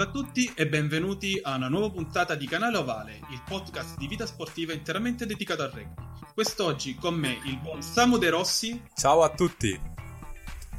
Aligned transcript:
Salve 0.00 0.18
a 0.18 0.22
tutti 0.22 0.50
e 0.56 0.66
benvenuti 0.66 1.38
a 1.42 1.56
una 1.56 1.68
nuova 1.68 1.90
puntata 1.90 2.34
di 2.34 2.46
Canale 2.46 2.78
Ovale, 2.78 3.20
il 3.30 3.42
podcast 3.46 3.98
di 3.98 4.06
vita 4.06 4.24
sportiva 4.24 4.72
interamente 4.72 5.26
dedicato 5.26 5.62
al 5.62 5.70
rugby. 5.70 5.92
Quest'oggi 6.32 6.94
con 6.94 7.14
me 7.14 7.38
il 7.44 7.58
buon 7.58 7.82
Samu 7.82 8.16
De 8.16 8.30
Rossi. 8.30 8.82
Ciao 8.94 9.22
a 9.22 9.28
tutti. 9.28 9.78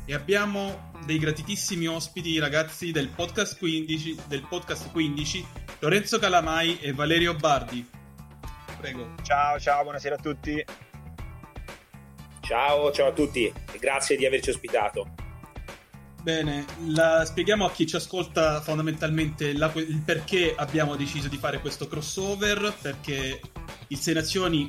E 0.05 0.13
abbiamo 0.15 0.91
dei 1.05 1.19
gratitissimi 1.19 1.85
ospiti, 1.85 2.39
ragazzi 2.39 2.91
del 2.91 3.09
podcast 3.09 3.59
15, 3.59 4.21
del 4.27 4.41
podcast 4.47 4.89
15 4.89 5.45
Lorenzo 5.81 6.17
Calamai 6.17 6.79
e 6.79 6.91
Valerio 6.91 7.35
Bardi. 7.35 7.87
Prego. 8.79 9.13
Ciao, 9.21 9.59
ciao, 9.59 9.83
buonasera 9.83 10.15
a 10.15 10.19
tutti. 10.19 10.65
Ciao, 12.39 12.91
ciao 12.91 13.07
a 13.09 13.13
tutti 13.13 13.45
e 13.45 13.77
grazie 13.77 14.17
di 14.17 14.25
averci 14.25 14.49
ospitato. 14.49 15.30
Bene, 16.21 16.65
la, 16.85 17.25
spieghiamo 17.25 17.65
a 17.65 17.71
chi 17.71 17.87
ci 17.87 17.95
ascolta 17.95 18.61
fondamentalmente 18.61 19.53
la, 19.53 19.71
il 19.75 20.03
perché 20.05 20.53
abbiamo 20.55 20.95
deciso 20.95 21.27
di 21.27 21.37
fare 21.37 21.59
questo 21.59 21.87
crossover, 21.87 22.75
perché 22.79 23.41
il 23.87 23.97
Sei 23.97 24.13
Nazioni 24.13 24.67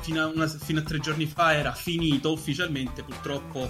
fino 0.00 0.22
a, 0.22 0.26
una, 0.26 0.46
fino 0.46 0.80
a 0.80 0.82
tre 0.82 1.00
giorni 1.00 1.26
fa 1.26 1.54
era 1.54 1.72
finito 1.74 2.32
ufficialmente, 2.32 3.02
purtroppo 3.02 3.60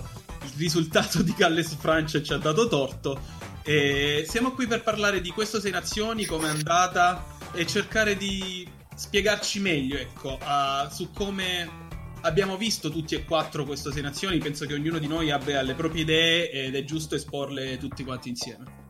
il 0.43 0.53
risultato 0.57 1.23
di 1.23 1.35
Galles 1.37 1.75
Francia 1.75 2.23
ci 2.23 2.33
ha 2.33 2.39
dato 2.39 2.69
torto. 2.69 3.21
E 3.65 4.25
siamo 4.29 4.53
qui 4.53 4.69
per 4.69 4.85
parlare 4.85 5.21
di 5.21 5.31
questo 5.31 5.59
Sei 5.59 5.73
Nazioni, 5.73 6.25
come 6.27 6.47
è 6.47 6.51
andata 6.51 7.25
e 7.53 7.67
cercare 7.67 8.17
di 8.17 8.69
spiegarci 8.95 9.59
meglio 9.59 9.97
ecco, 9.97 10.39
a, 10.41 10.89
su 10.93 11.11
come 11.11 11.84
abbiamo 12.25 12.57
visto 12.57 12.91
tutti 12.91 13.15
e 13.15 13.25
quattro 13.25 13.65
queste 13.65 13.93
sei 13.93 14.03
nazioni, 14.03 14.39
penso 14.39 14.67
che 14.67 14.75
ognuno 14.75 14.99
di 14.99 15.07
noi 15.07 15.31
abbia 15.31 15.63
le 15.63 15.75
proprie 15.75 16.03
idee 16.03 16.51
ed 16.51 16.75
è 16.75 16.85
giusto 16.85 17.15
esporle 17.15 17.79
tutti 17.79 18.05
quanti 18.05 18.31
insieme. 18.31 18.83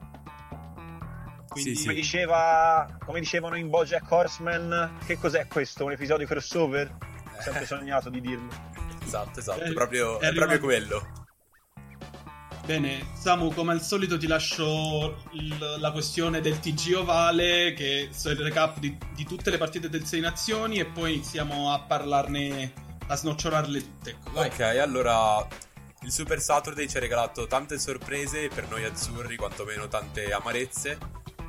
Quindi... 1.48 1.76
Sì, 1.76 1.82
come, 1.82 1.94
diceva, 1.94 2.98
come 3.04 3.20
dicevano 3.20 3.56
in 3.56 3.68
Bojack 3.68 4.10
Horseman, 4.10 4.98
che 5.06 5.18
cos'è 5.18 5.46
questo? 5.46 5.84
Un 5.84 5.92
episodio 5.92 6.26
crossover? 6.26 6.96
Ho 7.36 7.40
sempre 7.40 7.66
sognato 7.66 8.08
di 8.08 8.20
dirlo. 8.20 8.48
Esatto, 9.04 9.38
esatto, 9.38 9.60
è, 9.60 9.72
proprio, 9.72 10.18
è, 10.18 10.28
è 10.28 10.32
proprio 10.32 10.58
quello. 10.60 11.22
Bene, 12.64 13.08
Samu, 13.14 13.52
come 13.52 13.72
al 13.72 13.82
solito 13.82 14.16
ti 14.16 14.26
lascio 14.26 15.22
il, 15.32 15.76
la 15.78 15.92
questione 15.92 16.40
del 16.40 16.60
TG 16.60 16.94
Ovale, 16.96 17.74
che 17.74 18.08
è 18.10 18.28
il 18.30 18.36
recap 18.36 18.78
di, 18.78 18.96
di, 19.14 19.24
tutte 19.24 19.50
le 19.50 19.58
partite 19.58 19.90
del 19.90 20.06
Sei 20.06 20.20
Nazioni, 20.20 20.78
e 20.78 20.86
poi 20.86 21.12
iniziamo 21.12 21.70
a 21.70 21.80
parlarne 21.80 22.83
a 23.06 23.16
snocciolarle 23.16 23.80
tutte. 23.80 24.10
Ecco, 24.10 24.40
ok, 24.40 24.60
allora 24.60 25.46
il 26.02 26.12
Super 26.12 26.40
Saturday 26.40 26.88
ci 26.88 26.96
ha 26.96 27.00
regalato 27.00 27.46
tante 27.46 27.78
sorprese 27.78 28.48
per 28.48 28.68
noi 28.68 28.84
azzurri, 28.84 29.36
quantomeno 29.36 29.88
tante 29.88 30.32
amarezze. 30.32 30.98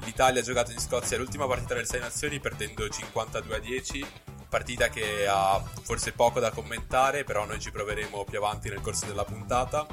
L'Italia 0.04 0.42
ha 0.42 0.44
giocato 0.44 0.72
in 0.72 0.80
Scozia 0.80 1.18
l'ultima 1.18 1.48
partita 1.48 1.74
del 1.74 1.88
6 1.88 2.00
Nazioni 2.00 2.40
perdendo 2.40 2.88
52 2.88 3.56
a 3.56 3.60
10, 3.60 4.06
partita 4.48 4.90
che 4.90 5.28
ha 5.28 5.62
forse 5.84 6.12
poco 6.12 6.40
da 6.40 6.52
commentare, 6.52 7.24
però 7.24 7.46
noi 7.46 7.60
ci 7.60 7.72
proveremo 7.72 8.24
più 8.24 8.38
avanti 8.38 8.70
nel 8.70 8.82
corso 8.82 9.06
della 9.06 9.26
puntata. 9.26 9.86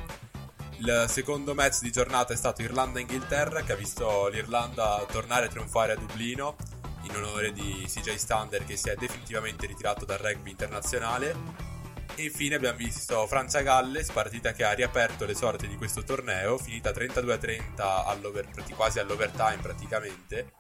Il 0.79 1.07
secondo 1.09 1.55
match 1.55 1.81
di 1.81 1.93
giornata 1.93 2.33
è 2.33 2.37
stato 2.37 2.63
Irlanda-Inghilterra, 2.63 3.63
che 3.63 3.73
ha 3.73 3.77
visto 3.77 4.29
l'Irlanda 4.29 5.05
tornare 5.11 5.47
a 5.47 5.49
trionfare 5.49 5.93
a 5.93 5.97
Dublino 5.97 6.57
in 7.03 7.17
onore 7.17 7.53
di 7.53 7.85
CJ 7.87 8.15
Stander 8.15 8.65
che 8.65 8.77
si 8.77 8.89
è 8.89 8.95
definitivamente 8.97 9.67
ritirato 9.67 10.05
dal 10.05 10.19
rugby 10.19 10.51
internazionale. 10.51 11.71
E 12.15 12.25
infine 12.25 12.57
abbiamo 12.57 12.77
visto 12.77 13.27
Francia-Galles, 13.27 14.11
partita 14.11 14.53
che 14.53 14.65
ha 14.65 14.73
riaperto 14.73 15.25
le 15.25 15.35
sorti 15.35 15.67
di 15.67 15.77
questo 15.77 16.03
torneo, 16.03 16.59
finita 16.59 16.91
32-30 16.91 18.05
all'over, 18.07 18.49
quasi 18.77 18.99
all'overtime 18.99 19.59
praticamente, 19.63 20.53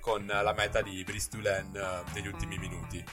con 0.00 0.24
la 0.26 0.54
meta 0.56 0.82
di 0.82 1.04
eh, 1.74 2.02
negli 2.14 2.28
ultimi 2.28 2.58
minuti. 2.58 3.04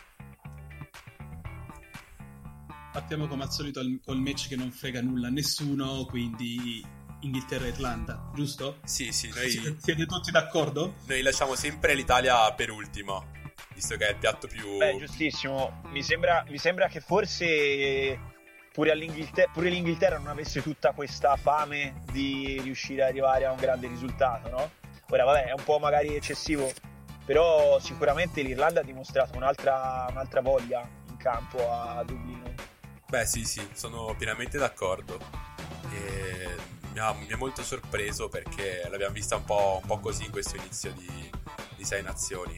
Partiamo 2.91 3.27
come 3.27 3.43
al 3.43 3.51
solito 3.51 3.81
col 4.03 4.17
match 4.17 4.47
che 4.47 4.55
non 4.55 4.71
frega 4.71 5.01
nulla 5.01 5.27
a 5.27 5.31
nessuno, 5.31 6.05
quindi 6.05 6.83
Inghilterra 7.21 7.65
e 7.65 7.69
Irlanda, 7.69 8.29
giusto? 8.33 8.77
Sì, 8.83 9.11
sì, 9.11 9.31
noi... 9.33 9.49
Siete 9.49 10.05
tutti 10.05 10.31
d'accordo? 10.31 10.95
Noi 11.05 11.21
lasciamo 11.21 11.55
sempre 11.55 11.93
l'Italia 11.95 12.51
per 12.53 12.69
ultimo, 12.69 13.31
visto 13.73 13.95
che 13.97 14.07
è 14.07 14.11
il 14.11 14.17
piatto 14.17 14.47
più... 14.47 14.77
Beh, 14.77 14.97
giustissimo. 14.97 15.81
Mi 15.85 16.03
sembra, 16.03 16.45
mi 16.47 16.57
sembra 16.57 16.87
che 16.87 17.01
forse 17.01 18.19
pure, 18.71 18.95
pure, 19.51 19.69
l'Inghilterra 19.69 20.17
non 20.17 20.27
avesse 20.27 20.61
tutta 20.61 20.91
questa 20.91 21.35
fame 21.35 22.03
di 22.11 22.59
riuscire 22.61 23.01
ad 23.01 23.09
arrivare 23.09 23.45
a 23.45 23.51
un 23.51 23.57
grande 23.57 23.87
risultato, 23.87 24.49
no? 24.49 24.71
Ora, 25.09 25.23
vabbè, 25.23 25.45
è 25.45 25.53
un 25.53 25.63
po' 25.63 25.79
magari 25.79 26.15
eccessivo, 26.15 26.71
però 27.25 27.79
sicuramente 27.79 28.41
l'Irlanda 28.43 28.81
ha 28.81 28.83
dimostrato 28.83 29.35
un'altra, 29.37 30.05
un'altra 30.11 30.41
voglia 30.41 30.87
in 31.09 31.17
campo 31.17 31.71
a 31.71 32.03
Dublino. 32.03 32.53
Beh, 33.07 33.25
sì, 33.25 33.43
sì, 33.45 33.65
sono 33.73 34.13
pienamente 34.15 34.57
d'accordo. 34.57 35.46
E 35.91 36.55
mi 36.93 36.99
ha, 36.99 37.13
mi 37.13 37.31
ha, 37.31 37.37
molto 37.37 37.63
sorpreso 37.63 38.29
perché 38.29 38.87
l'abbiamo 38.89 39.13
vista 39.13 39.35
un 39.35 39.45
po', 39.45 39.79
un 39.81 39.87
po 39.87 39.99
così 39.99 40.25
in 40.25 40.31
questo 40.31 40.55
inizio 40.57 40.91
di, 40.93 41.29
di 41.75 41.83
Sei 41.83 42.01
Nazioni. 42.03 42.55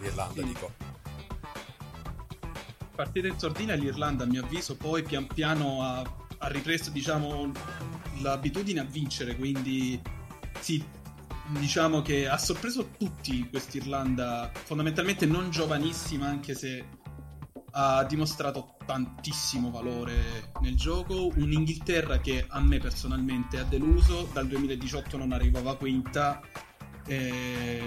L'Irlanda, 0.00 0.40
sì. 0.40 0.46
dico. 0.46 0.72
Partita 2.94 3.26
in 3.26 3.38
sordina 3.38 3.74
l'Irlanda, 3.74 4.24
a 4.24 4.26
mio 4.26 4.44
avviso, 4.44 4.76
poi 4.76 5.02
pian 5.02 5.26
piano 5.26 5.82
ha, 5.82 6.02
ha 6.38 6.48
ripreso, 6.48 6.90
diciamo, 6.90 7.50
l'abitudine 8.20 8.80
a 8.80 8.84
vincere, 8.84 9.34
quindi 9.34 10.00
sì, 10.60 10.84
diciamo 11.48 12.02
che 12.02 12.28
ha 12.28 12.38
sorpreso 12.38 12.90
tutti 12.96 13.48
quest'Irlanda, 13.48 14.50
fondamentalmente 14.52 15.26
non 15.26 15.50
giovanissima, 15.50 16.26
anche 16.26 16.54
se 16.54 16.84
ha 17.76 18.04
dimostrato 18.04 18.76
tantissimo 18.86 19.70
valore 19.70 20.50
nel 20.60 20.76
gioco. 20.76 21.32
Un'Inghilterra 21.34 22.18
che 22.18 22.46
a 22.48 22.60
me 22.60 22.78
personalmente 22.78 23.58
ha 23.58 23.64
deluso, 23.64 24.28
dal 24.32 24.46
2018 24.46 25.16
non 25.16 25.32
arrivava 25.32 25.76
quinta. 25.76 26.40
E, 27.06 27.82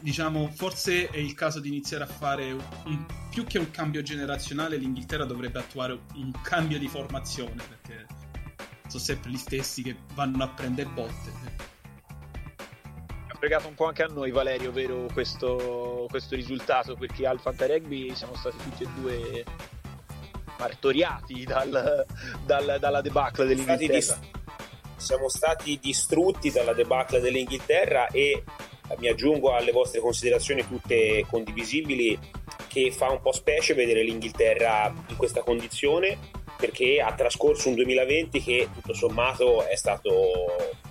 diciamo, 0.00 0.48
forse 0.54 1.08
è 1.08 1.18
il 1.18 1.34
caso 1.34 1.60
di 1.60 1.68
iniziare 1.68 2.04
a 2.04 2.06
fare 2.06 2.52
un, 2.52 3.06
più 3.30 3.44
che 3.44 3.58
un 3.58 3.70
cambio 3.70 4.02
generazionale, 4.02 4.76
l'Inghilterra 4.76 5.24
dovrebbe 5.24 5.58
attuare 5.58 6.00
un 6.14 6.32
cambio 6.42 6.78
di 6.78 6.88
formazione 6.88 7.62
perché 7.68 8.06
sono 8.86 9.02
sempre 9.02 9.30
gli 9.30 9.36
stessi 9.36 9.82
che 9.82 9.96
vanno 10.14 10.44
a 10.44 10.48
prendere 10.48 10.88
botte. 10.88 11.32
Fregato 13.38 13.68
un 13.68 13.74
po' 13.74 13.86
anche 13.86 14.02
a 14.02 14.08
noi 14.08 14.32
Valerio, 14.32 14.72
vero, 14.72 15.06
questo, 15.12 16.06
questo 16.10 16.34
risultato, 16.34 16.96
perché 16.96 17.24
al 17.24 17.38
Fanta 17.38 17.66
Rugby 17.66 18.12
siamo 18.16 18.34
stati 18.34 18.56
tutti 18.56 18.82
e 18.82 18.88
due 18.98 19.44
martoriati 20.58 21.44
dal, 21.44 22.04
dal, 22.44 22.78
dalla 22.80 23.00
debacle 23.00 23.46
dell'Inghilterra. 23.46 24.18
siamo 24.96 25.28
stati 25.28 25.78
distrutti 25.80 26.50
dalla 26.50 26.72
debacle 26.72 27.20
dell'Inghilterra 27.20 28.08
e 28.08 28.42
mi 28.96 29.06
aggiungo 29.06 29.54
alle 29.54 29.70
vostre 29.70 30.00
considerazioni 30.00 30.66
tutte 30.66 31.24
condivisibili 31.28 32.18
che 32.66 32.90
fa 32.90 33.08
un 33.10 33.20
po' 33.20 33.32
specie 33.32 33.74
vedere 33.74 34.02
l'Inghilterra 34.02 34.92
in 35.08 35.16
questa 35.16 35.42
condizione 35.42 36.18
perché 36.58 37.00
ha 37.00 37.14
trascorso 37.14 37.68
un 37.68 37.76
2020 37.76 38.42
che 38.42 38.68
tutto 38.74 38.94
sommato 38.94 39.64
è 39.64 39.76
stato 39.76 40.10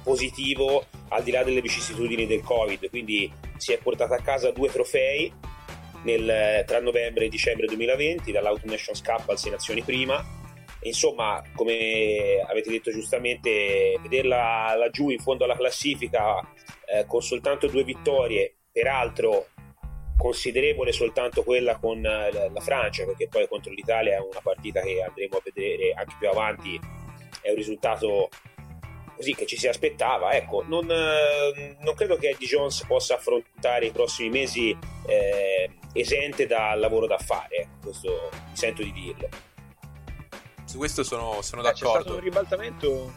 positivo 0.01 0.85
al 1.09 1.23
di 1.23 1.31
là 1.31 1.43
delle 1.43 1.61
vicissitudini 1.61 2.25
del 2.27 2.41
Covid, 2.41 2.89
quindi 2.89 3.31
si 3.57 3.73
è 3.73 3.77
portata 3.77 4.15
a 4.15 4.21
casa 4.21 4.51
due 4.51 4.69
trofei 4.69 5.31
nel, 6.03 6.63
tra 6.65 6.79
novembre 6.79 7.25
e 7.25 7.29
dicembre 7.29 7.67
2020 7.67 8.31
dall'Autumn 8.31 8.71
Nations 8.71 9.01
Cup 9.01 9.29
al 9.29 9.37
Sei 9.37 9.51
Nazioni 9.51 9.81
prima. 9.81 10.23
insomma, 10.81 11.41
come 11.55 12.41
avete 12.47 12.69
detto 12.69 12.91
giustamente, 12.91 13.97
vederla 14.01 14.75
laggiù 14.75 15.09
in 15.09 15.19
fondo 15.19 15.43
alla 15.43 15.55
classifica 15.55 16.39
eh, 16.85 17.05
con 17.05 17.21
soltanto 17.21 17.67
due 17.67 17.83
vittorie, 17.83 18.55
peraltro 18.71 19.47
considerevole 20.17 20.91
soltanto 20.91 21.43
quella 21.43 21.77
con 21.77 22.03
eh, 22.03 22.31
la 22.31 22.61
Francia, 22.61 23.05
perché 23.05 23.27
poi 23.27 23.47
contro 23.47 23.71
l'Italia 23.71 24.15
è 24.15 24.19
una 24.19 24.41
partita 24.41 24.81
che 24.81 25.01
andremo 25.01 25.37
a 25.37 25.41
vedere 25.43 25.93
anche 25.93 26.15
più 26.17 26.29
avanti, 26.29 26.79
è 27.41 27.49
un 27.49 27.55
risultato 27.55 28.29
così 29.17 29.33
che 29.33 29.45
ci 29.45 29.57
si 29.57 29.67
aspettava. 29.67 30.31
Ecco, 30.33 30.63
non, 30.67 30.89
eh, 30.89 31.75
non 31.79 31.95
credo 31.95 32.15
che 32.15 32.29
Eddie 32.29 32.47
Jones 32.47 32.85
possa 32.85 33.15
affrontare 33.15 33.87
i 33.87 33.91
prossimi 33.91 34.29
mesi 34.29 34.77
eh, 35.07 35.71
esente 35.93 36.45
dal 36.45 36.79
lavoro 36.79 37.07
da 37.07 37.17
fare, 37.17 37.55
ecco, 37.57 37.77
questo 37.83 38.29
mi 38.31 38.55
sento 38.55 38.83
di 38.83 38.93
dirlo. 38.93 39.27
Su 40.63 40.77
questo 40.77 41.03
sono, 41.03 41.41
sono 41.41 41.61
eh, 41.61 41.65
d'accordo. 41.65 41.93
C'è 41.93 42.01
stato 42.01 42.15
un 42.15 42.21
ribaltamento. 42.21 43.13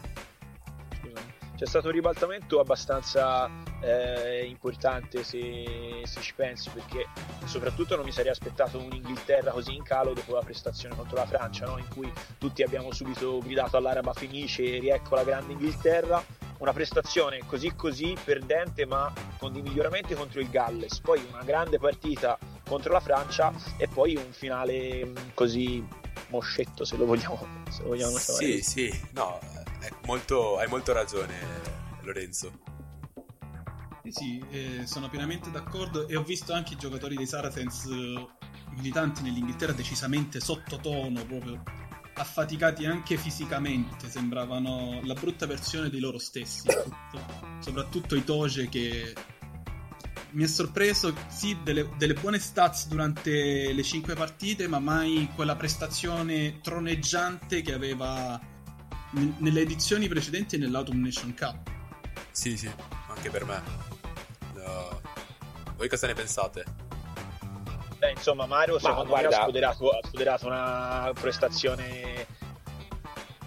C'è 1.61 1.67
stato 1.67 1.89
un 1.89 1.93
ribaltamento 1.93 2.59
abbastanza 2.59 3.47
eh, 3.81 4.45
importante 4.47 5.23
se, 5.23 6.01
se, 6.05 6.19
ci 6.19 6.33
pensi 6.33 6.71
perché 6.71 7.05
soprattutto 7.45 7.95
non 7.95 8.03
mi 8.03 8.11
sarei 8.11 8.31
aspettato 8.31 8.79
un'Inghilterra 8.79 9.51
così 9.51 9.75
in 9.75 9.83
calo 9.83 10.13
dopo 10.13 10.33
la 10.33 10.41
prestazione 10.41 10.95
contro 10.95 11.17
la 11.17 11.27
Francia 11.27 11.67
no? 11.67 11.77
in 11.77 11.85
cui 11.93 12.11
tutti 12.39 12.63
abbiamo 12.63 12.91
subito 12.91 13.37
gridato 13.43 13.77
all'araba 13.77 14.11
finice 14.11 14.63
e 14.63 14.79
riecco 14.79 15.13
la 15.13 15.23
grande 15.23 15.53
Inghilterra 15.53 16.25
una 16.57 16.73
prestazione 16.73 17.41
così 17.45 17.75
così 17.75 18.17
perdente 18.23 18.87
ma 18.87 19.13
con 19.37 19.53
dei 19.53 19.61
miglioramenti 19.61 20.15
contro 20.15 20.39
il 20.39 20.49
Galles. 20.49 20.99
Poi 20.99 21.23
una 21.31 21.43
grande 21.43 21.77
partita 21.77 22.39
contro 22.67 22.91
la 22.91 22.99
Francia 23.01 23.53
e 23.77 23.87
poi 23.87 24.15
un 24.15 24.31
finale 24.31 25.05
mm, 25.05 25.15
così 25.35 25.87
moscetto 26.29 26.85
se 26.85 26.97
lo 26.97 27.05
vogliamo, 27.05 27.37
se 27.69 27.83
lo 27.83 27.89
vogliamo 27.89 28.17
sì 28.17 28.61
sì 28.63 29.09
no 29.11 29.60
molto, 30.05 30.57
hai 30.57 30.67
molto 30.67 30.93
ragione 30.93 31.35
Lorenzo. 32.01 32.59
Sì, 34.09 34.43
eh, 34.49 34.81
sono 34.85 35.09
pienamente 35.09 35.51
d'accordo 35.51 36.07
e 36.07 36.15
ho 36.15 36.23
visto 36.23 36.53
anche 36.53 36.73
i 36.73 36.77
giocatori 36.77 37.15
dei 37.15 37.27
Saracens 37.27 37.85
eh, 37.85 38.27
militanti 38.75 39.21
nell'Inghilterra 39.21 39.73
decisamente 39.73 40.39
sottotono, 40.39 41.23
proprio 41.25 41.63
affaticati 42.13 42.85
anche 42.85 43.17
fisicamente, 43.17 44.09
sembravano 44.09 44.99
la 45.03 45.13
brutta 45.13 45.45
versione 45.45 45.89
di 45.89 45.99
loro 45.99 46.17
stessi, 46.17 46.67
soprattutto 47.59 48.15
i 48.15 48.23
Toge 48.23 48.67
che 48.69 49.13
mi 50.31 50.43
è 50.43 50.47
sorpreso, 50.47 51.13
sì, 51.27 51.57
delle, 51.63 51.89
delle, 51.97 52.13
buone 52.13 52.39
stats 52.39 52.87
durante 52.87 53.73
le 53.73 53.83
cinque 53.83 54.13
partite, 54.13 54.67
ma 54.67 54.79
mai 54.79 55.29
quella 55.35 55.55
prestazione 55.55 56.59
troneggiante 56.61 57.61
che 57.61 57.73
aveva 57.73 58.39
n- 59.11 59.35
nelle 59.37 59.61
edizioni 59.61 60.07
precedenti 60.07 60.57
nell'Autumn 60.57 61.01
Nation 61.01 61.33
Cup. 61.35 61.69
Sì, 62.31 62.57
sì, 62.57 62.71
anche 63.07 63.29
per 63.29 63.45
me. 63.45 63.89
Voi 65.81 65.89
cosa 65.89 66.05
ne 66.05 66.13
pensate? 66.13 66.63
Beh, 67.97 68.11
insomma, 68.11 68.45
Mario 68.45 68.77
secondo 68.77 69.05
guarda... 69.05 69.29
me 69.29 69.35
ha 69.35 69.41
sfoderato, 69.41 69.89
ha 69.89 69.99
sfoderato 70.03 70.45
una 70.45 71.11
prestazione 71.19 72.27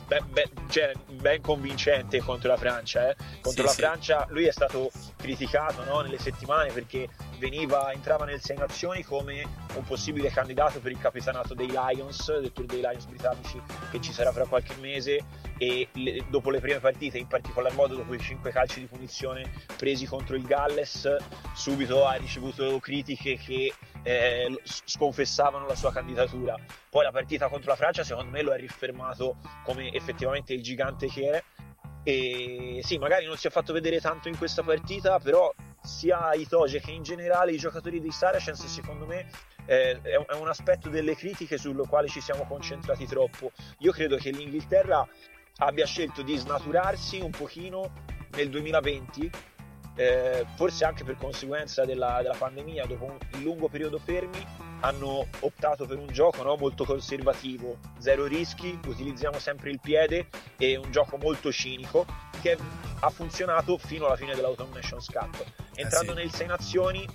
ben, 0.08 0.26
ben, 0.32 0.50
cioè, 0.68 0.94
ben, 1.12 1.40
convincente 1.40 2.18
contro 2.18 2.48
la 2.48 2.56
Francia. 2.56 3.08
Eh. 3.08 3.16
Contro 3.40 3.52
sì, 3.52 3.62
la 3.62 3.68
sì. 3.68 3.80
Francia 3.82 4.26
lui 4.30 4.46
è 4.46 4.50
stato 4.50 4.90
criticato 5.14 5.84
no, 5.84 6.00
nelle 6.00 6.18
settimane 6.18 6.72
perché 6.72 7.08
veniva, 7.38 7.92
entrava 7.92 8.24
nel 8.24 8.40
Sei 8.40 8.56
Nazioni 8.56 9.02
come 9.02 9.44
un 9.74 9.84
possibile 9.84 10.30
candidato 10.30 10.80
per 10.80 10.92
il 10.92 10.98
capitanato 10.98 11.54
dei 11.54 11.68
Lions, 11.68 12.38
del 12.38 12.52
Tour 12.52 12.66
dei 12.66 12.80
Lions 12.80 13.04
britannici 13.06 13.60
che 13.90 14.00
ci 14.00 14.12
sarà 14.12 14.32
fra 14.32 14.46
qualche 14.46 14.74
mese 14.80 15.24
e 15.58 15.88
le, 15.92 16.24
dopo 16.28 16.50
le 16.50 16.60
prime 16.60 16.80
partite, 16.80 17.18
in 17.18 17.26
particolar 17.26 17.72
modo 17.74 17.96
dopo 17.96 18.14
i 18.14 18.20
cinque 18.20 18.50
calci 18.50 18.80
di 18.80 18.86
punizione 18.86 19.50
presi 19.76 20.06
contro 20.06 20.36
il 20.36 20.44
Galles, 20.44 21.16
subito 21.54 22.06
ha 22.06 22.14
ricevuto 22.14 22.78
critiche 22.78 23.36
che 23.36 23.72
eh, 24.02 24.60
sconfessavano 24.62 25.66
la 25.66 25.74
sua 25.74 25.92
candidatura. 25.92 26.56
Poi 26.88 27.04
la 27.04 27.12
partita 27.12 27.48
contro 27.48 27.70
la 27.70 27.76
Francia 27.76 28.04
secondo 28.04 28.30
me 28.30 28.42
lo 28.42 28.52
ha 28.52 28.56
rifermato 28.56 29.36
come 29.64 29.92
effettivamente 29.92 30.52
il 30.52 30.62
gigante 30.62 31.06
che 31.08 31.30
è 31.30 31.42
e 32.06 32.80
sì, 32.82 32.98
magari 32.98 33.24
non 33.24 33.38
si 33.38 33.46
è 33.46 33.50
fatto 33.50 33.72
vedere 33.72 33.98
tanto 33.98 34.28
in 34.28 34.36
questa 34.36 34.62
partita, 34.62 35.18
però 35.18 35.52
sia 35.84 36.32
i 36.34 36.46
Toge 36.46 36.80
che 36.80 36.90
in 36.90 37.02
generale 37.02 37.52
i 37.52 37.58
giocatori 37.58 38.00
dei 38.00 38.10
Saracens 38.10 38.64
secondo 38.66 39.06
me 39.06 39.26
eh, 39.66 40.00
è 40.00 40.34
un 40.34 40.48
aspetto 40.48 40.88
delle 40.88 41.14
critiche 41.14 41.56
sul 41.56 41.86
quale 41.88 42.08
ci 42.08 42.20
siamo 42.20 42.44
concentrati 42.44 43.06
troppo. 43.06 43.52
Io 43.78 43.92
credo 43.92 44.16
che 44.16 44.30
l'Inghilterra 44.30 45.06
abbia 45.58 45.86
scelto 45.86 46.22
di 46.22 46.36
snaturarsi 46.36 47.20
un 47.20 47.30
pochino 47.30 47.92
nel 48.32 48.50
2020 48.50 49.52
eh, 49.96 50.44
forse 50.56 50.84
anche 50.84 51.04
per 51.04 51.16
conseguenza 51.16 51.84
della, 51.84 52.18
della, 52.20 52.34
pandemia, 52.36 52.86
dopo 52.86 53.04
un 53.04 53.42
lungo 53.42 53.68
periodo 53.68 53.98
fermi, 53.98 54.44
hanno 54.80 55.26
optato 55.40 55.86
per 55.86 55.98
un 55.98 56.08
gioco 56.08 56.42
no, 56.42 56.56
molto 56.56 56.84
conservativo, 56.84 57.78
zero 57.98 58.26
rischi, 58.26 58.78
utilizziamo 58.86 59.38
sempre 59.38 59.70
il 59.70 59.80
piede 59.80 60.28
e 60.58 60.76
un 60.76 60.90
gioco 60.90 61.16
molto 61.16 61.52
cinico 61.52 62.04
che 62.44 62.58
ha 63.00 63.08
funzionato 63.08 63.78
fino 63.78 64.04
alla 64.04 64.16
fine 64.16 64.34
dell'Autumn 64.34 64.72
Nations 64.74 65.06
Cup. 65.06 65.42
Entrando 65.74 66.12
eh 66.12 66.16
sì. 66.16 66.20
nel 66.20 66.34
Sei 66.34 66.46
Nazioni 66.46 67.08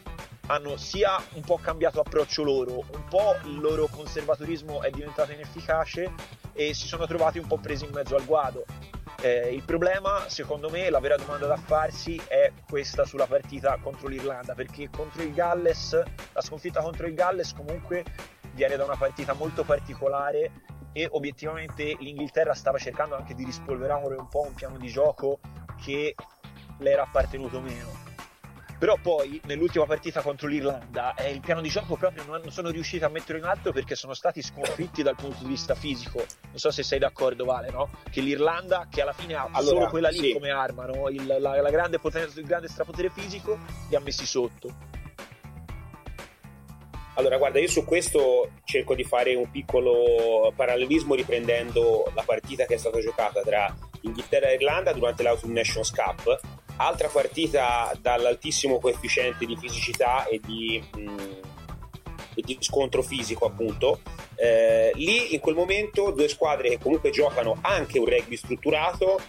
hanno 0.48 0.76
sia 0.78 1.22
un 1.34 1.42
po' 1.42 1.60
cambiato 1.62 2.00
approccio 2.00 2.44
loro, 2.44 2.80
un 2.80 3.06
po' 3.08 3.36
il 3.44 3.60
loro 3.60 3.88
conservatorismo 3.88 4.82
è 4.82 4.90
diventato 4.90 5.32
inefficace 5.32 6.12
e 6.54 6.74
si 6.74 6.88
sono 6.88 7.06
trovati 7.06 7.38
un 7.38 7.46
po' 7.46 7.60
presi 7.60 7.86
in 7.86 7.92
mezzo 7.94 8.16
al 8.16 8.26
guado 8.26 8.66
eh, 9.22 9.54
il 9.54 9.64
problema, 9.64 10.30
secondo 10.30 10.70
me, 10.70 10.90
la 10.90 11.00
vera 11.00 11.18
domanda 11.18 11.46
da 11.46 11.58
farsi 11.58 12.20
è 12.28 12.52
questa 12.68 13.04
sulla 13.04 13.26
partita 13.26 13.78
contro 13.82 14.08
l'Irlanda, 14.08 14.54
perché 14.54 14.90
contro 14.90 15.22
il 15.24 15.34
Galles, 15.34 16.02
la 16.32 16.42
sconfitta 16.42 16.82
contro 16.82 17.06
il 17.06 17.14
Galles 17.14 17.54
comunque 17.54 18.06
viene 18.54 18.78
da 18.78 18.86
una 18.86 18.96
partita 18.96 19.34
molto 19.34 19.64
particolare 19.64 20.52
e 21.00 21.08
obiettivamente 21.12 21.96
l'Inghilterra 22.00 22.54
stava 22.54 22.78
cercando 22.78 23.16
anche 23.16 23.34
di 23.34 23.46
rispolverare 23.46 24.16
un 24.16 24.28
po' 24.28 24.42
un 24.42 24.54
piano 24.54 24.78
di 24.78 24.90
gioco 24.90 25.40
che 25.82 26.14
le 26.80 26.92
era 26.92 27.04
appartenuto 27.04 27.62
meno 27.62 28.08
però 28.78 28.98
poi 29.02 29.40
nell'ultima 29.46 29.86
partita 29.86 30.22
contro 30.22 30.48
l'Irlanda 30.48 31.14
eh, 31.16 31.32
il 31.32 31.40
piano 31.40 31.62
di 31.62 31.70
gioco 31.70 31.96
proprio 31.96 32.24
non, 32.26 32.50
sono 32.50 32.70
riusciti 32.70 33.04
a 33.04 33.10
metterlo 33.10 33.42
in 33.42 33.48
atto 33.48 33.72
perché 33.72 33.96
sono 33.96 34.14
stati 34.14 34.42
sconfitti 34.42 35.02
dal 35.02 35.16
punto 35.16 35.44
di 35.44 35.50
vista 35.50 35.74
fisico 35.74 36.18
non 36.18 36.58
so 36.58 36.70
se 36.70 36.84
sei 36.84 37.00
d'accordo 37.00 37.46
Vale 37.46 37.72
no? 37.72 37.90
che 38.10 38.20
l'Irlanda 38.20 38.88
che 38.90 39.02
alla 39.02 39.14
fine 39.14 39.36
ha 39.36 39.50
allora, 39.52 39.76
solo 39.76 39.88
quella 39.88 40.10
lì 40.10 40.18
sì. 40.20 40.34
come 40.34 40.50
arma 40.50 40.86
no? 40.86 41.08
il, 41.08 41.26
la, 41.26 41.62
la 41.62 41.70
grande 41.70 42.00
potenza 42.00 42.40
il 42.40 42.46
grande 42.46 42.68
strapotere 42.68 43.10
fisico 43.10 43.58
li 43.90 43.96
ha 43.96 44.00
messi 44.00 44.26
sotto 44.26 44.98
allora, 47.20 47.38
guarda, 47.38 47.60
io 47.60 47.68
su 47.68 47.84
questo 47.84 48.50
cerco 48.64 48.96
di 48.96 49.04
fare 49.04 49.36
un 49.36 49.52
piccolo 49.52 50.54
parallelismo 50.56 51.16
riprendendo 51.16 52.10
la 52.16 52.24
partita 52.24 52.66
che 52.66 52.76
è 52.76 52.78
stata 52.78 53.00
giocata 53.00 53.42
tra 53.42 53.76
Inghilterra 54.02 54.50
e 54.50 54.54
Irlanda 54.54 54.94
durante 54.94 55.22
l'Autumn 55.22 55.52
Nations 55.52 55.92
Cup, 55.92 56.40
altra 56.78 57.10
partita 57.10 57.92
dall'altissimo 58.00 58.80
coefficiente 58.80 59.46
di 59.46 59.58
fisicità 59.58 60.26
e 60.28 60.40
di, 60.42 60.82
mh, 60.96 61.02
mm, 61.02 61.18
e 62.36 62.42
di 62.42 62.58
scontro 62.62 63.02
fisico 63.02 63.46
appunto. 63.46 64.00
Eh, 64.36 64.92
lì 64.96 65.34
in 65.34 65.42
quel 65.42 65.56
momento 65.56 66.12
due 66.12 66.30
squadre 66.30 66.70
che 66.70 66.80
comunque 66.80 67.10
giocano 67.10 67.58
anche 67.60 68.00
un 68.00 68.06
rugby 68.06 68.38
strutturato 68.38 69.20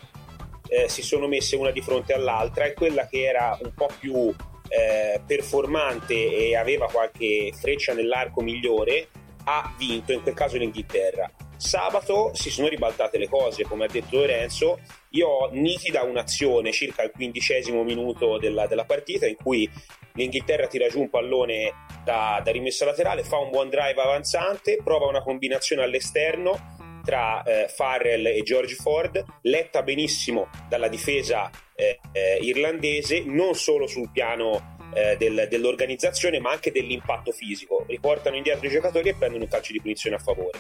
eh, 0.69 0.89
si 0.89 1.03
sono 1.03 1.27
messe 1.27 1.57
una 1.57 1.73
di 1.73 1.83
fronte 1.83 2.13
all'altra 2.13 2.67
e 2.67 2.75
quella 2.75 3.09
che 3.09 3.25
era 3.25 3.59
un 3.61 3.75
po' 3.75 3.89
più 3.99 4.33
eh, 4.71 5.21
performante 5.27 6.15
e 6.15 6.57
aveva 6.57 6.87
qualche 6.87 7.53
freccia 7.55 7.93
nell'arco 7.93 8.41
migliore 8.41 9.09
ha 9.45 9.75
vinto 9.77 10.13
in 10.13 10.23
quel 10.23 10.35
caso 10.35 10.57
l'Inghilterra 10.57 11.31
Sabato 11.61 12.31
si 12.33 12.49
sono 12.49 12.69
ribaltate 12.69 13.19
le 13.19 13.29
cose, 13.29 13.65
come 13.65 13.85
ha 13.85 13.89
detto 13.89 14.17
Lorenzo. 14.17 14.79
Io 15.11 15.29
ho 15.29 15.51
nitida 15.53 16.03
un'azione 16.05 16.73
circa 16.73 17.03
al 17.03 17.11
quindicesimo 17.11 17.83
minuto 17.85 18.39
della, 18.39 18.67
della 18.67 18.87
partita 18.87 19.27
in 19.27 19.35
cui 19.37 19.71
l'Inghilterra 20.15 20.67
tira 20.69 20.89
giù 20.89 21.01
un 21.01 21.11
pallone 21.11 21.71
da, 22.03 22.41
da 22.43 22.51
rimessa 22.51 22.87
laterale, 22.87 23.25
fa 23.25 23.37
un 23.37 23.51
buon 23.51 23.69
drive 23.69 24.01
avanzante, 24.01 24.79
prova 24.83 25.07
una 25.07 25.23
combinazione 25.23 25.83
all'esterno 25.83 26.79
tra 27.05 27.43
eh, 27.43 27.69
Farrell 27.69 28.27
e 28.27 28.43
George 28.43 28.75
Ford, 28.77 29.23
letta 29.43 29.83
benissimo 29.83 30.49
dalla 30.67 30.89
difesa 30.89 31.51
eh, 31.81 31.99
eh, 32.13 32.39
irlandese, 32.43 33.23
non 33.25 33.55
solo 33.55 33.87
sul 33.87 34.11
piano 34.13 34.77
eh, 34.93 35.17
del, 35.17 35.47
dell'organizzazione, 35.49 36.39
ma 36.39 36.51
anche 36.51 36.71
dell'impatto 36.71 37.33
fisico. 37.33 37.85
Riportano 37.89 38.37
indietro 38.37 38.67
i 38.67 38.71
giocatori 38.71 39.09
e 39.09 39.15
prendono 39.15 39.45
un 39.45 39.51
calcio 39.51 39.73
di 39.73 39.81
punizione 39.81 40.17
a 40.17 40.19
favore. 40.19 40.59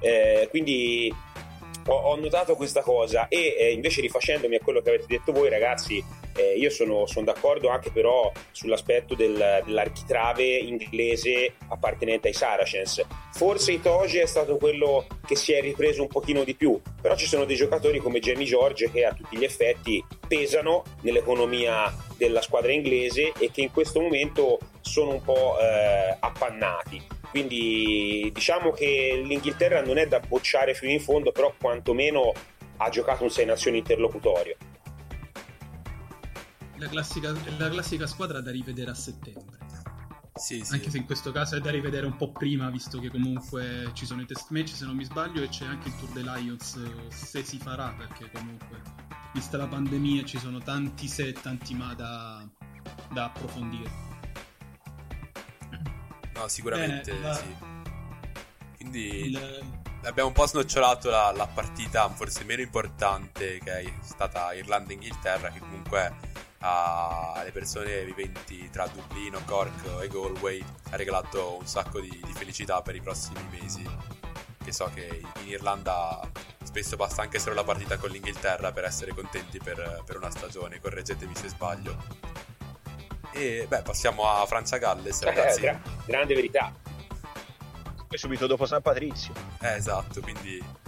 Eh, 0.00 0.46
quindi 0.50 1.12
ho, 1.86 1.94
ho, 1.94 2.16
notato 2.16 2.54
questa 2.54 2.82
cosa 2.82 3.28
e 3.28 3.56
eh, 3.58 3.72
invece 3.72 4.00
rifacendomi 4.00 4.56
a 4.56 4.60
quello 4.60 4.80
che 4.80 4.90
avete 4.90 5.06
detto 5.08 5.32
voi 5.32 5.48
ragazzi 5.48 6.02
eh, 6.34 6.54
io 6.56 6.70
sono, 6.70 7.06
sono, 7.06 7.24
d'accordo 7.26 7.68
anche 7.68 7.90
però 7.90 8.30
sull'aspetto 8.50 9.14
del, 9.14 9.62
dell'architrave 9.64 10.44
inglese 10.44 11.54
appartenente 11.68 12.28
ai 12.28 12.34
Saracens 12.34 13.04
forse 13.32 13.72
Itoge 13.72 14.22
è 14.22 14.26
stato 14.26 14.56
quello 14.56 15.06
che 15.26 15.36
si 15.36 15.52
è 15.52 15.60
ripreso 15.60 16.02
un 16.02 16.08
pochino 16.08 16.44
di 16.44 16.54
più 16.54 16.80
però 17.00 17.16
ci 17.16 17.26
sono 17.26 17.44
dei 17.44 17.56
giocatori 17.56 17.98
come 17.98 18.20
Jamie 18.20 18.46
George 18.46 18.90
che 18.90 19.04
a 19.04 19.12
tutti 19.12 19.36
gli 19.36 19.44
effetti 19.44 20.02
pesano 20.32 20.84
nell'economia 21.02 21.94
della 22.16 22.40
squadra 22.40 22.72
inglese 22.72 23.32
e 23.38 23.50
che 23.50 23.60
in 23.60 23.70
questo 23.70 24.00
momento 24.00 24.58
sono 24.80 25.10
un 25.10 25.22
po' 25.22 25.58
eh, 25.60 26.16
appannati 26.18 27.20
quindi 27.32 28.30
diciamo 28.30 28.72
che 28.72 29.22
l'Inghilterra 29.24 29.82
non 29.82 29.96
è 29.96 30.06
da 30.06 30.20
bocciare 30.20 30.74
fino 30.74 30.92
in 30.92 31.00
fondo, 31.00 31.32
però 31.32 31.54
quantomeno 31.58 32.30
ha 32.76 32.90
giocato 32.90 33.22
un 33.22 33.30
6 33.30 33.46
nazioni 33.46 33.78
interlocutorio. 33.78 34.54
La 36.76 36.88
classica, 36.88 37.32
la 37.56 37.70
classica 37.70 38.06
squadra 38.06 38.42
da 38.42 38.50
rivedere 38.50 38.90
a 38.90 38.94
settembre. 38.94 39.56
Sì, 40.34 40.64
sì. 40.64 40.72
Anche 40.72 40.90
se 40.90 40.96
in 40.96 41.04
questo 41.04 41.30
caso 41.30 41.56
è 41.56 41.60
da 41.60 41.70
rivedere 41.70 42.06
un 42.06 42.16
po' 42.16 42.32
prima, 42.32 42.70
visto 42.70 42.98
che 42.98 43.10
comunque 43.10 43.90
ci 43.92 44.06
sono 44.06 44.22
i 44.22 44.26
test 44.26 44.50
match, 44.50 44.70
se 44.70 44.86
non 44.86 44.96
mi 44.96 45.04
sbaglio, 45.04 45.42
e 45.42 45.48
c'è 45.48 45.66
anche 45.66 45.88
il 45.88 45.96
Tour 45.96 46.10
dei 46.12 46.22
Lions, 46.22 47.08
se 47.08 47.44
si 47.44 47.58
farà, 47.58 47.94
perché 47.96 48.30
comunque, 48.32 48.80
vista 49.34 49.58
la 49.58 49.66
pandemia, 49.66 50.24
ci 50.24 50.38
sono 50.38 50.58
tanti 50.58 51.06
se 51.06 51.28
e 51.28 51.32
tanti 51.32 51.74
ma 51.74 51.92
da, 51.94 52.48
da 53.12 53.24
approfondire. 53.24 54.10
No, 56.34 56.48
sicuramente 56.48 57.12
Bene, 57.12 57.34
sì. 57.34 57.56
Quindi 58.76 59.26
il... 59.26 59.60
abbiamo 60.04 60.28
un 60.30 60.34
po' 60.34 60.46
snocciolato 60.46 61.10
la, 61.10 61.30
la, 61.30 61.46
partita 61.46 62.08
forse 62.08 62.44
meno 62.44 62.62
importante 62.62 63.60
che 63.62 63.80
è 63.80 63.92
stata 64.00 64.54
Irlanda-Inghilterra, 64.54 65.50
che 65.50 65.60
comunque 65.60 66.16
alle 66.62 67.50
persone 67.50 68.04
viventi 68.04 68.70
tra 68.70 68.86
Dublino, 68.86 69.40
Cork 69.44 70.00
e 70.00 70.08
Galway 70.08 70.64
ha 70.90 70.96
regalato 70.96 71.58
un 71.58 71.66
sacco 71.66 72.00
di, 72.00 72.20
di 72.24 72.32
felicità 72.32 72.82
per 72.82 72.94
i 72.94 73.00
prossimi 73.00 73.40
mesi. 73.50 73.84
Che 74.62 74.72
so 74.72 74.90
che 74.94 75.22
in 75.42 75.48
Irlanda 75.48 76.20
spesso 76.62 76.96
basta 76.96 77.22
anche 77.22 77.38
solo 77.38 77.56
la 77.56 77.64
partita 77.64 77.98
con 77.98 78.10
l'Inghilterra 78.10 78.72
per 78.72 78.84
essere 78.84 79.12
contenti 79.12 79.58
per, 79.58 80.02
per 80.06 80.16
una 80.16 80.30
stagione, 80.30 80.80
correggetemi 80.80 81.34
se 81.34 81.48
sbaglio. 81.48 81.96
E 83.32 83.66
beh, 83.68 83.82
passiamo 83.82 84.28
a 84.28 84.46
Francia-Galles, 84.46 85.22
eh, 85.22 85.24
ragazzi. 85.24 85.64
Eh, 85.64 85.78
grande 86.06 86.34
verità. 86.34 86.72
E 88.08 88.18
subito 88.18 88.46
dopo 88.46 88.66
San 88.66 88.82
Patrizio. 88.82 89.32
Eh, 89.60 89.74
esatto, 89.74 90.20
quindi... 90.20 90.80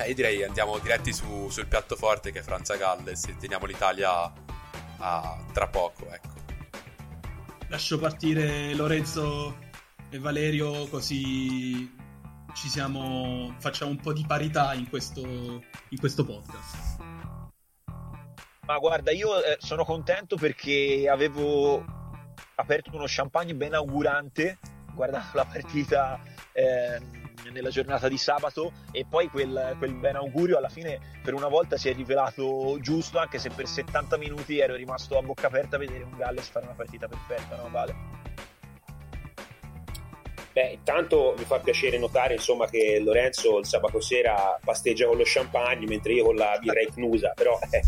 Eh, 0.00 0.08
io 0.08 0.14
direi 0.14 0.42
andiamo 0.42 0.78
diretti 0.78 1.12
su, 1.12 1.48
sul 1.50 1.66
piatto 1.66 1.94
forte 1.94 2.32
che 2.32 2.38
è 2.38 2.42
Francia-Galles 2.42 3.26
e 3.26 3.36
teniamo 3.36 3.66
l'Italia 3.66 4.32
a, 4.98 5.38
tra 5.52 5.68
poco, 5.68 6.10
ecco. 6.10 6.28
Lascio 7.68 7.98
partire 7.98 8.74
Lorenzo 8.74 9.56
e 10.08 10.18
Valerio 10.18 10.88
così 10.88 11.98
ci 12.54 12.68
siamo 12.68 13.54
facciamo 13.58 13.90
un 13.90 13.98
po' 13.98 14.12
di 14.12 14.24
parità 14.26 14.74
in 14.74 14.88
questo, 14.88 15.20
in 15.20 15.98
questo 15.98 16.24
podcast. 16.24 16.98
Ma 18.66 18.78
guarda, 18.78 19.10
io 19.10 19.42
eh, 19.42 19.56
sono 19.60 19.84
contento 19.84 20.36
perché 20.36 21.08
avevo 21.10 21.84
aperto 22.54 22.90
uno 22.94 23.04
champagne 23.06 23.54
ben 23.54 23.74
augurante 23.74 24.58
guardando 24.94 25.28
la 25.32 25.44
partita 25.44 26.20
eh, 26.52 27.19
nella 27.52 27.70
giornata 27.70 28.08
di 28.08 28.18
sabato 28.18 28.72
e 28.92 29.06
poi 29.08 29.28
quel, 29.28 29.74
quel, 29.78 29.94
ben 29.94 30.16
augurio 30.16 30.58
alla 30.58 30.68
fine 30.68 30.98
per 31.22 31.34
una 31.34 31.48
volta 31.48 31.76
si 31.76 31.88
è 31.88 31.94
rivelato 31.94 32.78
giusto 32.80 33.18
anche 33.18 33.38
se 33.38 33.50
per 33.50 33.66
70 33.66 34.16
minuti 34.16 34.58
ero 34.58 34.74
rimasto 34.74 35.18
a 35.18 35.22
bocca 35.22 35.46
aperta 35.46 35.76
a 35.76 35.78
vedere 35.78 36.04
un 36.04 36.16
Galles 36.16 36.48
fare 36.48 36.66
una 36.66 36.74
partita 36.74 37.08
perfetta, 37.08 37.56
no 37.56 37.68
Vale? 37.70 38.18
Beh, 40.52 40.72
intanto 40.72 41.34
mi 41.38 41.44
fa 41.44 41.58
piacere 41.60 41.96
notare 41.96 42.34
insomma, 42.34 42.66
che 42.66 43.00
Lorenzo 43.00 43.58
il 43.58 43.66
sabato 43.66 44.00
sera 44.00 44.58
pasteggia 44.62 45.06
con 45.06 45.16
lo 45.16 45.22
champagne 45.24 45.86
mentre 45.86 46.14
io 46.14 46.24
con 46.24 46.34
la 46.34 46.58
birra 46.60 46.80
Icnusa, 46.82 47.32
però 47.34 47.58
eh, 47.70 47.82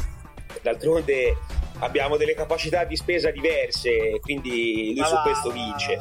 D'altronde 0.63 1.37
abbiamo 1.81 2.17
delle 2.17 2.35
capacità 2.35 2.85
di 2.85 2.97
spesa 2.97 3.31
diverse, 3.31 4.21
quindi 4.21 4.93
lui 4.95 5.01
ah, 5.01 5.07
su 5.07 5.17
questo 5.23 5.51
vince. 5.51 5.99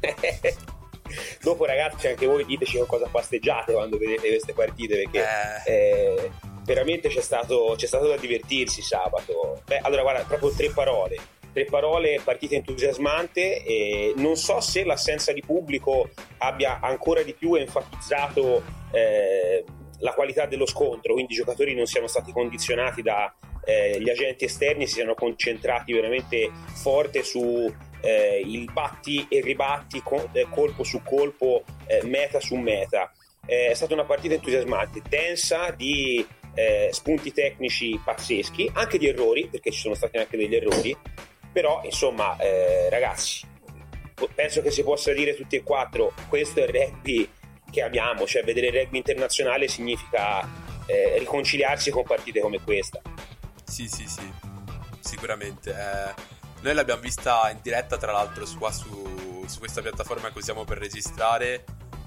Dopo 1.42 1.64
ragazzi 1.64 2.08
anche 2.08 2.26
voi 2.26 2.44
diteci 2.44 2.78
con 2.78 2.86
cosa 2.86 3.08
pasteggiate 3.10 3.72
quando 3.72 3.98
vedete 3.98 4.28
queste 4.28 4.52
partite 4.52 4.96
perché 5.02 5.24
eh. 5.64 5.72
Eh, 5.72 6.30
veramente 6.64 7.08
c'è 7.08 7.20
stato, 7.20 7.74
c'è 7.76 7.86
stato 7.86 8.08
da 8.08 8.16
divertirsi 8.16 8.82
sabato. 8.82 9.62
Beh, 9.66 9.78
allora 9.78 10.02
guarda, 10.02 10.24
proprio 10.24 10.50
tre 10.50 10.70
parole 10.70 11.38
tre 11.52 11.64
parole, 11.64 12.20
partita 12.22 12.54
entusiasmante 12.54 13.64
e 13.64 14.14
non 14.16 14.36
so 14.36 14.60
se 14.60 14.84
l'assenza 14.84 15.32
di 15.32 15.42
pubblico 15.42 16.08
abbia 16.38 16.78
ancora 16.80 17.22
di 17.22 17.34
più 17.34 17.54
enfatizzato 17.54 18.62
eh, 18.92 19.64
la 19.98 20.12
qualità 20.12 20.46
dello 20.46 20.66
scontro, 20.66 21.12
quindi 21.12 21.32
i 21.32 21.36
giocatori 21.36 21.74
non 21.74 21.86
siano 21.86 22.06
stati 22.06 22.32
condizionati 22.32 23.02
dagli 23.02 24.08
eh, 24.08 24.10
agenti 24.10 24.44
esterni, 24.44 24.86
si 24.86 24.94
siano 24.94 25.14
concentrati 25.14 25.92
veramente 25.92 26.50
forte 26.72 27.22
su 27.22 27.72
eh, 28.00 28.42
il 28.44 28.70
batti 28.72 29.26
e 29.28 29.40
ribatti, 29.40 30.02
eh, 30.32 30.46
colpo 30.50 30.82
su 30.82 31.02
colpo, 31.02 31.64
eh, 31.86 32.02
meta 32.04 32.40
su 32.40 32.56
meta. 32.56 33.12
è 33.46 33.72
stata 33.74 33.94
una 33.94 34.04
partita 34.04 34.34
entusiasmante, 34.34 35.02
densa 35.08 35.70
di 35.70 36.24
eh, 36.54 36.90
spunti 36.92 37.32
tecnici 37.32 38.00
pazzeschi, 38.02 38.70
anche 38.74 38.98
di 38.98 39.08
errori, 39.08 39.48
perché 39.48 39.70
ci 39.70 39.80
sono 39.80 39.94
stati 39.94 40.18
anche 40.18 40.36
degli 40.36 40.54
errori, 40.54 40.96
però 41.52 41.80
insomma 41.84 42.36
eh, 42.38 42.88
ragazzi, 42.90 43.46
penso 44.34 44.62
che 44.62 44.70
si 44.70 44.82
possa 44.82 45.12
dire 45.12 45.34
tutti 45.34 45.56
e 45.56 45.62
quattro, 45.62 46.12
questo 46.28 46.60
è 46.60 46.64
il 46.64 46.68
rugby 46.68 47.28
che 47.70 47.82
abbiamo, 47.82 48.26
cioè 48.26 48.42
vedere 48.42 48.68
il 48.68 48.72
rugby 48.74 48.98
internazionale 48.98 49.68
significa 49.68 50.46
eh, 50.86 51.18
riconciliarsi 51.18 51.90
con 51.90 52.02
partite 52.02 52.40
come 52.40 52.60
questa. 52.60 53.00
Sì, 53.64 53.88
sì, 53.88 54.06
sì, 54.06 54.28
sicuramente. 55.00 55.70
Eh, 55.70 56.38
noi 56.60 56.74
l'abbiamo 56.74 57.00
vista 57.00 57.50
in 57.50 57.58
diretta, 57.62 57.96
tra 57.96 58.12
l'altro, 58.12 58.44
qua 58.58 58.70
su, 58.70 59.44
su 59.46 59.58
questa 59.58 59.80
piattaforma 59.80 60.30
che 60.30 60.38
usiamo 60.38 60.64
per 60.64 60.78
registrare 60.78 61.64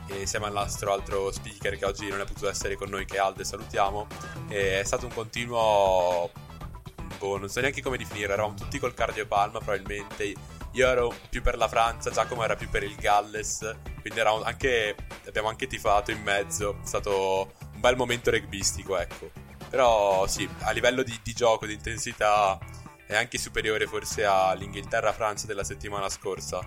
insieme 0.07 0.47
al 0.47 0.53
nostro 0.53 0.91
altro 0.91 1.31
speaker 1.31 1.77
che 1.77 1.85
oggi 1.85 2.07
non 2.09 2.19
è 2.19 2.25
potuto 2.25 2.49
essere 2.49 2.75
con 2.75 2.89
noi, 2.89 3.05
che 3.05 3.15
è 3.15 3.19
Alde, 3.19 3.43
salutiamo. 3.43 4.07
E 4.49 4.79
è 4.79 4.83
stato 4.83 5.05
un 5.05 5.13
continuo... 5.13 6.31
Boh, 7.17 7.37
non 7.37 7.49
so 7.49 7.61
neanche 7.61 7.81
come 7.81 7.97
definire, 7.97 8.33
eravamo 8.33 8.55
tutti 8.55 8.79
col 8.79 8.93
cardiopalma 8.93 9.59
probabilmente 9.59 10.33
io 10.73 10.87
ero 10.87 11.13
più 11.29 11.41
per 11.41 11.55
la 11.55 11.67
Francia, 11.67 12.09
Giacomo 12.09 12.43
era 12.43 12.55
più 12.55 12.67
per 12.69 12.83
il 12.83 12.95
Galles, 12.95 13.75
quindi 14.01 14.19
anche, 14.19 14.95
abbiamo 15.27 15.47
anche 15.47 15.67
tifato 15.67 16.11
in 16.11 16.21
mezzo. 16.21 16.79
È 16.83 16.85
stato 16.85 17.53
un 17.73 17.79
bel 17.79 17.95
momento 17.95 18.31
rugbyistico, 18.31 18.97
ecco. 18.97 19.29
Però 19.69 20.25
sì, 20.27 20.47
a 20.61 20.71
livello 20.71 21.03
di, 21.03 21.19
di 21.21 21.33
gioco, 21.33 21.67
di 21.67 21.73
intensità, 21.73 22.57
è 23.13 23.17
anche 23.17 23.37
superiore 23.37 23.85
forse 23.85 24.25
all'Inghilterra-Francia 24.25 25.45
della 25.45 25.63
settimana 25.63 26.09
scorsa. 26.09 26.59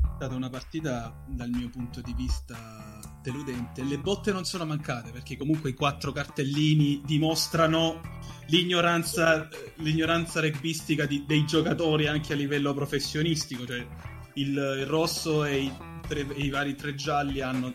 È 0.00 0.08
stata 0.16 0.34
una 0.34 0.48
partita, 0.48 1.14
dal 1.26 1.50
mio 1.50 1.68
punto 1.68 2.00
di 2.00 2.14
vista, 2.14 3.00
deludente. 3.22 3.84
Le 3.84 3.98
botte 3.98 4.32
non 4.32 4.44
sono 4.44 4.64
mancate 4.64 5.10
perché 5.10 5.36
comunque 5.36 5.70
i 5.70 5.74
quattro 5.74 6.12
cartellini 6.12 7.02
dimostrano 7.04 8.00
l'ignoranza, 8.46 9.48
l'ignoranza 9.76 10.40
rugbistica 10.40 11.06
dei 11.06 11.44
giocatori 11.46 12.06
anche 12.06 12.32
a 12.32 12.36
livello 12.36 12.72
professionistico. 12.74 13.66
Cioè 13.66 13.86
il, 14.34 14.48
il 14.48 14.86
rosso 14.86 15.44
e 15.44 15.62
i, 15.64 15.72
tre, 16.06 16.20
i 16.36 16.48
vari 16.48 16.74
tre 16.74 16.94
gialli 16.94 17.40
hanno, 17.40 17.74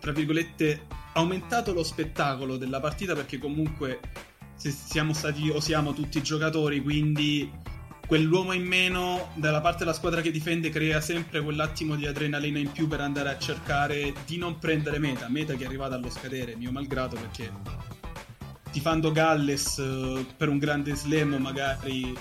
tra 0.00 0.12
virgolette, 0.12 0.86
aumentato 1.14 1.72
lo 1.72 1.84
spettacolo 1.84 2.56
della 2.56 2.80
partita 2.80 3.14
perché 3.14 3.38
comunque 3.38 4.00
siamo 4.56 5.12
stati 5.12 5.50
o 5.50 5.60
siamo 5.60 5.92
tutti 5.92 6.22
giocatori, 6.22 6.80
quindi 6.82 7.50
quell'uomo 8.06 8.52
in 8.52 8.64
meno 8.64 9.30
dalla 9.34 9.60
parte 9.60 9.78
della 9.78 9.94
squadra 9.94 10.20
che 10.20 10.30
difende 10.30 10.70
crea 10.70 11.00
sempre 11.00 11.40
quell'attimo 11.40 11.96
di 11.96 12.06
adrenalina 12.06 12.58
in 12.58 12.70
più 12.70 12.86
per 12.86 13.00
andare 13.00 13.30
a 13.30 13.38
cercare 13.38 14.12
di 14.26 14.36
non 14.36 14.58
prendere 14.58 14.98
meta, 14.98 15.28
meta 15.28 15.54
che 15.54 15.64
è 15.64 15.66
arrivata 15.66 15.94
allo 15.94 16.10
scadere, 16.10 16.56
mio 16.56 16.70
malgrado, 16.70 17.16
perché 17.16 17.50
tifando 18.70 19.12
Galles 19.12 19.78
eh, 19.78 20.26
per 20.36 20.48
un 20.48 20.58
grande 20.58 20.94
slam 20.94 21.36
magari 21.36 22.12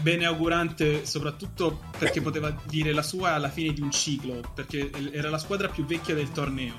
bene 0.00 0.24
augurante 0.24 1.04
soprattutto 1.04 1.80
perché 1.98 2.20
poteva 2.20 2.56
dire 2.64 2.92
la 2.92 3.02
sua 3.02 3.34
alla 3.34 3.50
fine 3.50 3.72
di 3.72 3.80
un 3.80 3.90
ciclo, 3.90 4.40
perché 4.54 4.90
era 5.12 5.30
la 5.30 5.38
squadra 5.38 5.68
più 5.68 5.84
vecchia 5.84 6.14
del 6.14 6.30
torneo. 6.32 6.74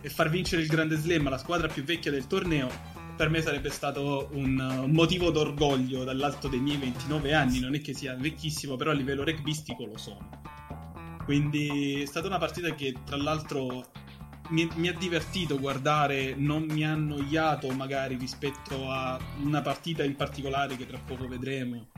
E 0.00 0.08
far 0.10 0.30
vincere 0.30 0.62
il 0.62 0.68
grande 0.68 0.96
slam 0.96 1.26
alla 1.26 1.38
squadra 1.38 1.66
più 1.66 1.82
vecchia 1.82 2.12
del 2.12 2.28
torneo 2.28 2.70
per 3.18 3.30
me 3.30 3.42
sarebbe 3.42 3.68
stato 3.68 4.28
un 4.34 4.84
motivo 4.92 5.32
d'orgoglio 5.32 6.04
dall'alto 6.04 6.46
dei 6.46 6.60
miei 6.60 6.76
29 6.76 7.34
anni. 7.34 7.58
Non 7.58 7.74
è 7.74 7.80
che 7.80 7.92
sia 7.92 8.14
vecchissimo, 8.14 8.76
però 8.76 8.92
a 8.92 8.94
livello 8.94 9.24
rugbistico 9.24 9.84
lo 9.84 9.98
sono. 9.98 10.30
Quindi 11.24 12.00
è 12.00 12.06
stata 12.06 12.28
una 12.28 12.38
partita 12.38 12.72
che, 12.76 12.94
tra 13.04 13.16
l'altro, 13.16 13.90
mi, 14.50 14.88
ha 14.88 14.92
divertito 14.92 15.58
guardare, 15.58 16.36
non 16.36 16.62
mi 16.62 16.86
ha 16.86 16.92
annoiato 16.92 17.68
magari 17.70 18.14
rispetto 18.14 18.88
a 18.88 19.18
una 19.42 19.62
partita 19.62 20.04
in 20.04 20.14
particolare 20.14 20.76
che 20.76 20.86
tra 20.86 20.98
poco 21.04 21.26
vedremo. 21.26 21.88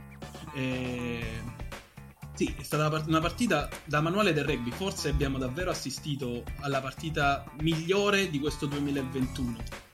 E... 0.54 1.20
Sì, 2.32 2.54
è 2.56 2.62
stata 2.62 3.04
una 3.06 3.20
partita 3.20 3.68
da 3.84 4.00
manuale 4.00 4.32
del 4.32 4.44
rugby. 4.44 4.70
Forse 4.70 5.10
abbiamo 5.10 5.36
davvero 5.36 5.70
assistito 5.70 6.44
alla 6.60 6.80
partita 6.80 7.44
migliore 7.60 8.30
di 8.30 8.38
questo 8.38 8.64
2021 8.64 9.89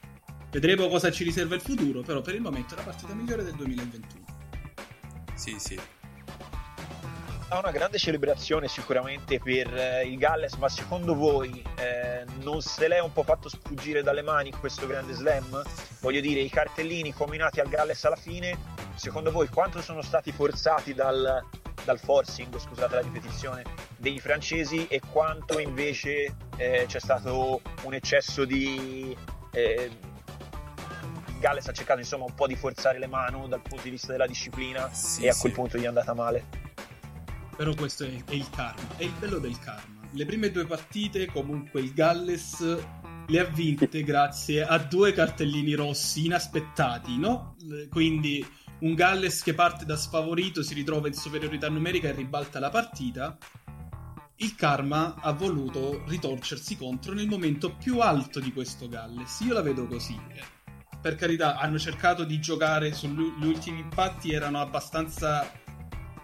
Vedremo 0.50 0.88
cosa 0.88 1.11
ci 1.11 1.25
riserva 1.25 1.55
il 1.55 1.61
futuro, 1.61 2.03
però 2.03 2.21
per 2.21 2.35
il 2.35 2.41
momento 2.41 2.75
è 2.75 2.76
la 2.76 2.85
partita 2.85 3.15
migliore 3.15 3.43
del 3.43 3.55
2021. 3.55 4.25
Sì, 5.35 5.57
sì. 5.59 5.79
Ha 7.49 7.59
una 7.59 7.71
grande 7.71 7.99
celebrazione 7.99 8.67
sicuramente 8.67 9.38
per 9.38 9.73
eh, 9.73 10.07
il 10.07 10.19
Galles, 10.19 10.55
ma 10.55 10.69
secondo 10.69 11.15
voi 11.15 11.62
eh, 11.79 12.25
non 12.43 12.61
se 12.61 12.88
l'è 12.88 12.99
un 12.99 13.12
po' 13.12 13.23
fatto 13.23 13.49
sfuggire 13.49 14.03
dalle 14.03 14.23
mani 14.23 14.50
questo 14.50 14.87
grande 14.87 15.12
slam? 15.12 15.62
Voglio 16.00 16.21
dire, 16.21 16.41
i 16.41 16.49
cartellini 16.49 17.12
combinati 17.12 17.61
al 17.61 17.69
Galles 17.69 18.05
alla 18.05 18.17
fine, 18.17 18.59
secondo 18.97 19.31
voi 19.31 19.49
quanto 19.49 19.81
sono 19.81 20.03
stati 20.03 20.33
forzati 20.33 20.93
dal, 20.93 21.41
dal 21.85 21.99
forcing, 22.00 22.59
scusate 22.59 22.97
la 22.97 23.00
ripetizione, 23.03 23.62
dei 23.97 24.19
francesi 24.19 24.87
e 24.88 25.00
quanto 25.12 25.61
invece 25.61 26.35
eh, 26.57 26.85
c'è 26.88 26.99
stato 26.99 27.61
un 27.83 27.95
eccesso 27.95 28.45
di... 28.45 29.17
Eh, 29.53 30.05
Galles 31.47 31.69
ha 31.69 31.73
cercato 31.73 32.00
insomma 32.00 32.25
un 32.25 32.35
po' 32.35 32.49
di 32.49 32.57
forzare 32.57 32.99
le 32.99 33.07
mani 33.07 33.49
dal 33.49 33.62
punto 33.62 33.85
di 33.85 33.91
vista 33.91 34.11
della 34.11 34.26
disciplina 34.26 34.93
sì, 34.93 35.23
e 35.23 35.29
a 35.29 35.37
quel 35.37 35.53
punto 35.53 35.79
gli 35.79 35.83
è 35.83 35.87
andata 35.87 36.12
male. 36.12 36.45
Però 37.57 37.73
questo 37.75 38.03
è, 38.03 38.09
è, 38.09 38.35
il 38.35 38.50
karma, 38.50 38.97
è 38.97 39.05
il 39.05 39.12
bello 39.17 39.38
del 39.38 39.57
karma. 39.61 40.09
Le 40.11 40.26
prime 40.26 40.50
due 40.50 40.67
partite 40.67 41.26
comunque 41.26 41.81
il 41.81 41.93
Galles 41.93 42.79
le 43.29 43.38
ha 43.38 43.45
vinte 43.45 44.03
grazie 44.03 44.65
a 44.65 44.76
due 44.79 45.12
cartellini 45.12 45.75
rossi 45.75 46.26
inaspettati, 46.26 47.17
no? 47.17 47.55
Quindi 47.91 48.45
un 48.81 48.95
Galles 48.95 49.45
che 49.45 49.55
parte 49.55 49.85
da 49.85 49.97
sfavorito 49.97 50.65
si 50.65 50.75
ritrova 50.75 51.07
in 51.07 51.15
superiorità 51.15 51.69
numerica 51.69 52.09
e 52.09 52.12
ribalta 52.12 52.59
la 52.59 52.71
partita. 52.71 53.38
Il 54.38 54.57
karma 54.57 55.15
ha 55.21 55.31
voluto 55.31 56.03
ritorcersi 56.09 56.76
contro 56.76 57.15
nel 57.15 57.29
momento 57.29 57.73
più 57.76 58.00
alto 58.00 58.41
di 58.41 58.53
questo 58.53 58.88
Galles. 58.88 59.38
Io 59.41 59.55
la 59.55 59.62
vedo 59.62 59.87
così 59.87 60.19
per 61.06 61.14
carità, 61.14 61.56
hanno 61.56 61.78
cercato 61.78 62.25
di 62.25 62.40
giocare 62.40 62.92
sugli 62.92 63.46
ultimi 63.46 63.78
impatti, 63.78 64.32
erano 64.32 64.60
abbastanza 64.60 65.48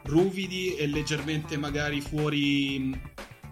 ruvidi 0.06 0.74
e 0.74 0.88
leggermente 0.88 1.56
magari 1.56 2.00
fuori, 2.00 3.00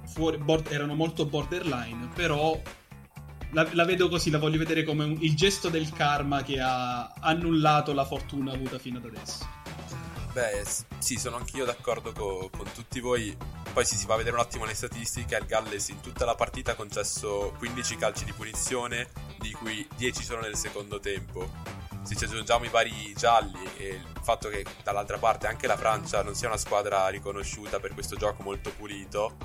fuori 0.07 0.39
board, 0.39 0.73
erano 0.73 0.97
molto 0.97 1.27
borderline, 1.27 2.09
però 2.17 2.61
la, 3.53 3.65
la, 3.75 3.85
vedo 3.85 4.09
così, 4.09 4.31
la 4.31 4.39
voglio 4.39 4.59
vedere 4.59 4.83
come 4.83 5.05
un, 5.05 5.19
il 5.21 5.37
gesto 5.37 5.69
del 5.69 5.93
karma 5.93 6.43
che 6.43 6.59
ha 6.59 7.13
annullato 7.21 7.93
la 7.93 8.05
fortuna 8.05 8.51
avuta 8.51 8.81
fino 8.81 8.99
ad 8.99 9.05
adesso. 9.05 9.60
Beh, 10.33 10.63
sì, 10.99 11.17
sono 11.17 11.37
anch'io 11.37 11.65
d'accordo 11.65 12.13
con, 12.13 12.51
con 12.51 12.71
tutti 12.73 13.01
voi. 13.01 13.37
Poi 13.73 13.85
sì, 13.85 13.97
si 13.97 14.07
va 14.07 14.15
a 14.15 14.17
vedere 14.19 14.37
un 14.37 14.43
attimo 14.43 14.65
le 14.65 14.75
statistiche. 14.75 15.37
Il 15.37 15.47
Galles 15.47 15.89
in 15.89 16.01
tutta 16.01 16.25
la 16.25 16.35
partita 16.35 16.73
ha 16.73 16.75
concesso 16.77 17.53
15 17.59 17.97
calci 17.97 18.25
di 18.25 18.33
punizione, 18.33 19.09
di 19.39 19.51
cui 19.53 19.87
10 19.97 20.23
sono 20.23 20.41
nel 20.41 20.57
secondo 20.57 21.01
tempo. 21.01 21.49
Se 22.03 22.15
ci 22.15 22.25
aggiungiamo 22.25 22.65
i 22.65 22.69
vari 22.69 23.13
gialli 23.15 23.61
e 23.77 23.89
il 23.89 24.21
fatto 24.23 24.49
che 24.49 24.65
dall'altra 24.83 25.19
parte 25.19 25.49
anche 25.49 25.67
la 25.67 25.77
Francia 25.77 26.23
non 26.23 26.35
sia 26.35 26.49
una 26.49 26.57
squadra 26.57 27.09
riconosciuta 27.09 27.79
per 27.79 27.93
questo 27.93 28.17
gioco 28.17 28.43
molto 28.43 28.73
pulito, 28.73 29.37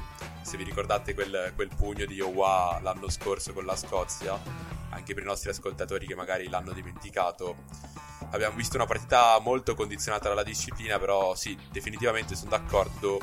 se 0.42 0.56
vi 0.58 0.64
ricordate 0.64 1.14
quel, 1.14 1.52
quel 1.56 1.70
pugno 1.76 2.06
di 2.06 2.22
Owa 2.22 2.80
l'anno 2.82 3.10
scorso 3.10 3.52
con 3.52 3.66
la 3.66 3.76
Scozia, 3.76 4.40
anche 4.96 5.14
per 5.14 5.24
i 5.24 5.26
nostri 5.26 5.50
ascoltatori 5.50 6.08
che 6.08 6.16
magari 6.16 6.48
l'hanno 6.48 6.72
dimenticato, 6.72 7.64
abbiamo 8.32 8.56
visto 8.56 8.76
una 8.78 8.86
partita 8.86 9.38
molto 9.40 9.76
condizionata 9.76 10.30
dalla 10.30 10.44
disciplina, 10.44 10.98
però 10.98 11.36
sì, 11.36 11.58
definitivamente 11.72 12.36
sono 12.36 12.50
d'accordo. 12.52 13.20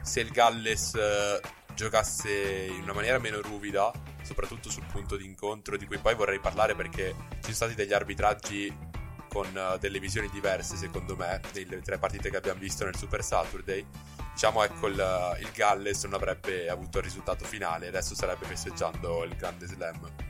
Se 0.00 0.20
il 0.20 0.30
Galles 0.30 0.94
eh, 0.94 1.40
giocasse 1.74 2.66
in 2.70 2.82
una 2.82 2.92
maniera 2.92 3.18
meno 3.18 3.40
ruvida, 3.40 3.92
soprattutto 4.22 4.70
sul 4.70 4.86
punto 4.90 5.16
di 5.16 5.24
incontro 5.24 5.76
di 5.76 5.86
cui 5.86 5.98
poi 5.98 6.14
vorrei 6.14 6.38
parlare 6.38 6.74
perché 6.74 7.14
ci 7.34 7.42
sono 7.42 7.54
stati 7.54 7.74
degli 7.74 7.92
arbitraggi 7.92 8.86
con 9.28 9.46
uh, 9.54 9.76
delle 9.78 9.98
visioni 9.98 10.30
diverse 10.30 10.76
secondo 10.76 11.14
me 11.14 11.40
delle 11.52 11.82
tre 11.82 11.98
partite 11.98 12.30
che 12.30 12.36
abbiamo 12.36 12.60
visto 12.60 12.84
nel 12.84 12.96
Super 12.96 13.22
Saturday. 13.22 13.84
Diciamo 14.32 14.62
ecco 14.62 14.86
il, 14.86 15.36
il 15.40 15.50
Galles 15.52 16.04
non 16.04 16.14
avrebbe 16.14 16.68
avuto 16.68 16.98
il 16.98 17.04
risultato 17.04 17.44
finale 17.44 17.88
adesso 17.88 18.14
starebbe 18.14 18.46
festeggiando 18.46 19.24
il 19.24 19.34
grande 19.34 19.66
slam 19.66 20.27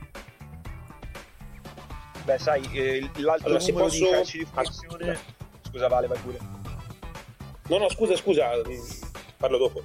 beh 2.23 2.37
sai 2.37 2.69
eh, 2.73 3.09
l'altro 3.17 3.47
allora, 3.49 3.63
numero 3.65 3.85
posso... 3.85 4.05
di 4.05 4.11
calci 4.11 4.37
di 4.37 4.45
punizione 4.45 5.11
ah, 5.11 5.19
scusa 5.61 5.87
Vale 5.87 6.07
vai 6.07 6.19
pure 6.19 6.37
no 7.67 7.77
no 7.77 7.89
scusa 7.89 8.15
scusa 8.15 8.49
parlo 9.37 9.57
dopo 9.57 9.83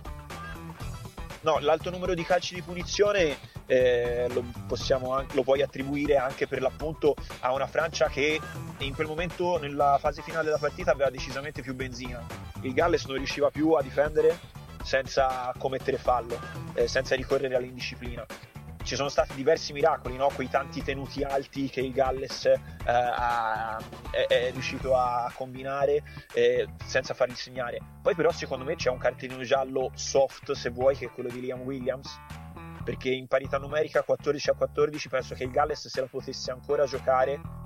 no 1.41 1.59
l'alto 1.61 1.91
numero 1.91 2.15
di 2.15 2.25
calci 2.25 2.55
di 2.55 2.63
punizione 2.63 3.53
eh, 3.67 4.27
lo, 4.33 4.45
possiamo, 4.67 5.25
lo 5.33 5.43
puoi 5.43 5.63
attribuire 5.63 6.17
anche 6.17 6.47
per 6.47 6.61
l'appunto 6.61 7.15
a 7.41 7.53
una 7.53 7.67
Francia 7.67 8.09
che 8.09 8.41
in 8.79 8.95
quel 8.95 9.07
momento 9.07 9.59
nella 9.59 9.97
fase 9.99 10.23
finale 10.23 10.45
della 10.45 10.59
partita 10.59 10.91
aveva 10.93 11.11
decisamente 11.11 11.63
più 11.63 11.75
benzina. 11.75 12.25
Il 12.63 12.73
Galles 12.73 13.05
non 13.07 13.17
riusciva 13.17 13.51
più 13.51 13.73
a 13.73 13.83
difendere 13.83 14.39
senza 14.83 15.53
commettere 15.57 15.97
fallo, 15.97 16.39
eh, 16.75 16.89
senza 16.89 17.15
ricorrere 17.15 17.55
all'indisciplina. 17.55 18.25
Ci 18.85 18.97
sono 18.97 19.09
stati 19.09 19.35
diversi 19.35 19.73
miracoli, 19.73 20.17
no? 20.17 20.29
quei 20.35 20.49
tanti 20.49 20.83
tenuti 20.83 21.23
alti 21.23 21.71
che 21.71 21.81
il 21.81 21.91
Galles 21.91 22.45
eh, 22.45 22.61
ha, 22.85 23.79
è, 24.11 24.27
è, 24.27 24.51
riuscito 24.53 24.95
a 24.95 25.33
combinare 25.35 26.03
eh, 26.35 26.69
senza 26.85 27.15
farli 27.15 27.35
segnare. 27.35 27.81
Poi 28.03 28.15
però 28.15 28.31
secondo 28.31 28.63
me 28.63 28.77
c'è 28.77 28.91
un 28.91 28.99
cartellino 28.99 29.43
giallo 29.43 29.91
soft, 29.95 30.53
se 30.53 30.69
vuoi, 30.69 30.97
che 30.97 31.07
è 31.07 31.11
quello 31.11 31.31
di 31.31 31.41
Liam 31.41 31.63
Williams, 31.63 32.15
perché 32.85 33.09
in 33.09 33.27
parità 33.27 33.57
numerica 33.57 34.03
14 34.03 34.51
a 34.51 34.55
14 34.55 35.09
penso 35.09 35.35
che 35.35 35.45
il 35.45 35.51
Galles 35.51 35.89
se 35.89 36.01
la 36.03 36.07
potesse 36.07 36.51
ancora 36.51 36.85
giocare 36.85 37.64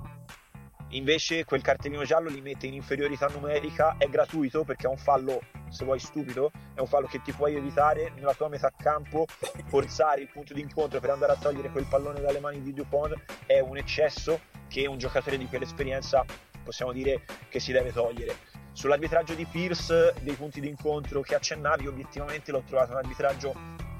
invece 0.89 1.45
quel 1.45 1.61
cartellino 1.61 2.03
giallo 2.03 2.29
li 2.29 2.41
mette 2.41 2.67
in 2.67 2.73
inferiorità 2.73 3.27
numerica 3.27 3.95
è 3.97 4.07
gratuito 4.07 4.63
perché 4.63 4.87
è 4.87 4.89
un 4.89 4.97
fallo 4.97 5.41
se 5.69 5.85
vuoi 5.85 5.99
stupido 5.99 6.51
è 6.73 6.79
un 6.79 6.87
fallo 6.87 7.07
che 7.07 7.21
ti 7.21 7.31
puoi 7.31 7.55
evitare 7.55 8.11
nella 8.15 8.33
tua 8.33 8.49
metà 8.49 8.71
campo 8.75 9.25
forzare 9.67 10.21
il 10.21 10.29
punto 10.31 10.53
di 10.53 10.61
incontro 10.61 10.99
per 10.99 11.11
andare 11.11 11.33
a 11.33 11.35
togliere 11.35 11.69
quel 11.69 11.85
pallone 11.87 12.21
dalle 12.21 12.39
mani 12.39 12.61
di 12.61 12.73
Dupont 12.73 13.13
è 13.45 13.59
un 13.59 13.77
eccesso 13.77 14.39
che 14.67 14.87
un 14.87 14.97
giocatore 14.97 15.37
di 15.37 15.45
quell'esperienza 15.45 16.25
possiamo 16.63 16.91
dire 16.91 17.23
che 17.49 17.59
si 17.59 17.71
deve 17.71 17.91
togliere. 17.91 18.35
Sull'arbitraggio 18.71 19.33
di 19.33 19.45
Pierce 19.45 20.13
dei 20.21 20.35
punti 20.35 20.61
di 20.61 20.67
incontro 20.67 21.21
che 21.21 21.35
accennavi 21.35 21.87
obiettivamente 21.87 22.51
l'ho 22.51 22.63
trovato 22.65 22.91
un 22.91 22.97
arbitraggio 22.97 23.53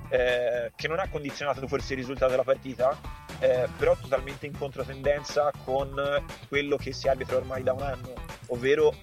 eh, 0.10 0.72
che 0.76 0.88
non 0.88 1.00
ha 1.00 1.10
condizionato 1.10 1.68
forse 1.68 1.94
il 1.94 2.00
risultato 2.00 2.32
della 2.32 2.44
partita, 2.44 2.98
eh, 3.40 3.68
però 3.78 3.96
totalmente 3.96 4.46
in 4.46 4.58
controtendenza 4.58 5.52
con 5.64 5.94
quello 6.48 6.78
che 6.78 6.92
si 6.92 7.08
arbitra 7.08 7.38
ormai 7.38 7.64
da 7.64 7.74
un 7.74 7.82
anno, 7.82 8.14
ovvero 8.48 8.94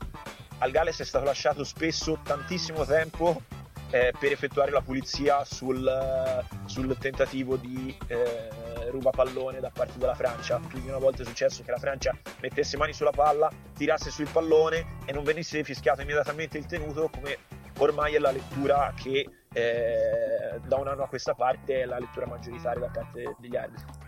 al 0.58 0.70
Galles 0.70 1.00
è 1.00 1.04
stato 1.04 1.24
lasciato 1.24 1.64
spesso 1.64 2.18
tantissimo 2.22 2.84
tempo 2.84 3.42
eh, 3.90 4.12
per 4.18 4.32
effettuare 4.32 4.70
la 4.70 4.80
pulizia 4.80 5.44
sul, 5.44 6.44
sul 6.64 6.96
tentativo 6.98 7.56
di 7.56 7.96
eh, 8.08 8.90
ruba 8.90 9.10
pallone 9.10 9.60
da 9.60 9.70
parte 9.70 9.98
della 9.98 10.14
Francia. 10.14 10.58
Più 10.58 10.80
di 10.80 10.88
una 10.88 10.98
volta 10.98 11.22
è 11.22 11.26
successo 11.26 11.62
che 11.62 11.70
la 11.70 11.78
Francia 11.78 12.16
mettesse 12.40 12.76
mani 12.76 12.92
sulla 12.92 13.10
palla, 13.10 13.50
tirasse 13.76 14.10
sul 14.10 14.28
pallone 14.30 14.98
e 15.04 15.12
non 15.12 15.24
venisse 15.24 15.62
fischiato 15.64 16.02
immediatamente 16.02 16.58
il 16.58 16.66
tenuto, 16.66 17.08
come 17.08 17.38
ormai 17.78 18.14
è 18.14 18.18
la 18.18 18.30
lettura 18.30 18.92
che 18.96 19.28
eh, 19.52 20.60
da 20.66 20.76
un 20.76 20.88
anno 20.88 21.02
a 21.02 21.08
questa 21.08 21.34
parte 21.34 21.82
è 21.82 21.84
la 21.84 21.98
lettura 21.98 22.26
maggioritaria 22.26 22.80
da 22.80 22.90
parte 22.90 23.36
degli 23.38 23.56
arbitri. 23.56 24.05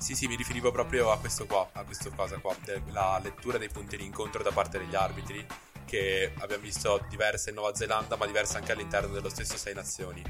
Sì, 0.00 0.14
sì, 0.14 0.26
mi 0.28 0.34
riferivo 0.34 0.70
proprio 0.70 1.10
a 1.10 1.18
questo 1.18 1.44
qua, 1.44 1.68
a 1.72 1.84
questa 1.84 2.08
cosa 2.16 2.38
qua, 2.38 2.56
la 2.90 3.20
lettura 3.22 3.58
dei 3.58 3.68
punti 3.68 3.98
di 3.98 4.06
incontro 4.06 4.42
da 4.42 4.50
parte 4.50 4.78
degli 4.78 4.94
arbitri, 4.94 5.44
che 5.84 6.32
abbiamo 6.38 6.62
visto 6.62 7.04
diverse 7.10 7.50
in 7.50 7.56
Nuova 7.56 7.74
Zelanda, 7.74 8.16
ma 8.16 8.24
diverse 8.24 8.56
anche 8.56 8.72
all'interno 8.72 9.12
dello 9.12 9.28
stesso 9.28 9.58
Sei 9.58 9.74
Nazioni. 9.74 10.22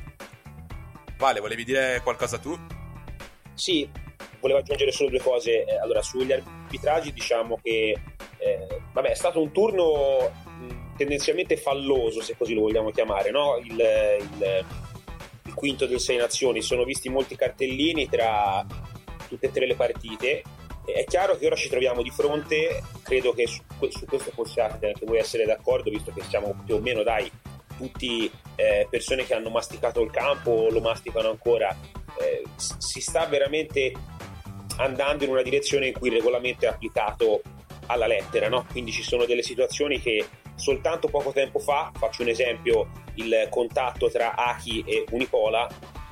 Vale, 1.16 1.38
volevi 1.38 1.62
dire 1.64 2.00
qualcosa 2.02 2.38
tu? 2.38 2.59
Sì, 3.54 3.88
volevo 4.40 4.59
aggiungere 4.59 4.90
solo 4.90 5.11
due 5.11 5.20
cose. 5.20 5.64
Eh, 5.64 5.78
allora, 5.78 6.02
sugli 6.02 6.33
arbitraggi 6.33 7.12
diciamo 7.12 7.61
che 7.62 7.96
eh, 8.38 8.80
vabbè, 8.92 9.11
è 9.11 9.14
stato 9.14 9.40
un 9.40 9.52
turno 9.52 10.33
tendenzialmente 10.96 11.56
falloso, 11.56 12.20
se 12.22 12.37
così 12.37 12.54
lo 12.54 12.62
vogliamo 12.62 12.90
chiamare, 12.90 13.30
no? 13.30 13.56
il, 13.59 13.70
il, 13.70 14.66
il 15.44 15.54
quinto 15.54 15.87
del 15.87 16.00
Sei 16.00 16.16
Nazioni. 16.16 16.61
Sono 16.61 16.83
visti 16.83 17.09
molti 17.09 17.37
cartellini 17.37 18.09
tra 18.09 18.66
tutte 19.31 19.47
e 19.47 19.51
tre 19.51 19.66
le 19.66 19.77
partite. 19.77 20.43
È 20.85 21.05
chiaro 21.05 21.37
che 21.37 21.47
ora 21.47 21.55
ci 21.55 21.69
troviamo 21.69 22.03
di 22.03 22.11
fronte, 22.11 22.83
credo 23.03 23.33
che 23.33 23.47
su, 23.47 23.62
su 23.88 24.05
questo 24.07 24.33
possiate 24.35 24.88
anche 24.88 25.07
voi 25.07 25.19
essere 25.19 25.45
d'accordo, 25.45 25.90
visto 25.90 26.12
che 26.12 26.23
siamo 26.23 26.61
più 26.66 26.75
o 26.75 26.81
meno, 26.81 27.03
dai, 27.03 27.31
tutti 27.77 28.31
eh, 28.57 28.87
persone 28.90 29.25
che 29.25 29.35
hanno 29.35 29.51
masticato 29.51 30.03
il 30.03 30.11
campo, 30.11 30.69
lo 30.71 30.81
masticano 30.81 31.31
ancora. 31.31 31.75
Eh, 32.19 32.43
si 32.57 33.01
sta 33.01 33.27
veramente 33.27 33.93
andando 34.79 35.25
in 35.25 35.31
una 35.31 35.43
direzione 35.43 35.87
in 35.88 35.93
cui 35.93 36.09
il 36.09 36.14
regolamento 36.14 36.64
è 36.64 36.69
applicato 36.69 37.43
alla 37.87 38.07
lettera, 38.07 38.49
no? 38.49 38.66
quindi 38.71 38.93
ci 38.93 39.03
sono 39.03 39.25
delle 39.25 39.43
situazioni 39.43 40.01
che 40.01 40.25
soltanto 40.55 41.09
poco 41.09 41.33
tempo 41.33 41.59
fa, 41.59 41.90
faccio 41.97 42.23
un 42.23 42.29
esempio, 42.29 42.88
il 43.14 43.49
contatto 43.51 44.11
tra 44.11 44.35
Aki 44.35 44.85
e 44.87 45.05
Unipola 45.11 45.69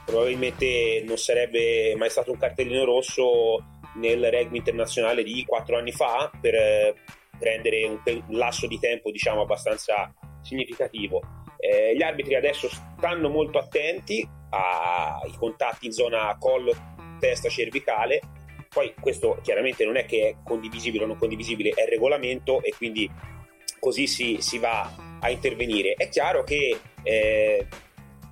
probabilmente 0.09 1.03
non 1.07 1.18
sarebbe 1.18 1.94
mai 1.94 2.09
stato 2.09 2.33
un 2.33 2.38
cartellino 2.38 2.85
rosso 2.85 3.62
nel 3.97 4.31
rugby 4.31 4.57
internazionale 4.57 5.23
di 5.23 5.44
quattro 5.47 5.77
anni 5.77 5.92
fa 5.92 6.31
per 6.40 6.55
eh, 6.55 6.94
prendere 7.38 7.85
un, 7.85 8.01
lasso 8.29 8.66
di 8.66 8.79
tempo 8.79 9.11
diciamo 9.11 9.42
abbastanza 9.42 10.11
significativo. 10.40 11.21
Eh, 11.59 11.94
gli 11.94 12.03
arbitri 12.03 12.37
adesso 12.37 12.71
stanno 12.71 13.29
molto 13.29 13.59
attenti 13.59 14.27
ai 14.51 15.33
contatti 15.37 15.85
in 15.85 15.92
zona 15.92 16.35
collo, 16.38 16.73
testa 17.21 17.51
cervicale. 17.51 18.21
Poi 18.66 18.94
questo 18.99 19.38
chiaramente 19.42 19.85
non 19.85 19.97
è 19.97 20.07
che 20.07 20.29
è 20.29 20.37
condivisibile 20.42 21.05
o 21.05 21.07
non 21.07 21.18
condivisibile, 21.18 21.71
è 21.71 21.83
il 21.83 21.88
regolamento 21.88 22.62
e 22.62 22.73
quindi 22.75 23.11
così 23.79 24.07
si, 24.07 24.38
si 24.40 24.57
va 24.59 24.90
a 25.21 25.29
intervenire. 25.29 25.92
È 25.94 26.09
chiaro 26.09 26.44
che 26.44 26.79
eh, 27.03 27.66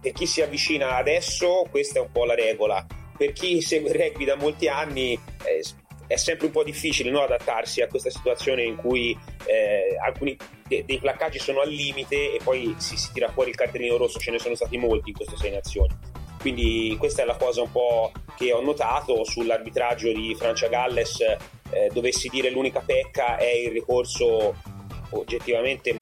per 0.01 0.13
chi 0.13 0.27
si 0.27 0.43
avvicina 0.43 0.97
adesso 0.97 1.67
questa 1.71 1.99
è 1.99 2.03
un 2.03 2.13
po' 2.13 2.25
la 2.25 2.35
regola, 2.35 2.85
per 3.17 3.33
chi 3.33 3.61
segue 3.61 3.93
rugby 3.93 4.25
da 4.25 4.37
molti 4.37 4.69
anni 4.69 5.13
eh, 5.13 5.63
è 6.07 6.17
sempre 6.17 6.47
un 6.47 6.53
po' 6.53 6.63
difficile 6.63 7.11
no, 7.11 7.23
adattarsi 7.23 7.83
a 7.83 7.89
questa 7.89 8.11
situazione 8.11 8.63
in 8.63 8.77
cui 8.77 9.17
eh, 9.47 9.97
alcuni 10.05 10.37
de- 10.67 10.85
dei 10.85 10.99
placcaggi 10.99 11.39
sono 11.39 11.61
al 11.61 11.71
limite 11.71 12.35
e 12.35 12.41
poi 12.43 12.75
si, 12.79 12.97
si, 12.97 13.11
tira 13.13 13.29
fuori 13.29 13.51
il 13.51 13.57
cartellino 13.57 13.97
rosso, 13.97 14.19
ce 14.19 14.31
ne 14.31 14.39
sono 14.39 14.55
stati 14.55 14.77
molti 14.77 15.11
in 15.11 15.17
queste 15.17 15.37
sei 15.37 15.51
nazioni. 15.51 15.95
Quindi 16.41 16.95
questa 16.99 17.23
è 17.23 17.25
la 17.25 17.37
cosa 17.37 17.63
un 17.63 17.73
po' 17.73 18.13
che 18.37 18.53
ho 18.53 18.61
notato 18.61 19.25
sull'arbitraggio 19.25 20.13
di 20.13 20.35
Francia 20.39 20.69
Galles, 20.69 21.21
eh, 21.21 21.91
dovessi 21.93 22.29
dire 22.29 22.51
l'unica 22.51 22.81
pecca 22.81 23.37
è 23.37 23.51
il 23.51 23.71
ricorso 23.71 24.55
oggettivamente. 25.11 25.97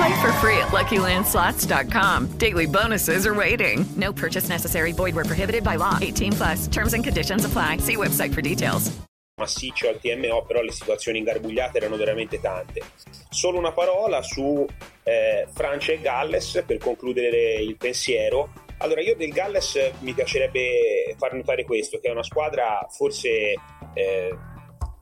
Play 0.00 0.22
for 0.22 0.32
free 0.40 0.56
at 0.56 0.68
LuckyLandSlots.com. 0.68 2.38
Daily 2.38 2.66
bonuses 2.66 3.26
are 3.26 3.34
waiting. 3.34 3.84
No 3.96 4.14
purchase 4.14 4.48
necessary. 4.48 4.92
Void 4.92 5.14
were 5.14 5.26
prohibited 5.26 5.62
by 5.62 5.76
law. 5.76 5.98
18 6.00 6.32
plus. 6.32 6.68
Terms 6.68 6.94
and 6.94 7.04
conditions 7.04 7.44
apply. 7.44 7.76
See 7.78 7.96
website 7.96 8.32
for 8.32 8.40
details. 8.40 8.90
Massiccio 9.38 9.88
al 9.88 9.98
TMO, 10.00 10.44
però 10.46 10.62
le 10.62 10.72
situazioni 10.72 11.18
ingarbugliate 11.18 11.76
erano 11.78 11.96
veramente 11.96 12.40
tante. 12.40 12.80
Solo 13.28 13.58
una 13.58 13.72
parola 13.72 14.22
su 14.22 14.66
eh, 15.02 15.46
Francia 15.52 15.92
e 15.92 16.00
Galles 16.00 16.62
per 16.66 16.78
concludere 16.78 17.54
il 17.56 17.76
pensiero. 17.76 18.52
Allora, 18.78 19.02
io 19.02 19.14
del 19.16 19.32
Galles 19.32 19.92
mi 20.00 20.14
piacerebbe 20.14 21.14
far 21.18 21.34
notare 21.34 21.64
questo, 21.64 22.00
che 22.00 22.08
è 22.08 22.10
una 22.10 22.22
squadra 22.22 22.86
forse 22.90 23.54
eh, 23.94 24.38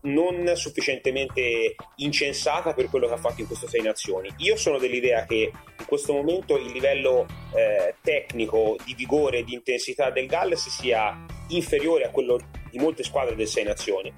non 0.03 0.53
sufficientemente 0.55 1.75
incensata 1.97 2.73
per 2.73 2.89
quello 2.89 3.07
che 3.07 3.15
ha 3.15 3.19
fatto 3.19 3.41
in 3.41 3.47
queste 3.47 3.69
sei 3.69 3.83
nazioni. 3.83 4.33
Io 4.39 4.57
sono 4.57 4.79
dell'idea 4.79 5.25
che 5.25 5.51
in 5.79 5.87
questo 5.87 6.13
momento 6.13 6.57
il 6.57 6.71
livello 6.71 7.27
eh, 7.55 7.95
tecnico 8.03 8.77
di 8.85 8.95
vigore 8.95 9.39
e 9.39 9.45
di 9.45 9.55
intensità 9.55 10.11
del 10.11 10.27
Galles 10.27 10.69
sia 10.69 11.25
inferiore 11.49 12.05
a 12.05 12.11
quello 12.11 12.39
di 12.71 12.79
molte 12.79 13.03
squadre 13.03 13.35
del 13.35 13.49
sei 13.49 13.65
nazioni. 13.65 14.13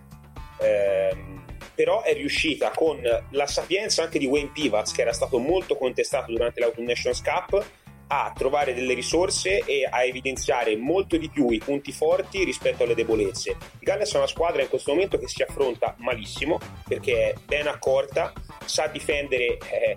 Eh, 0.60 1.38
però 1.74 2.02
è 2.02 2.12
riuscita 2.12 2.72
con 2.74 3.00
la 3.30 3.46
sapienza 3.46 4.02
anche 4.02 4.18
di 4.18 4.26
Wayne 4.26 4.50
Pivats, 4.52 4.92
che 4.92 5.00
era 5.00 5.14
stato 5.14 5.38
molto 5.38 5.76
contestato 5.76 6.30
durante 6.30 6.60
l'Autumn 6.60 6.84
Nations 6.84 7.22
Cup, 7.22 7.64
a 8.12 8.32
trovare 8.34 8.74
delle 8.74 8.94
risorse 8.94 9.62
e 9.64 9.86
a 9.88 10.02
evidenziare 10.04 10.76
molto 10.76 11.16
di 11.16 11.28
più 11.28 11.50
i 11.50 11.58
punti 11.58 11.92
forti 11.92 12.42
rispetto 12.42 12.82
alle 12.82 12.94
debolezze. 12.94 13.50
Il 13.50 13.56
Galles 13.80 14.12
è 14.12 14.16
una 14.16 14.26
squadra 14.26 14.62
in 14.62 14.68
questo 14.68 14.92
momento 14.92 15.16
che 15.16 15.28
si 15.28 15.42
affronta 15.42 15.94
malissimo 15.98 16.58
perché 16.88 17.30
è 17.30 17.34
ben 17.46 17.68
accorta, 17.68 18.32
sa 18.64 18.88
difendere 18.88 19.58
eh, 19.58 19.96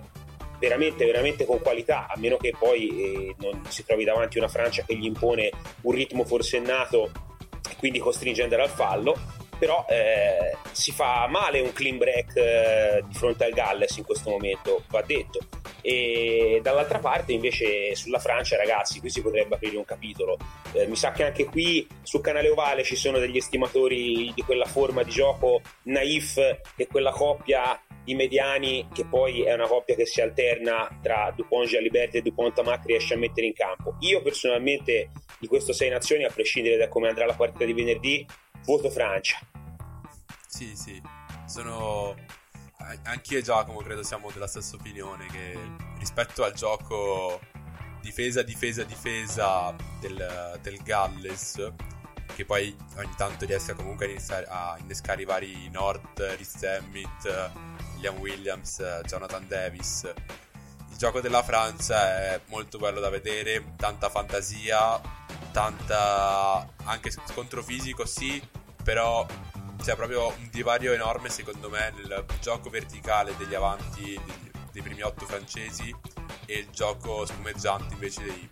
veramente, 0.60 1.04
veramente 1.04 1.44
con 1.44 1.60
qualità, 1.60 2.06
a 2.08 2.16
meno 2.16 2.36
che 2.36 2.54
poi 2.56 2.88
eh, 2.88 3.34
non 3.40 3.64
si 3.68 3.84
trovi 3.84 4.04
davanti 4.04 4.38
una 4.38 4.48
Francia 4.48 4.84
che 4.86 4.96
gli 4.96 5.06
impone 5.06 5.50
un 5.82 5.92
ritmo 5.92 6.24
forsennato 6.24 7.10
e 7.68 7.74
quindi 7.78 7.98
costringe 7.98 8.42
ad 8.42 8.52
andare 8.52 8.70
al 8.70 8.76
fallo 8.76 9.16
però 9.64 9.86
eh, 9.88 10.58
si 10.72 10.92
fa 10.92 11.26
male 11.26 11.60
un 11.60 11.72
clean 11.72 11.96
break 11.96 12.36
eh, 12.36 13.02
di 13.08 13.14
fronte 13.14 13.44
al 13.44 13.52
Galles 13.52 13.96
in 13.96 14.04
questo 14.04 14.28
momento, 14.28 14.84
va 14.90 15.00
detto. 15.00 15.38
E 15.80 16.60
dall'altra 16.62 16.98
parte 16.98 17.32
invece 17.32 17.94
sulla 17.94 18.18
Francia, 18.18 18.58
ragazzi, 18.58 19.00
qui 19.00 19.08
si 19.08 19.22
potrebbe 19.22 19.54
aprire 19.54 19.78
un 19.78 19.86
capitolo. 19.86 20.36
Eh, 20.74 20.86
mi 20.86 20.96
sa 20.96 21.12
che 21.12 21.24
anche 21.24 21.46
qui 21.46 21.86
sul 22.02 22.20
canale 22.20 22.50
Ovale 22.50 22.84
ci 22.84 22.94
sono 22.94 23.18
degli 23.18 23.38
estimatori 23.38 24.30
di 24.34 24.42
quella 24.42 24.66
forma 24.66 25.02
di 25.02 25.10
gioco 25.10 25.62
naif 25.84 26.36
e 26.76 26.86
quella 26.86 27.10
coppia 27.10 27.80
di 28.04 28.14
mediani 28.14 28.86
che 28.92 29.06
poi 29.06 29.44
è 29.44 29.54
una 29.54 29.66
coppia 29.66 29.94
che 29.94 30.04
si 30.04 30.20
alterna 30.20 30.98
tra 31.02 31.32
Dupont 31.34 31.66
Jalibert 31.66 32.16
e 32.16 32.20
Dupont 32.20 32.54
Tamac 32.54 32.84
riesce 32.84 33.14
a 33.14 33.16
mettere 33.16 33.46
in 33.46 33.54
campo. 33.54 33.96
Io 34.00 34.20
personalmente 34.20 35.10
di 35.38 35.46
queste 35.46 35.72
sei 35.72 35.88
nazioni, 35.88 36.24
a 36.24 36.30
prescindere 36.30 36.76
da 36.76 36.88
come 36.88 37.08
andrà 37.08 37.24
la 37.24 37.32
partita 37.32 37.64
di 37.64 37.72
venerdì, 37.72 38.26
voto 38.64 38.90
Francia. 38.90 39.38
Sì, 40.46 40.74
sì, 40.76 41.00
sono 41.46 42.14
anch'io 43.04 43.38
e 43.38 43.42
Giacomo 43.42 43.78
credo 43.78 44.02
siamo 44.02 44.30
della 44.30 44.46
stessa 44.46 44.76
opinione 44.76 45.26
che 45.26 45.58
rispetto 45.98 46.44
al 46.44 46.52
gioco 46.52 47.40
difesa, 48.00 48.42
difesa, 48.42 48.84
difesa 48.84 49.74
del, 50.00 50.58
del 50.62 50.82
Galles 50.82 51.72
che 52.34 52.44
poi 52.44 52.76
ogni 52.96 53.14
tanto 53.16 53.46
riesca 53.46 53.74
comunque 53.74 54.06
a, 54.06 54.10
iniziare, 54.10 54.46
a 54.48 54.76
innescare 54.78 55.22
i 55.22 55.24
vari 55.24 55.68
North, 55.70 56.18
Rhys 56.18 56.62
Emmett, 56.62 57.50
William 57.94 58.18
Williams, 58.18 59.00
Jonathan 59.04 59.46
Davis 59.48 60.12
il 60.94 61.00
gioco 61.00 61.20
della 61.20 61.42
Francia 61.42 62.34
è 62.34 62.40
molto 62.46 62.78
bello 62.78 63.00
da 63.00 63.08
vedere, 63.08 63.72
tanta 63.76 64.08
fantasia, 64.08 65.00
tanta 65.54 66.68
anche 66.82 67.12
scontro 67.12 67.62
fisico 67.62 68.04
sì, 68.04 68.42
però 68.82 69.24
c'è 69.80 69.94
proprio 69.94 70.26
un 70.26 70.48
divario 70.50 70.92
enorme 70.92 71.28
secondo 71.28 71.70
me 71.70 71.92
nel 71.94 72.24
gioco 72.40 72.70
verticale 72.70 73.36
degli 73.36 73.54
avanti 73.54 74.02
dei, 74.02 74.50
dei 74.72 74.82
primi 74.82 75.02
otto 75.02 75.26
francesi 75.26 75.94
e 76.46 76.58
il 76.58 76.70
gioco 76.70 77.24
spumeggiante 77.24 77.94
invece 77.94 78.24
dei, 78.24 78.50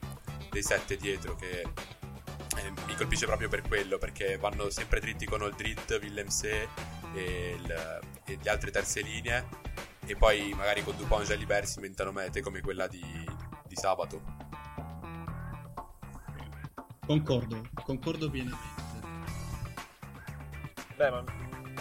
dei 0.48 0.62
sette 0.62 0.96
dietro 0.96 1.34
che 1.34 1.62
eh, 1.62 2.70
mi 2.86 2.94
colpisce 2.94 3.26
proprio 3.26 3.48
per 3.48 3.62
quello, 3.62 3.98
perché 3.98 4.36
vanno 4.38 4.70
sempre 4.70 5.00
dritti 5.00 5.26
con 5.26 5.42
Oldrit, 5.42 5.98
Willemse 6.00 6.68
e, 7.14 7.58
e 8.26 8.38
gli 8.40 8.48
altri 8.48 8.70
terze 8.70 9.00
linee, 9.00 9.48
e 10.06 10.14
poi 10.14 10.52
magari 10.54 10.84
con 10.84 10.96
Dupont 10.96 11.24
e 11.24 11.26
Jalibert 11.26 11.66
si 11.66 11.78
inventano 11.78 12.12
mete 12.12 12.42
come 12.42 12.60
quella 12.60 12.86
di, 12.86 13.02
di 13.66 13.74
sabato. 13.74 14.51
Concordo, 17.04 17.60
concordo 17.84 18.30
pienamente. 18.30 18.80
Beh, 20.96 21.10
ma 21.10 21.24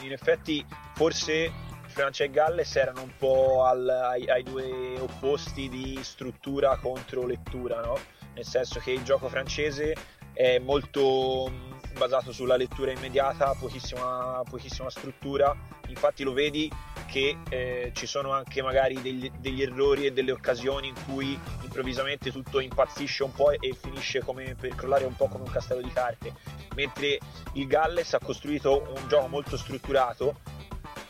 in 0.01 0.11
effetti 0.11 0.65
forse 0.95 1.51
Francia 1.85 2.23
e 2.23 2.31
Galles 2.31 2.75
erano 2.75 3.03
un 3.03 3.11
po' 3.17 3.63
al, 3.63 3.87
ai, 3.87 4.27
ai, 4.27 4.41
due 4.41 4.99
opposti 4.99 5.69
di 5.69 5.99
struttura 6.01 6.75
contro 6.77 7.27
lettura, 7.27 7.81
no? 7.81 7.99
Nel 8.33 8.45
senso 8.45 8.79
che 8.79 8.91
il 8.91 9.03
gioco 9.03 9.29
francese 9.29 9.95
è 10.33 10.57
molto 10.57 11.70
basato 11.97 12.31
sulla 12.31 12.55
lettura 12.55 12.91
immediata, 12.91 13.55
pochissima, 13.59 14.41
pochissima 14.49 14.89
struttura, 14.89 15.55
infatti 15.87 16.23
lo 16.23 16.33
vedi 16.33 16.71
che 17.07 17.37
eh, 17.49 17.91
ci 17.93 18.05
sono 18.05 18.31
anche 18.31 18.61
magari 18.61 19.01
degli, 19.01 19.29
degli, 19.39 19.61
errori 19.61 20.05
e 20.05 20.13
delle 20.13 20.31
occasioni 20.31 20.87
in 20.87 20.95
cui 21.05 21.37
improvvisamente 21.61 22.31
tutto 22.31 22.59
impazzisce 22.59 23.23
un 23.23 23.33
po' 23.33 23.51
e 23.51 23.75
finisce 23.79 24.23
come 24.23 24.55
per 24.55 24.75
crollare 24.75 25.05
un 25.05 25.15
po' 25.15 25.27
come 25.27 25.43
un 25.43 25.51
castello 25.51 25.81
di 25.81 25.91
carte, 25.91 26.33
mentre 26.75 27.19
il 27.53 27.67
Galles 27.67 28.13
ha 28.13 28.19
costruito 28.19 28.93
un 28.95 29.07
gioco 29.07 29.27
molto 29.27 29.57
strutturato 29.57 30.59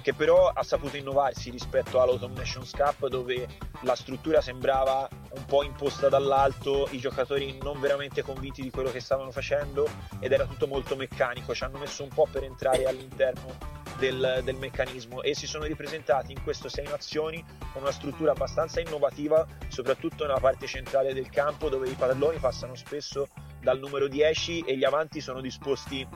che 0.01 0.13
però 0.13 0.47
ha 0.47 0.63
saputo 0.63 0.97
innovarsi 0.97 1.49
rispetto 1.49 2.01
all'Autumn 2.01 2.33
Nations 2.33 2.71
Cup 2.71 3.07
dove 3.07 3.47
la 3.81 3.95
struttura 3.95 4.41
sembrava 4.41 5.07
un 5.33 5.45
po' 5.45 5.63
imposta 5.63 6.09
dall'alto, 6.09 6.87
i 6.91 6.99
giocatori 6.99 7.57
non 7.61 7.79
veramente 7.79 8.21
convinti 8.21 8.61
di 8.61 8.69
quello 8.69 8.91
che 8.91 8.99
stavano 8.99 9.31
facendo 9.31 9.87
ed 10.19 10.31
era 10.31 10.45
tutto 10.45 10.67
molto 10.67 10.95
meccanico, 10.95 11.53
ci 11.53 11.63
hanno 11.63 11.77
messo 11.77 12.03
un 12.03 12.09
po' 12.09 12.27
per 12.29 12.43
entrare 12.43 12.85
all'interno 12.85 13.79
del, 13.97 14.41
del, 14.43 14.55
meccanismo 14.55 15.21
e 15.21 15.35
si 15.35 15.45
sono 15.45 15.65
ripresentati 15.65 16.31
in 16.31 16.41
questo 16.43 16.69
sei 16.69 16.85
nazioni 16.87 17.43
con 17.71 17.83
una 17.83 17.91
struttura 17.91 18.31
abbastanza 18.31 18.79
innovativa, 18.79 19.45
soprattutto 19.67 20.25
nella 20.25 20.39
parte 20.39 20.65
centrale 20.65 21.13
del 21.13 21.29
campo 21.29 21.69
dove 21.69 21.87
i 21.87 21.93
palloni 21.93 22.37
passano 22.37 22.75
spesso 22.75 23.27
dal 23.61 23.79
numero 23.79 24.07
10 24.07 24.61
e 24.61 24.75
gli 24.75 24.83
avanti 24.83 25.21
sono 25.21 25.39
disposti 25.39 26.07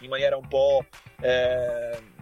in 0.00 0.08
maniera 0.08 0.36
un 0.36 0.46
po' 0.46 0.84
eh, 1.20 2.16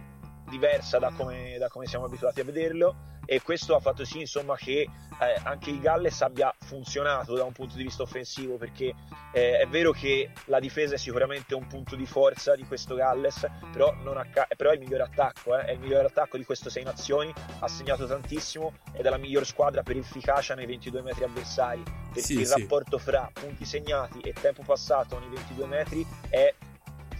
diversa 0.49 0.99
da 0.99 1.11
come, 1.15 1.57
da 1.57 1.67
come 1.69 1.85
siamo 1.85 2.05
abituati 2.05 2.39
a 2.39 2.43
vederlo 2.43 3.15
e 3.29 3.41
questo 3.41 3.75
ha 3.75 3.79
fatto 3.79 4.05
sì 4.05 4.21
insomma 4.21 4.55
che 4.55 4.87
eh, 5.19 5.39
anche 5.43 5.69
il 5.69 5.81
Galles 5.81 6.21
abbia 6.21 6.53
funzionato 6.59 7.35
da 7.35 7.43
un 7.43 7.51
punto 7.51 7.75
di 7.75 7.83
vista 7.83 8.03
offensivo 8.03 8.55
perché 8.55 8.93
eh, 9.33 9.57
è 9.57 9.67
vero 9.67 9.91
che 9.91 10.31
la 10.45 10.61
difesa 10.61 10.95
è 10.95 10.97
sicuramente 10.97 11.53
un 11.53 11.67
punto 11.67 11.97
di 11.97 12.05
forza 12.05 12.55
di 12.55 12.63
questo 12.63 12.95
Galles 12.95 13.45
però, 13.73 13.93
acca- 14.15 14.47
però 14.55 14.69
è 14.69 14.75
il 14.75 14.79
migliore 14.79 15.03
attacco 15.03 15.57
eh, 15.57 15.65
è 15.65 15.71
il 15.71 15.79
migliore 15.79 16.05
attacco 16.05 16.37
di 16.37 16.45
queste 16.45 16.69
sei 16.69 16.83
nazioni 16.83 17.33
ha 17.59 17.67
segnato 17.67 18.05
tantissimo 18.05 18.77
ed 18.93 19.05
è 19.05 19.09
la 19.09 19.17
miglior 19.17 19.45
squadra 19.45 19.83
per 19.83 19.97
efficacia 19.97 20.55
nei 20.55 20.65
22 20.65 21.01
metri 21.01 21.25
avversari 21.25 21.83
perché 21.83 22.21
sì, 22.21 22.39
il 22.39 22.45
sì. 22.45 22.59
rapporto 22.61 22.97
fra 22.97 23.29
punti 23.33 23.65
segnati 23.65 24.21
e 24.21 24.31
tempo 24.31 24.63
passato 24.63 25.19
nei 25.19 25.29
22 25.29 25.65
metri 25.65 26.07
è 26.29 26.53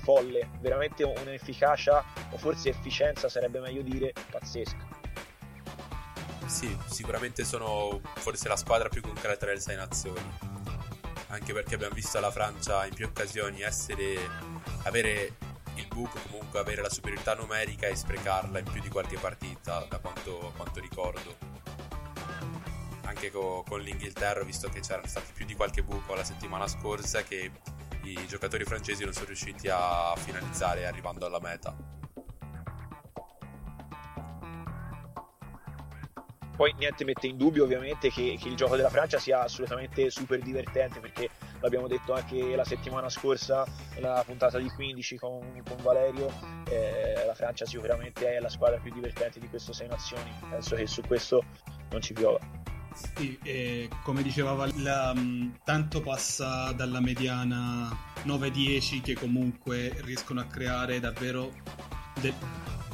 folle, 0.07 0.51
veramente 0.61 1.03
un'efficacia, 1.03 2.01
o 2.29 2.37
forse 2.37 2.69
efficienza 2.69 3.27
sarebbe 3.27 3.59
meglio 3.59 3.81
dire, 3.81 4.13
pazzesca. 4.31 4.87
Sì, 6.45 6.77
sicuramente 6.85 7.43
sono 7.43 7.99
forse 8.15 8.47
la 8.47 8.55
squadra 8.55 8.87
più 8.87 9.01
concreta 9.01 9.47
delle 9.47 9.59
sei 9.59 9.75
nazioni. 9.75 10.21
Anche 11.27 11.51
perché 11.51 11.75
abbiamo 11.75 11.93
visto 11.93 12.17
la 12.21 12.31
Francia 12.31 12.85
in 12.85 12.93
più 12.93 13.05
occasioni 13.05 13.63
essere, 13.63 14.17
avere 14.83 15.33
il 15.75 15.87
buco, 15.87 16.17
comunque 16.29 16.59
avere 16.59 16.81
la 16.81 16.89
superiorità 16.89 17.33
numerica 17.35 17.87
e 17.87 17.95
sprecarla 17.97 18.59
in 18.59 18.71
più 18.71 18.79
di 18.79 18.87
qualche 18.87 19.17
partita, 19.17 19.85
da 19.89 19.97
quanto, 19.97 20.53
quanto 20.55 20.79
ricordo. 20.79 21.35
Anche 23.03 23.29
co, 23.29 23.65
con 23.67 23.81
l'Inghilterra, 23.81 24.43
visto 24.45 24.69
che 24.69 24.79
c'erano 24.79 25.07
stati 25.07 25.33
più 25.33 25.45
di 25.45 25.53
qualche 25.53 25.83
buco 25.83 26.13
la 26.13 26.23
settimana 26.23 26.65
scorsa, 26.65 27.23
che 27.23 27.51
i 28.11 28.27
giocatori 28.27 28.63
francesi 28.63 29.03
non 29.03 29.13
sono 29.13 29.27
riusciti 29.27 29.67
a 29.69 30.13
finalizzare 30.15 30.85
arrivando 30.85 31.25
alla 31.25 31.39
meta. 31.39 31.75
Poi 36.55 36.73
niente 36.79 37.05
mette 37.05 37.27
in 37.27 37.37
dubbio 37.37 37.65
ovviamente 37.65 38.09
che, 38.09 38.35
che, 38.39 38.47
il 38.47 38.55
gioco 38.55 38.75
della 38.75 38.89
Francia 38.89 39.19
sia 39.19 39.43
assolutamente 39.43 40.09
super 40.09 40.39
divertente 40.39 40.99
perché 40.99 41.29
l'abbiamo 41.59 41.87
detto 41.87 42.13
anche 42.13 42.55
la 42.55 42.63
settimana 42.63 43.09
scorsa 43.09 43.63
nella 43.93 44.23
puntata 44.25 44.57
di 44.57 44.67
15 44.67 45.17
con, 45.17 45.61
con 45.63 45.77
Valerio, 45.83 46.33
eh, 46.67 47.23
la 47.27 47.35
Francia 47.35 47.67
sicuramente 47.67 48.37
è 48.37 48.39
la 48.39 48.49
squadra 48.49 48.79
più 48.79 48.91
divertente 48.91 49.39
di 49.39 49.47
queste 49.47 49.71
sei 49.71 49.87
nazioni, 49.87 50.31
penso 50.49 50.75
che 50.75 50.87
su 50.87 51.01
questo 51.01 51.43
non 51.91 52.01
ci 52.01 52.13
piova. 52.13 52.56
Sì, 52.97 53.37
e 53.43 53.89
come 54.01 54.23
diceva 54.23 54.53
Val, 54.53 55.13
mm, 55.15 55.49
tanto 55.63 56.01
passa 56.01 56.71
dalla 56.71 56.99
mediana 56.99 57.95
9-10 58.23 59.01
che 59.01 59.13
comunque 59.13 59.95
riescono 60.01 60.39
a 60.39 60.45
creare 60.45 60.99
davvero 60.99 61.53
de- 62.19 62.33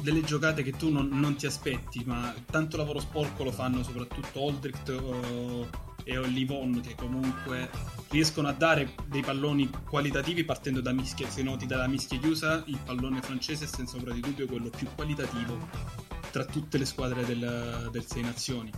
delle 0.02 0.20
giocate 0.20 0.62
che 0.62 0.72
tu 0.72 0.90
non, 0.90 1.08
non, 1.08 1.36
ti 1.36 1.46
aspetti, 1.46 2.02
ma 2.04 2.34
tanto 2.50 2.76
lavoro 2.76 3.00
sporco 3.00 3.44
lo 3.44 3.50
fanno 3.50 3.82
soprattutto 3.82 4.40
Oldricht 4.40 4.88
uh, 4.88 5.66
e 6.04 6.18
Olivon 6.18 6.82
che 6.82 6.94
comunque 6.94 7.70
riescono 8.10 8.48
a 8.48 8.52
dare 8.52 8.94
dei 9.06 9.22
palloni 9.22 9.70
qualitativi 9.88 10.44
partendo 10.44 10.82
da 10.82 10.92
mischie. 10.92 11.30
Se 11.30 11.42
noti 11.42 11.64
dalla 11.64 11.86
mischia 11.86 12.18
chiusa, 12.18 12.62
il 12.66 12.78
pallone 12.84 13.22
francese 13.22 13.64
è 13.64 13.68
senza 13.68 13.96
ombra 13.96 14.12
di 14.12 14.20
dubbio 14.20 14.46
quello 14.46 14.68
più 14.68 14.86
qualitativo 14.94 16.04
tra 16.34 16.44
tutte 16.44 16.78
le 16.78 16.84
squadre 16.84 17.24
del, 17.24 17.90
del 17.92 18.04
Sei 18.04 18.20
Nazioni 18.20 18.68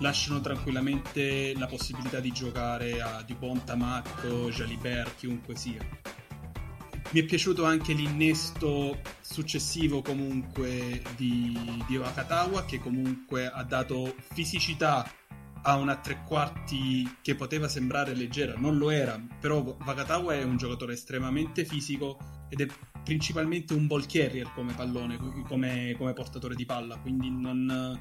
lasciano 0.00 0.42
tranquillamente 0.42 1.54
la 1.56 1.64
possibilità 1.64 2.20
di 2.20 2.30
giocare 2.30 3.00
a 3.00 3.22
Dupont, 3.22 3.64
Tamac, 3.64 4.26
Jalibert, 4.50 5.16
chiunque 5.16 5.56
sia. 5.56 5.80
Mi 7.12 7.20
è 7.20 7.24
piaciuto 7.24 7.64
anche 7.64 7.94
l'innesto 7.94 9.00
successivo 9.22 10.02
comunque 10.02 11.00
di, 11.16 11.82
di 11.86 11.96
Wakatawa 11.96 12.66
che 12.66 12.80
comunque 12.80 13.46
ha 13.46 13.62
dato 13.62 14.14
fisicità 14.34 15.10
a 15.62 15.76
una 15.76 15.96
tre 15.96 16.22
quarti 16.22 17.16
che 17.22 17.34
poteva 17.34 17.66
sembrare 17.66 18.14
leggera, 18.14 18.52
non 18.58 18.76
lo 18.76 18.90
era, 18.90 19.18
però 19.40 19.62
Wakatawa 19.62 20.34
è 20.34 20.42
un 20.42 20.58
giocatore 20.58 20.92
estremamente 20.92 21.64
fisico 21.64 22.18
ed 22.50 22.60
è 22.60 22.66
principalmente 23.06 23.72
un 23.72 23.86
ball 23.86 24.04
carrier 24.04 24.50
come 24.52 24.72
pallone, 24.74 25.16
come, 25.46 25.94
come 25.96 26.12
portatore 26.12 26.56
di 26.56 26.66
palla, 26.66 26.98
quindi 26.98 27.30
non, 27.30 27.96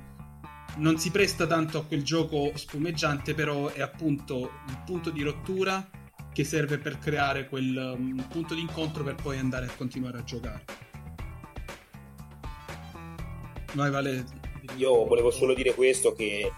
non 0.77 0.97
si 0.97 1.11
presta 1.11 1.45
tanto 1.45 1.77
a 1.77 1.85
quel 1.85 2.01
gioco 2.01 2.51
spumeggiante, 2.55 3.35
però 3.35 3.67
è 3.67 3.81
appunto 3.81 4.49
il 4.67 4.81
punto 4.83 5.11
di 5.11 5.21
rottura 5.21 5.87
che 6.33 6.43
serve 6.43 6.79
per 6.79 6.97
creare 6.97 7.47
quel 7.47 7.95
um, 7.97 8.25
punto 8.27 8.55
di 8.55 8.61
incontro 8.61 9.03
per 9.03 9.13
poi 9.13 9.37
andare 9.37 9.67
a 9.67 9.71
continuare 9.77 10.17
a 10.17 10.23
giocare. 10.23 10.65
Vai 13.73 13.91
Vale. 13.91 14.25
Io 14.77 15.05
volevo 15.05 15.29
solo 15.29 15.53
dire 15.53 15.75
questo 15.75 16.13
che 16.13 16.51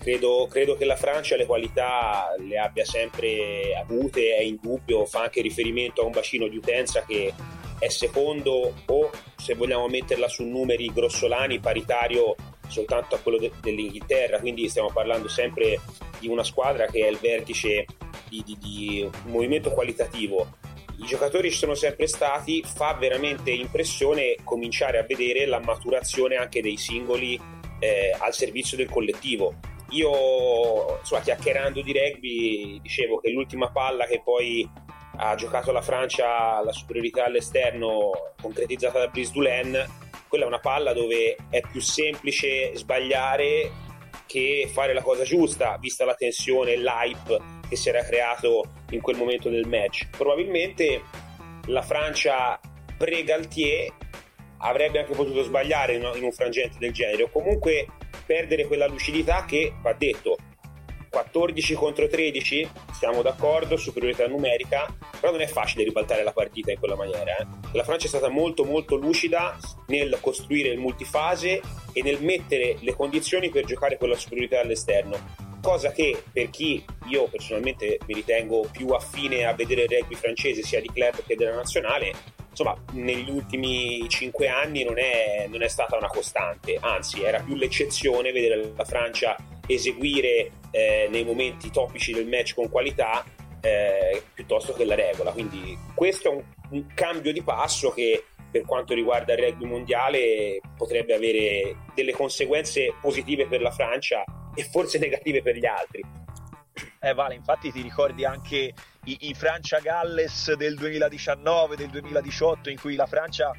credo, 0.00 0.48
credo, 0.50 0.74
che 0.74 0.86
la 0.86 0.96
Francia 0.96 1.36
le 1.36 1.46
qualità 1.46 2.34
le 2.38 2.58
abbia 2.58 2.84
sempre 2.84 3.74
avute, 3.76 4.34
è 4.34 4.40
in 4.40 4.58
dubbio, 4.60 5.04
fa 5.04 5.22
anche 5.22 5.42
riferimento 5.42 6.00
a 6.00 6.06
un 6.06 6.12
bacino 6.12 6.48
di 6.48 6.56
utenza 6.56 7.04
che 7.04 7.32
è 7.78 7.88
secondo 7.88 8.74
o 8.86 9.10
se 9.36 9.54
vogliamo 9.54 9.88
metterla 9.88 10.28
su 10.28 10.44
numeri 10.44 10.90
grossolani 10.92 11.60
paritario 11.60 12.34
soltanto 12.66 13.16
a 13.16 13.18
quello 13.18 13.38
de- 13.38 13.52
dell'Inghilterra, 13.60 14.38
quindi 14.38 14.68
stiamo 14.68 14.90
parlando 14.92 15.28
sempre 15.28 15.80
di 16.18 16.28
una 16.28 16.44
squadra 16.44 16.86
che 16.86 17.06
è 17.06 17.10
il 17.10 17.18
vertice 17.18 17.84
di, 18.28 18.42
di, 18.44 18.56
di 18.58 19.02
un 19.02 19.30
movimento 19.30 19.70
qualitativo. 19.70 20.58
I 20.98 21.06
giocatori 21.06 21.50
ci 21.50 21.56
sono 21.56 21.74
sempre 21.74 22.06
stati, 22.06 22.62
fa 22.62 22.94
veramente 22.94 23.50
impressione 23.50 24.36
cominciare 24.44 24.98
a 24.98 25.02
vedere 25.02 25.46
la 25.46 25.58
maturazione 25.58 26.36
anche 26.36 26.60
dei 26.60 26.76
singoli 26.76 27.40
eh, 27.78 28.14
al 28.18 28.34
servizio 28.34 28.76
del 28.76 28.88
collettivo. 28.88 29.54
Io, 29.90 30.98
insomma, 30.98 31.20
chiacchierando 31.22 31.82
di 31.82 31.92
rugby, 31.92 32.80
dicevo 32.80 33.18
che 33.18 33.30
l'ultima 33.30 33.70
palla 33.70 34.06
che 34.06 34.20
poi 34.22 34.68
ha 35.16 35.34
giocato 35.34 35.72
la 35.72 35.82
Francia 35.82 36.62
la 36.62 36.72
superiorità 36.72 37.24
all'esterno 37.24 38.10
concretizzata 38.40 39.00
da 39.00 39.08
Brice 39.08 39.32
Dulin 39.32 39.86
quella 40.30 40.44
è 40.44 40.46
una 40.46 40.60
palla 40.60 40.92
dove 40.92 41.36
è 41.50 41.60
più 41.60 41.80
semplice 41.80 42.74
sbagliare 42.76 43.88
che 44.26 44.70
fare 44.72 44.94
la 44.94 45.02
cosa 45.02 45.24
giusta, 45.24 45.76
vista 45.78 46.04
la 46.04 46.14
tensione 46.14 46.74
e 46.74 46.78
l'hype 46.78 47.36
che 47.68 47.74
si 47.74 47.88
era 47.88 48.04
creato 48.04 48.62
in 48.90 49.00
quel 49.00 49.16
momento 49.16 49.48
del 49.48 49.66
match. 49.66 50.08
Probabilmente 50.16 51.02
la 51.66 51.82
Francia 51.82 52.60
pre-Galtier 52.96 53.92
avrebbe 54.58 55.00
anche 55.00 55.14
potuto 55.14 55.42
sbagliare 55.42 55.94
in 55.94 56.22
un 56.22 56.32
frangente 56.32 56.78
del 56.78 56.92
genere, 56.92 57.24
o 57.24 57.28
comunque 57.28 57.86
perdere 58.30 58.66
quella 58.66 58.86
lucidità 58.86 59.44
che 59.44 59.72
va 59.82 59.92
detto 59.92 60.36
14 61.08 61.74
contro 61.74 62.06
13 62.06 62.70
siamo 62.92 63.22
d'accordo, 63.22 63.76
superiorità 63.76 64.28
numerica, 64.28 64.86
però 65.18 65.32
non 65.32 65.40
è 65.40 65.48
facile 65.48 65.82
ribaltare 65.82 66.22
la 66.22 66.30
partita 66.30 66.70
in 66.70 66.78
quella 66.78 66.94
maniera. 66.94 67.36
Eh. 67.38 67.46
La 67.72 67.82
Francia 67.82 68.04
è 68.04 68.08
stata 68.08 68.28
molto 68.28 68.64
molto 68.64 68.94
lucida 68.94 69.58
nel 69.88 70.16
costruire 70.20 70.68
il 70.68 70.78
multifase 70.78 71.60
e 71.92 72.02
nel 72.02 72.22
mettere 72.22 72.76
le 72.78 72.94
condizioni 72.94 73.50
per 73.50 73.64
giocare 73.64 73.98
con 73.98 74.08
la 74.08 74.16
superiorità 74.16 74.60
all'esterno 74.60 75.48
cosa 75.60 75.90
che 75.92 76.22
per 76.32 76.48
chi 76.48 76.82
io 77.08 77.28
personalmente 77.28 77.98
mi 78.06 78.14
ritengo 78.14 78.66
più 78.72 78.88
affine 78.90 79.44
a 79.44 79.52
vedere 79.52 79.82
il 79.82 79.90
rugby 79.90 80.14
francese 80.14 80.62
sia 80.62 80.80
di 80.80 80.88
club 80.90 81.22
che 81.26 81.36
della 81.36 81.54
nazionale 81.54 82.14
insomma 82.50 82.76
negli 82.92 83.30
ultimi 83.30 84.08
cinque 84.08 84.48
anni 84.48 84.84
non 84.84 84.98
è, 84.98 85.46
non 85.48 85.62
è 85.62 85.68
stata 85.68 85.96
una 85.96 86.08
costante 86.08 86.76
anzi 86.80 87.22
era 87.22 87.40
più 87.40 87.54
l'eccezione 87.54 88.32
vedere 88.32 88.72
la 88.76 88.84
Francia 88.84 89.36
eseguire 89.66 90.50
eh, 90.70 91.08
nei 91.10 91.24
momenti 91.24 91.70
topici 91.70 92.12
del 92.12 92.26
match 92.26 92.54
con 92.54 92.68
qualità 92.68 93.24
eh, 93.60 94.22
piuttosto 94.34 94.72
che 94.72 94.84
la 94.84 94.94
regola. 94.94 95.32
Quindi 95.32 95.78
questo 95.94 96.30
è 96.30 96.34
un, 96.34 96.42
un, 96.70 96.86
cambio 96.94 97.32
di 97.32 97.42
passo 97.42 97.90
che 97.90 98.24
per 98.50 98.62
quanto 98.64 98.94
riguarda 98.94 99.34
il 99.34 99.38
rugby 99.38 99.64
mondiale 99.64 100.60
potrebbe 100.76 101.14
avere 101.14 101.76
delle 101.94 102.12
conseguenze 102.12 102.94
positive 103.00 103.46
per 103.46 103.60
la 103.60 103.70
Francia 103.70 104.24
e 104.54 104.64
forse 104.64 104.98
negative 104.98 105.42
per 105.42 105.56
gli 105.56 105.66
altri. 105.66 106.02
Eh 107.00 107.14
Vale, 107.14 107.34
infatti 107.34 107.70
ti 107.70 107.80
ricordi 107.80 108.24
anche 108.24 108.74
i, 109.04 109.28
i 109.28 109.34
Francia-Galles 109.34 110.54
del 110.54 110.76
2019, 110.76 111.76
del 111.76 111.88
2018 111.90 112.70
in 112.70 112.78
cui 112.78 112.96
la 112.96 113.06
Francia 113.06 113.52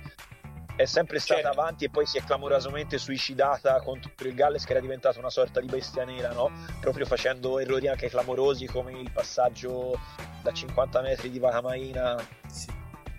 è 0.76 0.86
sempre 0.86 1.20
stata 1.20 1.42
certo. 1.42 1.60
avanti 1.60 1.86
e 1.86 1.90
poi 1.90 2.06
si 2.06 2.18
è 2.18 2.24
clamorosamente 2.24 2.98
suicidata 2.98 3.82
contro 3.82 4.12
il 4.18 4.34
Galles 4.34 4.66
che 4.66 4.72
era 4.72 4.82
diventata 4.82 5.20
una 5.20 5.30
sorta 5.30 5.60
di 5.60 5.68
bestia 5.68 6.06
nera, 6.06 6.32
no? 6.32 6.52
Proprio 6.80 7.06
facendo 7.06 7.60
errori 7.60 7.88
anche 7.88 8.10
clamorosi 8.10 8.66
come 8.66 8.94
il 8.94 9.12
passaggio 9.12 10.00
da 10.42 10.52
50 10.52 11.02
metri 11.02 11.30
di 11.30 11.40
Vahamaina 11.40 12.18
sì. 12.48 12.70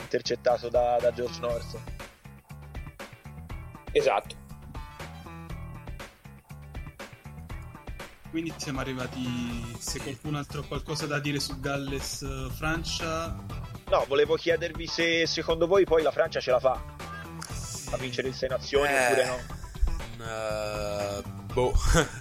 intercettato 0.01 0.69
da, 0.69 0.99
da 1.01 1.13
George 1.13 1.41
North. 1.41 1.79
Esatto. 3.93 4.42
Quindi 8.33 8.53
siamo 8.57 8.81
arrivati. 8.81 9.77
Se 9.79 10.01
qualcun 10.01 10.35
altro 10.35 10.62
ha 10.62 10.64
qualcosa 10.64 11.07
da 11.07 11.21
dire 11.21 11.38
su 11.38 11.61
Galles 11.61 12.51
Francia. 12.57 13.37
No, 13.88 14.05
volevo 14.09 14.35
chiedervi 14.35 14.88
se 14.88 15.27
secondo 15.29 15.68
voi 15.68 15.85
poi 15.85 16.03
la 16.03 16.11
Francia 16.11 16.40
ce 16.40 16.51
la 16.51 16.59
fa 16.59 16.81
a 17.92 17.99
vincere 17.99 18.29
il 18.29 18.35
Sei 18.35 18.49
Nazioni 18.49 18.90
eh, 18.90 19.05
oppure 19.05 19.27
no? 19.27 19.61
Uh, 20.25 21.23
boh, 21.53 21.73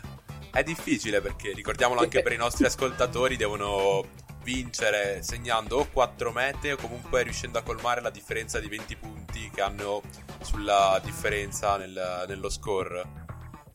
è 0.51 0.63
difficile 0.63 1.21
perché 1.21 1.53
ricordiamolo 1.53 2.01
anche 2.01 2.21
per 2.21 2.33
i 2.33 2.37
nostri 2.37 2.65
ascoltatori, 2.65 3.37
devono 3.37 4.05
vincere 4.43 5.21
segnando 5.21 5.77
o 5.77 5.87
4 5.91 6.31
mete 6.31 6.71
o 6.73 6.75
comunque 6.77 7.21
riuscendo 7.21 7.59
a 7.59 7.61
colmare 7.61 8.01
la 8.01 8.09
differenza 8.09 8.59
di 8.59 8.67
20 8.67 8.95
punti 8.95 9.49
che 9.53 9.61
hanno 9.61 10.01
sulla 10.41 10.99
differenza 11.03 11.77
nel, 11.77 12.25
nello 12.27 12.49
score. 12.49 13.20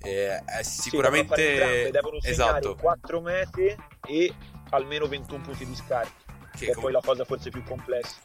E 0.06 0.42
è 0.44 0.62
sicuramente 0.62 1.84
sì, 1.84 1.90
devono, 1.90 2.18
esatto. 2.22 2.76
4 2.76 3.20
mete 3.20 3.76
e 4.06 4.32
almeno 4.70 5.06
21 5.06 5.42
punti 5.42 5.66
di 5.66 5.74
scarto, 5.74 6.24
che, 6.52 6.66
che 6.66 6.72
com- 6.72 6.78
è 6.78 6.80
poi 6.80 6.92
la 6.92 7.00
cosa 7.04 7.24
forse 7.24 7.50
più 7.50 7.62
complessa. 7.64 8.16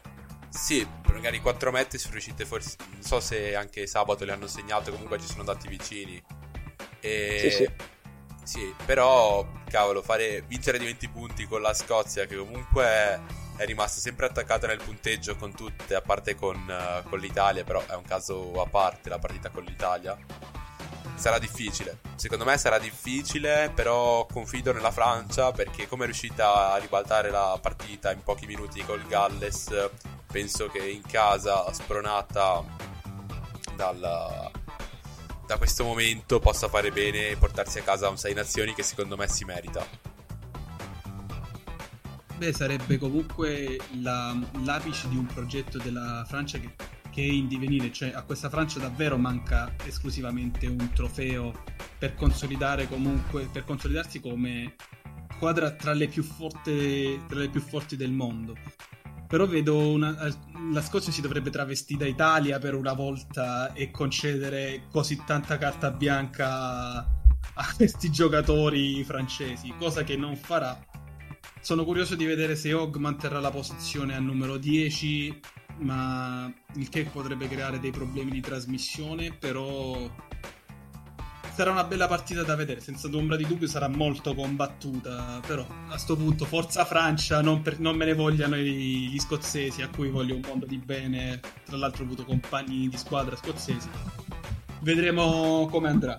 Sì, 0.48 0.86
magari 1.08 1.40
4 1.40 1.70
metri 1.70 1.98
sono 1.98 2.12
riuscite 2.12 2.44
forse. 2.44 2.76
Non 2.92 3.02
so 3.02 3.20
se 3.20 3.56
anche 3.56 3.86
sabato 3.86 4.24
le 4.24 4.32
hanno 4.32 4.46
segnato, 4.46 4.90
comunque 4.90 5.18
ci 5.18 5.26
sono 5.26 5.40
andati 5.40 5.68
vicini. 5.68 6.22
E... 7.00 7.38
Sì, 7.40 7.50
sì. 7.50 7.70
Sì, 8.44 8.74
però, 8.84 9.46
cavolo, 9.68 10.02
fare 10.02 10.42
vincere 10.42 10.76
di 10.76 10.84
20 10.84 11.08
punti 11.10 11.46
con 11.46 11.62
la 11.62 11.72
Scozia, 11.72 12.26
che 12.26 12.36
comunque 12.36 13.20
è 13.56 13.64
rimasta 13.64 14.00
sempre 14.00 14.26
attaccata 14.26 14.66
nel 14.66 14.82
punteggio 14.82 15.36
con 15.36 15.54
tutte, 15.54 15.94
a 15.94 16.00
parte 16.00 16.34
con, 16.34 16.56
uh, 16.56 17.08
con 17.08 17.20
l'Italia, 17.20 17.62
però 17.62 17.84
è 17.86 17.94
un 17.94 18.02
caso 18.02 18.60
a 18.60 18.66
parte 18.66 19.08
la 19.08 19.18
partita 19.18 19.50
con 19.50 19.62
l'Italia. 19.62 20.16
Sarà 21.14 21.38
difficile, 21.38 21.98
secondo 22.16 22.44
me 22.44 22.58
sarà 22.58 22.78
difficile, 22.78 23.70
però 23.74 24.26
confido 24.26 24.72
nella 24.72 24.90
Francia 24.90 25.52
perché 25.52 25.86
come 25.86 26.02
è 26.02 26.06
riuscita 26.06 26.72
a 26.72 26.76
ribaltare 26.78 27.30
la 27.30 27.56
partita 27.60 28.10
in 28.10 28.22
pochi 28.22 28.46
minuti 28.46 28.82
col 28.84 29.06
Galles 29.06 29.70
penso 30.32 30.68
che 30.68 30.78
in 30.78 31.02
casa 31.02 31.70
spronata 31.74 32.64
dal, 33.76 34.50
da 35.46 35.58
questo 35.58 35.84
momento 35.84 36.40
possa 36.40 36.68
fare 36.68 36.90
bene 36.90 37.28
e 37.28 37.36
portarsi 37.36 37.78
a 37.78 37.82
casa 37.82 38.08
un 38.08 38.16
6 38.16 38.32
nazioni 38.32 38.74
che 38.74 38.82
secondo 38.82 39.16
me 39.16 39.28
si 39.28 39.44
merita. 39.44 39.86
Beh, 42.38 42.52
sarebbe 42.54 42.96
comunque 42.98 43.78
la, 44.00 44.36
l'apice 44.64 45.08
di 45.08 45.16
un 45.16 45.26
progetto 45.26 45.78
della 45.78 46.24
Francia 46.26 46.58
che, 46.58 46.74
che, 47.12 47.22
è 47.22 47.26
in 47.26 47.46
divenire, 47.46 47.92
cioè 47.92 48.12
a 48.14 48.22
questa 48.22 48.48
Francia 48.48 48.78
davvero 48.78 49.18
manca 49.18 49.74
esclusivamente 49.84 50.66
un 50.66 50.90
trofeo 50.92 51.52
per 51.98 52.14
consolidare 52.14 52.88
comunque, 52.88 53.48
per 53.52 53.64
consolidarsi 53.64 54.20
come 54.20 54.74
squadra 55.42 55.72
tra 55.72 55.92
le 55.92 56.06
più, 56.06 56.22
forti, 56.22 57.20
tra 57.26 57.40
le 57.40 57.48
più 57.48 57.60
forti 57.60 57.96
del 57.96 58.12
mondo. 58.12 58.56
Però 59.26 59.46
vedo 59.46 59.76
una, 59.76 60.16
la 60.72 60.82
Scozia 60.82 61.10
si 61.10 61.20
dovrebbe 61.20 61.50
travestire 61.50 62.04
da 62.04 62.06
Italia 62.06 62.58
per 62.58 62.74
una 62.74 62.92
volta 62.92 63.72
e 63.72 63.90
concedere 63.90 64.84
così 64.90 65.20
tanta 65.26 65.58
carta 65.58 65.90
bianca 65.90 66.98
a 67.54 67.74
questi 67.74 68.10
giocatori 68.10 69.02
francesi, 69.02 69.74
cosa 69.78 70.04
che 70.04 70.16
non 70.16 70.36
farà. 70.36 70.78
Sono 71.60 71.84
curioso 71.84 72.14
di 72.14 72.24
vedere 72.24 72.54
se 72.54 72.72
Hog 72.72 72.96
manterrà 72.96 73.40
la 73.40 73.50
posizione 73.50 74.14
al 74.14 74.22
numero 74.22 74.58
10, 74.58 75.40
ma 75.78 76.52
il 76.74 76.88
che 76.88 77.04
potrebbe 77.04 77.48
creare 77.48 77.80
dei 77.80 77.90
problemi 77.90 78.30
di 78.30 78.40
trasmissione, 78.40 79.32
però 79.32 80.10
sarà 81.52 81.70
una 81.70 81.84
bella 81.84 82.08
partita 82.08 82.42
da 82.42 82.56
vedere, 82.56 82.80
senza 82.80 83.08
ombra 83.12 83.36
di 83.36 83.46
dubbio 83.46 83.68
sarà 83.68 83.86
molto 83.86 84.34
combattuta, 84.34 85.40
però 85.46 85.62
a 85.62 85.90
questo 85.90 86.16
punto 86.16 86.46
forza 86.46 86.84
Francia, 86.84 87.42
non, 87.42 87.60
per, 87.60 87.78
non 87.78 87.94
me 87.96 88.06
ne 88.06 88.14
vogliano 88.14 88.56
i, 88.56 89.08
gli 89.10 89.18
scozzesi 89.18 89.82
a 89.82 89.88
cui 89.88 90.08
voglio 90.08 90.34
un 90.34 90.42
mondo 90.46 90.64
di 90.64 90.78
bene, 90.78 91.40
tra 91.64 91.76
l'altro 91.76 92.02
ho 92.02 92.06
avuto 92.06 92.24
compagni 92.24 92.88
di 92.88 92.96
squadra 92.96 93.36
scozzesi. 93.36 93.88
Vedremo 94.80 95.68
come 95.70 95.88
andrà. 95.88 96.16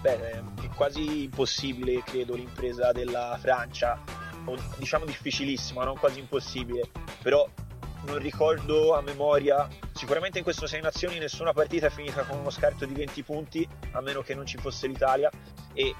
Beh, 0.00 0.18
è 0.30 0.42
quasi 0.74 1.24
impossibile, 1.24 2.02
credo, 2.02 2.34
l'impresa 2.34 2.92
della 2.92 3.36
Francia, 3.40 4.02
diciamo 4.78 5.04
difficilissima, 5.04 5.84
non 5.84 5.96
quasi 5.96 6.20
impossibile, 6.20 6.88
però 7.22 7.48
non 8.06 8.18
ricordo 8.18 8.94
a 8.94 9.02
memoria, 9.02 9.68
sicuramente 9.92 10.38
in 10.38 10.44
questo 10.44 10.66
Sei 10.66 10.80
Nazioni 10.80 11.18
nessuna 11.18 11.52
partita 11.52 11.86
è 11.86 11.90
finita 11.90 12.22
con 12.24 12.38
uno 12.38 12.50
scarto 12.50 12.86
di 12.86 12.94
20 12.94 13.22
punti, 13.22 13.68
a 13.92 14.00
meno 14.00 14.22
che 14.22 14.34
non 14.34 14.46
ci 14.46 14.56
fosse 14.58 14.86
l'Italia, 14.86 15.30
e 15.74 15.94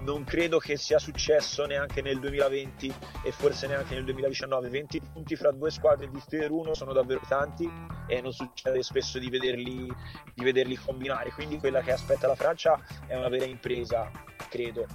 non 0.00 0.24
credo 0.24 0.58
che 0.58 0.76
sia 0.76 0.98
successo 0.98 1.64
neanche 1.64 2.02
nel 2.02 2.18
2020 2.18 2.94
e 3.22 3.32
forse 3.32 3.66
neanche 3.66 3.94
nel 3.94 4.04
2019. 4.04 4.68
20 4.68 5.00
punti 5.12 5.36
fra 5.36 5.50
due 5.50 5.70
squadre 5.70 6.08
di 6.08 6.20
Tier 6.26 6.50
1 6.50 6.74
sono 6.74 6.92
davvero 6.92 7.20
tanti 7.26 7.70
e 8.06 8.20
non 8.20 8.32
succede 8.32 8.82
spesso 8.82 9.18
di 9.18 9.28
vederli, 9.28 9.92
di 10.34 10.44
vederli 10.44 10.76
combinare, 10.76 11.30
quindi 11.30 11.58
quella 11.58 11.80
che 11.80 11.92
aspetta 11.92 12.26
la 12.26 12.36
Francia 12.36 12.80
è 13.06 13.16
una 13.16 13.28
vera 13.28 13.44
impresa, 13.44 14.10
credo. 14.48 14.86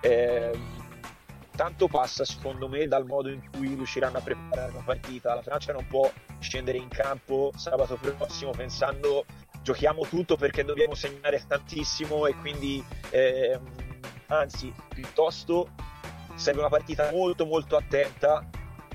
Eh, 0.00 0.50
tanto 1.54 1.86
passa 1.86 2.24
secondo 2.24 2.68
me 2.68 2.86
dal 2.86 3.06
modo 3.06 3.28
in 3.28 3.42
cui 3.50 3.74
riusciranno 3.74 4.18
a 4.18 4.20
preparare 4.20 4.72
la 4.72 4.82
partita. 4.84 5.34
La 5.34 5.42
Francia 5.42 5.72
non 5.72 5.86
può 5.86 6.10
scendere 6.38 6.78
in 6.78 6.88
campo 6.88 7.52
sabato 7.56 7.96
prossimo 7.96 8.50
pensando 8.50 9.24
giochiamo 9.62 10.04
tutto 10.06 10.36
perché 10.36 10.64
dobbiamo 10.64 10.94
segnare 10.94 11.42
tantissimo 11.46 12.26
e 12.26 12.34
quindi 12.34 12.84
eh, 13.10 13.58
anzi 14.26 14.72
piuttosto 14.88 15.70
serve 16.34 16.60
una 16.60 16.68
partita 16.68 17.10
molto 17.12 17.46
molto 17.46 17.76
attenta 17.76 18.44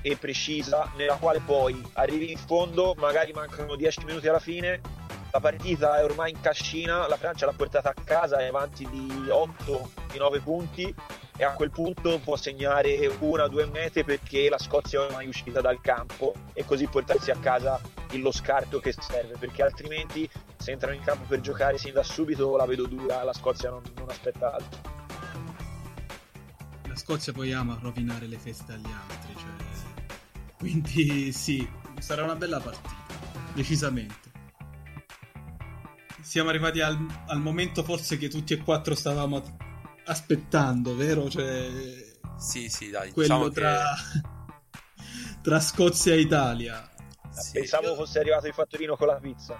e 0.02 0.16
precisa 0.16 0.90
nella 0.96 1.16
quale 1.16 1.40
poi 1.40 1.80
arrivi 1.94 2.30
in 2.30 2.38
fondo, 2.38 2.94
magari 2.98 3.32
mancano 3.32 3.76
10 3.76 4.04
minuti 4.04 4.28
alla 4.28 4.38
fine, 4.38 4.80
la 5.30 5.40
partita 5.40 5.98
è 5.98 6.04
ormai 6.04 6.30
in 6.30 6.40
cascina, 6.40 7.06
la 7.06 7.16
Francia 7.16 7.44
l'ha 7.44 7.52
portata 7.52 7.90
a 7.90 7.94
casa, 8.02 8.38
è 8.38 8.46
avanti 8.46 8.88
di 8.88 9.28
8, 9.28 9.90
di 10.10 10.18
9 10.18 10.40
punti 10.40 10.94
e 11.36 11.44
a 11.44 11.52
quel 11.52 11.70
punto 11.70 12.18
può 12.18 12.34
segnare 12.34 13.06
una 13.20 13.44
o 13.44 13.48
due 13.48 13.66
mete 13.66 14.02
perché 14.04 14.48
la 14.48 14.58
Scozia 14.58 15.00
è 15.00 15.04
ormai 15.04 15.28
uscita 15.28 15.60
dal 15.60 15.80
campo 15.80 16.34
e 16.52 16.64
così 16.64 16.86
portarsi 16.86 17.30
a 17.30 17.36
casa 17.36 17.80
lo 18.12 18.32
scarto 18.32 18.80
che 18.80 18.92
serve 18.98 19.36
perché 19.38 19.62
altrimenti 19.62 20.28
se 20.56 20.72
entrano 20.72 20.96
in 20.96 21.02
campo 21.02 21.24
per 21.28 21.40
giocare 21.40 21.78
sin 21.78 21.92
da 21.92 22.02
subito 22.02 22.56
la 22.56 22.66
vedo 22.66 22.86
dura 22.86 23.22
la 23.22 23.32
Scozia 23.32 23.70
non, 23.70 23.82
non 23.96 24.08
aspetta 24.08 24.54
altro. 24.54 24.80
La 26.88 26.96
Scozia 26.96 27.32
poi 27.32 27.52
ama 27.52 27.78
rovinare 27.80 28.26
le 28.26 28.38
feste 28.38 28.72
agli 28.72 28.90
altri 28.90 29.36
cioè... 29.36 29.67
quindi 30.58 31.32
sì 31.32 31.66
sarà 31.98 32.24
una 32.24 32.36
bella 32.36 32.60
partita 32.60 32.96
decisamente 33.54 34.26
siamo 36.20 36.50
arrivati 36.50 36.80
al, 36.80 36.98
al 37.26 37.40
momento 37.40 37.82
forse 37.82 38.18
che 38.18 38.28
tutti 38.28 38.52
e 38.52 38.58
quattro 38.58 38.94
stavamo 38.94 39.42
aspettando, 40.08 40.94
vero? 40.96 41.28
Cioè, 41.30 41.68
Sì, 42.36 42.68
sì, 42.68 42.90
dai. 42.90 43.12
quello 43.12 43.48
diciamo 43.48 43.50
tra... 43.50 43.94
tra 45.42 45.60
Scozia 45.60 46.14
e 46.14 46.20
Italia. 46.20 46.88
Sì. 47.30 47.52
Pensavo 47.52 47.94
fosse 47.94 48.18
arrivato 48.18 48.46
il 48.46 48.52
fattorino 48.52 48.96
con 48.96 49.06
la 49.06 49.14
pizza. 49.14 49.56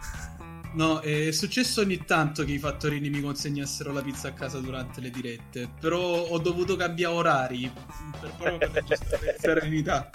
No, 0.74 1.01
è 1.01 1.30
successo 1.32 1.80
ogni 1.80 2.05
tanto 2.05 2.44
che 2.44 2.53
i 2.53 2.59
fattorini 2.59 3.09
mi 3.09 3.20
consegnassero 3.22 3.92
la 3.92 4.03
pizza 4.03 4.28
a 4.28 4.32
casa 4.32 4.59
durante 4.59 5.01
le 5.01 5.11
dirette, 5.11 5.70
però 5.80 5.99
ho 6.01 6.38
dovuto 6.38 6.76
cambiare 6.76 7.14
orari 7.14 7.72
per 8.20 8.30
proprio 8.36 8.59
per 8.59 8.70
registrare 8.72 9.36
serenità. 9.38 10.11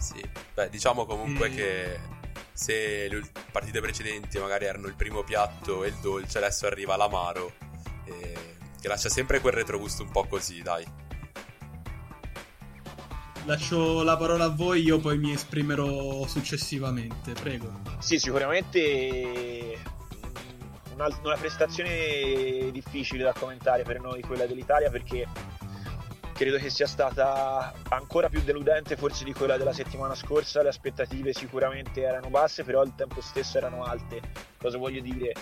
Sì, 0.00 0.20
beh, 0.54 0.70
diciamo 0.70 1.04
comunque 1.04 1.48
E- 1.48 1.54
che 1.54 2.00
se 2.52 3.06
le 3.08 3.22
partite 3.52 3.80
precedenti 3.80 4.38
magari 4.38 4.64
erano 4.64 4.86
il 4.86 4.94
primo 4.94 5.22
piatto 5.22 5.84
e 5.84 5.88
il 5.88 5.94
dolce, 6.00 6.38
adesso 6.38 6.66
arriva 6.66 6.96
l'amaro, 6.96 7.52
e- 8.04 8.56
che 8.80 8.88
lascia 8.88 9.10
sempre 9.10 9.40
quel 9.40 9.52
retrogusto 9.52 10.02
un 10.02 10.10
po' 10.10 10.26
così, 10.26 10.62
dai. 10.62 10.84
Lascio 13.44 14.02
la 14.02 14.16
parola 14.16 14.44
a 14.44 14.48
voi, 14.48 14.82
io 14.82 14.98
poi 15.00 15.18
mi 15.18 15.32
esprimerò 15.32 16.26
successivamente, 16.26 17.32
prego. 17.32 17.80
Sì, 17.98 18.18
sicuramente 18.18 19.78
mm, 19.78 20.92
una, 20.92 21.08
una 21.22 21.36
prestazione 21.36 22.70
difficile 22.70 23.24
da 23.24 23.32
commentare 23.32 23.82
per 23.82 24.00
noi, 24.00 24.20
quella 24.22 24.46
dell'Italia, 24.46 24.90
perché 24.90 25.26
credo 26.40 26.56
che 26.56 26.70
sia 26.70 26.86
stata 26.86 27.70
ancora 27.90 28.30
più 28.30 28.40
deludente 28.40 28.96
forse 28.96 29.24
di 29.24 29.34
quella 29.34 29.58
della 29.58 29.74
settimana 29.74 30.14
scorsa. 30.14 30.62
Le 30.62 30.70
aspettative 30.70 31.34
sicuramente 31.34 32.00
erano 32.00 32.30
basse, 32.30 32.64
però 32.64 32.80
al 32.80 32.94
tempo 32.94 33.20
stesso 33.20 33.58
erano 33.58 33.84
alte. 33.84 34.22
Cosa 34.56 34.78
voglio 34.78 35.02
dire? 35.02 35.34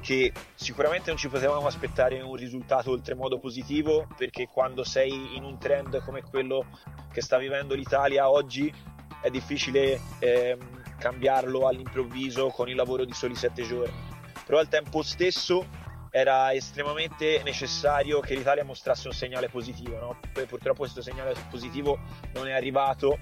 Che 0.00 0.32
sicuramente 0.54 1.10
non 1.10 1.18
ci 1.18 1.28
potevamo 1.28 1.66
aspettare 1.66 2.22
un 2.22 2.36
risultato 2.36 2.90
oltremodo 2.90 3.38
positivo, 3.38 4.06
perché 4.16 4.48
quando 4.50 4.82
sei 4.82 5.36
in 5.36 5.44
un 5.44 5.58
trend 5.58 6.02
come 6.04 6.22
quello 6.22 6.64
che 7.12 7.20
sta 7.20 7.36
vivendo 7.36 7.74
l'Italia 7.74 8.30
oggi, 8.30 8.72
è 9.20 9.28
difficile 9.28 10.00
ehm, 10.20 10.96
cambiarlo 10.98 11.66
all'improvviso 11.66 12.48
con 12.48 12.70
il 12.70 12.76
lavoro 12.76 13.04
di 13.04 13.12
soli 13.12 13.34
sette 13.34 13.62
giorni. 13.62 14.08
Però 14.46 14.58
al 14.58 14.68
tempo 14.68 15.02
stesso 15.02 15.66
era 16.10 16.52
estremamente 16.52 17.40
necessario 17.44 18.20
che 18.20 18.34
l'Italia 18.34 18.64
mostrasse 18.64 19.08
un 19.08 19.14
segnale 19.14 19.48
positivo. 19.48 19.98
No? 19.98 20.18
Poi 20.32 20.46
purtroppo 20.46 20.80
questo 20.80 21.02
segnale 21.02 21.34
positivo 21.48 21.98
non 22.34 22.48
è 22.48 22.52
arrivato 22.52 23.18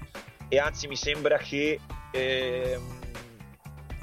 e 0.47 0.57
anzi 0.57 0.87
mi 0.87 0.95
sembra 0.95 1.37
che 1.37 1.79
ehm, 2.11 2.99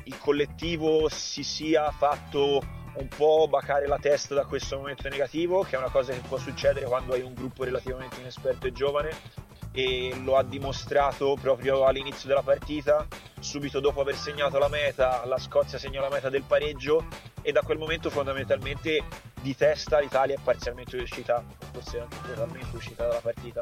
il 0.04 0.18
collettivo 0.18 1.08
si 1.08 1.42
sia 1.42 1.90
fatto 1.90 2.62
un 2.94 3.08
po' 3.08 3.46
bacare 3.48 3.86
la 3.86 3.98
testa 3.98 4.34
da 4.34 4.44
questo 4.44 4.78
momento 4.78 5.08
negativo, 5.08 5.62
che 5.62 5.76
è 5.76 5.78
una 5.78 5.90
cosa 5.90 6.12
che 6.12 6.20
può 6.20 6.38
succedere 6.38 6.86
quando 6.86 7.12
hai 7.12 7.20
un 7.20 7.34
gruppo 7.34 7.64
relativamente 7.64 8.20
inesperto 8.20 8.66
e 8.66 8.72
giovane 8.72 9.10
e 9.76 10.10
lo 10.24 10.38
ha 10.38 10.42
dimostrato 10.42 11.36
proprio 11.38 11.84
all'inizio 11.84 12.28
della 12.28 12.42
partita. 12.42 13.06
Subito 13.38 13.78
dopo 13.78 14.00
aver 14.00 14.16
segnato 14.16 14.56
la 14.56 14.68
meta, 14.68 15.22
la 15.26 15.38
Scozia 15.38 15.76
segnò 15.76 16.00
la 16.00 16.08
meta 16.08 16.30
del 16.30 16.44
pareggio 16.44 17.04
e 17.42 17.52
da 17.52 17.60
quel 17.60 17.76
momento 17.76 18.08
fondamentalmente 18.08 19.04
di 19.42 19.54
testa 19.54 19.98
l'Italia 20.00 20.34
è 20.34 20.38
parzialmente 20.42 20.96
uscita, 20.96 21.44
forse 21.72 22.00
anche 22.00 22.16
totalmente 22.26 22.74
uscita 22.74 23.06
dalla 23.06 23.20
partita. 23.20 23.60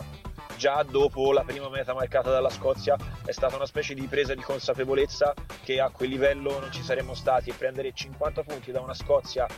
Già 0.57 0.85
dopo 0.85 1.33
la 1.33 1.43
prima 1.43 1.69
meta 1.69 1.93
marcata 1.95 2.31
dalla 2.31 2.49
Scozia 2.49 2.97
è 3.27 3.33
stata 3.33 3.57
una 3.57 3.67
specie 3.67 3.93
di 3.95 4.07
presa 4.07 4.35
di 4.35 4.43
consapevolezza 4.43 5.35
che 5.65 5.81
a 5.81 5.91
quel 5.91 6.11
livello 6.11 6.61
non 6.61 6.71
ci 6.71 6.85
saremmo 6.85 7.15
stati 7.15 7.51
e 7.51 7.55
prendere 7.55 7.93
50 7.93 8.45
punti 8.45 8.71
da 8.71 8.81
una 8.81 8.95
Scozia 8.95 9.49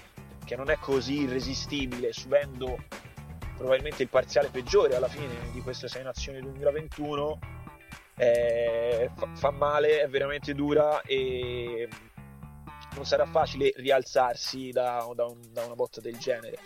che 0.42 0.56
non 0.56 0.70
è 0.70 0.78
così 0.78 1.24
irresistibile, 1.24 2.14
subendo 2.14 2.78
probabilmente 3.56 4.02
il 4.02 4.08
parziale 4.08 4.48
peggiore 4.48 4.96
alla 4.96 5.08
fine 5.08 5.50
di 5.52 5.60
queste 5.60 5.88
sei 5.88 6.02
nazioni 6.02 6.40
2021 6.40 7.38
eh, 8.18 9.10
fa, 9.14 9.28
fa 9.34 9.50
male, 9.50 10.00
è 10.00 10.08
veramente 10.08 10.54
dura 10.54 11.02
e 11.02 11.88
non 12.94 13.04
sarà 13.04 13.26
facile 13.26 13.72
rialzarsi 13.76 14.70
da, 14.70 15.06
da 15.14 15.26
un- 15.26 15.52
da 15.52 15.64
una 15.64 15.74
botta 15.74 16.00
del 16.00 16.16
genere. 16.16 16.58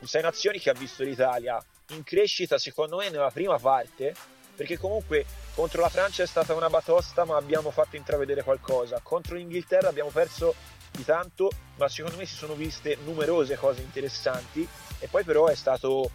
Un 0.00 0.06
sei 0.06 0.22
nazioni 0.22 0.58
che 0.58 0.70
ha 0.70 0.74
visto 0.74 1.02
l'Italia 1.02 1.62
in 1.90 2.02
crescita 2.02 2.58
secondo 2.58 2.96
me 2.98 3.08
nella 3.08 3.30
prima 3.30 3.58
parte 3.58 4.14
perché 4.54 4.76
comunque 4.76 5.24
contro 5.54 5.80
la 5.80 5.88
Francia 5.88 6.22
è 6.22 6.26
stata 6.26 6.52
una 6.54 6.68
batosta 6.68 7.24
ma 7.24 7.36
abbiamo 7.36 7.70
fatto 7.70 7.96
intravedere 7.96 8.42
qualcosa 8.42 9.00
contro 9.02 9.36
l'Inghilterra 9.36 9.88
abbiamo 9.88 10.10
perso 10.10 10.54
di 10.90 11.02
tanto 11.04 11.50
ma 11.76 11.88
secondo 11.88 12.18
me 12.18 12.26
si 12.26 12.34
sono 12.34 12.52
viste 12.52 12.98
numerose 13.04 13.56
cose 13.56 13.80
interessanti 13.80 14.68
e 14.98 15.06
poi 15.08 15.24
però 15.24 15.46
è 15.46 15.54
stato 15.54 16.10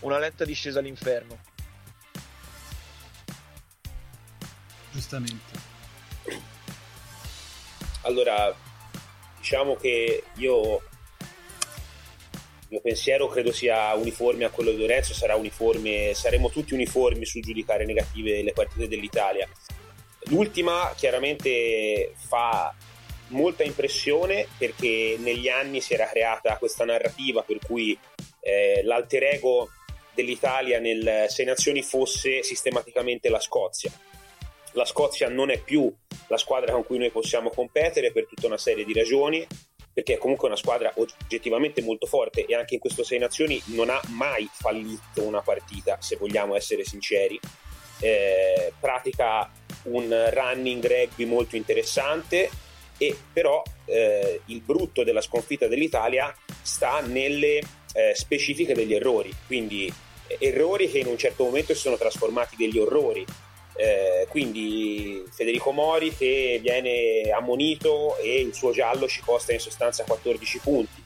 una 0.00 0.18
lenta 0.18 0.44
discesa 0.44 0.78
all'inferno 0.78 1.54
Giustamente. 4.96 5.52
Allora, 8.04 8.56
diciamo 9.36 9.76
che 9.76 10.22
io 10.36 10.76
il 10.78 12.68
mio 12.70 12.80
pensiero 12.80 13.28
credo 13.28 13.52
sia 13.52 13.92
uniforme 13.92 14.46
a 14.46 14.50
quello 14.50 14.70
di 14.70 14.78
Lorenzo, 14.78 15.12
sarà 15.12 15.34
uniforme, 15.34 16.14
saremo 16.14 16.48
tutti 16.48 16.72
uniformi 16.72 17.26
sul 17.26 17.42
giudicare 17.42 17.84
negative 17.84 18.42
le 18.42 18.54
partite 18.54 18.88
dell'Italia. 18.88 19.46
L'ultima 20.30 20.90
chiaramente 20.96 22.14
fa 22.16 22.74
molta 23.28 23.64
impressione 23.64 24.48
perché 24.56 25.16
negli 25.18 25.48
anni 25.48 25.82
si 25.82 25.92
era 25.92 26.06
creata 26.06 26.56
questa 26.56 26.86
narrativa 26.86 27.42
per 27.42 27.58
cui 27.58 27.96
eh, 28.40 28.80
l'alter 28.82 29.24
ego 29.24 29.68
dell'Italia 30.16 30.80
nel 30.80 31.26
Sei 31.28 31.44
Nazioni 31.44 31.82
fosse 31.82 32.42
sistematicamente 32.42 33.28
la 33.28 33.38
Scozia. 33.38 33.92
La 34.72 34.84
Scozia 34.84 35.28
non 35.28 35.50
è 35.50 35.58
più 35.58 35.94
la 36.28 36.36
squadra 36.36 36.72
con 36.72 36.84
cui 36.84 36.98
noi 36.98 37.10
possiamo 37.10 37.50
competere 37.50 38.10
per 38.10 38.26
tutta 38.26 38.46
una 38.46 38.58
serie 38.58 38.84
di 38.84 38.92
ragioni, 38.92 39.46
perché 39.92 40.14
è 40.14 40.18
comunque 40.18 40.48
una 40.48 40.56
squadra 40.56 40.92
oggettivamente 40.96 41.80
molto 41.82 42.06
forte 42.06 42.44
e 42.44 42.54
anche 42.54 42.74
in 42.74 42.80
questo 42.80 43.04
Sei 43.04 43.18
Nazioni 43.18 43.62
non 43.66 43.90
ha 43.90 44.00
mai 44.08 44.48
fallito 44.50 45.22
una 45.22 45.42
partita, 45.42 45.98
se 46.00 46.16
vogliamo 46.16 46.56
essere 46.56 46.84
sinceri. 46.84 47.38
Eh, 48.00 48.72
pratica 48.78 49.50
un 49.84 50.30
running 50.32 50.84
rugby 50.84 51.24
molto 51.24 51.56
interessante 51.56 52.50
e 52.98 53.16
però 53.32 53.62
eh, 53.86 54.42
il 54.46 54.60
brutto 54.60 55.02
della 55.02 55.22
sconfitta 55.22 55.66
dell'Italia 55.66 56.34
sta 56.60 57.00
nelle 57.00 57.60
eh, 57.94 58.14
specifiche 58.14 58.74
degli 58.74 58.92
errori, 58.92 59.34
quindi 59.46 59.90
errori 60.38 60.90
che 60.90 60.98
in 60.98 61.06
un 61.06 61.18
certo 61.18 61.44
momento 61.44 61.74
si 61.74 61.80
sono 61.80 61.96
trasformati 61.96 62.56
degli 62.56 62.78
orrori. 62.78 63.24
Eh, 63.78 64.26
quindi 64.30 65.22
Federico 65.30 65.70
Mori 65.70 66.14
che 66.16 66.58
viene 66.62 67.30
ammonito 67.30 68.16
e 68.16 68.40
il 68.40 68.54
suo 68.54 68.72
giallo 68.72 69.06
ci 69.06 69.20
costa 69.20 69.52
in 69.52 69.60
sostanza 69.60 70.04
14 70.04 70.58
punti. 70.60 71.02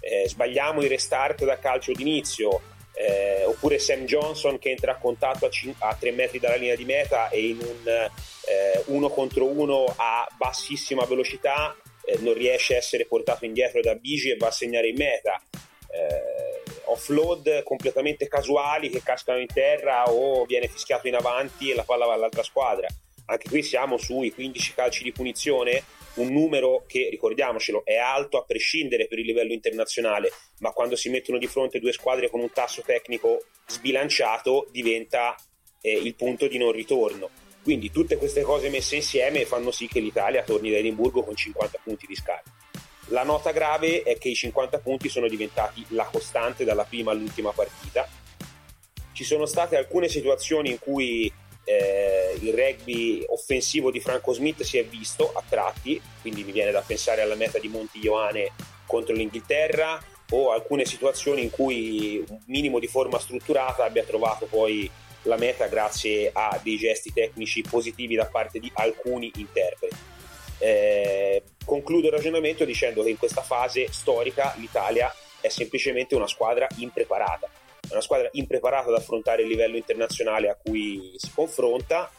Eh, 0.00 0.28
sbagliamo 0.28 0.80
il 0.82 0.88
restart 0.88 1.44
da 1.44 1.58
calcio 1.58 1.92
d'inizio, 1.92 2.60
eh, 2.94 3.44
oppure 3.44 3.78
Sam 3.78 4.04
Johnson 4.04 4.58
che 4.58 4.70
entra 4.70 4.92
a 4.92 4.98
contatto 4.98 5.46
a, 5.46 5.50
cin- 5.50 5.74
a 5.78 5.94
3 5.98 6.12
metri 6.12 6.38
dalla 6.38 6.56
linea 6.56 6.76
di 6.76 6.84
meta 6.84 7.28
e 7.28 7.48
in 7.48 7.58
un 7.58 7.88
eh, 7.88 8.82
uno 8.86 9.08
contro 9.08 9.46
uno 9.46 9.84
a 9.96 10.26
bassissima 10.36 11.04
velocità 11.04 11.74
eh, 12.04 12.18
non 12.18 12.34
riesce 12.34 12.74
a 12.74 12.78
essere 12.78 13.06
portato 13.06 13.44
indietro 13.44 13.80
da 13.80 13.94
Bigi 13.94 14.30
e 14.30 14.36
va 14.36 14.48
a 14.48 14.52
segnare 14.52 14.88
in 14.88 14.96
meta. 14.96 15.40
Eh, 15.90 16.63
offload 16.86 17.62
completamente 17.62 18.28
casuali 18.28 18.90
che 18.90 19.02
cascano 19.02 19.38
in 19.38 19.46
terra 19.46 20.04
o 20.10 20.44
viene 20.44 20.68
fischiato 20.68 21.08
in 21.08 21.14
avanti 21.14 21.70
e 21.70 21.74
la 21.74 21.84
palla 21.84 22.06
va 22.06 22.14
all'altra 22.14 22.42
squadra. 22.42 22.86
Anche 23.26 23.48
qui 23.48 23.62
siamo 23.62 23.96
sui 23.96 24.32
15 24.32 24.74
calci 24.74 25.02
di 25.02 25.12
punizione, 25.12 25.82
un 26.14 26.28
numero 26.28 26.84
che, 26.86 27.08
ricordiamocelo, 27.10 27.84
è 27.84 27.96
alto 27.96 28.36
a 28.38 28.44
prescindere 28.44 29.06
per 29.06 29.18
il 29.18 29.24
livello 29.24 29.52
internazionale, 29.52 30.30
ma 30.58 30.72
quando 30.72 30.94
si 30.94 31.08
mettono 31.08 31.38
di 31.38 31.46
fronte 31.46 31.80
due 31.80 31.92
squadre 31.92 32.28
con 32.28 32.40
un 32.40 32.52
tasso 32.52 32.82
tecnico 32.82 33.44
sbilanciato 33.66 34.68
diventa 34.70 35.34
eh, 35.80 35.92
il 35.92 36.14
punto 36.14 36.46
di 36.48 36.58
non 36.58 36.72
ritorno. 36.72 37.30
Quindi 37.62 37.90
tutte 37.90 38.18
queste 38.18 38.42
cose 38.42 38.68
messe 38.68 38.96
insieme 38.96 39.46
fanno 39.46 39.70
sì 39.70 39.88
che 39.88 40.00
l'Italia 40.00 40.42
torni 40.42 40.70
da 40.70 40.76
Edimburgo 40.76 41.22
con 41.24 41.34
50 41.34 41.80
punti 41.82 42.06
di 42.06 42.14
scarto. 42.14 42.50
La 43.08 43.22
nota 43.22 43.50
grave 43.50 44.02
è 44.02 44.16
che 44.18 44.30
i 44.30 44.34
50 44.34 44.78
punti 44.78 45.08
sono 45.08 45.28
diventati 45.28 45.84
la 45.88 46.04
costante 46.04 46.64
dalla 46.64 46.84
prima 46.84 47.10
all'ultima 47.10 47.50
partita. 47.50 48.08
Ci 49.12 49.24
sono 49.24 49.46
state 49.46 49.76
alcune 49.76 50.08
situazioni 50.08 50.70
in 50.70 50.78
cui 50.78 51.30
eh, 51.64 52.36
il 52.40 52.52
rugby 52.52 53.24
offensivo 53.28 53.90
di 53.90 54.00
Franco 54.00 54.32
Smith 54.32 54.62
si 54.62 54.78
è 54.78 54.84
visto 54.84 55.32
a 55.34 55.42
tratti, 55.48 56.00
quindi 56.20 56.44
mi 56.44 56.52
viene 56.52 56.70
da 56.70 56.80
pensare 56.80 57.22
alla 57.22 57.34
meta 57.34 57.58
di 57.58 57.68
Monti 57.68 58.00
Ioane 58.02 58.52
contro 58.86 59.14
l'Inghilterra 59.14 60.00
o 60.30 60.52
alcune 60.52 60.84
situazioni 60.84 61.42
in 61.42 61.50
cui 61.50 62.24
un 62.26 62.40
minimo 62.46 62.78
di 62.78 62.86
forma 62.86 63.18
strutturata 63.18 63.84
abbia 63.84 64.04
trovato 64.04 64.46
poi 64.46 64.90
la 65.22 65.36
meta 65.36 65.66
grazie 65.66 66.30
a 66.32 66.58
dei 66.62 66.76
gesti 66.76 67.12
tecnici 67.12 67.62
positivi 67.62 68.14
da 68.14 68.26
parte 68.26 68.58
di 68.58 68.70
alcuni 68.74 69.30
interpreti. 69.36 69.96
Eh, 70.58 71.42
concludo 71.64 72.06
il 72.06 72.12
ragionamento 72.12 72.64
dicendo 72.64 73.02
che 73.02 73.10
in 73.10 73.18
questa 73.18 73.42
fase 73.42 73.88
storica 73.90 74.54
l'Italia 74.58 75.12
è 75.40 75.48
semplicemente 75.48 76.14
una 76.14 76.26
squadra 76.26 76.66
impreparata, 76.76 77.48
è 77.86 77.92
una 77.92 78.00
squadra 78.00 78.28
impreparata 78.32 78.88
ad 78.88 78.94
affrontare 78.94 79.42
il 79.42 79.48
livello 79.48 79.76
internazionale 79.76 80.48
a 80.48 80.56
cui 80.56 81.12
si 81.16 81.30
confronta. 81.34 82.10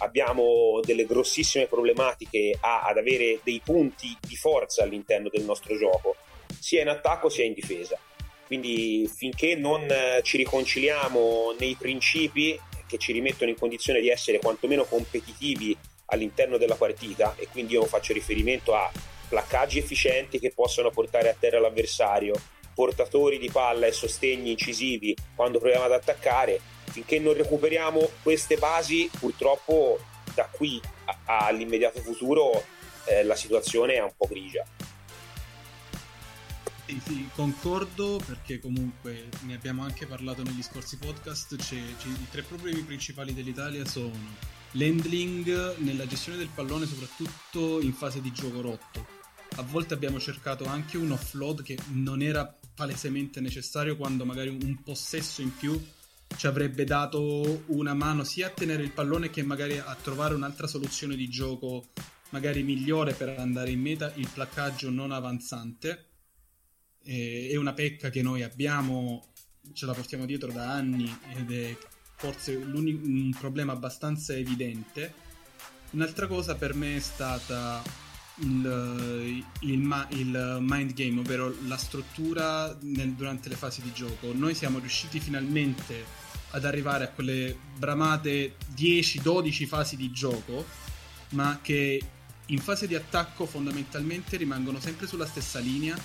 Abbiamo 0.00 0.80
delle 0.84 1.06
grossissime 1.06 1.66
problematiche 1.66 2.56
a, 2.60 2.82
ad 2.82 2.98
avere 2.98 3.40
dei 3.42 3.60
punti 3.64 4.16
di 4.20 4.36
forza 4.36 4.84
all'interno 4.84 5.28
del 5.28 5.42
nostro 5.42 5.76
gioco, 5.76 6.14
sia 6.60 6.82
in 6.82 6.88
attacco 6.88 7.28
sia 7.28 7.44
in 7.44 7.52
difesa. 7.52 7.98
Quindi 8.46 9.10
finché 9.12 9.56
non 9.56 9.82
eh, 9.90 10.20
ci 10.22 10.36
riconciliamo 10.36 11.54
nei 11.58 11.74
principi 11.74 12.58
che 12.86 12.96
ci 12.96 13.12
rimettono 13.12 13.50
in 13.50 13.58
condizione 13.58 14.00
di 14.00 14.08
essere 14.08 14.38
quantomeno 14.38 14.84
competitivi 14.84 15.76
all'interno 16.10 16.56
della 16.58 16.74
partita, 16.74 17.34
e 17.36 17.48
quindi 17.48 17.74
io 17.74 17.84
faccio 17.84 18.12
riferimento 18.12 18.74
a 18.74 18.90
placcaggi 19.28 19.78
efficienti 19.78 20.38
che 20.38 20.52
possano 20.52 20.90
portare 20.90 21.28
a 21.28 21.36
terra 21.38 21.60
l'avversario, 21.60 22.34
portatori 22.74 23.38
di 23.38 23.50
palla 23.50 23.86
e 23.86 23.92
sostegni 23.92 24.52
incisivi 24.52 25.16
quando 25.34 25.58
proviamo 25.58 25.84
ad 25.84 25.92
attaccare, 25.92 26.60
finché 26.84 27.18
non 27.18 27.34
recuperiamo 27.34 28.08
queste 28.22 28.56
basi, 28.56 29.10
purtroppo 29.18 29.98
da 30.34 30.48
qui 30.50 30.80
a- 31.06 31.46
all'immediato 31.46 32.00
futuro 32.00 32.64
eh, 33.04 33.24
la 33.24 33.34
situazione 33.34 33.94
è 33.94 34.02
un 34.02 34.12
po' 34.16 34.26
grigia. 34.26 34.64
Sì, 36.86 37.00
sì, 37.04 37.28
concordo 37.34 38.18
perché 38.24 38.60
comunque 38.60 39.28
ne 39.42 39.54
abbiamo 39.54 39.82
anche 39.82 40.06
parlato 40.06 40.42
negli 40.42 40.62
scorsi 40.62 40.96
podcast. 40.96 41.56
C'è- 41.56 41.74
I 41.74 42.28
tre 42.30 42.42
problemi 42.42 42.80
principali 42.80 43.34
dell'Italia 43.34 43.84
sono 43.84 44.56
l'handling 44.72 45.76
nella 45.78 46.06
gestione 46.06 46.38
del 46.38 46.50
pallone, 46.54 46.86
soprattutto 46.86 47.80
in 47.80 47.92
fase 47.92 48.20
di 48.20 48.32
gioco 48.32 48.60
rotto. 48.60 49.06
A 49.56 49.62
volte 49.62 49.94
abbiamo 49.94 50.20
cercato 50.20 50.64
anche 50.64 50.96
un 50.96 51.10
offload 51.10 51.62
che 51.62 51.78
non 51.92 52.22
era 52.22 52.56
palesemente 52.74 53.40
necessario 53.40 53.96
quando 53.96 54.24
magari 54.24 54.50
un 54.50 54.82
possesso 54.82 55.42
in 55.42 55.56
più 55.56 55.82
ci 56.36 56.46
avrebbe 56.46 56.84
dato 56.84 57.64
una 57.66 57.94
mano 57.94 58.22
sia 58.22 58.48
a 58.48 58.50
tenere 58.50 58.82
il 58.82 58.92
pallone 58.92 59.30
che 59.30 59.42
magari 59.42 59.78
a 59.78 59.96
trovare 60.00 60.34
un'altra 60.34 60.66
soluzione 60.66 61.16
di 61.16 61.28
gioco 61.28 61.86
magari 62.30 62.62
migliore 62.62 63.14
per 63.14 63.30
andare 63.38 63.70
in 63.70 63.80
meta, 63.80 64.12
il 64.16 64.28
placcaggio 64.32 64.90
non 64.90 65.10
avanzante 65.10 66.08
è 67.08 67.56
una 67.56 67.72
pecca 67.72 68.10
che 68.10 68.20
noi 68.20 68.42
abbiamo, 68.42 69.32
ce 69.72 69.86
la 69.86 69.94
portiamo 69.94 70.26
dietro 70.26 70.52
da 70.52 70.70
anni 70.70 71.10
ed 71.34 71.50
è 71.50 71.76
forse 72.18 72.56
un 72.56 73.30
problema 73.38 73.72
abbastanza 73.72 74.34
evidente. 74.34 75.14
Un'altra 75.92 76.26
cosa 76.26 76.56
per 76.56 76.74
me 76.74 76.96
è 76.96 77.00
stata 77.00 77.80
il, 78.40 79.44
il 79.60 80.06
il 80.10 80.58
mind 80.60 80.92
game, 80.94 81.20
ovvero 81.20 81.54
la 81.66 81.76
struttura 81.76 82.76
nel- 82.82 83.12
durante 83.12 83.48
le 83.48 83.54
fasi 83.54 83.80
di 83.82 83.92
gioco. 83.92 84.32
Noi 84.34 84.54
siamo 84.54 84.80
riusciti 84.80 85.20
finalmente 85.20 86.26
ad 86.50 86.64
arrivare 86.64 87.04
a 87.04 87.08
quelle 87.08 87.56
bramate 87.76 88.56
10-12 88.76 89.66
fasi 89.66 89.96
di 89.96 90.10
gioco, 90.10 90.66
ma 91.30 91.60
che 91.62 92.02
in 92.46 92.58
fase 92.58 92.88
di 92.88 92.96
attacco 92.96 93.46
fondamentalmente 93.46 94.36
rimangono 94.36 94.80
sempre 94.80 95.06
sulla 95.06 95.26
stessa 95.26 95.60
linea 95.60 95.96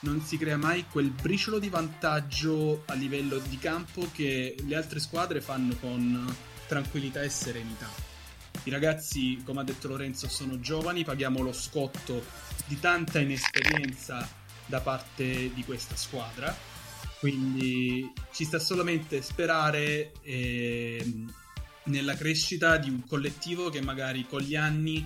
non 0.00 0.22
si 0.22 0.38
crea 0.38 0.56
mai 0.56 0.86
quel 0.90 1.10
briciolo 1.10 1.58
di 1.58 1.68
vantaggio 1.68 2.84
a 2.86 2.94
livello 2.94 3.38
di 3.38 3.58
campo 3.58 4.08
che 4.12 4.54
le 4.64 4.76
altre 4.76 5.00
squadre 5.00 5.40
fanno 5.40 5.74
con 5.76 6.34
tranquillità 6.66 7.22
e 7.22 7.28
serenità. 7.28 7.88
I 8.64 8.70
ragazzi, 8.70 9.42
come 9.44 9.60
ha 9.60 9.64
detto 9.64 9.88
Lorenzo, 9.88 10.28
sono 10.28 10.60
giovani, 10.60 11.04
paghiamo 11.04 11.40
lo 11.42 11.52
scotto 11.52 12.24
di 12.66 12.78
tanta 12.78 13.18
inesperienza 13.18 14.28
da 14.66 14.80
parte 14.80 15.52
di 15.52 15.64
questa 15.64 15.96
squadra, 15.96 16.54
quindi 17.18 18.10
ci 18.32 18.44
sta 18.44 18.58
solamente 18.58 19.20
sperare 19.22 20.12
ehm, 20.22 21.32
nella 21.84 22.14
crescita 22.14 22.76
di 22.76 22.88
un 22.88 23.04
collettivo 23.06 23.68
che 23.68 23.80
magari 23.80 24.26
con 24.26 24.40
gli 24.40 24.56
anni 24.56 25.04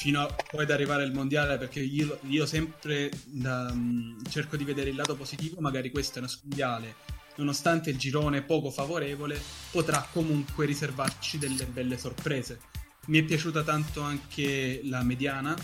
fino 0.00 0.22
a 0.22 0.34
poi 0.50 0.62
ad 0.62 0.70
arrivare 0.70 1.02
al 1.02 1.12
mondiale 1.12 1.58
perché 1.58 1.80
io, 1.80 2.20
io 2.22 2.46
sempre 2.46 3.10
da, 3.26 3.70
mm, 3.70 4.20
cerco 4.30 4.56
di 4.56 4.64
vedere 4.64 4.88
il 4.88 4.96
lato 4.96 5.14
positivo 5.14 5.60
magari 5.60 5.90
questo 5.90 6.18
è 6.18 6.22
una 6.22 6.30
mondiale 6.42 6.94
nonostante 7.36 7.90
il 7.90 7.98
girone 7.98 8.40
poco 8.40 8.70
favorevole 8.70 9.38
potrà 9.70 10.08
comunque 10.10 10.64
riservarci 10.64 11.36
delle 11.36 11.66
belle 11.66 11.98
sorprese. 11.98 12.60
Mi 13.06 13.18
è 13.18 13.22
piaciuta 13.24 13.62
tanto 13.62 14.00
anche 14.00 14.80
la 14.84 15.02
mediana. 15.02 15.54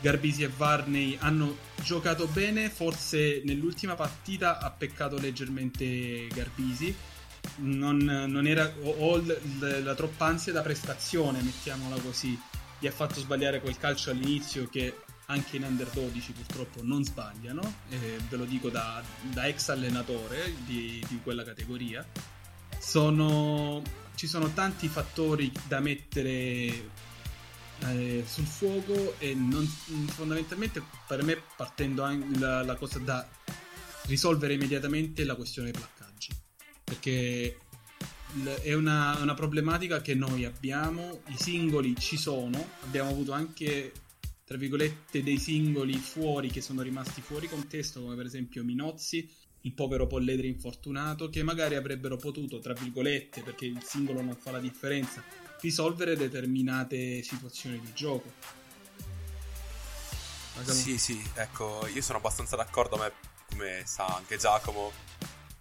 Garbisi 0.00 0.42
e 0.42 0.50
Varney 0.54 1.16
hanno 1.20 1.56
giocato 1.82 2.26
bene 2.26 2.70
forse 2.70 3.42
nell'ultima 3.44 3.94
partita 3.94 4.58
ha 4.58 4.70
peccato 4.70 5.18
leggermente 5.18 6.26
Garbisi. 6.28 6.94
Non, 7.56 7.96
non 7.96 8.46
era 8.46 8.72
ho, 8.82 8.90
ho 8.90 9.16
l- 9.18 9.82
la 9.82 9.94
troppa 9.94 10.26
ansia 10.26 10.52
da 10.52 10.62
prestazione 10.62 11.42
mettiamola 11.42 11.96
così 12.00 12.38
gli 12.84 12.86
ha 12.86 12.92
fatto 12.92 13.18
sbagliare 13.18 13.62
quel 13.62 13.78
calcio 13.78 14.10
all'inizio 14.10 14.68
che 14.68 14.94
anche 15.26 15.56
in 15.56 15.62
under 15.62 15.88
12 15.88 16.32
purtroppo 16.32 16.82
non 16.82 17.02
sbagliano, 17.02 17.62
eh, 17.88 18.18
ve 18.28 18.36
lo 18.36 18.44
dico 18.44 18.68
da, 18.68 19.02
da 19.22 19.46
ex 19.46 19.70
allenatore 19.70 20.52
di, 20.66 21.02
di 21.08 21.18
quella 21.22 21.44
categoria. 21.44 22.06
Sono, 22.78 23.82
ci 24.16 24.26
sono 24.26 24.52
tanti 24.52 24.88
fattori 24.88 25.50
da 25.66 25.80
mettere 25.80 26.90
eh, 27.78 28.22
sul 28.26 28.44
fuoco 28.44 29.14
e 29.18 29.32
non, 29.34 29.64
fondamentalmente 29.64 30.82
per 31.08 31.22
me 31.22 31.42
partendo 31.56 32.02
anche 32.02 32.38
la, 32.38 32.62
la 32.62 32.74
cosa 32.76 32.98
da 32.98 33.26
risolvere 34.02 34.52
immediatamente 34.52 35.24
la 35.24 35.36
questione 35.36 35.70
dei 35.70 35.80
placcaggi 35.80 36.28
perché 36.84 37.56
è 38.62 38.74
una, 38.74 39.16
una, 39.20 39.34
problematica 39.34 40.00
che 40.00 40.14
noi 40.14 40.44
abbiamo, 40.44 41.22
i 41.28 41.36
singoli 41.36 41.94
ci 41.96 42.16
sono, 42.16 42.70
abbiamo 42.82 43.10
avuto 43.10 43.32
anche, 43.32 43.92
tra 44.44 44.56
virgolette, 44.56 45.22
dei 45.22 45.38
singoli 45.38 45.94
fuori 45.94 46.50
che 46.50 46.60
sono 46.60 46.82
rimasti 46.82 47.20
fuori 47.20 47.48
contesto, 47.48 48.02
come 48.02 48.16
per 48.16 48.26
esempio 48.26 48.64
Minozzi, 48.64 49.30
il 49.60 49.72
povero 49.72 50.06
Polledri 50.06 50.48
infortunato, 50.48 51.28
che 51.28 51.42
magari 51.42 51.76
avrebbero 51.76 52.16
potuto, 52.16 52.58
tra 52.58 52.74
virgolette, 52.74 53.42
perché 53.42 53.66
il 53.66 53.82
singolo 53.82 54.20
non 54.20 54.36
fa 54.36 54.50
la 54.50 54.60
differenza, 54.60 55.22
risolvere 55.60 56.16
determinate 56.16 57.22
situazioni 57.22 57.80
di 57.80 57.92
gioco. 57.94 58.32
Sì, 60.62 60.98
sì, 60.98 61.20
ecco, 61.34 61.86
io 61.92 62.02
sono 62.02 62.18
abbastanza 62.18 62.56
d'accordo, 62.56 62.96
a 62.96 62.98
me, 63.04 63.12
come 63.48 63.82
sa 63.86 64.06
anche 64.06 64.36
Giacomo, 64.36 64.92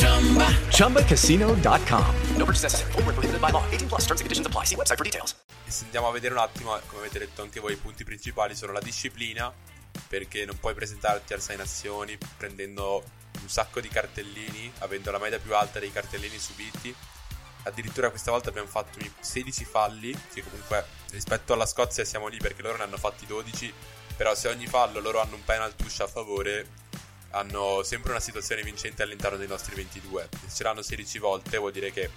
ChumbaCasino.com. 0.00 2.14
No 2.36 2.44
purchase 2.46 2.62
necessary. 2.62 2.92
Void 2.92 3.04
were 3.04 3.12
prohibited 3.12 3.40
by 3.40 3.50
law. 3.50 3.62
18 3.70 3.88
plus 3.88 4.06
terms 4.06 4.20
and 4.20 4.26
conditions 4.26 4.46
apply. 4.46 4.64
See 4.64 4.76
website 4.76 4.96
for 4.96 5.04
details. 5.04 5.34
E 5.66 5.70
se 5.70 5.84
andiamo 5.84 6.08
a 6.08 6.10
vedere 6.10 6.32
un 6.32 6.40
attimo, 6.40 6.78
come 6.86 7.02
avete 7.02 7.18
detto 7.18 7.42
anche 7.42 7.60
voi, 7.60 7.72
i 7.72 7.76
punti 7.76 8.02
principali 8.02 8.54
sono 8.54 8.72
la 8.72 8.80
disciplina, 8.80 9.52
perché 10.08 10.46
non 10.46 10.58
puoi 10.58 10.72
presentarti 10.72 11.34
al 11.34 11.42
6 11.42 11.56
nazioni 11.56 12.16
prendendo 12.38 13.04
un 13.42 13.48
sacco 13.48 13.80
di 13.80 13.88
cartellini, 13.88 14.72
avendo 14.78 15.10
la 15.10 15.18
media 15.18 15.38
più 15.38 15.54
alta 15.54 15.78
dei 15.78 15.92
cartellini 15.92 16.38
subiti. 16.38 16.94
Addirittura 17.64 18.08
questa 18.08 18.30
volta 18.30 18.48
abbiamo 18.48 18.68
fatto 18.68 18.98
16 19.20 19.64
falli, 19.66 20.18
che 20.32 20.42
comunque 20.42 20.82
rispetto 21.10 21.52
alla 21.52 21.66
Scozia 21.66 22.06
siamo 22.06 22.28
lì 22.28 22.38
perché 22.38 22.62
loro 22.62 22.78
ne 22.78 22.84
hanno 22.84 22.96
fatti 22.96 23.26
12, 23.26 23.70
però 24.16 24.34
se 24.34 24.48
ogni 24.48 24.66
fallo 24.66 25.00
loro 25.00 25.20
hanno 25.20 25.34
un 25.34 25.44
penal 25.44 25.76
touch 25.76 26.00
a 26.00 26.06
favore, 26.06 26.88
hanno 27.30 27.82
sempre 27.82 28.10
una 28.10 28.20
situazione 28.20 28.62
vincente 28.62 29.02
all'interno 29.02 29.36
dei 29.36 29.48
nostri 29.48 29.74
22. 29.74 30.28
Se 30.46 30.54
ce 30.56 30.62
l'hanno 30.62 30.82
16 30.82 31.18
volte 31.18 31.58
vuol 31.58 31.72
dire 31.72 31.92
che 31.92 32.10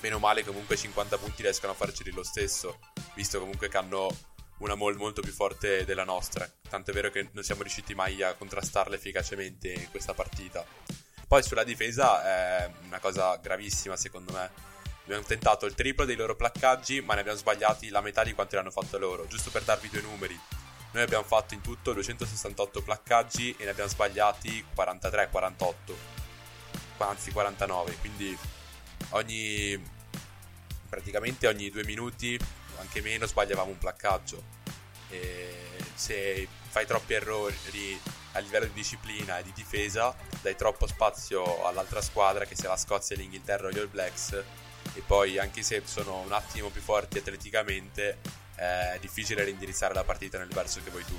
bene 0.00 0.14
o 0.14 0.18
male 0.18 0.44
comunque 0.44 0.76
50 0.76 1.18
punti 1.18 1.42
riescano 1.42 1.72
a 1.72 1.76
farceli 1.76 2.12
lo 2.12 2.22
stesso, 2.22 2.78
visto 3.14 3.38
comunque 3.40 3.68
che 3.68 3.76
hanno 3.76 4.08
una 4.58 4.74
mol 4.74 4.96
molto 4.96 5.20
più 5.20 5.32
forte 5.32 5.84
della 5.84 6.04
nostra. 6.04 6.50
Tant'è 6.68 6.92
vero 6.92 7.10
che 7.10 7.28
non 7.32 7.44
siamo 7.44 7.62
riusciti 7.62 7.94
mai 7.94 8.22
a 8.22 8.34
contrastarla 8.34 8.94
efficacemente 8.94 9.72
in 9.72 9.90
questa 9.90 10.14
partita. 10.14 10.64
Poi 11.26 11.42
sulla 11.42 11.64
difesa 11.64 12.24
è 12.24 12.70
una 12.84 12.98
cosa 12.98 13.36
gravissima 13.36 13.96
secondo 13.96 14.32
me. 14.32 14.50
Abbiamo 15.04 15.24
tentato 15.24 15.64
il 15.66 15.74
triplo 15.74 16.04
dei 16.04 16.16
loro 16.16 16.36
placcaggi, 16.36 17.00
ma 17.00 17.14
ne 17.14 17.20
abbiamo 17.20 17.38
sbagliati 17.38 17.88
la 17.88 18.02
metà 18.02 18.22
di 18.24 18.34
quanti 18.34 18.54
ne 18.54 18.60
hanno 18.60 18.70
fatto 18.70 18.98
loro. 18.98 19.26
Giusto 19.26 19.50
per 19.50 19.62
darvi 19.62 19.88
due 19.88 20.02
numeri. 20.02 20.38
Noi 20.90 21.02
abbiamo 21.02 21.24
fatto 21.24 21.54
in 21.54 21.60
tutto 21.60 21.92
268 21.92 22.82
placcaggi 22.82 23.54
e 23.58 23.64
ne 23.64 23.70
abbiamo 23.70 23.90
sbagliati 23.90 24.64
43-48. 24.74 25.74
Anzi 26.98 27.30
49. 27.30 27.96
Quindi 27.98 28.36
ogni 29.10 29.96
praticamente 30.88 31.46
ogni 31.46 31.70
due 31.70 31.84
minuti 31.84 32.38
anche 32.78 33.02
meno 33.02 33.26
sbagliavamo 33.26 33.70
un 33.70 33.78
placcaggio 33.78 34.42
e 35.10 35.54
se 35.94 36.48
fai 36.68 36.86
troppi 36.86 37.14
errori 37.14 38.00
a 38.32 38.38
livello 38.38 38.66
di 38.66 38.72
disciplina 38.72 39.38
e 39.38 39.42
di 39.42 39.52
difesa 39.52 40.14
dai 40.42 40.56
troppo 40.56 40.86
spazio 40.86 41.64
all'altra 41.64 42.00
squadra 42.00 42.44
che 42.44 42.54
sia 42.54 42.68
la 42.68 42.76
Scozia, 42.76 43.16
l'Inghilterra 43.16 43.68
o 43.68 43.70
gli 43.70 43.78
All 43.78 43.90
Blacks 43.90 44.32
e 44.94 45.02
poi 45.06 45.38
anche 45.38 45.62
se 45.62 45.82
sono 45.84 46.20
un 46.20 46.32
attimo 46.32 46.68
più 46.68 46.80
forti 46.80 47.18
atleticamente 47.18 48.18
è 48.58 48.98
difficile 49.00 49.44
reindirizzare 49.44 49.94
la 49.94 50.04
partita 50.04 50.38
nel 50.38 50.48
verso 50.48 50.82
che 50.82 50.90
vuoi 50.90 51.04
tu 51.04 51.18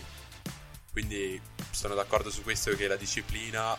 quindi 0.92 1.40
sono 1.72 1.96
d'accordo 1.96 2.30
su 2.30 2.42
questo 2.44 2.76
che 2.76 2.88
la 2.88 2.96
disciplina 2.96 3.78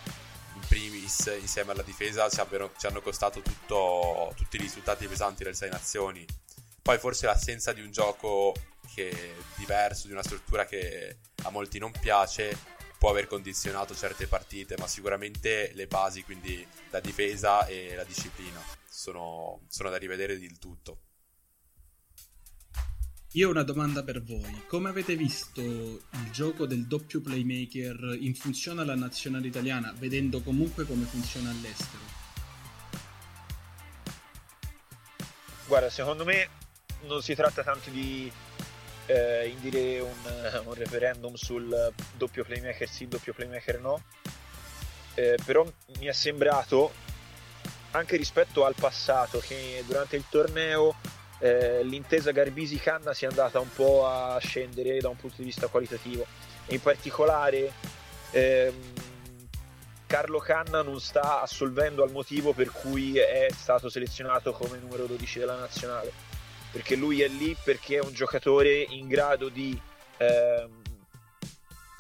in 0.55 0.61
primis 0.67 1.31
insieme 1.39 1.73
alla 1.73 1.83
difesa 1.83 2.29
ci, 2.29 2.41
abbiano, 2.41 2.73
ci 2.79 2.87
hanno 2.87 3.01
costato 3.01 3.41
tutto, 3.43 4.33
tutti 4.37 4.57
i 4.57 4.61
risultati 4.61 5.07
pesanti 5.07 5.45
del 5.45 5.55
6 5.55 5.71
Nazioni. 5.71 6.25
Poi 6.81 6.99
forse 6.99 7.27
l'assenza 7.27 7.73
di 7.73 7.83
un 7.83 7.91
gioco 7.91 8.55
diverso, 9.57 10.07
di 10.07 10.13
una 10.13 10.23
struttura 10.23 10.65
che 10.67 11.19
a 11.45 11.51
molti 11.51 11.79
non 11.79 11.93
piace, 11.93 12.57
può 12.99 13.11
aver 13.11 13.27
condizionato 13.27 13.95
certe 13.95 14.27
partite, 14.27 14.77
ma 14.79 14.87
sicuramente 14.87 15.73
le 15.75 15.87
basi, 15.87 16.23
quindi 16.23 16.67
la 16.91 17.01
difesa 17.01 17.67
e 17.67 17.95
la 17.95 18.05
disciplina, 18.05 18.63
sono, 18.89 19.61
sono 19.69 19.91
da 19.91 19.97
rivedere 19.97 20.39
del 20.39 20.59
tutto. 20.59 21.10
Io 23.35 23.47
ho 23.47 23.51
una 23.53 23.63
domanda 23.63 24.03
per 24.03 24.21
voi. 24.25 24.65
Come 24.67 24.89
avete 24.89 25.15
visto 25.15 25.61
il 25.61 26.31
gioco 26.33 26.67
del 26.67 26.87
doppio 26.87 27.21
playmaker 27.21 28.17
in 28.19 28.35
funzione 28.35 28.81
alla 28.81 28.97
nazionale 28.97 29.47
italiana, 29.47 29.95
vedendo 29.97 30.41
comunque 30.41 30.85
come 30.85 31.05
funziona 31.05 31.51
all'estero? 31.51 32.03
Guarda, 35.69 35.91
secondo 35.91 36.25
me 36.25 36.49
non 37.03 37.23
si 37.23 37.37
tratta 37.37 37.63
tanto 37.63 37.91
di 37.91 38.29
eh, 39.07 39.47
indire 39.47 40.01
un, 40.01 40.63
un, 40.67 40.75
referendum 40.75 41.35
sul 41.35 41.93
doppio 42.17 42.43
playmaker 42.43 42.89
sì, 42.89 43.07
doppio 43.07 43.33
playmaker 43.33 43.79
no, 43.79 44.03
eh, 45.15 45.39
però 45.45 45.65
mi 46.01 46.07
è 46.07 46.13
sembrato, 46.13 46.93
anche 47.93 48.17
rispetto 48.17 48.65
al 48.65 48.75
passato, 48.75 49.39
che 49.39 49.85
durante 49.87 50.17
il 50.17 50.25
torneo 50.29 50.97
eh, 51.41 51.83
l'intesa 51.83 52.31
Garbisi-Canna 52.31 53.13
si 53.15 53.25
è 53.25 53.29
andata 53.29 53.59
un 53.59 53.73
po' 53.73 54.07
a 54.07 54.39
scendere 54.39 54.99
da 54.99 55.09
un 55.09 55.17
punto 55.17 55.37
di 55.39 55.45
vista 55.45 55.67
qualitativo. 55.67 56.27
In 56.67 56.81
particolare 56.81 57.73
ehm, 58.31 58.93
Carlo 60.07 60.39
Canna 60.39 60.83
non 60.83 61.01
sta 61.01 61.41
assolvendo 61.41 62.03
al 62.03 62.11
motivo 62.11 62.53
per 62.53 62.71
cui 62.71 63.17
è 63.17 63.49
stato 63.55 63.89
selezionato 63.89 64.53
come 64.53 64.79
numero 64.79 65.07
12 65.07 65.39
della 65.39 65.57
nazionale, 65.57 66.13
perché 66.73 66.95
lui 66.95 67.23
è 67.23 67.29
lì 67.29 67.57
perché 67.63 67.97
è 67.97 68.01
un 68.01 68.13
giocatore 68.13 68.85
in 68.89 69.09
grado 69.09 69.49
di 69.49 69.81
ehm, 70.19 70.83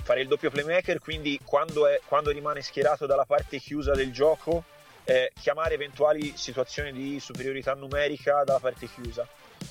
fare 0.03 0.20
il 0.20 0.28
doppio 0.28 0.51
playmaker, 0.51 0.99
quindi 0.99 1.41
quando, 1.43 1.86
è, 1.86 2.01
quando 2.05 2.30
rimane 2.30 2.62
schierato 2.62 3.07
dalla 3.07 3.24
parte 3.24 3.59
chiusa 3.59 3.93
del 3.93 4.12
gioco 4.12 4.64
eh, 5.05 5.32
chiamare 5.40 5.74
eventuali 5.74 6.32
situazioni 6.36 6.92
di 6.92 7.20
superiorità 7.20 7.74
numerica 7.74 8.44
dalla 8.44 8.61
parte 8.61 8.88
chiusa 8.88 9.26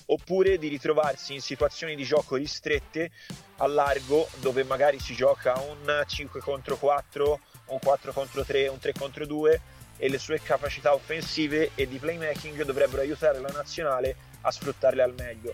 oppure 0.07 0.57
di 0.57 0.67
ritrovarsi 0.67 1.33
in 1.33 1.41
situazioni 1.41 1.95
di 1.95 2.03
gioco 2.03 2.35
ristrette 2.35 3.11
a 3.57 3.67
largo 3.67 4.27
dove 4.39 4.63
magari 4.63 4.99
si 4.99 5.15
gioca 5.15 5.59
un 5.59 6.03
5 6.05 6.39
contro 6.41 6.77
4 6.77 7.39
un 7.67 7.79
4 7.79 8.11
contro 8.11 8.43
3 8.43 8.67
un 8.67 8.79
3 8.79 8.93
contro 8.93 9.25
2 9.25 9.61
e 9.99 10.09
le 10.09 10.17
sue 10.17 10.41
capacità 10.41 10.93
offensive 10.93 11.71
e 11.75 11.87
di 11.87 11.97
playmaking 11.97 12.63
dovrebbero 12.63 13.01
aiutare 13.01 13.39
la 13.39 13.49
nazionale 13.49 14.15
a 14.41 14.51
sfruttarle 14.51 15.03
al 15.03 15.13
meglio. 15.15 15.53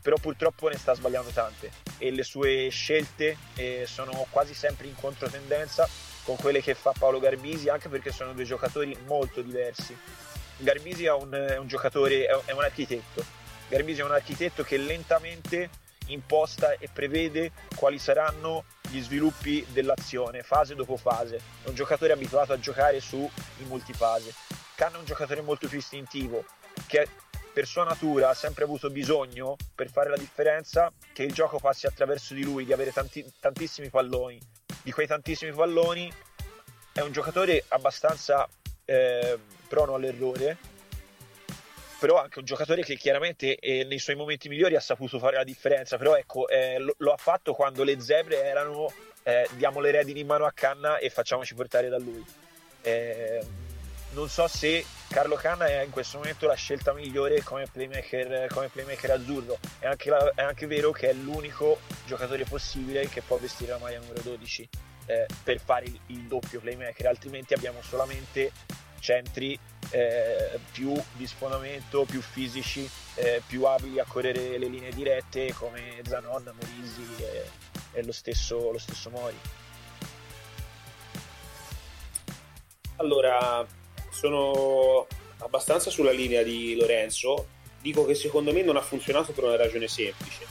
Però 0.00 0.16
purtroppo 0.16 0.68
ne 0.68 0.76
sta 0.76 0.94
sbagliando 0.94 1.30
tante 1.30 1.70
e 1.98 2.10
le 2.10 2.24
sue 2.24 2.68
scelte 2.70 3.36
eh, 3.54 3.84
sono 3.86 4.26
quasi 4.30 4.54
sempre 4.54 4.86
in 4.86 4.94
controtendenza 4.94 5.88
con 6.24 6.36
quelle 6.36 6.60
che 6.60 6.74
fa 6.74 6.92
Paolo 6.98 7.20
Garbisi, 7.20 7.68
anche 7.68 7.88
perché 7.88 8.10
sono 8.10 8.32
due 8.32 8.44
giocatori 8.44 8.96
molto 9.06 9.42
diversi. 9.42 9.96
Garbisi 10.56 11.04
è 11.04 11.12
un, 11.12 11.30
è 11.30 11.56
un 11.56 11.66
giocatore, 11.66 12.26
è 12.26 12.52
un 12.52 12.62
architetto. 12.62 13.24
Garbisi 13.68 14.00
è 14.00 14.04
un 14.04 14.12
architetto 14.12 14.62
che 14.62 14.76
lentamente 14.76 15.70
imposta 16.06 16.72
e 16.72 16.88
prevede 16.92 17.52
quali 17.76 17.98
saranno 17.98 18.64
gli 18.88 19.00
sviluppi 19.00 19.64
dell'azione, 19.70 20.42
fase 20.42 20.74
dopo 20.74 20.96
fase. 20.96 21.40
È 21.62 21.68
un 21.68 21.74
giocatore 21.74 22.12
abituato 22.12 22.52
a 22.52 22.58
giocare 22.58 23.00
su 23.00 23.18
in 23.58 23.66
multifase. 23.66 24.32
Khan 24.74 24.94
è 24.94 24.98
un 24.98 25.04
giocatore 25.04 25.40
molto 25.40 25.68
più 25.68 25.78
istintivo, 25.78 26.44
che 26.86 27.08
per 27.52 27.66
sua 27.66 27.84
natura 27.84 28.30
ha 28.30 28.34
sempre 28.34 28.64
avuto 28.64 28.90
bisogno, 28.90 29.56
per 29.74 29.90
fare 29.90 30.10
la 30.10 30.16
differenza, 30.16 30.92
che 31.12 31.22
il 31.22 31.32
gioco 31.32 31.58
passi 31.58 31.86
attraverso 31.86 32.34
di 32.34 32.42
lui, 32.42 32.64
di 32.64 32.72
avere 32.72 32.92
tanti, 32.92 33.24
tantissimi 33.38 33.90
palloni, 33.90 34.40
di 34.84 34.92
quei 34.92 35.08
tantissimi 35.08 35.50
palloni 35.52 36.12
è 36.92 37.00
un 37.00 37.10
giocatore 37.10 37.64
abbastanza 37.68 38.48
eh, 38.84 39.36
prono 39.66 39.94
all'errore 39.94 40.56
però 41.98 42.20
anche 42.20 42.38
un 42.38 42.44
giocatore 42.44 42.84
che 42.84 42.94
chiaramente 42.94 43.56
eh, 43.56 43.82
nei 43.84 43.98
suoi 43.98 44.14
momenti 44.14 44.48
migliori 44.48 44.76
ha 44.76 44.80
saputo 44.80 45.18
fare 45.18 45.36
la 45.36 45.44
differenza 45.44 45.96
però 45.96 46.14
ecco 46.14 46.46
eh, 46.48 46.78
lo, 46.78 46.94
lo, 46.98 47.12
ha 47.12 47.16
fatto 47.16 47.54
quando 47.54 47.82
le 47.82 48.00
zebre 48.00 48.44
erano 48.44 48.92
eh, 49.24 49.48
diamo 49.54 49.80
le 49.80 49.90
redini 49.90 50.20
in 50.20 50.26
mano 50.26 50.44
a 50.44 50.52
Canna 50.52 50.98
e 50.98 51.10
facciamoci 51.10 51.54
portare 51.54 51.88
da 51.88 51.98
lui. 51.98 52.24
Eh, 52.82 53.42
non 54.14 54.28
so 54.28 54.46
se 54.48 54.84
Carlo 55.08 55.34
Canna 55.36 55.66
è 55.66 55.82
in 55.82 55.90
questo 55.90 56.18
momento 56.18 56.46
la 56.46 56.54
scelta 56.54 56.92
migliore 56.92 57.42
come 57.42 57.66
playmaker, 57.70 58.48
come 58.48 58.68
playmaker 58.68 59.10
azzurro. 59.10 59.58
È 59.78 59.86
anche, 59.86 60.10
la, 60.10 60.32
è 60.34 60.42
anche, 60.42 60.66
vero 60.66 60.90
che 60.90 61.10
è 61.10 61.12
l'unico 61.12 61.80
giocatore 62.06 62.44
possibile 62.44 63.08
che 63.08 63.20
può 63.20 63.36
vestire 63.36 63.72
la 63.72 63.78
maglia 63.78 63.98
numero 63.98 64.20
12 64.22 64.68
eh, 65.06 65.26
per 65.42 65.60
fare 65.60 65.86
il, 65.86 66.00
il, 66.06 66.22
doppio 66.22 66.60
playmaker, 66.60 67.06
altrimenti 67.06 67.54
abbiamo 67.54 67.82
solamente 67.82 68.52
centri 69.00 69.58
eh, 69.90 70.58
più 70.72 70.94
di 71.12 71.26
sfondamento, 71.26 72.04
più 72.04 72.22
fisici, 72.22 72.88
eh, 73.16 73.42
più 73.46 73.64
abili 73.64 73.98
a 73.98 74.04
correre 74.06 74.56
le 74.58 74.66
linee 74.66 74.90
dirette 74.90 75.52
come 75.52 76.00
Zanon, 76.02 76.52
Morisi 76.58 77.06
e, 77.18 77.50
e 77.92 78.04
lo, 78.04 78.12
stesso, 78.12 78.72
lo 78.72 78.78
stesso 78.78 79.10
Mori. 79.10 79.38
Allora, 82.96 83.66
sono 84.14 85.06
abbastanza 85.38 85.90
sulla 85.90 86.12
linea 86.12 86.42
di 86.42 86.76
Lorenzo. 86.76 87.48
Dico 87.82 88.06
che 88.06 88.14
secondo 88.14 88.52
me 88.52 88.62
non 88.62 88.76
ha 88.76 88.80
funzionato 88.80 89.32
per 89.32 89.44
una 89.44 89.56
ragione 89.56 89.88
semplice. 89.88 90.46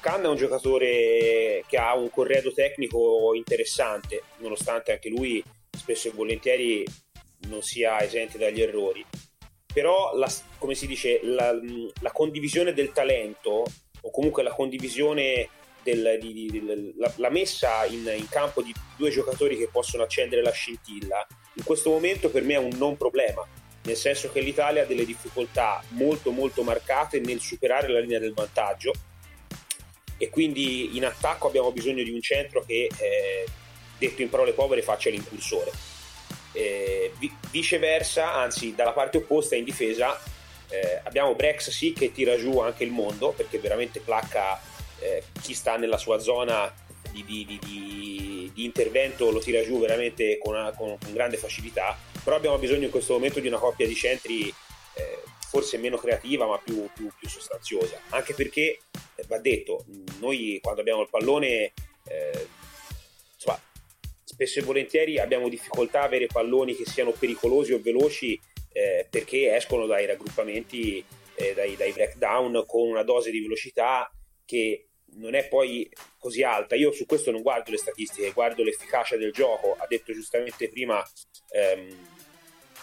Khan 0.00 0.24
è 0.24 0.28
un 0.28 0.36
giocatore 0.36 1.64
che 1.66 1.76
ha 1.76 1.94
un 1.94 2.10
corredo 2.10 2.52
tecnico 2.52 3.34
interessante, 3.34 4.22
nonostante 4.38 4.92
anche 4.92 5.08
lui 5.08 5.42
spesso 5.70 6.08
e 6.08 6.12
volentieri 6.12 6.84
non 7.48 7.62
sia 7.62 8.00
esente 8.00 8.38
dagli 8.38 8.60
errori. 8.60 9.04
Però, 9.72 10.16
la, 10.16 10.30
come 10.58 10.74
si 10.74 10.86
dice, 10.86 11.20
la, 11.22 11.52
la, 12.00 12.12
condivisione 12.12 12.72
del 12.72 12.92
talento, 12.92 13.64
o 14.00 14.10
comunque 14.10 14.42
la 14.42 14.52
condivisione 14.52 15.48
del, 15.82 16.18
di, 16.20 16.32
di, 16.32 16.94
la, 16.96 17.12
la, 17.16 17.30
messa 17.30 17.84
in, 17.84 18.12
in 18.16 18.28
campo 18.28 18.62
di 18.62 18.74
due 18.96 19.10
giocatori 19.10 19.56
che 19.56 19.68
possono 19.70 20.02
accendere 20.02 20.42
la 20.42 20.50
scintilla, 20.50 21.26
in 21.58 21.64
questo 21.64 21.90
momento 21.90 22.30
per 22.30 22.44
me 22.44 22.54
è 22.54 22.58
un 22.58 22.70
non 22.76 22.96
problema, 22.96 23.44
nel 23.82 23.96
senso 23.96 24.30
che 24.30 24.40
l'Italia 24.40 24.82
ha 24.82 24.86
delle 24.86 25.04
difficoltà 25.04 25.82
molto 25.88 26.30
molto 26.30 26.62
marcate 26.62 27.18
nel 27.18 27.40
superare 27.40 27.88
la 27.88 27.98
linea 27.98 28.20
del 28.20 28.32
vantaggio 28.32 28.92
e 30.16 30.30
quindi 30.30 30.96
in 30.96 31.04
attacco 31.04 31.48
abbiamo 31.48 31.72
bisogno 31.72 32.04
di 32.04 32.10
un 32.10 32.22
centro 32.22 32.64
che, 32.64 32.88
eh, 32.96 33.46
detto 33.98 34.22
in 34.22 34.28
parole 34.28 34.52
povere, 34.52 34.82
faccia 34.82 35.10
l'incursore. 35.10 35.72
Eh, 36.52 37.12
viceversa, 37.50 38.34
anzi 38.34 38.74
dalla 38.74 38.92
parte 38.92 39.18
opposta 39.18 39.54
in 39.54 39.64
difesa 39.64 40.18
eh, 40.70 41.00
abbiamo 41.04 41.34
Brex 41.34 41.70
sì 41.70 41.92
che 41.92 42.10
tira 42.12 42.36
giù 42.36 42.58
anche 42.58 42.84
il 42.84 42.90
mondo 42.90 43.32
perché 43.32 43.58
veramente 43.58 44.00
placca 44.00 44.60
eh, 44.98 45.22
chi 45.40 45.54
sta 45.54 45.76
nella 45.76 45.98
sua 45.98 46.18
zona 46.18 46.72
di, 47.24 47.44
di, 47.44 47.58
di, 47.58 48.50
di, 48.54 48.64
intervento 48.64 49.30
lo 49.30 49.38
tira 49.38 49.62
giù 49.62 49.78
veramente 49.78 50.38
con, 50.38 50.54
una, 50.54 50.72
con, 50.72 50.96
con, 50.98 51.12
grande 51.12 51.36
facilità, 51.36 51.96
però 52.22 52.36
abbiamo 52.36 52.58
bisogno 52.58 52.84
in 52.84 52.90
questo 52.90 53.14
momento 53.14 53.40
di 53.40 53.48
una 53.48 53.58
coppia 53.58 53.86
di 53.86 53.94
centri 53.94 54.48
eh, 54.48 55.22
forse 55.48 55.78
meno 55.78 55.96
creativa 55.96 56.46
ma 56.46 56.58
più, 56.58 56.88
più, 56.94 57.10
più 57.18 57.28
sostanziosa. 57.28 58.00
Anche 58.10 58.34
perché, 58.34 58.80
eh, 59.14 59.24
va 59.26 59.38
detto, 59.38 59.84
noi 60.20 60.58
quando 60.62 60.80
abbiamo 60.80 61.02
il 61.02 61.08
pallone, 61.10 61.72
eh, 62.04 62.46
insomma, 63.34 63.60
spesso 64.24 64.58
e 64.58 64.62
volentieri 64.62 65.18
abbiamo 65.18 65.48
difficoltà 65.48 66.02
a 66.02 66.04
avere 66.04 66.26
palloni 66.26 66.76
che 66.76 66.84
siano 66.84 67.12
pericolosi 67.12 67.72
o 67.72 67.80
veloci 67.80 68.38
eh, 68.72 69.06
perché 69.08 69.54
escono 69.54 69.86
dai 69.86 70.06
raggruppamenti, 70.06 71.04
eh, 71.34 71.54
dai, 71.54 71.76
dai 71.76 71.92
breakdown 71.92 72.64
con 72.66 72.88
una 72.88 73.02
dose 73.02 73.30
di 73.30 73.40
velocità 73.40 74.10
che 74.44 74.87
non 75.18 75.34
è 75.34 75.46
poi 75.48 75.88
così 76.18 76.42
alta. 76.42 76.74
Io 76.74 76.92
su 76.92 77.06
questo 77.06 77.30
non 77.30 77.42
guardo 77.42 77.70
le 77.70 77.78
statistiche, 77.78 78.32
guardo 78.32 78.62
l'efficacia 78.62 79.16
del 79.16 79.32
gioco. 79.32 79.76
Ha 79.78 79.86
detto 79.86 80.12
giustamente 80.12 80.68
prima 80.68 81.04
ehm, 81.50 82.06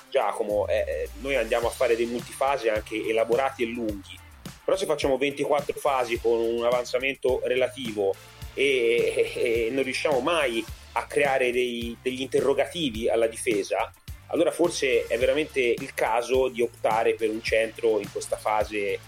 Giacomo, 0.09 0.67
eh, 0.67 0.86
eh 0.88 1.09
noi 1.21 1.36
andiamo 1.36 1.67
a 1.67 1.71
fare 1.71 1.95
dei 1.95 2.05
multifasi 2.05 2.69
anche 2.69 3.05
elaborati 3.05 3.63
e 3.63 3.67
lunghi. 3.67 4.19
Però 4.63 4.77
se 4.77 4.86
facciamo 4.86 5.17
24 5.17 5.73
fasi 5.77 6.19
con 6.19 6.39
un 6.39 6.65
avanzamento 6.65 7.41
relativo 7.43 8.15
e, 8.53 9.31
e, 9.36 9.65
e 9.65 9.69
non 9.71 9.83
riusciamo 9.83 10.19
mai 10.19 10.63
a 10.93 11.05
creare 11.05 11.51
dei, 11.51 11.95
degli 12.01 12.21
interrogativi 12.21 13.09
alla 13.09 13.27
difesa, 13.27 13.91
allora 14.27 14.51
forse 14.51 15.05
è 15.07 15.17
veramente 15.17 15.59
il 15.59 15.93
caso 15.93 16.47
di 16.47 16.61
optare 16.61 17.13
per 17.15 17.29
un 17.29 17.41
centro 17.43 17.99
in 17.99 18.11
questa 18.11 18.38
fase 18.38 18.99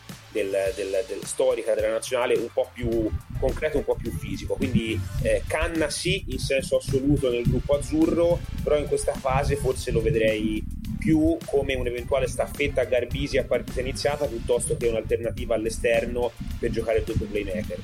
del, 0.44 0.74
del, 0.76 1.04
del 1.08 1.24
storica 1.26 1.74
della 1.74 1.90
nazionale 1.90 2.36
un 2.36 2.50
po' 2.54 2.70
più 2.74 3.10
concreto, 3.40 3.78
un 3.78 3.84
po' 3.84 3.96
più 3.96 4.12
fisico. 4.12 4.56
Quindi 4.56 5.00
eh, 5.24 5.44
Canna 5.48 5.90
sì, 5.90 6.26
in 6.28 6.40
senso 6.40 6.78
assoluto 6.78 7.30
nel 7.30 7.44
gruppo 7.44 7.76
azzurro, 7.76 8.40
però 8.64 8.78
in 8.78 8.88
questa 8.88 9.14
fase 9.14 9.56
forse 9.56 9.92
lo 9.92 10.02
vedrei 10.02 10.64
più 10.98 11.38
come 11.46 11.76
un'eventuale 11.76 12.28
staffetta 12.28 12.82
a 12.82 12.86
Garbisi 12.86 13.38
a 13.38 13.44
partita 13.44 13.80
iniziata 13.80 14.26
piuttosto 14.26 14.76
che 14.76 14.88
un'alternativa 14.88 15.56
all'esterno 15.56 16.32
per 16.60 16.72
giocare 16.72 17.00
il 17.00 17.04
doppio 17.04 17.26
playmaker. 17.26 17.78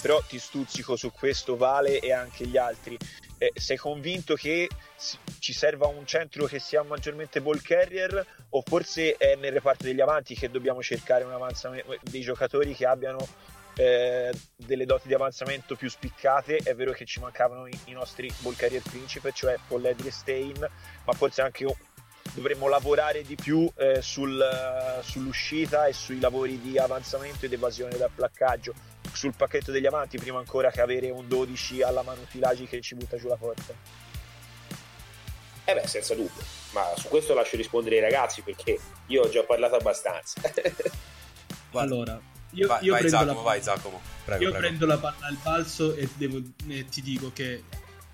Però 0.00 0.22
ti 0.26 0.38
stuzzico 0.38 0.96
su 0.96 1.10
questo 1.10 1.56
Vale 1.56 1.98
e 1.98 2.12
anche 2.12 2.46
gli 2.46 2.56
altri. 2.56 2.96
Eh, 3.38 3.52
sei 3.54 3.76
convinto 3.76 4.34
che 4.34 4.68
ci 5.38 5.52
serva 5.52 5.86
un 5.86 6.06
centro 6.06 6.46
che 6.46 6.58
sia 6.58 6.82
maggiormente 6.82 7.40
ball 7.40 7.60
carrier 7.60 8.24
o 8.50 8.62
forse 8.64 9.14
è 9.16 9.36
nel 9.36 9.52
reparto 9.52 9.84
degli 9.84 10.00
avanti 10.00 10.34
che 10.34 10.50
dobbiamo 10.50 10.82
cercare 10.82 11.24
un 11.24 11.32
avanzamento 11.32 11.96
dei 12.02 12.20
giocatori 12.20 12.74
che 12.74 12.86
abbiano 12.86 13.26
eh, 13.76 14.32
delle 14.56 14.84
doti 14.84 15.08
di 15.08 15.14
avanzamento 15.14 15.76
più 15.76 15.88
spiccate? 15.88 16.56
È 16.56 16.74
vero 16.74 16.92
che 16.92 17.04
ci 17.04 17.20
mancavano 17.20 17.66
i, 17.66 17.78
i 17.86 17.92
nostri 17.92 18.32
ball 18.40 18.56
carrier 18.56 18.82
principe 18.82 19.32
cioè 19.32 19.56
Polledri 19.66 20.08
e 20.08 20.12
Stein 20.12 20.68
ma 21.04 21.12
forse 21.12 21.42
anche 21.42 21.64
dovremmo 22.34 22.68
lavorare 22.68 23.22
di 23.22 23.34
più 23.34 23.70
eh, 23.76 24.02
sul, 24.02 24.44
sull'uscita 25.02 25.86
e 25.86 25.92
sui 25.92 26.20
lavori 26.20 26.60
di 26.60 26.78
avanzamento 26.78 27.46
ed 27.46 27.52
evasione 27.52 27.96
dal 27.96 28.10
placcaggio. 28.14 28.74
Sul 29.12 29.34
pacchetto 29.34 29.72
degli 29.72 29.86
avanti 29.86 30.18
prima 30.18 30.38
ancora 30.38 30.70
che 30.70 30.80
avere 30.80 31.10
un 31.10 31.26
12 31.26 31.82
alla 31.82 32.02
mano 32.02 32.20
Filagi 32.26 32.66
che 32.66 32.80
ci 32.80 32.94
butta 32.94 33.16
giù 33.16 33.26
la 33.26 33.36
porta 33.36 34.07
eh 35.68 35.74
beh, 35.74 35.86
senza 35.86 36.14
dubbio, 36.14 36.42
ma 36.70 36.94
su 36.96 37.08
questo 37.08 37.34
lascio 37.34 37.56
rispondere 37.56 37.96
ai 37.96 38.00
ragazzi 38.00 38.40
perché 38.40 38.78
io 39.08 39.22
ho 39.22 39.28
già 39.28 39.42
parlato 39.42 39.74
abbastanza. 39.76 40.40
allora, 41.72 42.18
io, 42.52 42.66
vai, 42.66 42.82
io 42.84 42.92
vai, 42.92 43.00
prendo 43.02 43.18
Giacomo, 43.18 43.36
la, 43.36 43.42
vai 43.42 43.60
Giacomo, 43.60 44.00
prego, 44.24 44.42
io 44.44 44.50
prego. 44.50 44.66
prendo 44.66 44.86
la 44.86 44.96
palla 44.96 45.26
al 45.26 45.36
balzo 45.42 45.94
e, 45.94 46.08
devo, 46.16 46.40
e 46.68 46.86
ti 46.86 47.02
dico 47.02 47.32
che 47.34 47.64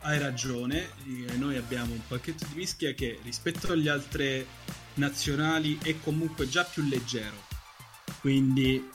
hai 0.00 0.18
ragione, 0.18 0.90
noi 1.36 1.57
abbiamo 1.57 1.92
un 1.92 2.05
pacchetto 2.09 2.44
di 2.48 2.57
mischia 2.57 2.92
che 2.92 3.20
rispetto 3.22 3.70
agli 3.70 3.86
altri 3.86 4.44
nazionali 4.94 5.78
è 5.80 5.94
comunque 6.00 6.48
già 6.48 6.64
più 6.64 6.82
leggero. 6.82 7.46
Quindi 8.20 8.90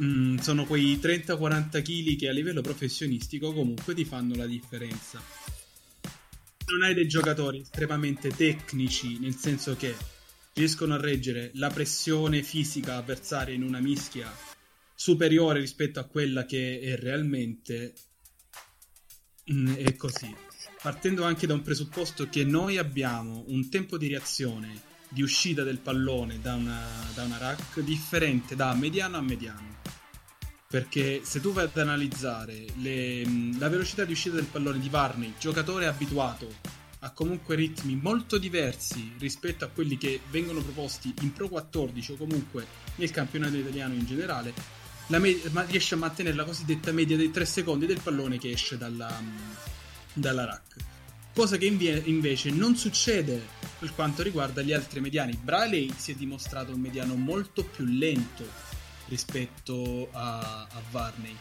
mm, 0.00 0.36
sono 0.38 0.64
quei 0.64 0.96
30-40 1.02 1.82
kg 1.82 2.16
che 2.16 2.28
a 2.28 2.32
livello 2.32 2.60
professionistico 2.60 3.52
comunque 3.52 3.94
ti 3.94 4.04
fanno 4.04 4.36
la 4.36 4.46
differenza 4.46 5.37
non 6.68 6.82
hai 6.82 6.94
dei 6.94 7.08
giocatori 7.08 7.60
estremamente 7.60 8.30
tecnici, 8.30 9.18
nel 9.18 9.34
senso 9.34 9.76
che 9.76 9.94
riescono 10.52 10.94
a 10.94 11.00
reggere 11.00 11.50
la 11.54 11.70
pressione 11.70 12.42
fisica 12.42 12.96
avversaria 12.96 13.54
in 13.54 13.62
una 13.62 13.80
mischia 13.80 14.30
superiore 14.94 15.60
rispetto 15.60 16.00
a 16.00 16.04
quella 16.04 16.44
che 16.44 16.80
è 16.80 16.96
realmente, 16.96 17.94
mm, 19.52 19.74
è 19.74 19.94
così. 19.96 20.34
Partendo 20.82 21.24
anche 21.24 21.46
da 21.46 21.54
un 21.54 21.62
presupposto 21.62 22.28
che 22.28 22.44
noi 22.44 22.76
abbiamo 22.76 23.44
un 23.48 23.68
tempo 23.68 23.96
di 23.96 24.08
reazione 24.08 24.82
di 25.08 25.22
uscita 25.22 25.62
del 25.62 25.78
pallone 25.78 26.38
da 26.40 26.54
una, 26.54 26.84
da 27.14 27.24
una 27.24 27.38
rack 27.38 27.80
differente 27.80 28.54
da 28.54 28.74
mediano 28.74 29.16
a 29.16 29.22
mediano 29.22 29.76
perché 30.70 31.22
se 31.24 31.40
tu 31.40 31.52
vai 31.52 31.64
ad 31.64 31.78
analizzare 31.78 32.66
le, 32.76 33.24
la 33.58 33.70
velocità 33.70 34.04
di 34.04 34.12
uscita 34.12 34.34
del 34.34 34.44
pallone 34.44 34.78
di 34.78 34.90
Varney, 34.90 35.32
giocatore 35.38 35.86
abituato 35.86 36.46
a 37.00 37.10
comunque 37.10 37.54
ritmi 37.54 37.96
molto 37.96 38.36
diversi 38.36 39.14
rispetto 39.18 39.64
a 39.64 39.68
quelli 39.68 39.96
che 39.96 40.20
vengono 40.30 40.60
proposti 40.60 41.14
in 41.22 41.32
Pro 41.32 41.48
14 41.48 42.12
o 42.12 42.16
comunque 42.16 42.66
nel 42.96 43.10
campionato 43.10 43.56
italiano 43.56 43.94
in 43.94 44.04
generale, 44.04 44.52
me- 45.06 45.40
riesce 45.68 45.94
a 45.94 45.98
mantenere 45.98 46.36
la 46.36 46.44
cosiddetta 46.44 46.92
media 46.92 47.16
dei 47.16 47.30
3 47.30 47.46
secondi 47.46 47.86
del 47.86 48.00
pallone 48.02 48.38
che 48.38 48.50
esce 48.50 48.76
dalla, 48.76 49.22
dalla 50.12 50.44
rack. 50.44 50.76
Cosa 51.32 51.56
che 51.56 51.64
invece 51.64 52.50
non 52.50 52.76
succede 52.76 53.40
per 53.78 53.94
quanto 53.94 54.22
riguarda 54.22 54.60
gli 54.60 54.72
altri 54.74 55.00
mediani. 55.00 55.38
Briley 55.40 55.94
si 55.96 56.12
è 56.12 56.14
dimostrato 56.14 56.74
un 56.74 56.80
mediano 56.80 57.14
molto 57.14 57.64
più 57.64 57.86
lento 57.86 58.67
rispetto 59.08 60.08
a, 60.12 60.62
a 60.62 60.82
Varney. 60.90 61.36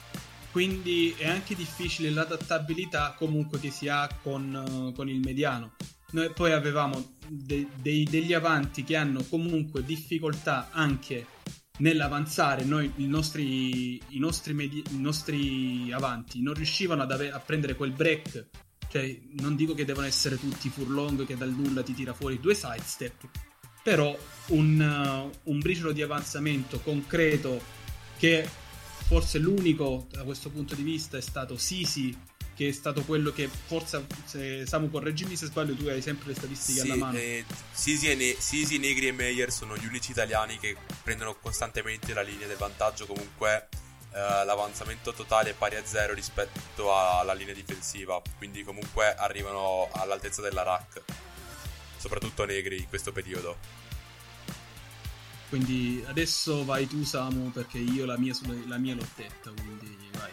Quindi 0.51 1.13
è 1.18 1.28
anche 1.28 1.55
difficile 1.55 2.09
l'adattabilità 2.09 3.13
comunque 3.18 3.59
che 3.59 3.70
si 3.70 3.88
ha 3.88 4.09
con, 4.22 4.91
con 4.95 5.07
il 5.09 5.20
mediano. 5.20 5.76
Noi 6.11 6.32
poi 6.32 6.53
avevamo 6.53 7.15
de, 7.28 7.68
de, 7.76 8.03
degli 8.09 8.34
avanti 8.34 8.84
che 8.84 8.95
hanno 8.95 9.24
comunque 9.24 9.84
difficoltà 9.84 10.70
anche 10.72 11.28
nell'avanzare. 11.80 12.63
Noi, 12.63 12.91
i, 12.95 13.07
nostri, 13.07 13.95
i, 13.95 14.20
nostri 14.20 14.53
medi, 14.53 14.82
i 14.91 14.99
nostri 14.99 15.91
avanti 15.91 16.41
non 16.41 16.53
riuscivano 16.53 17.03
ave- 17.03 17.32
a 17.32 17.39
prendere 17.39 17.76
quel 17.76 17.91
break. 17.91 18.47
Cioè, 18.89 19.20
non 19.39 19.55
dico 19.55 19.74
che 19.74 19.84
devono 19.84 20.07
essere 20.07 20.39
tutti 20.39 20.70
furlong 20.70 21.26
che 21.26 21.36
dal 21.36 21.51
nulla 21.51 21.84
ti 21.84 21.93
tira 21.93 22.13
fuori 22.13 22.39
due 22.39 22.55
sidestep, 22.55 23.30
però 23.88 24.14
un, 24.48 24.82
uh, 24.82 25.50
un 25.50 25.60
briciolo 25.60 25.94
di 25.94 26.02
avanzamento 26.02 26.82
concreto 26.82 27.62
che 28.18 28.46
forse 29.08 29.38
l'unico 29.38 30.08
da 30.12 30.24
questo 30.24 30.50
punto 30.50 30.76
di 30.76 30.84
vista 30.84 31.16
è 31.16 31.22
stato 31.22 31.56
Sisi 31.56 32.14
che 32.54 32.68
è 32.68 32.72
stato 32.74 33.04
quello 33.04 33.32
che 33.32 33.48
forse 33.48 34.06
se, 34.26 34.66
Samu 34.66 34.90
correggimi 34.90 35.38
se 35.38 35.46
sbaglio 35.46 35.74
tu 35.74 35.86
hai 35.86 36.02
sempre 36.02 36.28
le 36.28 36.36
statistiche 36.36 36.82
sì, 36.82 36.86
alla 36.86 36.96
mano. 36.98 37.18
eh, 37.18 37.46
Sisi, 37.72 38.14
ne- 38.14 38.36
Sisi, 38.38 38.78
Negri 38.78 39.08
e 39.08 39.14
Meyer 39.14 39.52
sono 39.52 39.78
gli 39.78 39.86
unici 39.86 40.12
italiani 40.12 40.60
che 40.60 40.76
prendono 41.02 41.36
costantemente 41.36 42.14
la 42.14 42.24
linea 42.24 42.48
del 42.48 42.58
vantaggio 42.58 43.06
comunque 43.06 43.70
eh, 44.12 44.18
l'avanzamento 44.44 45.14
totale 45.14 45.52
è 45.52 45.54
pari 45.54 45.78
a 45.78 45.86
zero 45.86 46.14
rispetto 46.14 46.94
alla 46.94 47.34
linea 47.34 47.54
difensiva 47.54 48.22
quindi 48.38 48.66
comunque 48.66 49.16
arrivano 49.16 49.88
all'altezza 49.94 50.42
della 50.42 50.64
rack 50.64 51.04
soprattutto 51.98 52.45
Negri 52.45 52.78
in 52.78 52.88
questo 52.89 53.12
periodo 53.12 53.86
quindi 55.50 56.04
adesso 56.08 56.66
vai 56.66 56.88
tu, 56.88 57.04
Samu, 57.04 57.52
perché 57.52 57.78
io 57.78 58.06
la 58.06 58.18
mia, 58.18 58.34
la 58.68 58.78
mia 58.78 58.95
l'ho 58.95 59.08
detta, 59.16 59.52
quindi 59.52 59.98
vai. 60.12 60.32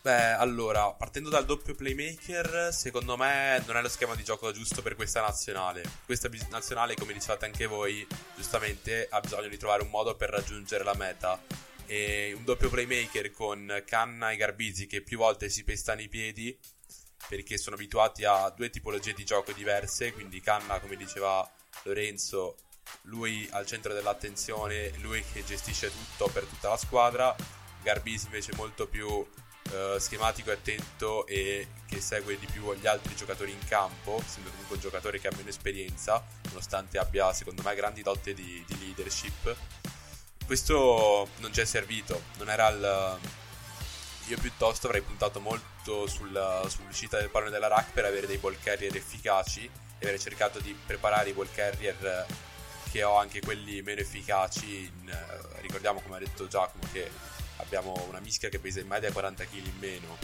Beh, 0.00 0.32
allora, 0.32 0.92
partendo 0.92 1.28
dal 1.28 1.44
doppio 1.44 1.74
playmaker, 1.74 2.72
secondo 2.72 3.16
me 3.16 3.62
non 3.66 3.76
è 3.76 3.82
lo 3.82 3.88
schema 3.88 4.14
di 4.14 4.22
gioco 4.22 4.52
giusto 4.52 4.80
per 4.80 4.94
questa 4.94 5.20
nazionale. 5.20 5.82
Questa 6.04 6.30
nazionale, 6.50 6.94
come 6.94 7.12
dicevate 7.12 7.46
anche 7.46 7.66
voi, 7.66 8.06
giustamente 8.36 9.08
ha 9.10 9.18
bisogno 9.20 9.48
di 9.48 9.58
trovare 9.58 9.82
un 9.82 9.90
modo 9.90 10.14
per 10.14 10.30
raggiungere 10.30 10.84
la 10.84 10.94
meta. 10.94 11.40
E 11.84 12.32
un 12.36 12.44
doppio 12.44 12.68
playmaker 12.68 13.32
con 13.32 13.82
Canna 13.84 14.30
e 14.30 14.36
Garbisi 14.36 14.86
che 14.86 15.02
più 15.02 15.18
volte 15.18 15.48
si 15.48 15.64
pestano 15.64 16.00
i 16.00 16.08
piedi 16.08 16.56
perché 17.26 17.58
sono 17.58 17.76
abituati 17.76 18.24
a 18.24 18.48
due 18.50 18.70
tipologie 18.70 19.12
di 19.12 19.24
gioco 19.24 19.52
diverse. 19.52 20.12
Quindi 20.12 20.40
Canna, 20.40 20.78
come 20.80 20.96
diceva 20.96 21.48
Lorenzo, 21.82 22.56
lui 23.02 23.48
al 23.52 23.66
centro 23.66 23.92
dell'attenzione, 23.92 24.92
lui 24.98 25.24
che 25.32 25.44
gestisce 25.44 25.90
tutto 25.90 26.28
per 26.28 26.44
tutta 26.44 26.68
la 26.68 26.76
squadra, 26.76 27.34
Garbisi 27.82 28.26
invece 28.26 28.52
molto 28.54 28.86
più 28.86 29.06
uh, 29.06 29.98
schematico 29.98 30.50
e 30.50 30.54
attento 30.54 31.26
e 31.26 31.68
che 31.86 32.00
segue 32.00 32.38
di 32.38 32.46
più 32.46 32.72
gli 32.74 32.86
altri 32.86 33.14
giocatori 33.14 33.52
in 33.52 33.64
campo, 33.66 34.20
essendo 34.24 34.50
comunque 34.50 34.76
un 34.76 34.82
giocatore 34.82 35.20
che 35.20 35.28
ha 35.28 35.36
meno 35.36 35.48
esperienza, 35.48 36.24
nonostante 36.44 36.98
abbia 36.98 37.32
secondo 37.32 37.62
me 37.62 37.74
grandi 37.74 38.02
dote 38.02 38.34
di, 38.34 38.64
di 38.66 38.78
leadership. 38.78 39.54
Questo 40.44 41.28
non 41.38 41.52
ci 41.52 41.60
è 41.60 41.64
servito, 41.64 42.22
non 42.38 42.48
era 42.48 42.68
il... 42.68 43.18
Io 44.28 44.36
piuttosto 44.38 44.88
avrei 44.88 45.00
puntato 45.00 45.40
molto 45.40 46.06
sul, 46.06 46.66
sull'uscita 46.68 47.18
del 47.18 47.30
pallone 47.30 47.50
della 47.50 47.66
rack 47.66 47.92
per 47.92 48.04
avere 48.04 48.26
dei 48.26 48.36
ball 48.36 48.58
carrier 48.62 48.94
efficaci 48.94 49.64
e 49.64 50.04
avrei 50.04 50.18
cercato 50.18 50.60
di 50.60 50.76
preparare 50.86 51.30
i 51.30 51.32
ball 51.32 51.48
carrier 51.50 52.26
che 52.90 53.02
ho 53.02 53.16
anche 53.16 53.40
quelli 53.40 53.80
meno 53.80 54.00
efficaci. 54.00 54.84
In, 54.84 55.08
eh, 55.08 55.60
ricordiamo, 55.62 56.00
come 56.00 56.16
ha 56.16 56.18
detto 56.18 56.46
Giacomo, 56.46 56.82
che 56.92 57.10
abbiamo 57.56 58.04
una 58.06 58.20
mischia 58.20 58.50
che 58.50 58.58
pesa 58.58 58.80
in 58.80 58.86
media 58.86 59.10
40 59.10 59.44
kg 59.46 59.54
in 59.54 59.78
meno, 59.78 60.18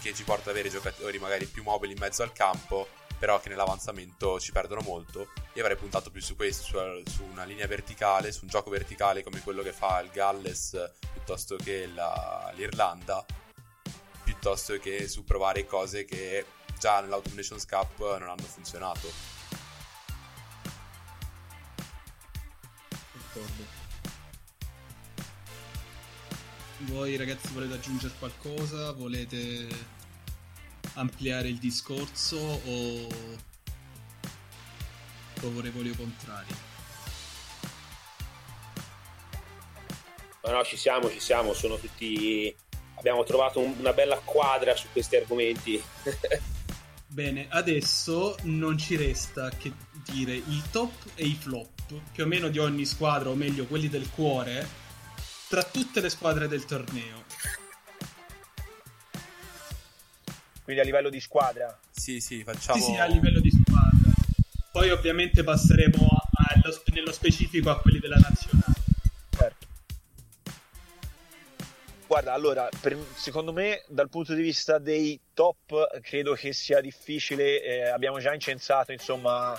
che 0.00 0.14
ci 0.14 0.24
porta 0.24 0.48
ad 0.48 0.56
avere 0.56 0.70
giocatori 0.70 1.18
magari 1.18 1.44
più 1.44 1.62
mobili 1.62 1.92
in 1.92 1.98
mezzo 1.98 2.22
al 2.22 2.32
campo, 2.32 2.88
però 3.20 3.38
che 3.38 3.50
nell'avanzamento 3.50 4.40
ci 4.40 4.50
perdono 4.50 4.80
molto. 4.80 5.28
Io 5.52 5.62
avrei 5.62 5.76
puntato 5.76 6.10
più 6.10 6.22
su 6.22 6.34
questo, 6.34 6.64
su, 6.64 7.10
su 7.10 7.22
una 7.24 7.44
linea 7.44 7.66
verticale, 7.66 8.32
su 8.32 8.44
un 8.44 8.48
gioco 8.48 8.70
verticale 8.70 9.22
come 9.22 9.40
quello 9.40 9.62
che 9.62 9.72
fa 9.72 10.00
il 10.00 10.08
Galles 10.08 10.90
piuttosto 11.12 11.56
che 11.56 11.86
la, 11.86 12.50
l'Irlanda, 12.54 13.22
piuttosto 14.24 14.78
che 14.78 15.06
su 15.06 15.22
provare 15.22 15.66
cose 15.66 16.06
che 16.06 16.46
già 16.78 17.00
nell'Autumn 17.00 17.36
Nations 17.36 17.66
Cup 17.66 17.98
non 18.18 18.30
hanno 18.30 18.42
funzionato. 18.42 19.12
D'accordo. 23.12 23.78
Voi 26.78 27.16
ragazzi 27.16 27.52
volete 27.52 27.74
aggiungere 27.74 28.14
qualcosa? 28.18 28.92
Volete 28.92 29.98
ampliare 30.94 31.48
il 31.48 31.58
discorso 31.58 32.36
o 32.38 33.06
favorevoli 35.34 35.90
o 35.90 35.96
contrari? 35.96 36.54
Ma 40.42 40.52
no, 40.52 40.64
ci 40.64 40.76
siamo, 40.76 41.10
ci 41.10 41.20
siamo, 41.20 41.52
sono 41.52 41.76
tutti... 41.76 42.54
Abbiamo 42.96 43.24
trovato 43.24 43.60
un- 43.60 43.76
una 43.78 43.92
bella 43.92 44.18
quadra 44.18 44.74
su 44.76 44.88
questi 44.92 45.16
argomenti. 45.16 45.82
Bene, 47.06 47.46
adesso 47.50 48.36
non 48.42 48.78
ci 48.78 48.96
resta 48.96 49.48
che 49.50 49.72
dire 50.04 50.34
i 50.34 50.62
top 50.70 50.92
e 51.14 51.24
i 51.24 51.34
flop, 51.34 51.92
più 52.12 52.24
o 52.24 52.26
meno 52.26 52.48
di 52.48 52.58
ogni 52.58 52.84
squadra, 52.84 53.30
o 53.30 53.34
meglio 53.34 53.64
quelli 53.66 53.88
del 53.88 54.08
cuore, 54.10 54.68
tra 55.48 55.64
tutte 55.64 56.00
le 56.00 56.08
squadre 56.08 56.46
del 56.46 56.64
torneo. 56.64 57.24
Quindi 60.70 60.86
a 60.86 60.92
livello 60.92 61.10
di 61.10 61.18
squadra. 61.20 61.76
Sì, 61.90 62.20
sì, 62.20 62.44
facciamo... 62.44 62.78
Sì, 62.80 62.92
sì, 62.92 62.96
a 62.96 63.06
livello 63.06 63.40
di 63.40 63.50
squadra. 63.50 64.12
Poi 64.70 64.90
ovviamente 64.90 65.42
passeremo 65.42 66.06
a- 66.06 66.52
allo- 66.54 66.82
nello 66.92 67.10
specifico 67.10 67.70
a 67.70 67.80
quelli 67.80 67.98
della 67.98 68.14
nazionale. 68.14 68.74
Certo. 69.36 69.66
Guarda, 72.06 72.32
allora, 72.34 72.68
per- 72.80 73.04
secondo 73.16 73.52
me 73.52 73.82
dal 73.88 74.08
punto 74.08 74.32
di 74.32 74.42
vista 74.42 74.78
dei 74.78 75.18
top 75.34 75.98
credo 76.02 76.34
che 76.34 76.52
sia 76.52 76.80
difficile, 76.80 77.60
eh, 77.64 77.88
abbiamo 77.88 78.20
già 78.20 78.32
incensato, 78.32 78.92
insomma, 78.92 79.58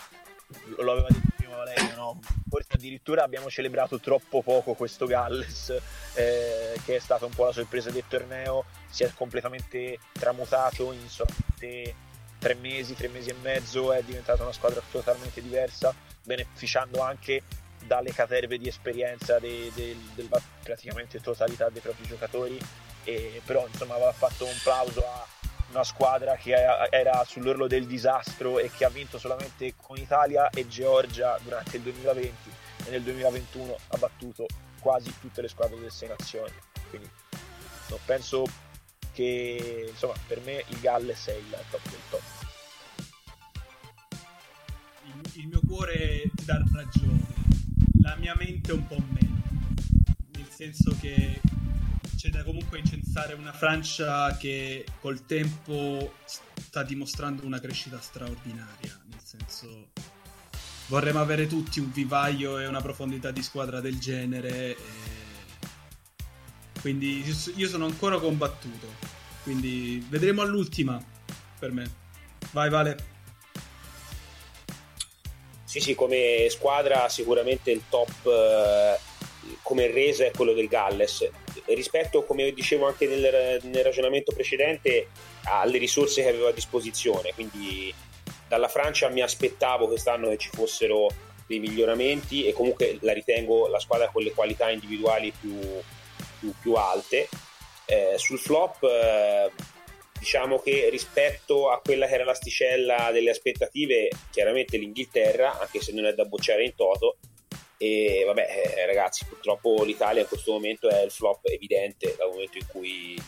lo 0.78 0.92
aveva 0.94 1.08
detto 1.10 1.28
prima 1.36 1.58
Valerio, 1.58 1.94
no? 1.96 2.20
Forse 2.48 2.70
addirittura 2.72 3.24
abbiamo 3.24 3.50
celebrato 3.50 4.00
troppo 4.00 4.42
poco 4.42 4.76
questo 4.76 5.08
Galles, 5.08 5.76
eh, 6.14 6.80
che 6.86 6.96
è 6.96 7.00
stata 7.00 7.26
un 7.26 7.34
po' 7.34 7.44
la 7.44 7.52
sorpresa 7.52 7.90
del 7.92 8.04
torneo, 8.08 8.64
si 8.92 9.04
è 9.04 9.12
completamente 9.16 9.98
tramutato 10.12 10.92
in 10.92 11.10
solamente 11.10 11.96
tre 12.38 12.56
mesi, 12.56 12.94
tre 12.94 13.08
mesi 13.08 13.30
e 13.30 13.36
mezzo, 13.42 13.94
è 13.94 14.04
diventata 14.04 14.44
una 14.44 14.52
squadra 14.52 14.82
totalmente 14.92 15.42
diversa, 15.42 15.94
beneficiando 16.24 17.02
anche 17.02 17.44
dalle 17.86 18.14
caterve 18.14 18.58
di 18.58 18.68
esperienza 18.68 19.40
de- 19.40 19.72
de- 19.74 19.98
della 20.14 20.40
praticamente 20.62 21.20
totalità 21.20 21.70
dei 21.70 21.82
propri 21.82 22.06
giocatori. 22.06 22.60
E 23.04 23.42
però 23.44 23.66
insomma 23.68 23.96
aveva 23.96 24.12
fatto 24.12 24.46
un 24.46 24.56
plauso 24.62 25.04
a 25.06 25.26
una 25.70 25.84
squadra 25.84 26.36
che 26.36 26.52
era- 26.52 27.24
sull'orlo 27.26 27.68
del 27.68 27.88
disastro 27.88 28.60
e 28.60 28.70
che 28.70 28.86
ha 28.86 28.90
vinto 28.90 29.18
solamente 29.18 29.74
con 29.76 29.98
Italia 29.98 30.50
e 30.50 30.68
Georgia 30.68 31.38
durante 31.42 31.78
il 31.78 31.84
2020 31.84 32.52
e 32.86 32.90
nel 32.90 33.02
2021 33.02 33.78
ha 33.88 33.98
battuto 33.98 34.46
quasi 34.80 35.14
tutte 35.20 35.42
le 35.42 35.48
squadre 35.48 35.78
delle 35.78 35.90
sei 35.90 36.10
nazioni. 36.10 36.54
Quindi 36.90 37.10
no, 37.90 38.00
penso 38.06 38.44
che 39.14 39.88
insomma 39.90 40.14
per 40.28 40.42
me 40.42 40.64
il 40.68 40.80
Galles 40.80 41.26
è 41.26 41.36
il 41.36 41.58
top 41.70 41.90
del 41.90 42.00
top. 42.10 42.22
Il, 45.06 45.42
il 45.42 45.48
mio 45.48 45.62
cuore 45.68 46.30
ti 46.36 46.46
dà 46.46 46.62
ragione, 46.74 47.28
la 48.02 48.16
mia 48.18 48.36
mente 48.38 48.72
un 48.72 48.88
po' 48.88 49.02
meno, 49.10 49.44
nel 50.34 50.48
senso 50.50 50.96
che 51.00 51.42
c'è 52.16 52.30
da 52.30 52.44
comunque 52.44 52.80
incensare 52.80 53.34
una 53.34 53.54
Francia 53.54 54.36
che 54.38 54.86
col 55.00 55.26
tempo 55.26 56.14
sta 56.26 56.84
dimostrando 56.84 57.46
una 57.46 57.60
crescita 57.60 58.00
straordinaria, 58.00 59.00
nel 59.10 59.20
senso 59.24 59.90
vorremmo 60.88 61.20
avere 61.20 61.48
tutti 61.48 61.80
un 61.80 61.92
vivaio 61.92 62.60
e 62.60 62.68
una 62.68 62.82
profondità 62.82 63.32
di 63.32 63.42
squadra 63.42 63.80
del 63.80 63.98
genere. 63.98 64.76
e- 64.76 65.21
Quindi 66.82 67.24
io- 67.56 67.68
sono 67.68 67.86
ancora 67.86 68.18
combattuto. 68.18 68.88
Quindi 69.44 70.06
vedremo 70.10 70.42
all'ultima 70.42 71.02
per 71.58 71.72
me. 71.72 71.90
Vai 72.52 72.70
Vale. 72.70 73.10
Sì, 75.64 75.80
sì, 75.80 75.96
come 75.96 76.48
squadra 76.50 77.08
sicuramente 77.08 77.72
il 77.72 77.84
top 77.88 78.26
eh, 78.26 79.00
come 79.62 79.88
resa 79.88 80.26
è 80.26 80.32
quello 80.32 80.54
del 80.54 80.68
Galles. 80.68 81.30
Rispetto, 81.66 82.24
come 82.24 82.52
dicevo 82.52 82.88
anche 82.88 83.08
nel, 83.08 83.62
nel 83.64 83.84
ragionamento 83.84 84.34
precedente, 84.34 85.08
alle 85.44 85.78
risorse 85.78 86.24
che 86.24 86.30
aveva 86.30 86.50
a 86.50 86.54
disposizione. 86.54 87.34
Quindi 87.34 87.94
dalla 88.48 88.68
Francia 88.68 89.08
mi 89.08 89.22
aspettavo 89.22 89.88
quest'anno 89.88 90.30
che 90.30 90.38
ci 90.38 90.50
fossero 90.52 91.08
dei 91.48 91.60
miglioramenti 91.60 92.46
e 92.46 92.54
comunque 92.54 92.98
la 93.02 93.14
ritengo 93.14 93.68
la 93.68 93.80
squadra 93.80 94.10
con 94.10 94.24
le 94.24 94.32
qualità 94.32 94.70
individuali 94.70 95.32
più, 95.38 95.58
più- 96.42 96.54
più 96.60 96.74
alte. 96.74 97.30
Eh, 97.86 98.18
sul 98.18 98.40
flop 98.40 98.84
eh, 98.84 99.52
diciamo 100.20 100.60
che 100.60 100.90
rispetto 100.90 101.70
a 101.70 101.80
quella 101.80 102.08
che 102.08 102.16
era 102.16 102.24
l'asticella 102.24 103.12
delle 103.12 103.30
aspettative, 103.30 104.10
chiaramente 104.32 104.78
l'Inghilterra, 104.78 105.60
anche 105.60 105.82
se 105.82 105.94
non 105.94 106.06
è 106.06 106.14
da 106.14 106.26
bocciare 106.26 106.66
in 106.66 106.76
toto. 106.76 107.18
E 107.78 108.24
vabbè, 108.26 108.74
eh, 108.76 108.86
ragazzi, 108.86 109.26
purtroppo 109.26 109.84
l'Italia 109.84 110.22
in 110.22 110.28
questo 110.28 110.52
momento 110.52 110.90
è 110.90 111.02
il 111.04 111.12
flop 111.12 111.48
evidente 111.48 112.16
dal 112.18 112.30
momento 112.30 112.58
in 112.58 112.68
cui 112.68 113.20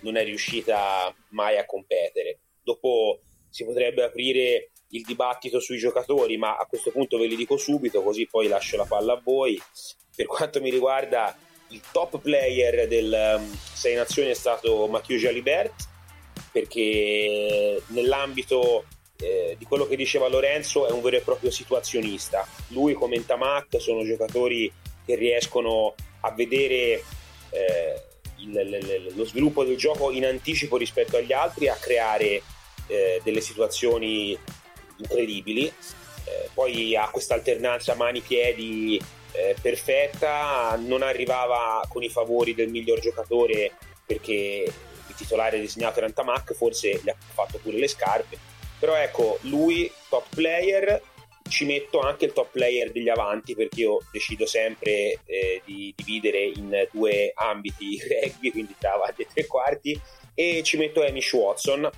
non 0.00 0.16
è 0.16 0.24
riuscita 0.24 1.14
mai 1.30 1.58
a 1.58 1.66
competere. 1.66 2.38
Dopo 2.62 3.20
si 3.50 3.64
potrebbe 3.64 4.04
aprire 4.04 4.70
il 4.90 5.02
dibattito 5.02 5.58
sui 5.60 5.78
giocatori, 5.78 6.36
ma 6.36 6.56
a 6.56 6.66
questo 6.66 6.90
punto 6.90 7.18
ve 7.18 7.26
li 7.26 7.36
dico 7.36 7.56
subito, 7.56 8.02
così 8.02 8.26
poi 8.26 8.48
lascio 8.48 8.76
la 8.76 8.84
palla 8.84 9.14
a 9.14 9.20
voi. 9.22 9.60
Per 10.14 10.26
quanto 10.26 10.60
mi 10.60 10.70
riguarda, 10.70 11.36
il 11.68 11.80
top 11.92 12.18
player 12.20 12.88
del 12.88 13.36
um, 13.38 13.58
Sei 13.72 13.94
Nazioni 13.94 14.30
è 14.30 14.34
stato 14.34 14.86
Mathieu 14.86 15.18
Jalibert, 15.18 15.86
perché 16.50 17.82
nell'ambito 17.88 18.84
eh, 19.20 19.56
di 19.58 19.64
quello 19.64 19.86
che 19.86 19.96
diceva 19.96 20.28
Lorenzo 20.28 20.86
è 20.86 20.92
un 20.92 21.00
vero 21.02 21.16
e 21.16 21.20
proprio 21.20 21.50
situazionista. 21.50 22.46
Lui 22.68 22.94
come 22.94 23.24
Tamac 23.24 23.80
sono 23.80 24.04
giocatori 24.04 24.72
che 25.04 25.14
riescono 25.16 25.94
a 26.20 26.30
vedere 26.32 27.02
eh, 27.50 28.02
il- 28.38 28.56
il- 28.56 29.12
lo 29.16 29.24
sviluppo 29.24 29.64
del 29.64 29.76
gioco 29.76 30.10
in 30.10 30.24
anticipo 30.24 30.76
rispetto 30.76 31.16
agli 31.16 31.32
altri, 31.32 31.68
a 31.68 31.74
creare 31.74 32.42
eh, 32.86 33.20
delle 33.24 33.40
situazioni 33.40 34.38
incredibili. 34.98 35.66
Eh, 35.66 36.48
poi 36.54 36.94
ha 36.96 37.08
questa 37.10 37.34
alternanza 37.34 37.94
mani-piedi 37.94 39.00
eh, 39.38 39.54
perfetta, 39.60 40.76
non 40.76 41.02
arrivava 41.02 41.84
con 41.88 42.02
i 42.02 42.08
favori 42.08 42.54
del 42.54 42.70
miglior 42.70 42.98
giocatore 42.98 43.72
perché 44.04 44.64
il 45.06 45.14
titolare 45.14 45.60
designato 45.60 45.98
era 45.98 46.10
Tamac, 46.10 46.54
forse 46.54 47.00
gli 47.02 47.08
ha 47.08 47.16
fatto 47.32 47.58
pure 47.58 47.78
le 47.78 47.86
scarpe. 47.86 48.36
Però 48.78 48.94
ecco, 48.94 49.38
lui 49.42 49.90
top 50.08 50.26
player, 50.34 51.00
ci 51.48 51.64
metto 51.64 52.00
anche 52.00 52.26
il 52.26 52.32
top 52.32 52.50
player 52.50 52.90
degli 52.90 53.08
avanti 53.08 53.54
perché 53.54 53.80
io 53.80 54.00
decido 54.10 54.44
sempre 54.44 55.20
eh, 55.24 55.62
di 55.64 55.92
dividere 55.96 56.44
in 56.44 56.88
due 56.90 57.32
ambiti 57.34 57.94
il 57.94 58.02
rugby, 58.02 58.50
quindi 58.50 58.74
tra 58.78 58.94
avanti 58.94 59.22
e 59.22 59.26
tre 59.32 59.46
quarti, 59.46 60.00
e 60.34 60.62
ci 60.62 60.76
metto 60.76 61.02
Amish 61.02 61.32
Watson 61.32 61.90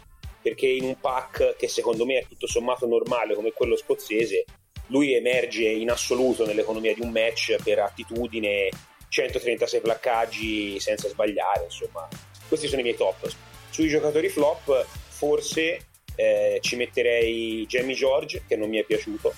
perché 0.42 0.66
in 0.66 0.84
un 0.84 0.98
pack 0.98 1.56
che 1.56 1.68
secondo 1.68 2.06
me 2.06 2.18
è 2.18 2.26
tutto 2.26 2.46
sommato 2.46 2.86
normale 2.86 3.34
come 3.34 3.52
quello 3.52 3.76
scozzese, 3.76 4.44
lui 4.90 5.14
emerge 5.14 5.64
in 5.64 5.90
assoluto 5.90 6.44
nell'economia 6.44 6.94
di 6.94 7.00
un 7.00 7.10
match 7.10 7.56
per 7.62 7.78
attitudine, 7.78 8.68
136 9.08 9.80
placcaggi 9.80 10.78
senza 10.78 11.08
sbagliare, 11.08 11.64
insomma, 11.64 12.08
questi 12.48 12.68
sono 12.68 12.80
i 12.80 12.84
miei 12.84 12.96
top. 12.96 13.28
Sui 13.70 13.88
giocatori 13.88 14.28
flop, 14.28 14.86
forse 15.08 15.86
eh, 16.16 16.58
ci 16.60 16.76
metterei 16.76 17.66
Jamie 17.66 17.94
George, 17.94 18.42
che 18.46 18.56
non 18.56 18.68
mi 18.68 18.78
è 18.78 18.84
piaciuto, 18.84 19.32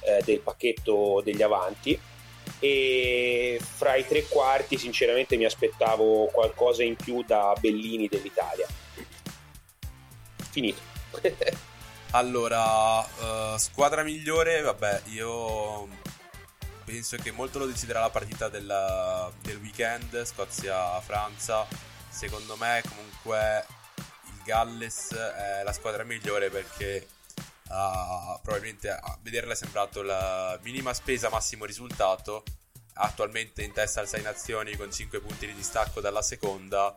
eh, 0.00 0.22
del 0.24 0.40
pacchetto 0.40 1.22
degli 1.24 1.42
avanti. 1.42 1.98
E 2.58 3.60
fra 3.60 3.96
i 3.96 4.06
tre 4.06 4.24
quarti, 4.24 4.76
sinceramente, 4.76 5.36
mi 5.36 5.44
aspettavo 5.44 6.26
qualcosa 6.26 6.82
in 6.82 6.96
più 6.96 7.22
da 7.22 7.54
Bellini 7.60 8.08
dell'Italia. 8.08 8.66
Finito. 10.50 10.80
Allora, 12.16 13.04
eh, 13.04 13.58
squadra 13.58 14.02
migliore, 14.02 14.62
vabbè, 14.62 15.02
io 15.08 15.86
penso 16.82 17.18
che 17.18 17.30
molto 17.30 17.58
lo 17.58 17.66
deciderà 17.66 18.00
la 18.00 18.08
partita 18.08 18.48
della, 18.48 19.30
del 19.42 19.58
weekend, 19.58 20.24
Scozia-Franza. 20.24 21.66
Secondo 22.08 22.56
me 22.56 22.82
comunque 22.88 23.66
il 24.28 24.42
Galles 24.44 25.12
è 25.12 25.62
la 25.62 25.74
squadra 25.74 26.04
migliore 26.04 26.48
perché 26.48 27.06
uh, 27.68 28.40
probabilmente 28.40 28.88
a 28.88 29.18
vederla 29.20 29.52
è 29.52 29.56
sembrato 29.56 30.00
la 30.00 30.58
minima 30.62 30.94
spesa, 30.94 31.28
massimo 31.28 31.66
risultato. 31.66 32.44
Attualmente 32.94 33.62
in 33.62 33.74
testa 33.74 34.00
al 34.00 34.08
6 34.08 34.22
nazioni 34.22 34.74
con 34.74 34.90
5 34.90 35.20
punti 35.20 35.44
di 35.44 35.54
distacco 35.54 36.00
dalla 36.00 36.22
seconda 36.22 36.96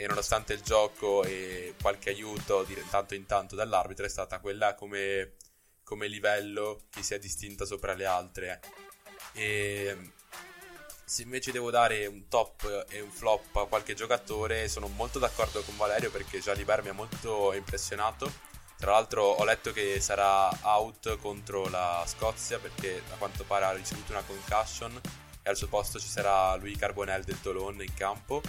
e 0.00 0.06
nonostante 0.06 0.54
il 0.54 0.62
gioco 0.62 1.24
e 1.24 1.74
qualche 1.78 2.08
aiuto 2.08 2.62
di 2.62 2.74
tanto 2.88 3.14
in 3.14 3.26
tanto 3.26 3.54
dall'arbitro 3.54 4.06
è 4.06 4.08
stata 4.08 4.38
quella 4.38 4.74
come, 4.74 5.34
come 5.84 6.08
livello 6.08 6.84
che 6.88 7.02
si 7.02 7.12
è 7.12 7.18
distinta 7.18 7.66
sopra 7.66 7.92
le 7.92 8.06
altre. 8.06 8.60
E 9.34 10.12
se 11.04 11.20
invece 11.20 11.52
devo 11.52 11.70
dare 11.70 12.06
un 12.06 12.28
top 12.28 12.86
e 12.88 13.00
un 13.02 13.10
flop 13.10 13.56
a 13.56 13.66
qualche 13.66 13.92
giocatore, 13.92 14.68
sono 14.68 14.88
molto 14.88 15.18
d'accordo 15.18 15.60
con 15.60 15.76
Valerio 15.76 16.10
perché 16.10 16.40
già 16.40 16.54
Liber 16.54 16.82
mi 16.82 16.88
ha 16.88 16.94
molto 16.94 17.52
impressionato. 17.52 18.32
Tra 18.78 18.92
l'altro 18.92 19.24
ho 19.24 19.44
letto 19.44 19.70
che 19.70 20.00
sarà 20.00 20.48
out 20.62 21.18
contro 21.18 21.68
la 21.68 22.02
Scozia 22.06 22.58
perché 22.58 23.02
a 23.10 23.16
quanto 23.16 23.44
pare 23.44 23.66
ha 23.66 23.72
ricevuto 23.72 24.12
una 24.12 24.22
concussion 24.22 24.98
e 25.42 25.50
al 25.50 25.56
suo 25.56 25.68
posto 25.68 25.98
ci 25.98 26.08
sarà 26.08 26.54
lui 26.56 26.74
Carbonell 26.74 27.22
del 27.22 27.38
Tolon 27.38 27.82
in 27.82 27.92
campo. 27.92 28.40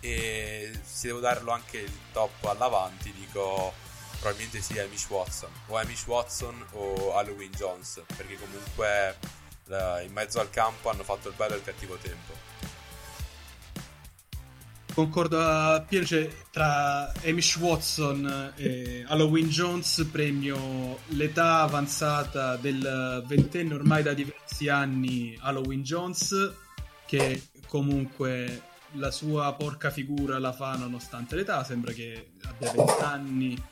E 0.00 0.70
se 0.82 1.08
devo 1.08 1.20
darlo 1.20 1.52
anche 1.52 1.78
il 1.78 1.98
top 2.12 2.44
all'avanti 2.46 3.12
dico 3.12 3.72
probabilmente 4.18 4.60
sì 4.60 4.78
Amish 4.78 5.08
Watson 5.08 5.50
o 5.66 5.76
Amish 5.76 6.06
Watson 6.06 6.66
o 6.72 7.14
Halloween 7.14 7.50
Jones 7.52 8.02
perché 8.16 8.36
comunque 8.36 9.18
in 10.04 10.12
mezzo 10.12 10.40
al 10.40 10.50
campo 10.50 10.90
hanno 10.90 11.04
fatto 11.04 11.28
il 11.28 11.34
bello 11.36 11.54
e 11.54 11.58
il 11.58 11.62
cattivo 11.62 11.96
tempo. 11.96 12.48
Concordo 14.92 15.40
a 15.40 15.80
piacere 15.80 16.46
tra 16.50 17.12
Amish 17.24 17.56
Watson 17.56 18.52
e 18.56 19.04
Halloween 19.06 19.48
Jones, 19.48 20.08
premio 20.10 20.98
l'età 21.08 21.60
avanzata 21.60 22.56
del 22.56 23.22
ventenne 23.26 23.74
ormai 23.74 24.02
da 24.02 24.12
diversi 24.12 24.68
anni 24.68 25.38
Halloween 25.40 25.82
Jones, 25.82 26.52
che 27.06 27.40
comunque 27.68 28.62
la 28.92 29.10
sua 29.10 29.52
porca 29.54 29.90
figura 29.90 30.38
la 30.38 30.52
fa 30.52 30.76
nonostante 30.76 31.36
l'età, 31.36 31.64
sembra 31.64 31.92
che 31.92 32.32
abbia 32.42 32.72
20 32.72 32.92
anni 33.02 33.62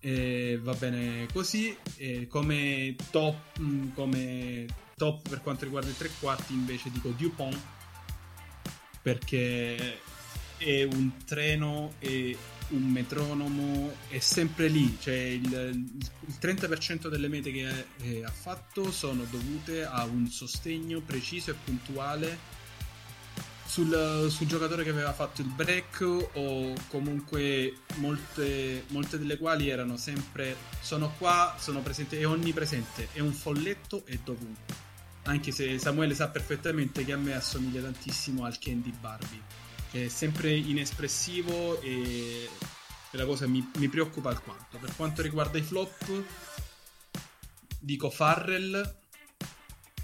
e 0.00 0.58
va 0.62 0.74
bene 0.74 1.26
così. 1.32 1.76
E 1.96 2.26
come 2.28 2.94
top, 3.10 3.60
come 3.94 4.66
top 4.96 5.28
per 5.28 5.42
quanto 5.42 5.64
riguarda 5.64 5.90
i 5.90 5.96
tre 5.96 6.10
quarti 6.18 6.54
invece 6.54 6.90
dico 6.90 7.10
Dupont 7.10 7.58
perché 9.02 10.00
è 10.56 10.82
un 10.84 11.12
treno 11.24 11.92
e 11.98 12.36
un 12.68 12.82
metronomo 12.90 13.94
è 14.08 14.18
sempre 14.18 14.68
lì 14.68 14.96
cioè 14.98 15.14
il, 15.14 15.44
il 15.44 16.36
30% 16.40 17.08
delle 17.08 17.28
mete 17.28 17.52
che 17.52 18.24
ha 18.24 18.30
fatto 18.30 18.90
sono 18.90 19.24
dovute 19.24 19.84
a 19.84 20.04
un 20.04 20.26
sostegno 20.28 21.00
preciso 21.00 21.50
e 21.50 21.54
puntuale 21.62 22.55
sul, 23.76 24.30
sul, 24.30 24.46
giocatore 24.46 24.84
che 24.84 24.88
aveva 24.88 25.12
fatto 25.12 25.42
il 25.42 25.48
break 25.48 26.28
o 26.32 26.72
comunque 26.88 27.80
molte, 27.96 28.84
molte 28.88 29.18
delle 29.18 29.36
quali 29.36 29.68
erano 29.68 29.98
sempre 29.98 30.56
sono 30.80 31.12
qua, 31.18 31.54
sono 31.58 31.82
presente, 31.82 32.18
è 32.18 32.26
onnipresente, 32.26 33.08
è 33.12 33.20
un 33.20 33.32
folletto 33.32 34.06
e 34.06 34.18
dovunque 34.24 34.84
anche 35.24 35.50
se 35.50 35.78
Samuele 35.78 36.14
sa 36.14 36.28
perfettamente 36.28 37.04
che 37.04 37.12
a 37.12 37.16
me 37.18 37.34
assomiglia 37.34 37.82
tantissimo 37.82 38.44
al 38.44 38.58
Candy 38.58 38.92
Barbie, 38.98 39.42
che 39.90 40.06
è 40.06 40.08
sempre 40.08 40.54
inespressivo 40.54 41.80
e 41.82 42.48
la 43.10 43.26
cosa 43.26 43.46
mi, 43.46 43.68
mi 43.76 43.88
preoccupa 43.88 44.30
alquanto. 44.30 44.78
Per 44.78 44.94
quanto 44.94 45.20
riguarda 45.20 45.58
i 45.58 45.62
flop, 45.62 46.22
dico 47.80 48.08
Farrell 48.08 49.04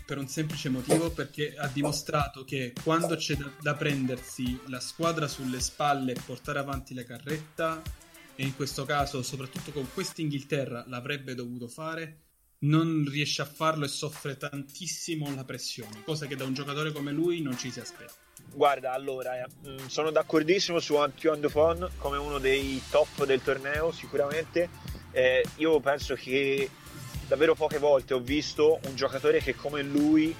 per 0.05 0.19
un 0.19 0.29
semplice 0.29 0.69
motivo 0.69 1.11
perché 1.11 1.55
ha 1.57 1.69
dimostrato 1.69 2.45
che 2.45 2.73
quando 2.83 3.17
c'è 3.17 3.37
da, 3.37 3.51
da, 3.61 3.75
prendersi 3.75 4.59
la 4.67 4.81
squadra 4.81 5.29
sulle 5.29 5.61
spalle 5.61 6.13
e 6.13 6.21
portare 6.25 6.59
avanti 6.59 6.95
la 6.95 7.05
carretta 7.05 7.83
e 8.35 8.45
in 8.45 8.55
questo 8.57 8.85
caso 8.85 9.23
soprattutto 9.23 9.73
con 9.73 9.87
quest'Inghilterra 9.93 10.85
l'avrebbe 10.89 11.35
dovuto 11.35 11.69
fare 11.69 12.19
non 12.63 13.05
riesce 13.09 13.43
a 13.43 13.45
farlo 13.45 13.85
e 13.85 13.89
soffre 13.89 14.37
tantissimo 14.37 15.35
la 15.35 15.45
pressione, 15.45 16.03
cosa 16.05 16.27
che 16.27 16.37
da 16.37 16.45
un 16.45 16.55
giocatore 16.55 16.93
come 16.93 17.11
lui 17.11 17.41
non 17.41 17.59
ci 17.59 17.71
si 17.71 17.81
aspetta. 17.81 18.13
Guarda, 18.55 18.93
allora, 18.93 19.43
eh, 19.43 19.47
mm, 19.69 19.87
sono 19.87 20.11
d'accordissimo 20.11 20.79
su 20.79 20.97
Antoine 20.97 21.41
Dupont 21.41 21.91
come 21.97 22.19
uno 22.19 22.39
dei 22.39 22.81
top 22.91 23.25
del 23.25 23.43
torneo, 23.43 23.93
sicuramente. 23.93 24.69
Eh, 25.11 25.45
io 25.57 25.81
penso 25.81 26.15
che 26.15 26.69
davvero 27.27 27.55
poche 27.55 27.79
volte 27.79 28.15
ho 28.15 28.21
visto 28.21 28.79
un 28.87 28.95
giocatore 28.95 29.41
che 29.41 29.55
come 29.55 29.83
lui 29.83 30.35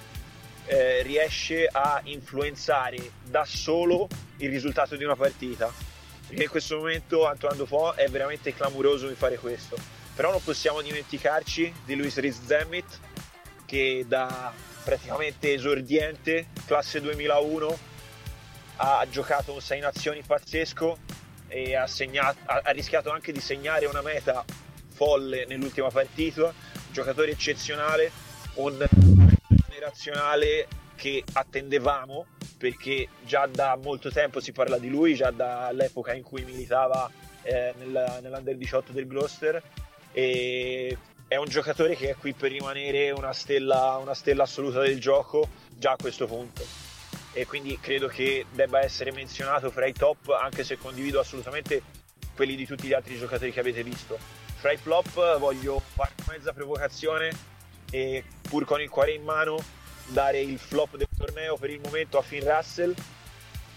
eh, 0.65 1.01
riesce 1.01 1.67
a 1.71 2.01
influenzare 2.05 3.11
da 3.23 3.45
solo 3.45 4.07
il 4.37 4.49
risultato 4.49 4.95
di 4.95 5.03
una 5.03 5.15
partita. 5.15 5.71
Perché 6.27 6.43
in 6.43 6.49
questo 6.49 6.77
momento 6.77 7.27
Antoine 7.27 7.57
Dupont 7.57 7.95
è 7.95 8.07
veramente 8.09 8.53
clamoroso 8.53 9.07
di 9.07 9.15
fare 9.15 9.37
questo 9.37 10.01
però 10.15 10.29
non 10.29 10.43
possiamo 10.43 10.81
dimenticarci 10.81 11.73
di 11.85 11.95
Luis 11.95 12.17
Riz 12.17 12.45
Zemmit 12.45 12.99
che 13.65 14.05
da 14.07 14.53
praticamente 14.83 15.53
esordiente, 15.53 16.47
classe 16.65 17.01
2001, 17.01 17.79
ha 18.75 19.05
giocato 19.09 19.53
un 19.53 19.61
6 19.61 19.79
nazioni 19.79 20.21
pazzesco 20.21 20.97
e 21.47 21.75
ha, 21.75 21.87
segnato, 21.87 22.37
ha, 22.45 22.61
ha 22.63 22.71
rischiato 22.71 23.09
anche 23.11 23.31
di 23.31 23.39
segnare 23.39 23.85
una 23.85 24.01
meta 24.01 24.43
folle 24.93 25.45
nell'ultima 25.47 25.89
partita. 25.89 26.53
Giocatore 26.91 27.31
eccezionale, 27.31 28.11
un 28.55 28.85
generazionale 29.67 30.67
che 30.95 31.23
attendevamo 31.33 32.25
perché 32.57 33.09
già 33.25 33.45
da 33.47 33.77
molto 33.81 34.09
tempo 34.09 34.39
si 34.39 34.51
parla 34.51 34.77
di 34.77 34.89
lui, 34.89 35.15
già 35.15 35.31
dall'epoca 35.31 36.13
in 36.13 36.23
cui 36.23 36.43
militava 36.45 37.09
eh, 37.41 37.73
nella, 37.77 38.19
nell'Under 38.21 38.55
18 38.55 38.93
del 38.93 39.07
Gloucester 39.07 39.61
e 40.13 40.97
è 41.27 41.35
un 41.35 41.47
giocatore 41.47 41.95
che 41.95 42.11
è 42.11 42.15
qui 42.15 42.33
per 42.33 42.51
rimanere 42.51 43.11
una 43.11 43.33
stella, 43.33 43.97
una 43.99 44.13
stella 44.13 44.43
assoluta 44.43 44.79
del 44.79 44.99
gioco 44.99 45.49
già 45.75 45.91
a 45.91 45.97
questo 45.99 46.27
punto 46.27 46.63
e 47.33 47.45
quindi 47.47 47.79
credo 47.79 48.07
che 48.07 48.45
debba 48.51 48.79
essere 48.79 49.11
menzionato 49.11 49.71
fra 49.71 49.87
i 49.87 49.93
top 49.93 50.29
anche 50.29 50.63
se 50.63 50.77
condivido 50.77 51.19
assolutamente 51.19 51.81
quelli 52.35 52.55
di 52.55 52.65
tutti 52.65 52.87
gli 52.87 52.93
altri 52.93 53.17
giocatori 53.17 53.51
che 53.51 53.59
avete 53.59 53.83
visto 53.83 54.42
fra 54.63 54.71
i 54.71 54.77
flop 54.77 55.39
voglio 55.39 55.81
fare 55.93 56.13
mezza 56.29 56.53
provocazione 56.53 57.29
e 57.91 58.23
pur 58.43 58.63
con 58.63 58.79
il 58.79 58.87
cuore 58.87 59.11
in 59.11 59.21
mano 59.21 59.61
dare 60.05 60.39
il 60.39 60.57
flop 60.57 60.95
del 60.95 61.09
torneo 61.17 61.57
per 61.57 61.69
il 61.69 61.81
momento 61.83 62.17
a 62.17 62.21
Finn 62.21 62.47
Russell 62.47 62.95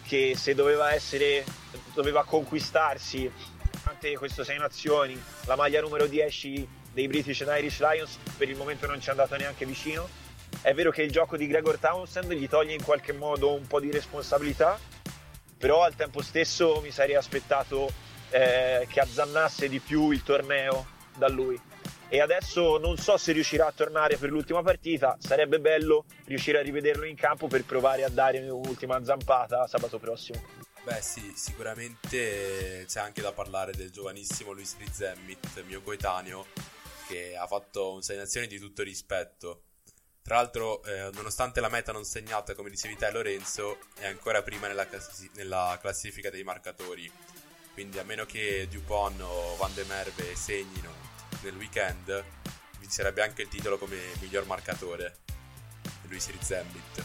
che 0.04 0.34
se 0.36 0.54
doveva 0.54 0.92
essere 0.92 1.44
doveva 1.92 2.24
conquistarsi 2.24 3.28
durante 3.82 4.16
questo 4.16 4.44
Sei 4.44 4.58
Nazioni 4.58 5.20
la 5.46 5.56
maglia 5.56 5.80
numero 5.80 6.06
10 6.06 6.68
dei 6.92 7.08
British 7.08 7.40
and 7.40 7.58
Irish 7.58 7.80
Lions 7.80 8.18
per 8.36 8.48
il 8.48 8.56
momento 8.56 8.86
non 8.86 9.00
ci 9.00 9.08
è 9.08 9.10
andato 9.10 9.34
neanche 9.34 9.66
vicino. 9.66 10.08
È 10.62 10.72
vero 10.72 10.92
che 10.92 11.02
il 11.02 11.10
gioco 11.10 11.36
di 11.36 11.48
Gregor 11.48 11.78
Townsend 11.78 12.32
gli 12.32 12.48
toglie 12.48 12.74
in 12.74 12.84
qualche 12.84 13.12
modo 13.12 13.52
un 13.52 13.66
po' 13.66 13.80
di 13.80 13.90
responsabilità, 13.90 14.78
però 15.58 15.82
al 15.82 15.96
tempo 15.96 16.22
stesso 16.22 16.80
mi 16.80 16.92
sarei 16.92 17.16
aspettato 17.16 17.90
eh, 18.36 18.86
che 18.90 19.00
azzannasse 19.00 19.66
di 19.66 19.80
più 19.80 20.10
il 20.10 20.22
torneo 20.22 20.86
da 21.16 21.28
lui. 21.28 21.58
E 22.08 22.20
adesso 22.20 22.76
non 22.78 22.98
so 22.98 23.16
se 23.16 23.32
riuscirà 23.32 23.66
a 23.66 23.72
tornare 23.72 24.16
per 24.16 24.30
l'ultima 24.30 24.62
partita, 24.62 25.16
sarebbe 25.18 25.58
bello 25.58 26.04
riuscire 26.26 26.58
a 26.58 26.62
rivederlo 26.62 27.06
in 27.06 27.16
campo 27.16 27.48
per 27.48 27.64
provare 27.64 28.04
a 28.04 28.08
dare 28.10 28.38
un'ultima 28.48 29.02
zampata 29.02 29.66
sabato 29.66 29.98
prossimo. 29.98 30.44
Beh 30.84 31.00
sì, 31.00 31.32
sicuramente 31.34 32.84
c'è 32.86 33.00
anche 33.00 33.22
da 33.22 33.32
parlare 33.32 33.72
del 33.72 33.90
giovanissimo 33.90 34.52
Luis 34.52 34.76
Rizemmit, 34.78 35.64
mio 35.64 35.80
coetaneo, 35.80 36.46
che 37.08 37.36
ha 37.36 37.46
fatto 37.46 37.94
un 37.94 38.02
6 38.02 38.16
nazioni 38.18 38.46
di 38.46 38.58
tutto 38.58 38.82
rispetto. 38.82 39.62
Tra 40.22 40.36
l'altro, 40.36 40.84
eh, 40.84 41.10
nonostante 41.14 41.60
la 41.60 41.68
meta 41.68 41.90
non 41.90 42.04
segnata, 42.04 42.54
come 42.54 42.68
dicevi 42.68 42.96
te 42.96 43.10
Lorenzo, 43.10 43.78
è 43.98 44.06
ancora 44.06 44.42
prima 44.42 44.68
nella, 44.68 44.86
classi- 44.86 45.30
nella 45.34 45.76
classifica 45.80 46.30
dei 46.30 46.44
marcatori. 46.44 47.10
Quindi 47.76 47.98
a 47.98 48.04
meno 48.04 48.24
che 48.24 48.68
Dupont 48.70 49.20
o 49.20 49.54
Van 49.56 49.74
de 49.74 49.84
Merve 49.84 50.34
segnino 50.34 50.90
nel 51.42 51.54
weekend, 51.56 52.24
vincerebbe 52.78 53.20
anche 53.22 53.42
il 53.42 53.48
titolo 53.48 53.76
come 53.76 53.98
miglior 54.20 54.46
marcatore. 54.46 55.18
Luis 56.08 56.30
Rizembit. 56.30 57.04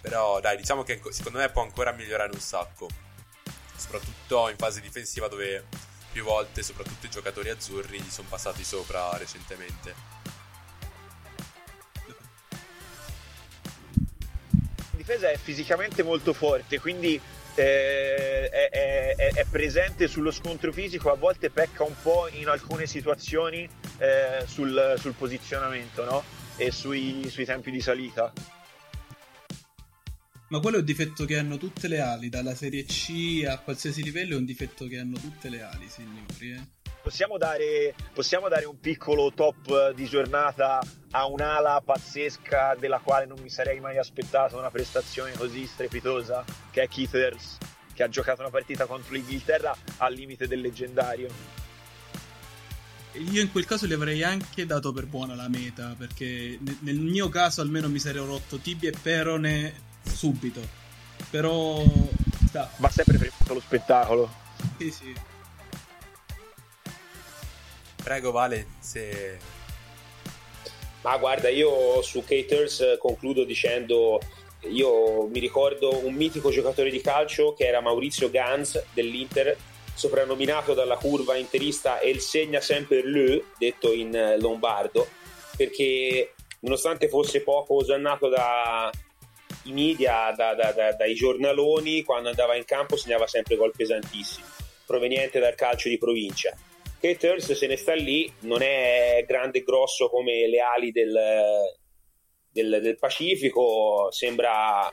Però 0.00 0.40
dai, 0.40 0.56
diciamo 0.56 0.82
che 0.82 1.00
secondo 1.10 1.38
me 1.38 1.48
può 1.50 1.62
ancora 1.62 1.92
migliorare 1.92 2.32
un 2.32 2.40
sacco. 2.40 2.88
Soprattutto 3.76 4.48
in 4.48 4.56
fase 4.56 4.80
difensiva 4.80 5.28
dove 5.28 5.64
più 6.10 6.24
volte, 6.24 6.64
soprattutto 6.64 7.06
i 7.06 7.10
giocatori 7.10 7.50
azzurri, 7.50 8.00
gli 8.00 8.10
sono 8.10 8.26
passati 8.28 8.64
sopra 8.64 9.16
recentemente. 9.18 9.94
La 14.90 14.96
difesa 14.96 15.30
è 15.30 15.38
fisicamente 15.38 16.02
molto 16.02 16.32
forte, 16.32 16.80
quindi 16.80 17.22
eh, 17.58 18.48
è, 18.48 19.16
è, 19.16 19.32
è, 19.34 19.44
presente 19.50 20.06
sullo 20.06 20.30
scontro 20.30 20.72
fisico, 20.72 21.10
a 21.10 21.16
volte 21.16 21.50
pecca 21.50 21.82
un 21.82 21.94
po' 22.00 22.28
in 22.30 22.46
alcune 22.46 22.86
situazioni 22.86 23.68
eh, 23.98 24.44
sul, 24.46 24.94
sul, 24.96 25.12
posizionamento 25.14 26.04
no? 26.04 26.22
e 26.56 26.70
sui, 26.70 27.28
sui 27.28 27.44
tempi 27.44 27.72
di 27.72 27.80
salita. 27.80 28.32
Ma 30.50 30.60
quello 30.60 30.76
è 30.76 30.80
un 30.80 30.86
difetto 30.86 31.24
che 31.24 31.36
hanno 31.36 31.58
tutte 31.58 31.88
le 31.88 32.00
ali, 32.00 32.28
dalla 32.28 32.54
serie 32.54 32.84
C 32.84 33.44
a 33.46 33.58
qualsiasi 33.58 34.02
livello 34.02 34.34
è 34.34 34.38
un 34.38 34.46
difetto 34.46 34.86
che 34.86 34.98
hanno 34.98 35.18
tutte 35.18 35.50
le 35.50 35.60
ali, 35.60 35.88
signori. 35.88 36.52
Eh? 36.52 36.77
Possiamo, 37.02 37.38
dare, 37.38 37.94
possiamo 38.12 38.48
dare 38.48 38.66
un 38.66 38.78
piccolo 38.78 39.32
top 39.32 39.92
di 39.92 40.04
giornata 40.04 40.80
a 41.12 41.26
un'ala 41.26 41.80
pazzesca 41.82 42.76
della 42.78 42.98
quale 42.98 43.24
non 43.24 43.38
mi 43.40 43.48
sarei 43.48 43.80
mai 43.80 43.96
aspettato 43.96 44.58
una 44.58 44.70
prestazione 44.70 45.32
così 45.32 45.66
strepitosa, 45.66 46.44
che 46.70 46.82
è 46.82 46.88
Keith 46.88 47.14
Earls, 47.14 47.56
che 47.94 48.02
ha 48.02 48.08
giocato 48.08 48.42
una 48.42 48.50
partita 48.50 48.84
contro 48.84 49.14
l'Inghilterra 49.14 49.74
al 49.98 50.12
limite 50.12 50.46
del 50.46 50.60
leggendario. 50.60 51.28
Io 53.12 53.40
in 53.40 53.50
quel 53.50 53.64
caso 53.64 53.86
gli 53.86 53.94
avrei 53.94 54.22
anche 54.22 54.66
dato 54.66 54.92
per 54.92 55.06
buona 55.06 55.34
la 55.34 55.48
meta, 55.48 55.94
perché 55.96 56.58
nel 56.60 56.98
mio 56.98 57.30
caso 57.30 57.62
almeno 57.62 57.88
mi 57.88 57.98
sarei 57.98 58.24
rotto 58.24 58.58
tibia 58.58 58.90
e 58.90 58.94
perone 59.00 59.86
subito. 60.02 60.60
Però 61.30 61.82
sta. 62.46 62.70
Va 62.76 62.90
sempre 62.90 63.16
per 63.16 63.32
lo 63.46 63.60
spettacolo. 63.60 64.30
Sì, 64.76 64.90
sì. 64.90 65.14
Prego, 68.08 68.30
Vale, 68.30 68.68
se. 68.78 69.36
Ma 71.02 71.18
guarda, 71.18 71.50
io 71.50 72.00
su 72.00 72.24
Caters 72.24 72.96
concludo 72.98 73.44
dicendo. 73.44 74.18
Io 74.62 75.26
mi 75.26 75.38
ricordo 75.38 75.94
un 76.06 76.14
mitico 76.14 76.50
giocatore 76.50 76.90
di 76.90 77.02
calcio 77.02 77.52
che 77.52 77.66
era 77.66 77.82
Maurizio 77.82 78.30
Ganz 78.30 78.82
dell'Inter, 78.94 79.54
soprannominato 79.92 80.72
dalla 80.72 80.96
curva 80.96 81.36
interista 81.36 82.00
El 82.00 82.20
segna 82.20 82.62
sempre 82.62 83.02
lui, 83.02 83.44
detto 83.58 83.92
in 83.92 84.36
lombardo, 84.38 85.06
perché 85.54 86.32
nonostante 86.60 87.10
fosse 87.10 87.42
poco 87.42 87.74
osannato 87.74 88.28
da, 88.28 88.90
i 89.64 89.72
media, 89.72 90.32
da, 90.34 90.54
da, 90.54 90.72
da, 90.72 90.94
dai 90.94 91.14
giornaloni, 91.14 92.02
quando 92.04 92.30
andava 92.30 92.56
in 92.56 92.64
campo 92.64 92.96
segnava 92.96 93.26
sempre 93.26 93.56
gol 93.56 93.72
pesantissimi, 93.76 94.46
proveniente 94.86 95.38
dal 95.38 95.54
calcio 95.54 95.90
di 95.90 95.98
provincia. 95.98 96.56
Caters 97.00 97.52
se 97.52 97.66
ne 97.66 97.76
sta 97.76 97.94
lì, 97.94 98.30
non 98.40 98.62
è 98.62 99.24
grande 99.26 99.58
e 99.58 99.62
grosso 99.62 100.08
come 100.08 100.48
le 100.48 100.60
ali 100.60 100.90
del, 100.90 101.16
del, 102.50 102.78
del 102.82 102.98
Pacifico, 102.98 104.08
sembra 104.10 104.92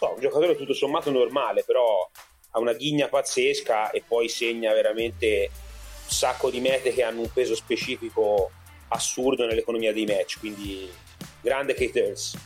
no, 0.00 0.12
un 0.14 0.20
giocatore 0.20 0.56
tutto 0.56 0.74
sommato 0.74 1.10
normale, 1.10 1.64
però 1.64 2.08
ha 2.50 2.58
una 2.58 2.74
ghigna 2.74 3.08
pazzesca 3.08 3.90
e 3.90 4.02
poi 4.06 4.28
segna 4.28 4.72
veramente 4.72 5.50
un 6.04 6.10
sacco 6.10 6.50
di 6.50 6.60
mete 6.60 6.92
che 6.92 7.02
hanno 7.02 7.20
un 7.20 7.32
peso 7.32 7.54
specifico 7.54 8.50
assurdo 8.88 9.46
nell'economia 9.46 9.92
dei 9.92 10.06
match, 10.06 10.38
quindi 10.38 10.90
grande 11.40 11.74
Caters. 11.74 12.36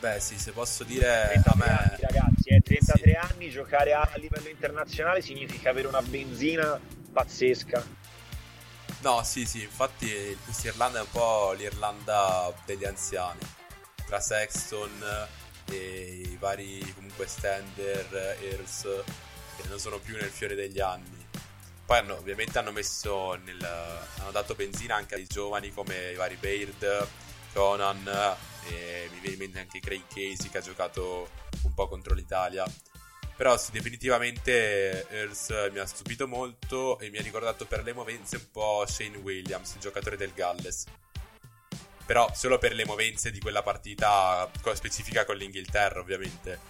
Beh, 0.00 0.20
sì, 0.20 0.38
se 0.38 0.52
posso 0.52 0.84
dire 0.84 1.30
33 1.32 1.50
a 1.50 1.54
me... 1.56 1.64
anni, 1.64 2.00
ragazzi, 2.00 2.48
eh, 2.50 2.60
33 2.60 3.10
sì. 3.10 3.32
anni, 3.32 3.50
giocare 3.50 3.92
a 3.94 4.10
livello 4.16 4.48
internazionale 4.48 5.22
significa 5.22 5.70
avere 5.70 5.88
una 5.88 6.02
benzina 6.02 6.78
pazzesca. 7.14 7.82
No, 9.00 9.22
sì, 9.22 9.46
sì, 9.46 9.62
infatti 9.62 10.36
questa 10.44 10.68
Irlanda 10.68 10.98
è 10.98 11.02
un 11.02 11.10
po' 11.10 11.52
l'Irlanda 11.52 12.52
degli 12.66 12.84
anziani. 12.84 13.40
Tra 14.06 14.20
Sexton 14.20 15.28
e 15.66 16.22
i 16.26 16.36
vari 16.38 16.80
comunque 16.94 17.26
Stender, 17.26 18.38
Earls, 18.40 18.82
che 19.56 19.68
non 19.68 19.78
sono 19.78 19.98
più 19.98 20.16
nel 20.16 20.30
fiore 20.30 20.54
degli 20.54 20.80
anni. 20.80 21.26
Poi 21.86 21.98
hanno, 21.98 22.16
ovviamente 22.16 22.58
hanno 22.58 22.72
messo 22.72 23.34
nel, 23.34 23.62
hanno 23.62 24.30
dato 24.30 24.54
benzina 24.54 24.96
anche 24.96 25.14
ai 25.14 25.26
giovani 25.26 25.70
come 25.70 26.12
i 26.12 26.16
vari 26.16 26.36
Baird, 26.36 27.06
Conan, 27.52 28.36
e 28.68 29.08
mi 29.12 29.18
viene 29.20 29.34
in 29.34 29.38
mente 29.38 29.58
anche 29.60 29.80
Craig 29.80 30.06
Casey 30.08 30.48
che 30.50 30.58
ha 30.58 30.62
giocato 30.62 31.28
un 31.62 31.74
po' 31.74 31.88
contro 31.88 32.14
l'Italia. 32.14 32.64
Però 33.36 33.56
sì, 33.56 33.72
definitivamente 33.72 35.08
Earls 35.08 35.70
mi 35.72 35.78
ha 35.78 35.86
stupito 35.86 36.28
molto 36.28 36.98
e 37.00 37.10
mi 37.10 37.18
ha 37.18 37.22
ricordato 37.22 37.66
per 37.66 37.82
le 37.82 37.92
movenze 37.92 38.36
un 38.36 38.50
po' 38.52 38.84
Shane 38.86 39.16
Williams, 39.16 39.74
il 39.74 39.80
giocatore 39.80 40.16
del 40.16 40.32
Galles. 40.32 40.84
Però 42.06 42.30
solo 42.34 42.58
per 42.58 42.74
le 42.74 42.84
movenze 42.84 43.30
di 43.30 43.40
quella 43.40 43.62
partita 43.62 44.48
specifica 44.74 45.24
con 45.24 45.36
l'Inghilterra, 45.36 46.00
ovviamente. 46.00 46.60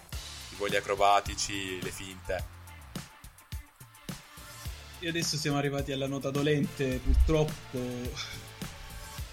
I 0.51 0.55
voli 0.55 0.75
acrobatici, 0.75 1.81
le 1.81 1.91
finte. 1.91 2.43
E 4.99 5.07
adesso 5.07 5.37
siamo 5.37 5.57
arrivati 5.57 5.91
alla 5.91 6.07
nota 6.07 6.31
dolente, 6.31 6.99
purtroppo 7.03 7.79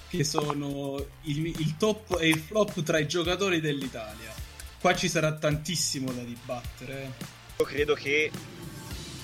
che 0.08 0.24
sono 0.24 1.02
il, 1.22 1.46
il, 1.46 1.76
top 1.78 2.18
e 2.20 2.28
il 2.28 2.40
flop 2.40 2.82
tra 2.82 2.98
i 2.98 3.08
giocatori 3.08 3.60
dell'Italia. 3.60 4.41
Qua 4.82 4.96
ci 4.96 5.08
sarà 5.08 5.32
tantissimo 5.34 6.10
da 6.10 6.22
dibattere. 6.22 7.02
Eh. 7.02 7.24
Io 7.58 7.64
credo 7.64 7.94
che, 7.94 8.32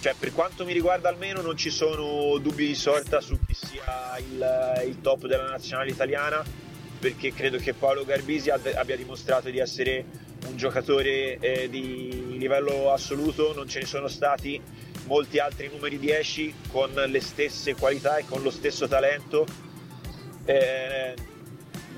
cioè, 0.01 0.15
per 0.17 0.33
quanto 0.33 0.65
mi 0.65 0.73
riguarda 0.73 1.09
almeno, 1.09 1.41
non 1.41 1.57
ci 1.57 1.69
sono 1.71 2.39
dubbi 2.39 2.69
di 2.69 2.77
sorta 2.77 3.21
su 3.21 3.37
chi 3.45 3.55
sia 3.55 4.17
il, 4.19 4.85
il 4.87 5.01
top 5.01 5.27
della 5.27 5.49
nazionale 5.49 5.91
italiana, 5.91 6.45
perché 7.01 7.35
credo 7.35 7.59
che 7.59 7.75
Paolo 7.75 8.05
Garbisi 8.05 8.51
abbia 8.51 8.97
dimostrato 8.97 9.51
di 9.51 9.59
essere 9.59 10.05
un 10.47 10.57
giocatore 10.57 11.39
eh, 11.41 11.69
di 11.69 12.39
livello 12.39 12.93
assoluto, 12.93 13.53
non 13.53 13.67
ce 13.67 13.81
ne 13.81 13.87
sono 13.87 14.07
stati 14.07 14.63
molti 15.07 15.41
altri 15.41 15.69
numeri 15.73 15.99
10 15.99 16.55
con 16.69 16.93
le 16.93 17.21
stesse 17.21 17.75
qualità 17.75 18.19
e 18.19 18.25
con 18.27 18.43
lo 18.43 18.51
stesso 18.51 18.87
talento 18.87 19.45
eh, 20.45 21.15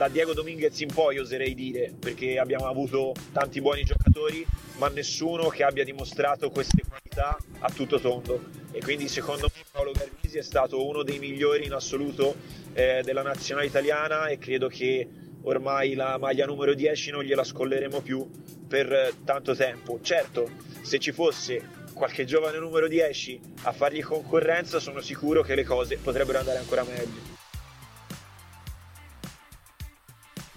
da 0.01 0.09
Diego 0.09 0.33
Dominguez 0.33 0.81
in 0.81 0.91
poi 0.91 1.19
oserei 1.19 1.55
dire, 1.55 1.93
perché 1.99 2.39
abbiamo 2.39 2.67
avuto 2.69 3.13
tanti 3.33 3.61
buoni 3.61 3.85
giocatori, 3.85 4.47
ma 4.79 4.89
nessuno 4.89 5.49
che 5.49 5.63
abbia 5.63 5.85
dimostrato 5.85 6.49
queste 6.49 6.85
qualità 6.89 7.37
a 7.59 7.71
tutto 7.71 8.01
tondo. 8.01 8.47
E 8.73 8.81
quindi 8.81 9.09
secondo 9.09 9.51
me 9.55 9.63
Paolo 9.71 9.93
Garbisi 9.93 10.39
è 10.39 10.43
stato 10.43 10.87
uno 10.87 11.03
dei 11.03 11.19
migliori 11.19 11.67
in 11.67 11.75
assoluto 11.75 12.35
eh, 12.73 13.03
della 13.05 13.21
nazionale 13.21 13.67
italiana 13.67 14.29
e 14.29 14.39
credo 14.39 14.69
che 14.69 15.07
ormai 15.43 15.93
la 15.93 16.17
maglia 16.17 16.47
numero 16.47 16.73
10 16.73 17.11
non 17.11 17.23
gliela 17.23 17.45
scolleremo 17.45 18.01
più 18.01 18.27
per 18.67 19.13
tanto 19.27 19.55
tempo. 19.55 19.99
Certo, 20.01 20.49
se 20.81 20.99
ci 20.99 21.13
fosse 21.13 21.63
qualche 21.93 22.25
giovane 22.25 22.59
numero 22.59 22.89
10 22.89 23.39
a 23.65 23.73
fargli 23.73 24.03
concorrenza, 24.03 24.81
sono 24.81 25.03
sicuro 25.03 25.43
che 25.43 25.55
le 25.55 25.65
cose 25.65 25.99
potrebbero 25.99 26.39
andare 26.39 26.57
ancora 26.57 26.85
meglio. 26.85 27.40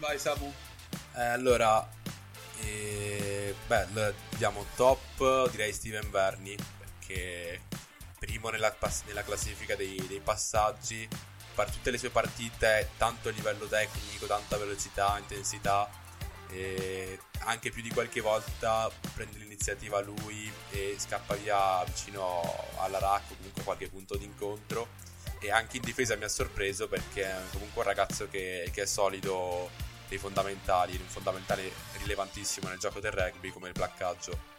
Vai 0.03 0.19
Samu. 0.19 0.53
Eh, 1.15 1.21
allora, 1.21 1.89
eh, 2.59 3.55
beh, 3.67 4.13
diamo 4.35 4.65
top, 4.75 5.49
direi 5.49 5.71
Steven 5.71 6.11
Verni, 6.11 6.57
perché 6.77 7.61
primo 8.19 8.49
nella, 8.49 8.75
nella 9.05 9.23
classifica 9.23 9.77
dei, 9.77 9.95
dei, 10.05 10.19
passaggi, 10.19 11.07
per 11.55 11.71
tutte 11.71 11.89
le 11.89 11.97
sue 11.97 12.09
partite, 12.09 12.89
tanto 12.97 13.30
a 13.30 13.31
livello 13.31 13.65
tecnico, 13.65 14.25
tanta 14.25 14.57
velocità, 14.57 15.17
intensità, 15.19 15.89
e 16.49 17.17
anche 17.45 17.71
più 17.71 17.81
di 17.81 17.89
qualche 17.89 18.19
volta 18.19 18.91
prende 19.13 19.38
l'iniziativa 19.38 20.01
lui 20.01 20.51
e 20.71 20.97
scappa 20.97 21.35
via 21.35 21.81
vicino 21.85 22.41
alla 22.80 22.99
rack 22.99 23.31
o 23.31 23.35
comunque 23.38 23.63
qualche 23.63 23.88
punto 23.88 24.17
d'incontro 24.17 25.11
e 25.39 25.49
anche 25.49 25.77
in 25.77 25.84
difesa 25.84 26.15
mi 26.15 26.25
ha 26.25 26.30
sorpreso 26.30 26.88
perché 26.88 27.23
è 27.23 27.41
comunque 27.51 27.81
un 27.81 27.88
ragazzo 27.88 28.27
che, 28.30 28.69
che 28.73 28.84
è 28.84 28.85
solido 28.85 29.91
dei 30.14 30.18
fondamentali, 30.19 30.95
un 30.95 31.07
fondamentale 31.07 31.72
rilevantissimo 31.98 32.69
nel 32.69 32.77
gioco 32.77 32.99
del 32.99 33.11
rugby 33.11 33.49
come 33.49 33.69
il 33.69 33.73
placcaggio. 33.73 34.52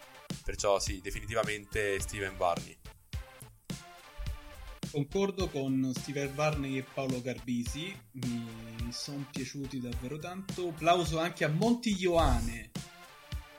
Perciò 0.44 0.80
sì, 0.80 1.00
definitivamente 1.00 2.00
Steven 2.00 2.36
Varney. 2.36 2.76
Concordo 4.90 5.48
con 5.48 5.92
Steven 5.96 6.34
Varney 6.34 6.78
e 6.78 6.82
Paolo 6.82 7.20
Garbisi, 7.20 7.96
mi 8.12 8.88
sono 8.90 9.26
piaciuti 9.30 9.80
davvero 9.80 10.18
tanto. 10.18 10.68
Applauso 10.68 11.18
anche 11.18 11.44
a 11.44 11.48
Monti 11.48 11.96
Ioane, 11.98 12.70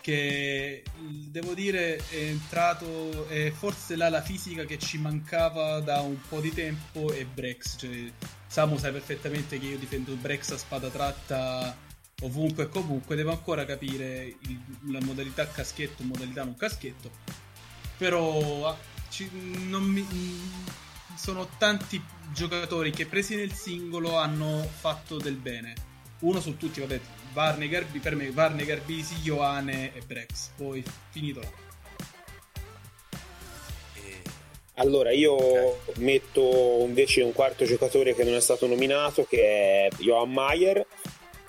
che 0.02 0.84
devo 0.98 1.54
dire 1.54 1.98
è 2.10 2.16
entrato, 2.16 3.28
è 3.28 3.52
forse 3.52 3.96
la 3.96 4.22
fisica 4.22 4.66
che 4.66 4.78
ci 4.78 4.98
mancava 4.98 5.80
da 5.80 6.02
un 6.02 6.20
po' 6.28 6.40
di 6.40 6.54
tempo 6.54 7.12
e 7.12 7.26
Brex. 7.26 7.78
Cioè, 7.78 8.12
Samu 8.56 8.78
sai 8.78 8.94
perfettamente 8.94 9.60
che 9.60 9.66
io 9.66 9.78
difendo 9.78 10.14
il 10.14 10.18
Brex 10.18 10.52
a 10.52 10.58
spada 10.58 10.88
tratta 10.88 11.76
ovunque 12.22 12.64
e 12.64 12.70
comunque, 12.70 13.18
devo 13.18 13.32
ancora 13.32 13.66
capire 13.66 14.34
il, 14.44 14.58
la 14.92 15.02
modalità 15.02 15.46
caschetto, 15.46 16.06
modalità 16.06 16.46
non 16.46 16.56
caschetto, 16.56 17.12
però 17.98 18.70
ah, 18.70 18.78
ci, 19.10 19.30
mi, 19.30 20.08
mm, 20.10 20.66
sono 21.18 21.50
tanti 21.58 22.02
giocatori 22.32 22.92
che 22.92 23.06
presi 23.08 23.36
nel 23.36 23.52
singolo 23.52 24.18
hanno 24.18 24.66
fatto 24.80 25.18
del 25.18 25.36
bene. 25.36 25.74
uno 26.20 26.40
su 26.40 26.56
tutti, 26.56 26.80
vabbè, 26.80 27.02
Varney, 27.34 27.68
Garbi, 27.68 28.00
per 28.00 28.16
me 28.16 28.32
Varney, 28.32 28.66
Garbisi, 28.66 29.16
Ioane 29.24 29.94
e 29.94 30.00
Brex. 30.00 30.52
Poi 30.56 30.82
finito 31.10 31.42
là. 31.42 31.75
Allora, 34.78 35.12
io 35.12 35.80
metto 35.98 36.80
invece 36.82 37.22
un 37.22 37.32
quarto 37.32 37.64
giocatore 37.64 38.14
che 38.14 38.26
non 38.26 38.36
è 38.36 38.42
stato 38.42 38.68
nominato, 38.68 39.24
che 39.24 39.42
è 39.42 39.88
Johan 40.00 40.32
Mayer, 40.32 40.86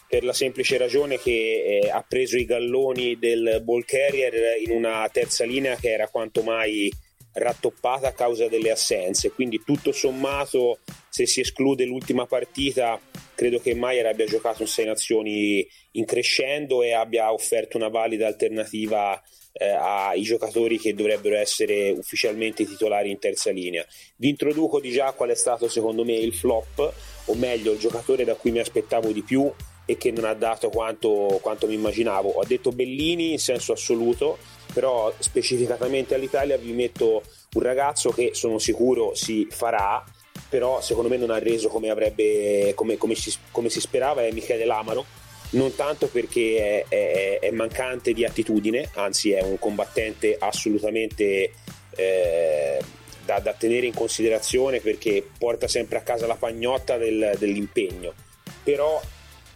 per 0.09 0.23
la 0.23 0.33
semplice 0.33 0.79
ragione 0.79 1.19
che 1.19 1.81
eh, 1.83 1.91
ha 1.91 2.05
preso 2.07 2.37
i 2.37 2.45
galloni 2.45 3.19
del 3.19 3.61
ball 3.65 3.85
carrier 3.85 4.61
in 4.65 4.71
una 4.71 5.09
terza 5.13 5.45
linea 5.45 5.75
che 5.75 5.91
era 5.91 6.07
quanto 6.07 6.43
mai 6.43 6.89
rattoppata 7.33 8.09
a 8.09 8.13
causa 8.13 8.47
delle 8.47 8.71
assenze. 8.71 9.33
Quindi, 9.33 9.61
tutto 9.65 9.91
sommato, 9.91 10.79
se 11.09 11.27
si 11.27 11.41
esclude 11.41 11.85
l'ultima 11.85 12.27
partita, 12.27 13.01
credo 13.35 13.59
che 13.59 13.75
Maier 13.75 14.07
abbia 14.07 14.27
giocato 14.27 14.63
in 14.63 14.69
sei 14.69 14.87
nazioni 14.87 15.67
in 15.93 16.05
crescendo 16.05 16.85
e 16.85 16.93
abbia 16.93 17.33
offerto 17.33 17.77
una 17.77 17.89
valida 17.89 18.29
alternativa 18.29 19.21
eh, 19.59 19.69
ai 19.69 20.23
giocatori 20.23 20.79
che 20.79 20.95
dovrebbero 20.95 21.37
essere 21.37 21.91
ufficialmente 21.91 22.67
titolari 22.67 23.11
in 23.11 23.19
terza 23.19 23.51
linea. 23.51 23.85
Vi 24.17 24.29
introduco 24.29 24.81
di 24.81 24.91
già 24.91 25.13
qual 25.13 25.31
è 25.31 25.35
stato 25.35 25.69
secondo 25.69 26.05
me 26.05 26.15
il 26.15 26.35
flop, 26.35 26.93
o 27.27 27.35
meglio 27.35 27.73
il 27.73 27.79
giocatore 27.79 28.25
da 28.25 28.35
cui 28.35 28.51
mi 28.51 28.59
aspettavo 28.59 29.11
di 29.11 29.23
più 29.23 29.51
e 29.85 29.97
che 29.97 30.11
non 30.11 30.25
ha 30.25 30.35
dato 30.35 30.69
quanto, 30.69 31.39
quanto 31.41 31.67
mi 31.67 31.75
immaginavo. 31.75 32.29
Ho 32.29 32.45
detto 32.45 32.71
Bellini 32.71 33.33
in 33.33 33.39
senso 33.39 33.73
assoluto, 33.73 34.39
però 34.73 35.13
specificatamente 35.19 36.15
all'Italia 36.15 36.57
vi 36.57 36.73
metto 36.73 37.23
un 37.55 37.63
ragazzo 37.63 38.11
che 38.11 38.31
sono 38.35 38.59
sicuro 38.59 39.15
si 39.15 39.47
farà, 39.51 40.05
però 40.49 40.81
secondo 40.81 41.09
me 41.09 41.17
non 41.17 41.31
ha 41.31 41.39
reso 41.39 41.69
come, 41.69 41.89
avrebbe, 41.89 42.73
come, 42.75 42.97
come, 42.97 43.15
si, 43.15 43.33
come 43.51 43.69
si 43.69 43.81
sperava, 43.81 44.25
è 44.25 44.33
Michele 44.33 44.65
Lamaro 44.65 45.25
non 45.57 45.75
tanto 45.75 46.07
perché 46.09 46.85
è, 46.89 46.95
è, 46.95 47.39
è, 47.41 47.51
mancante 47.51 48.13
di 48.13 48.25
attitudine, 48.25 48.91
anzi 48.95 49.33
è 49.33 49.43
un 49.43 49.59
combattente 49.59 50.37
assolutamente 50.39 51.53
eh, 51.97 52.79
da, 53.25 53.41
da, 53.41 53.53
tenere 53.53 53.87
in 53.87 53.95
considerazione 53.95 54.81
perché 54.81 55.27
porta 55.37 55.67
sempre 55.67 55.99
a 55.99 56.03
casa 56.03 56.27
la 56.27 56.37
pagnotta 56.37 56.97
del, 56.97 57.35
dell'impegno, 57.39 58.15
però 58.63 59.01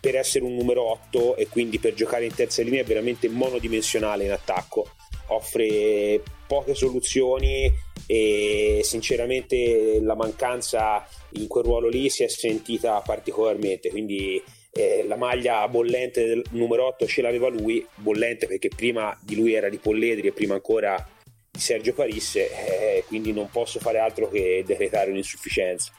per 0.00 0.16
essere 0.16 0.44
un 0.44 0.54
numero 0.54 0.90
8 0.90 1.36
e 1.36 1.46
quindi 1.48 1.78
per 1.78 1.94
giocare 1.94 2.24
in 2.24 2.34
terza 2.34 2.62
linea 2.62 2.80
è 2.80 2.84
veramente 2.84 3.28
monodimensionale 3.28 4.24
in 4.24 4.32
attacco, 4.32 4.88
offre 5.26 6.22
poche 6.46 6.74
soluzioni 6.74 7.70
e 8.06 8.80
sinceramente 8.82 10.00
la 10.00 10.16
mancanza 10.16 11.06
in 11.34 11.46
quel 11.46 11.64
ruolo 11.64 11.88
lì 11.88 12.08
si 12.08 12.24
è 12.24 12.28
sentita 12.28 13.00
particolarmente, 13.02 13.90
quindi 13.90 14.42
eh, 14.72 15.04
la 15.06 15.16
maglia 15.16 15.66
bollente 15.68 16.24
del 16.24 16.44
numero 16.50 16.86
8 16.86 17.06
ce 17.06 17.22
l'aveva 17.22 17.48
lui, 17.48 17.84
bollente 17.96 18.46
perché 18.46 18.68
prima 18.68 19.16
di 19.20 19.34
lui 19.34 19.52
era 19.52 19.68
di 19.68 19.78
Polledri 19.78 20.28
e 20.28 20.32
prima 20.32 20.54
ancora 20.54 21.04
di 21.50 21.60
Sergio 21.60 21.92
Parisse, 21.92 22.50
eh, 22.50 23.04
quindi 23.06 23.32
non 23.32 23.50
posso 23.50 23.80
fare 23.80 23.98
altro 23.98 24.28
che 24.28 24.62
decretare 24.64 25.10
un'insufficienza. 25.10 25.92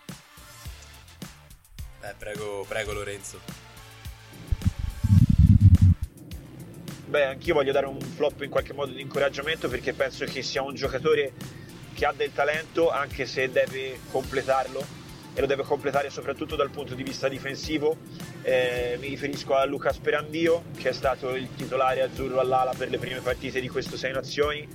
Eh, 2.04 2.14
prego, 2.18 2.66
prego 2.68 2.94
Lorenzo. 2.94 3.40
Beh, 7.06 7.26
anch'io 7.26 7.54
voglio 7.54 7.74
dare 7.74 7.88
un 7.88 8.00
flop 8.00 8.42
in 8.42 8.50
qualche 8.50 8.72
modo 8.72 8.94
di 8.94 9.02
incoraggiamento 9.02 9.68
perché 9.68 9.92
penso 9.92 10.24
che 10.24 10.42
sia 10.42 10.62
un 10.62 10.74
giocatore 10.76 11.34
che 11.94 12.06
ha 12.06 12.14
del 12.14 12.32
talento 12.32 12.90
anche 12.90 13.26
se 13.26 13.52
deve 13.52 14.00
completarlo 14.10 15.01
e 15.34 15.42
lo 15.42 15.48
deve 15.48 15.64
completare 15.64 16.10
soprattutto 16.10 16.56
dal 16.56 16.70
punto 16.70 16.94
di 16.94 17.04
vista 17.04 17.28
difensivo. 17.28 17.98
Eh, 18.42 18.98
mi 19.00 19.08
riferisco 19.08 19.56
a 19.56 19.66
Luca 19.66 19.92
Sperandio, 19.92 20.64
che 20.78 20.90
è 20.90 20.94
stato 20.94 21.36
il 21.36 21.48
titolare 21.56 22.02
azzurro 22.02 22.40
all'ala 22.40 22.74
per 22.76 22.90
le 22.90 22.98
prime 22.98 23.20
partite 23.20 23.60
di 23.60 23.70
questo 23.70 23.98
Sei 23.98 24.12
Nazioni 24.12 24.68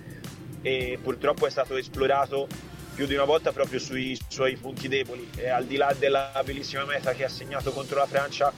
e 0.62 0.98
purtroppo 1.02 1.46
è 1.46 1.50
stato 1.50 1.76
esplorato 1.76 2.48
più 2.94 3.06
di 3.06 3.14
una 3.14 3.24
volta 3.24 3.52
proprio 3.52 3.78
sui 3.78 4.18
suoi 4.26 4.56
punti 4.56 4.88
deboli 4.88 5.28
e 5.36 5.50
al 5.50 5.66
di 5.66 5.76
là 5.76 5.94
della 5.96 6.32
bellissima 6.44 6.84
meta 6.84 7.12
che 7.12 7.24
ha 7.24 7.28
segnato 7.28 7.70
contro 7.70 7.98
la 7.98 8.06
Francia 8.06 8.50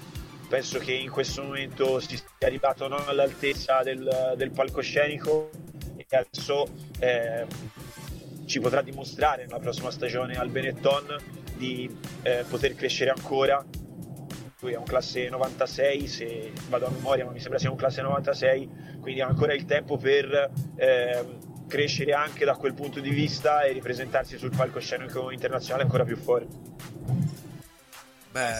penso 0.48 0.78
che 0.78 0.92
in 0.92 1.10
questo 1.10 1.42
momento 1.42 2.00
si 2.00 2.16
sia 2.16 2.46
arrivato 2.46 2.88
non 2.88 3.02
all'altezza 3.06 3.82
del, 3.82 4.34
del 4.36 4.50
palcoscenico 4.50 5.50
e 5.96 6.06
adesso 6.16 6.66
eh, 7.00 7.44
ci 8.46 8.60
potrà 8.60 8.80
dimostrare 8.80 9.44
nella 9.44 9.58
prossima 9.58 9.90
stagione 9.90 10.36
al 10.36 10.48
Benetton 10.48 11.16
di 11.58 11.94
eh, 12.22 12.44
poter 12.48 12.74
crescere 12.74 13.10
ancora. 13.10 13.62
Lui 14.60 14.72
è 14.72 14.76
un 14.76 14.84
classe 14.84 15.28
96, 15.28 16.06
se 16.06 16.52
vado 16.68 16.86
a 16.86 16.90
memoria, 16.90 17.26
ma 17.26 17.32
mi 17.32 17.40
sembra 17.40 17.58
sia 17.58 17.70
un 17.70 17.76
classe 17.76 18.00
96, 18.00 18.70
quindi 19.00 19.20
ha 19.20 19.26
ancora 19.26 19.52
il 19.52 19.66
tempo 19.66 19.98
per 19.98 20.50
eh, 20.76 21.24
crescere 21.68 22.12
anche 22.12 22.44
da 22.44 22.56
quel 22.56 22.74
punto 22.74 23.00
di 23.00 23.10
vista 23.10 23.62
e 23.62 23.72
ripresentarsi 23.72 24.38
sul 24.38 24.50
palcoscenico 24.56 25.30
internazionale 25.30 25.84
ancora 25.84 26.04
più 26.04 26.16
forte. 26.16 26.56
Beh, 28.30 28.50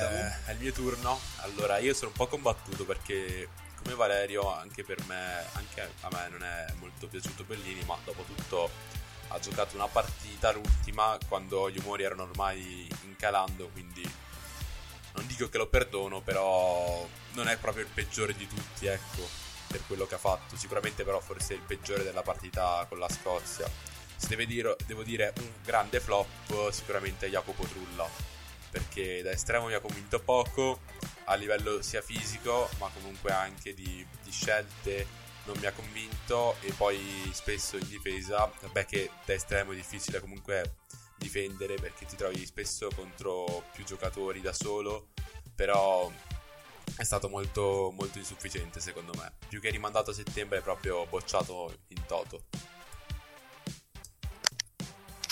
è 0.46 0.52
il 0.52 0.58
mio 0.60 0.72
turno. 0.72 1.18
Allora, 1.38 1.78
io 1.78 1.94
sono 1.94 2.10
un 2.10 2.16
po' 2.16 2.26
combattuto 2.26 2.84
perché 2.84 3.48
come 3.82 3.94
Valerio, 3.94 4.52
anche 4.52 4.84
per 4.84 4.98
me, 5.06 5.44
anche 5.52 5.88
a 6.00 6.08
me 6.12 6.28
non 6.30 6.42
è 6.42 6.66
molto 6.78 7.06
piaciuto 7.06 7.44
Bellini, 7.44 7.82
ma 7.86 7.96
dopo 8.04 8.22
tutto 8.22 8.70
ha 9.28 9.38
giocato 9.38 9.74
una 9.74 9.88
partita, 9.88 10.52
l'ultima, 10.52 11.18
quando 11.28 11.70
gli 11.70 11.78
umori 11.78 12.02
erano 12.02 12.22
ormai 12.22 12.88
incalando, 13.04 13.68
quindi 13.68 14.02
non 15.12 15.26
dico 15.26 15.48
che 15.48 15.58
lo 15.58 15.66
perdono, 15.66 16.20
però 16.20 17.06
non 17.32 17.48
è 17.48 17.56
proprio 17.56 17.84
il 17.84 17.90
peggiore 17.92 18.34
di 18.34 18.46
tutti, 18.46 18.86
ecco, 18.86 19.28
per 19.66 19.82
quello 19.86 20.06
che 20.06 20.14
ha 20.14 20.18
fatto. 20.18 20.56
Sicuramente 20.56 21.04
però 21.04 21.20
forse 21.20 21.54
è 21.54 21.56
il 21.56 21.62
peggiore 21.62 22.04
della 22.04 22.22
partita 22.22 22.86
con 22.88 22.98
la 22.98 23.08
Scozia. 23.08 23.68
Se 24.16 24.46
dire, 24.46 24.76
devo 24.86 25.02
dire 25.02 25.32
un 25.38 25.50
grande 25.64 26.00
flop, 26.00 26.70
sicuramente 26.70 27.26
è 27.26 27.30
Jacopo 27.30 27.64
Trulla, 27.64 28.08
perché 28.70 29.22
da 29.22 29.30
estremo 29.30 29.66
mi 29.66 29.74
ha 29.74 29.80
convinto 29.80 30.20
poco, 30.20 30.80
a 31.24 31.34
livello 31.34 31.82
sia 31.82 32.02
fisico, 32.02 32.68
ma 32.78 32.90
comunque 32.92 33.32
anche 33.32 33.74
di, 33.74 34.04
di 34.22 34.30
scelte 34.30 35.06
non 35.48 35.56
mi 35.58 35.66
ha 35.66 35.72
convinto 35.72 36.56
e 36.60 36.72
poi 36.72 37.00
spesso 37.32 37.78
in 37.78 37.88
difesa, 37.88 38.52
vabbè 38.60 38.84
che 38.84 39.10
da 39.24 39.32
estremo 39.32 39.72
è 39.72 39.74
difficile 39.74 40.20
comunque 40.20 40.76
difendere 41.16 41.74
perché 41.76 42.04
ti 42.04 42.16
trovi 42.16 42.44
spesso 42.44 42.90
contro 42.94 43.64
più 43.72 43.84
giocatori 43.84 44.42
da 44.42 44.52
solo, 44.52 45.08
però 45.54 46.12
è 46.96 47.02
stato 47.02 47.30
molto, 47.30 47.92
molto 47.96 48.18
insufficiente 48.18 48.78
secondo 48.78 49.12
me. 49.16 49.32
Più 49.48 49.58
che 49.58 49.70
rimandato 49.70 50.10
a 50.10 50.14
settembre 50.14 50.58
è 50.58 50.62
proprio 50.62 51.06
bocciato 51.06 51.78
in 51.88 52.04
toto. 52.06 52.44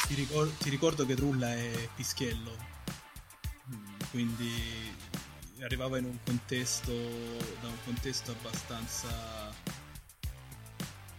Ti, 0.07 0.15
ricor- 0.15 0.57
ti 0.57 0.71
ricordo 0.71 1.05
che 1.05 1.15
Trulla 1.15 1.53
è 1.55 1.89
Pischiello, 1.95 2.57
mm, 3.71 3.95
quindi 4.11 4.95
arrivava 5.61 5.99
un 5.99 6.19
contesto, 6.25 6.93
da 6.93 7.69
un 7.69 7.79
contesto 7.85 8.31
abbastanza 8.31 9.85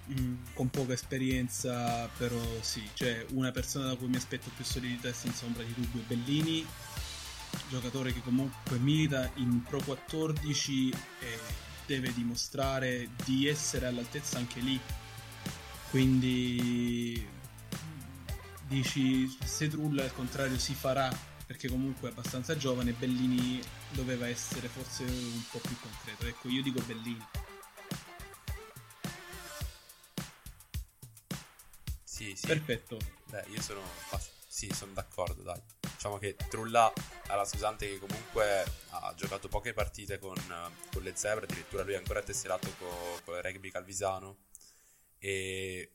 Mm, 0.09 0.35
con 0.53 0.69
poca 0.69 0.93
esperienza, 0.93 2.07
però 2.17 2.41
sì, 2.61 2.81
cioè 2.93 3.25
una 3.31 3.51
persona 3.51 3.87
da 3.87 3.95
cui 3.95 4.07
mi 4.07 4.15
aspetto 4.15 4.49
più 4.55 4.63
solidità 4.63 5.11
senza 5.11 5.45
ombra 5.45 5.63
di 5.63 5.73
dubbio 5.75 6.01
Bellini, 6.07 6.65
giocatore 7.69 8.13
che 8.13 8.21
comunque 8.21 8.77
milita 8.77 9.29
in 9.35 9.63
Pro 9.63 9.81
14 9.83 10.91
e 10.91 11.39
deve 11.85 12.13
dimostrare 12.13 13.09
di 13.25 13.47
essere 13.47 13.85
all'altezza 13.87 14.37
anche 14.37 14.61
lì. 14.61 14.79
Quindi 15.89 17.27
dici 18.67 19.29
se 19.43 19.67
Trulla 19.67 20.03
al 20.03 20.13
contrario 20.13 20.57
si 20.57 20.73
farà 20.73 21.09
perché 21.45 21.69
comunque 21.69 22.09
è 22.09 22.11
abbastanza 22.11 22.55
giovane, 22.55 22.91
Bellini 22.91 23.59
doveva 23.91 24.27
essere 24.27 24.69
forse 24.69 25.03
un 25.03 25.43
po' 25.51 25.59
più 25.59 25.75
concreto. 25.81 26.27
Ecco, 26.27 26.47
io 26.47 26.61
dico 26.61 26.81
Bellini. 26.85 27.25
Sì, 32.27 32.35
sì. 32.35 32.47
Perfetto. 32.47 32.97
Beh, 33.25 33.45
io 33.47 33.61
sono. 33.61 33.81
Sì, 34.49 34.69
sono 34.73 34.93
d'accordo, 34.93 35.43
dai. 35.43 35.61
Diciamo 35.79 36.17
che 36.17 36.35
Trulla 36.49 36.91
ha 37.27 37.35
la 37.35 37.45
scusante 37.45 37.87
che 37.87 37.99
comunque 37.99 38.63
ha 38.89 39.13
giocato 39.15 39.47
poche 39.47 39.73
partite 39.73 40.17
con, 40.19 40.35
con 40.91 41.03
le 41.03 41.13
Zebre, 41.15 41.45
addirittura 41.45 41.83
lui 41.83 41.93
è 41.93 41.97
ancora 41.97 42.21
tesserato 42.21 42.73
con, 42.77 42.87
con 43.23 43.35
il 43.35 43.43
rugby 43.43 43.69
calvisano. 43.69 44.37
E 45.19 45.91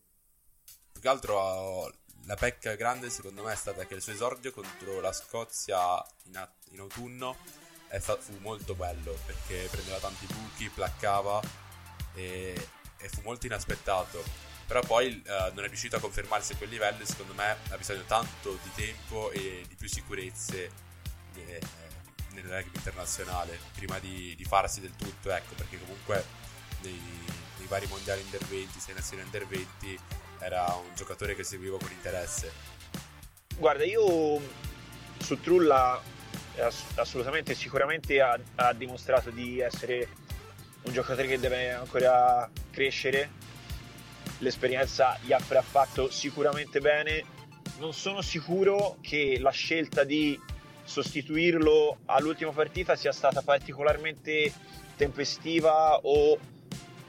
più 0.92 1.00
che 1.00 1.08
altro 1.08 1.92
la 2.26 2.36
pecca 2.36 2.74
grande 2.76 3.10
secondo 3.10 3.42
me 3.42 3.52
è 3.52 3.56
stata 3.56 3.84
che 3.86 3.94
il 3.94 4.02
suo 4.02 4.12
esordio 4.12 4.52
contro 4.52 5.00
la 5.00 5.12
Scozia 5.12 6.04
in, 6.24 6.36
a- 6.36 6.52
in 6.70 6.78
autunno 6.80 7.36
stato, 7.98 8.20
fu 8.22 8.36
molto 8.38 8.74
bello 8.74 9.16
perché 9.26 9.68
prendeva 9.70 9.98
tanti 9.98 10.26
buchi, 10.26 10.68
placcava 10.70 11.40
e, 12.14 12.68
e 12.98 13.08
fu 13.08 13.20
molto 13.22 13.46
inaspettato 13.46 14.22
però 14.72 14.80
poi 14.86 15.22
uh, 15.26 15.52
non 15.54 15.64
è 15.64 15.68
riuscito 15.68 15.96
a 15.96 16.00
confermarsi 16.00 16.54
a 16.54 16.56
quel 16.56 16.70
livello 16.70 17.02
e 17.02 17.04
secondo 17.04 17.34
me 17.34 17.56
ha 17.68 17.76
bisogno 17.76 18.04
tanto 18.06 18.58
di 18.62 18.70
tempo 18.74 19.30
e 19.30 19.66
di 19.68 19.74
più 19.74 19.86
sicurezze 19.86 20.70
eh, 21.34 21.60
nel 22.30 22.44
rugby 22.44 22.70
internazionale 22.76 23.58
prima 23.74 23.98
di, 23.98 24.34
di, 24.34 24.44
farsi 24.44 24.80
del 24.80 24.96
tutto, 24.96 25.30
ecco, 25.30 25.52
perché 25.56 25.78
comunque 25.78 26.24
nei, 26.80 26.98
nei 27.58 27.66
vari 27.66 27.86
mondiali 27.88 28.22
under 28.22 28.42
20, 28.46 28.80
sei 28.80 28.94
nazioni 28.94 29.22
under 29.22 29.46
20 29.46 29.98
era 30.38 30.64
un 30.82 30.94
giocatore 30.94 31.34
che 31.34 31.44
seguivo 31.44 31.76
con 31.76 31.90
interesse. 31.90 32.50
Guarda, 33.54 33.84
io 33.84 34.40
su 35.18 35.38
Trulla 35.38 36.02
assolutamente 36.94 37.54
sicuramente 37.54 38.22
ha, 38.22 38.38
ha 38.54 38.72
dimostrato 38.72 39.28
di 39.28 39.60
essere 39.60 40.08
un 40.84 40.94
giocatore 40.94 41.28
che 41.28 41.38
deve 41.38 41.72
ancora 41.72 42.50
crescere 42.70 43.40
l'esperienza 44.42 45.18
gli 45.22 45.32
avrà 45.32 45.62
fatto 45.62 46.10
sicuramente 46.10 46.80
bene 46.80 47.24
non 47.78 47.92
sono 47.92 48.20
sicuro 48.20 48.98
che 49.00 49.38
la 49.40 49.50
scelta 49.50 50.04
di 50.04 50.38
sostituirlo 50.84 51.98
all'ultima 52.06 52.50
partita 52.50 52.96
sia 52.96 53.12
stata 53.12 53.42
particolarmente 53.42 54.52
tempestiva 54.96 55.98
o 56.02 56.38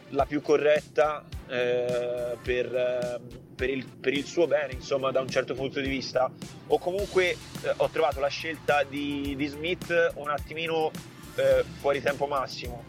la 0.09 0.25
più 0.25 0.41
corretta 0.41 1.23
eh, 1.47 2.37
per, 2.41 2.75
eh, 2.75 3.19
per, 3.55 3.69
il, 3.69 3.85
per, 3.85 4.13
il, 4.13 4.25
suo 4.25 4.47
bene, 4.47 4.73
insomma, 4.73 5.11
da 5.11 5.21
un 5.21 5.27
certo 5.27 5.55
punto 5.55 5.79
di 5.79 5.89
vista. 5.89 6.31
O 6.67 6.77
comunque 6.77 7.31
eh, 7.31 7.37
ho 7.77 7.89
trovato 7.89 8.19
la 8.19 8.27
scelta 8.27 8.83
di, 8.83 9.35
di 9.35 9.47
Smith 9.47 10.11
un 10.15 10.29
attimino 10.29 10.91
eh, 11.35 11.63
fuori 11.79 12.01
tempo 12.01 12.27
massimo. 12.27 12.83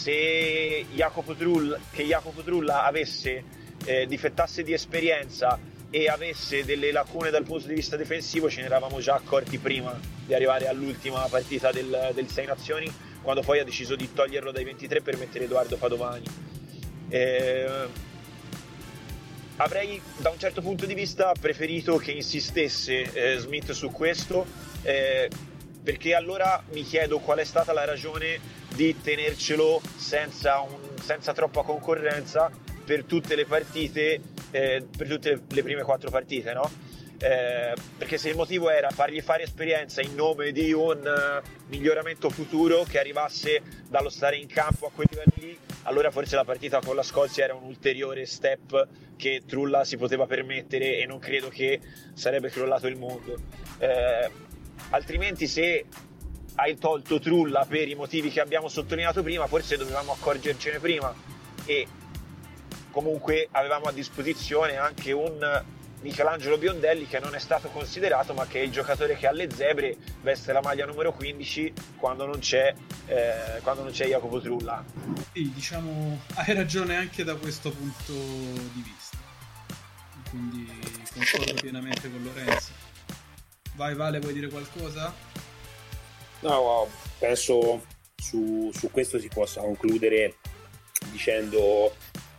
Se 0.00 0.86
Jacopo 0.94 1.34
Trulla, 1.34 1.78
che 1.90 2.04
Jacopo 2.04 2.40
Trulla 2.40 2.86
avesse 2.86 3.44
eh, 3.84 4.06
difettasse 4.06 4.62
di 4.62 4.72
esperienza 4.72 5.58
e 5.90 6.08
avesse 6.08 6.64
delle 6.64 6.90
lacune 6.90 7.28
dal 7.28 7.44
punto 7.44 7.66
di 7.66 7.74
vista 7.74 7.98
difensivo, 7.98 8.48
ce 8.48 8.60
ne 8.60 8.66
eravamo 8.66 8.98
già 9.00 9.16
accorti 9.16 9.58
prima 9.58 9.94
di 10.24 10.32
arrivare 10.32 10.68
all'ultima 10.68 11.20
partita 11.28 11.70
del, 11.70 12.12
del 12.14 12.28
Sei 12.30 12.46
Nazioni, 12.46 12.90
quando 13.20 13.42
poi 13.42 13.58
ha 13.58 13.64
deciso 13.64 13.94
di 13.94 14.10
toglierlo 14.10 14.50
dai 14.50 14.64
23 14.64 15.02
per 15.02 15.18
mettere 15.18 15.44
Edoardo 15.44 15.76
Padovani. 15.76 16.24
Eh, 17.10 17.68
avrei 19.56 20.00
da 20.16 20.30
un 20.30 20.38
certo 20.38 20.62
punto 20.62 20.86
di 20.86 20.94
vista 20.94 21.34
preferito 21.38 21.98
che 21.98 22.12
insistesse 22.12 23.02
eh, 23.02 23.36
Smith 23.36 23.72
su 23.72 23.90
questo, 23.90 24.46
eh, 24.80 25.28
perché 25.82 26.14
allora 26.14 26.62
mi 26.72 26.82
chiedo 26.82 27.18
qual 27.18 27.38
è 27.38 27.44
stata 27.44 27.72
la 27.72 27.84
ragione 27.84 28.38
di 28.74 29.00
tenercelo 29.00 29.80
senza, 29.96 30.60
un, 30.60 30.78
senza 31.02 31.32
troppa 31.32 31.62
concorrenza 31.62 32.50
per 32.84 33.04
tutte 33.04 33.34
le 33.36 33.46
partite 33.46 34.20
eh, 34.50 34.84
per 34.96 35.08
tutte 35.08 35.42
le 35.48 35.62
prime 35.62 35.82
quattro 35.82 36.10
partite, 36.10 36.52
no? 36.52 36.70
Eh, 37.22 37.74
perché 37.98 38.16
se 38.16 38.30
il 38.30 38.36
motivo 38.36 38.70
era 38.70 38.88
fargli 38.90 39.20
fare 39.20 39.42
esperienza 39.42 40.00
in 40.00 40.14
nome 40.14 40.52
di 40.52 40.72
un 40.72 41.00
uh, 41.04 41.46
miglioramento 41.68 42.30
futuro 42.30 42.82
che 42.84 42.98
arrivasse 42.98 43.60
dallo 43.86 44.08
stare 44.08 44.36
in 44.36 44.46
campo 44.46 44.86
a 44.86 44.90
quei 44.90 45.06
livelli 45.10 45.32
lì, 45.36 45.58
allora 45.82 46.10
forse 46.10 46.34
la 46.34 46.44
partita 46.44 46.80
con 46.80 46.96
la 46.96 47.02
Scozia 47.02 47.44
era 47.44 47.54
un 47.54 47.64
ulteriore 47.64 48.24
step 48.24 48.88
che 49.16 49.42
Trulla 49.46 49.84
si 49.84 49.98
poteva 49.98 50.26
permettere 50.26 50.96
e 50.96 51.04
non 51.04 51.18
credo 51.18 51.48
che 51.48 51.80
sarebbe 52.14 52.48
crollato 52.48 52.86
il 52.86 52.96
mondo. 52.96 53.36
Eh, 53.78 54.30
altrimenti 54.90 55.46
se 55.46 55.84
hai 56.56 56.76
tolto 56.76 57.18
Trulla 57.18 57.64
per 57.66 57.88
i 57.88 57.94
motivi 57.94 58.30
che 58.30 58.40
abbiamo 58.40 58.68
sottolineato 58.68 59.22
prima, 59.22 59.46
forse 59.46 59.76
dovevamo 59.76 60.12
accorgercene 60.12 60.78
prima 60.78 61.14
e 61.64 61.86
comunque 62.90 63.48
avevamo 63.52 63.86
a 63.86 63.92
disposizione 63.92 64.76
anche 64.76 65.12
un 65.12 65.64
Michelangelo 66.02 66.56
Biondelli 66.56 67.06
che 67.06 67.18
non 67.18 67.34
è 67.34 67.38
stato 67.38 67.68
considerato 67.68 68.32
ma 68.32 68.46
che 68.46 68.60
è 68.60 68.62
il 68.62 68.70
giocatore 68.70 69.16
che 69.16 69.26
alle 69.26 69.50
zebre 69.50 69.96
veste 70.22 70.52
la 70.52 70.60
maglia 70.62 70.86
numero 70.86 71.12
15 71.12 71.72
quando 71.96 72.24
non 72.24 72.38
c'è, 72.38 72.74
eh, 73.06 73.60
quando 73.62 73.82
non 73.82 73.92
c'è 73.92 74.06
Jacopo 74.06 74.40
Trulla. 74.40 74.82
Sì, 75.32 75.52
diciamo, 75.52 76.20
hai 76.36 76.54
ragione 76.54 76.96
anche 76.96 77.22
da 77.24 77.34
questo 77.36 77.70
punto 77.70 78.12
di 78.12 78.82
vista. 78.82 79.18
Quindi 80.30 80.66
concordo 81.12 81.54
pienamente 81.60 82.10
con 82.10 82.22
Lorenzo. 82.22 82.79
Vai 83.80 83.94
Vale, 83.94 84.18
vuoi 84.18 84.34
dire 84.34 84.48
qualcosa? 84.48 85.10
No, 86.40 86.86
penso 87.18 87.82
su, 88.14 88.70
su 88.74 88.90
questo 88.90 89.18
si 89.18 89.28
possa 89.28 89.62
concludere 89.62 90.34
dicendo 91.10 91.90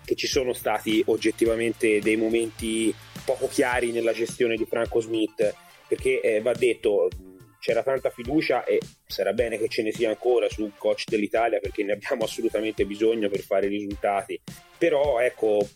che 0.05 0.13
ci 0.13 0.27
sono 0.27 0.53
stati 0.53 1.01
oggettivamente 1.07 1.99
dei 1.99 2.15
momenti 2.15 2.93
poco 3.25 3.47
chiari 3.47 3.91
nella 3.91 4.13
gestione 4.13 4.55
di 4.55 4.67
Franco 4.67 4.99
Smith, 4.99 5.55
perché 5.87 6.21
eh, 6.21 6.41
va 6.41 6.53
detto 6.53 7.09
c'era 7.57 7.81
tanta 7.81 8.11
fiducia 8.11 8.63
e 8.63 8.79
sarà 9.07 9.33
bene 9.33 9.57
che 9.57 9.67
ce 9.67 9.81
ne 9.81 9.91
sia 9.91 10.09
ancora 10.09 10.47
sul 10.47 10.73
coach 10.77 11.05
dell'Italia 11.07 11.59
perché 11.59 11.83
ne 11.83 11.93
abbiamo 11.93 12.25
assolutamente 12.25 12.85
bisogno 12.85 13.29
per 13.29 13.39
fare 13.39 13.65
risultati. 13.65 14.39
Però 14.77 15.19
ecco, 15.19 15.67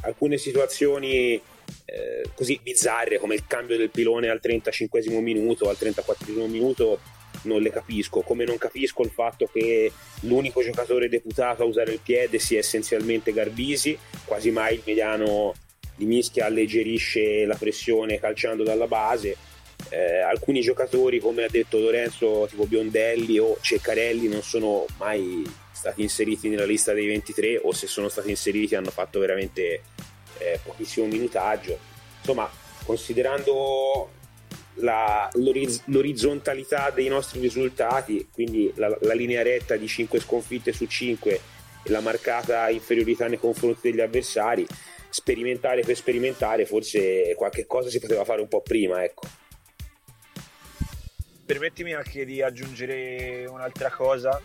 alcune 0.00 0.36
situazioni 0.36 1.40
eh, 1.84 2.22
così 2.34 2.58
bizzarre 2.62 3.18
come 3.18 3.34
il 3.34 3.46
cambio 3.46 3.76
del 3.76 3.90
pilone 3.90 4.28
al 4.28 4.40
35 4.40 5.02
minuto, 5.20 5.68
al 5.68 5.76
34 5.76 6.46
minuto 6.46 7.00
non 7.42 7.60
le 7.60 7.70
capisco, 7.70 8.20
come 8.20 8.44
non 8.44 8.58
capisco 8.58 9.02
il 9.02 9.10
fatto 9.10 9.48
che 9.52 9.90
l'unico 10.20 10.62
giocatore 10.62 11.08
deputato 11.08 11.62
a 11.62 11.66
usare 11.66 11.92
il 11.92 12.00
piede 12.02 12.38
sia 12.38 12.58
essenzialmente 12.58 13.32
Garbisi, 13.32 13.98
quasi 14.24 14.50
mai 14.50 14.74
il 14.74 14.82
mediano 14.84 15.54
di 15.96 16.06
Mischia 16.06 16.46
alleggerisce 16.46 17.44
la 17.44 17.56
pressione 17.56 18.18
calciando 18.18 18.62
dalla 18.62 18.86
base. 18.86 19.36
Eh, 19.88 20.20
alcuni 20.20 20.60
giocatori, 20.60 21.18
come 21.18 21.44
ha 21.44 21.48
detto 21.48 21.78
Lorenzo, 21.78 22.46
tipo 22.48 22.66
Biondelli 22.66 23.38
o 23.38 23.58
Ceccarelli, 23.60 24.28
non 24.28 24.42
sono 24.42 24.86
mai 24.98 25.44
stati 25.72 26.02
inseriti 26.02 26.48
nella 26.48 26.64
lista 26.64 26.92
dei 26.92 27.06
23 27.06 27.60
o 27.62 27.72
se 27.72 27.88
sono 27.88 28.08
stati 28.08 28.30
inseriti 28.30 28.76
hanno 28.76 28.90
fatto 28.90 29.18
veramente 29.18 29.82
eh, 30.42 30.60
pochissimo 30.62 31.06
minutaggio. 31.06 31.78
Insomma, 32.18 32.50
considerando 32.84 34.10
la, 34.74 35.28
l'oriz- 35.34 35.82
l'orizzontalità 35.86 36.90
dei 36.90 37.08
nostri 37.08 37.40
risultati, 37.40 38.28
quindi 38.32 38.72
la, 38.76 38.96
la, 39.00 39.14
linea 39.14 39.42
retta 39.42 39.76
di 39.76 39.86
5 39.86 40.20
sconfitte 40.20 40.72
su 40.72 40.86
5 40.86 41.40
e 41.82 41.90
la 41.90 42.00
marcata 42.00 42.68
inferiorità 42.70 43.26
nei 43.26 43.38
confronti 43.38 43.90
degli 43.90 44.00
avversari, 44.00 44.66
sperimentare 45.10 45.82
per 45.82 45.96
sperimentare, 45.96 46.64
forse 46.64 47.34
qualche 47.36 47.66
cosa 47.66 47.90
si 47.90 48.00
poteva 48.00 48.24
fare 48.24 48.40
un 48.40 48.48
po' 48.48 48.62
prima, 48.62 49.02
ecco. 49.04 49.22
Permettimi 51.44 51.92
anche 51.92 52.24
di 52.24 52.40
aggiungere 52.40 53.44
un'altra 53.46 53.90
cosa 53.90 54.40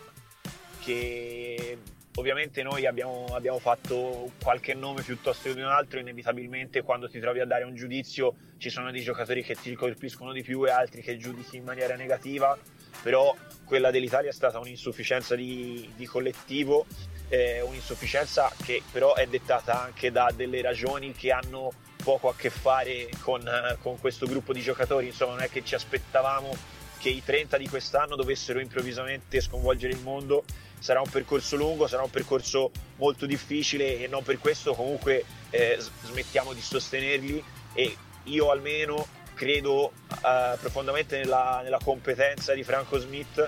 che 0.80 1.78
Ovviamente 2.18 2.64
noi 2.64 2.84
abbiamo, 2.84 3.26
abbiamo, 3.30 3.60
fatto 3.60 4.32
qualche 4.42 4.74
nome 4.74 5.02
piuttosto 5.02 5.52
di 5.52 5.60
un 5.60 5.68
altro, 5.68 6.00
inevitabilmente 6.00 6.82
quando 6.82 7.08
ti 7.08 7.20
trovi 7.20 7.38
a 7.38 7.46
dare 7.46 7.62
un 7.62 7.76
giudizio 7.76 8.34
ci 8.58 8.70
sono 8.70 8.90
dei 8.90 9.02
giocatori 9.02 9.44
che 9.44 9.54
ti 9.54 9.72
colpiscono 9.76 10.32
di 10.32 10.42
più 10.42 10.66
e 10.66 10.70
altri 10.70 11.00
che 11.00 11.16
giudichi 11.16 11.58
in 11.58 11.62
maniera 11.62 11.94
negativa, 11.94 12.58
però 13.04 13.32
quella 13.64 13.92
dell'Italia 13.92 14.30
è 14.30 14.32
stata 14.32 14.58
un'insufficienza 14.58 15.36
di, 15.36 15.92
di 15.94 16.06
collettivo, 16.06 16.86
eh, 17.28 17.60
un'insufficienza 17.60 18.52
che 18.64 18.82
però 18.90 19.14
è 19.14 19.28
dettata 19.28 19.80
anche 19.80 20.10
da 20.10 20.32
delle 20.34 20.60
ragioni 20.60 21.12
che 21.12 21.30
hanno 21.30 21.70
poco 22.02 22.30
a 22.30 22.34
che 22.34 22.50
fare 22.50 23.08
con, 23.20 23.48
con 23.80 23.96
questo 24.00 24.26
gruppo 24.26 24.52
di 24.52 24.60
giocatori, 24.60 25.06
insomma 25.06 25.34
non 25.34 25.42
è 25.42 25.48
che 25.48 25.62
ci 25.62 25.76
aspettavamo 25.76 26.50
che 26.98 27.10
i 27.10 27.22
30 27.24 27.56
di 27.58 27.68
quest'anno 27.68 28.16
dovessero 28.16 28.58
improvvisamente 28.58 29.40
sconvolgere 29.40 29.92
il 29.92 30.00
mondo 30.00 30.42
sarà 30.78 31.00
un 31.00 31.08
percorso 31.10 31.56
lungo, 31.56 31.86
sarà 31.86 32.02
un 32.02 32.10
percorso 32.10 32.70
molto 32.96 33.26
difficile 33.26 33.98
e 33.98 34.06
non 34.06 34.22
per 34.22 34.38
questo 34.38 34.74
comunque 34.74 35.24
eh, 35.50 35.78
smettiamo 36.04 36.52
di 36.52 36.60
sostenerli 36.60 37.42
e 37.72 37.96
io 38.24 38.50
almeno 38.50 39.06
credo 39.34 39.92
eh, 40.24 40.56
profondamente 40.58 41.18
nella, 41.18 41.60
nella, 41.62 41.78
competenza 41.82 42.54
di 42.54 42.64
Franco 42.64 42.98
Smith 42.98 43.46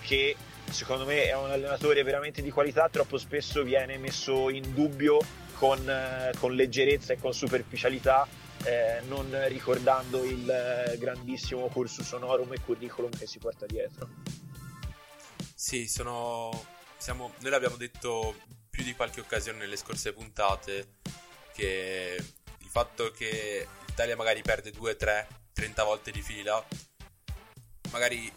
che 0.00 0.36
secondo 0.70 1.04
me 1.04 1.24
è 1.24 1.36
un 1.36 1.50
allenatore 1.50 2.02
veramente 2.02 2.42
di 2.42 2.50
qualità, 2.50 2.88
troppo 2.88 3.18
spesso 3.18 3.62
viene 3.62 3.98
messo 3.98 4.48
in 4.50 4.72
dubbio 4.72 5.18
con, 5.54 5.88
eh, 5.88 6.32
con 6.38 6.54
leggerezza 6.54 7.12
e 7.12 7.18
con 7.18 7.32
superficialità 7.32 8.26
eh, 8.64 9.00
non 9.08 9.28
ricordando 9.48 10.22
il 10.24 10.48
eh, 10.48 10.96
grandissimo 10.98 11.66
cursus 11.66 12.10
honorum 12.12 12.52
e 12.52 12.60
curriculum 12.64 13.10
che 13.10 13.26
si 13.26 13.38
porta 13.38 13.66
dietro. 13.66 14.08
Sì, 15.54 15.88
sono. 15.88 16.71
Siamo... 17.02 17.32
Noi 17.40 17.50
l'abbiamo 17.50 17.74
detto 17.74 18.36
più 18.70 18.84
di 18.84 18.94
qualche 18.94 19.18
occasione 19.18 19.58
nelle 19.58 19.76
scorse 19.76 20.12
puntate. 20.12 20.98
Che 21.52 22.16
il 22.58 22.68
fatto 22.68 23.10
che 23.10 23.66
l'Italia 23.86 24.14
magari 24.14 24.40
perde 24.42 24.70
2, 24.70 24.94
3, 24.94 25.26
30 25.52 25.82
volte 25.82 26.12
di 26.12 26.22
fila, 26.22 26.64
magari 27.90 28.32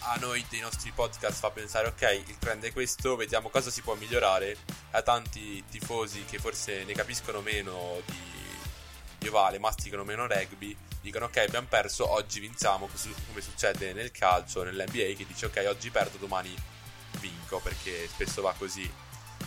a 0.00 0.16
noi 0.20 0.44
dei 0.50 0.60
nostri 0.60 0.90
podcast 0.90 1.38
fa 1.38 1.50
pensare 1.50 1.88
ok 1.88 2.24
il 2.26 2.38
trend 2.38 2.64
è 2.64 2.72
questo 2.72 3.16
vediamo 3.16 3.50
cosa 3.50 3.70
si 3.70 3.82
può 3.82 3.94
migliorare 3.96 4.56
a 4.92 5.02
tanti 5.02 5.62
tifosi 5.68 6.24
che 6.24 6.38
forse 6.38 6.84
ne 6.84 6.94
capiscono 6.94 7.42
meno 7.42 8.00
di, 8.06 8.22
di 9.18 9.28
ovale 9.28 9.58
masticano 9.58 10.02
meno 10.04 10.26
rugby 10.26 10.74
dicono 11.02 11.26
ok 11.26 11.36
abbiamo 11.36 11.66
perso, 11.68 12.10
oggi 12.10 12.40
vinciamo, 12.40 12.88
come 13.28 13.40
succede 13.42 13.92
nel 13.92 14.10
calcio, 14.10 14.62
nell'NBA 14.62 15.14
che 15.16 15.26
dice 15.26 15.46
ok 15.46 15.64
oggi 15.68 15.90
perdo, 15.90 16.16
domani 16.16 16.54
vinco, 17.20 17.60
perché 17.60 18.08
spesso 18.08 18.42
va 18.42 18.54
così. 18.56 18.90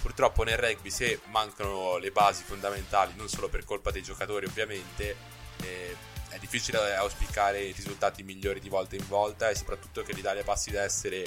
Purtroppo 0.01 0.43
nel 0.43 0.57
rugby 0.57 0.89
se 0.89 1.21
mancano 1.25 1.97
le 1.97 2.11
basi 2.11 2.43
fondamentali, 2.43 3.13
non 3.15 3.29
solo 3.29 3.49
per 3.49 3.65
colpa 3.65 3.91
dei 3.91 4.03
giocatori 4.03 4.45
ovviamente, 4.45 5.15
eh, 5.61 5.95
è 6.29 6.39
difficile 6.39 6.95
auspicare 6.95 7.71
risultati 7.71 8.23
migliori 8.23 8.59
di 8.59 8.69
volta 8.69 8.95
in 8.95 9.07
volta 9.07 9.49
e 9.49 9.55
soprattutto 9.55 10.01
che 10.01 10.13
l'Italia 10.13 10.43
passi 10.43 10.71
da 10.71 10.83
essere 10.83 11.23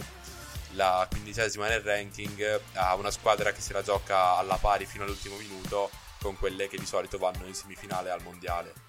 la 0.73 1.07
quindicesima 1.09 1.69
nel 1.69 1.81
ranking 1.81 2.61
a 2.75 2.95
una 2.97 3.11
squadra 3.11 3.53
che 3.53 3.61
se 3.61 3.73
la 3.73 3.83
gioca 3.83 4.37
alla 4.37 4.57
pari 4.57 4.85
fino 4.85 5.05
all'ultimo 5.05 5.37
minuto 5.37 5.91
con 6.21 6.37
quelle 6.37 6.69
che 6.69 6.77
di 6.77 6.87
solito 6.87 7.19
vanno 7.19 7.47
in 7.47 7.55
semifinale 7.55 8.11
al 8.11 8.23
mondiale. 8.23 8.86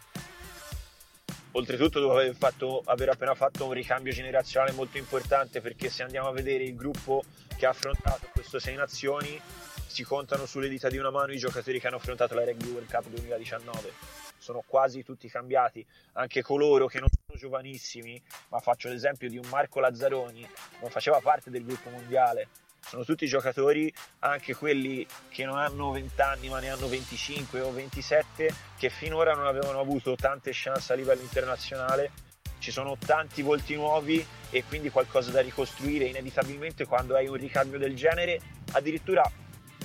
Oltretutto 1.52 2.00
dopo 2.00 2.14
aver, 2.14 2.36
fatto, 2.36 2.82
aver 2.86 3.10
appena 3.10 3.34
fatto 3.34 3.66
un 3.66 3.74
ricambio 3.74 4.12
generazionale 4.12 4.74
molto 4.74 4.98
importante 4.98 5.62
perché 5.62 5.90
se 5.90 6.04
andiamo 6.04 6.28
a 6.28 6.32
vedere 6.32 6.64
il 6.64 6.76
gruppo 6.76 7.24
che 7.58 7.66
ha 7.66 7.70
affrontato 7.70 8.28
questo 8.32 8.60
Sei 8.60 8.76
Nazioni 8.76 9.40
si 9.88 10.04
contano 10.04 10.46
sulle 10.46 10.70
dita 10.70 10.90
di 10.90 10.98
una 10.98 11.10
mano 11.10 11.32
i 11.32 11.38
giocatori 11.38 11.80
che 11.80 11.88
hanno 11.88 11.96
affrontato 11.96 12.36
la 12.36 12.44
Rugby 12.44 12.70
World 12.70 12.90
Cup 12.90 13.08
2019 13.08 13.92
sono 14.38 14.64
quasi 14.66 15.04
tutti 15.04 15.28
cambiati, 15.28 15.86
anche 16.14 16.42
coloro 16.42 16.88
che 16.88 17.00
non 17.00 17.10
sono 17.10 17.38
giovanissimi, 17.38 18.22
ma 18.50 18.60
faccio 18.60 18.88
l'esempio 18.88 19.30
di 19.30 19.38
un 19.38 19.48
Marco 19.50 19.80
Lazzaroni, 19.80 20.48
non 20.80 20.90
faceva 20.90 21.20
parte 21.20 21.50
del 21.50 21.66
gruppo 21.66 21.90
mondiale, 21.90 22.48
sono 22.88 23.04
tutti 23.04 23.28
giocatori, 23.28 23.94
anche 24.20 24.56
quelli 24.56 25.06
che 25.30 25.46
non 25.46 25.58
hanno 25.58 25.92
20 25.92 26.22
anni 26.22 26.50
ma 26.50 26.60
ne 26.60 26.70
hanno 26.70 26.88
25 26.88 27.60
o 27.62 27.72
27, 27.72 28.54
che 28.78 28.90
finora 28.90 29.34
non 29.34 29.46
avevano 29.46 29.80
avuto 29.80 30.16
tante 30.16 30.52
chance 30.54 30.94
a 30.94 30.96
livello 30.96 31.22
internazionale. 31.22 32.12
Ci 32.60 32.72
sono 32.72 32.98
tanti 32.98 33.42
volti 33.42 33.76
nuovi 33.76 34.26
e 34.50 34.64
quindi 34.64 34.90
qualcosa 34.90 35.32
da 35.32 35.42
ricostruire. 35.42 36.06
Inevitabilmente 36.06 36.86
quando 36.86 37.16
hai 37.16 37.28
un 37.28 37.36
ricambio 37.36 37.78
del 37.78 37.96
genere, 37.96 38.40
addirittura 38.72 39.30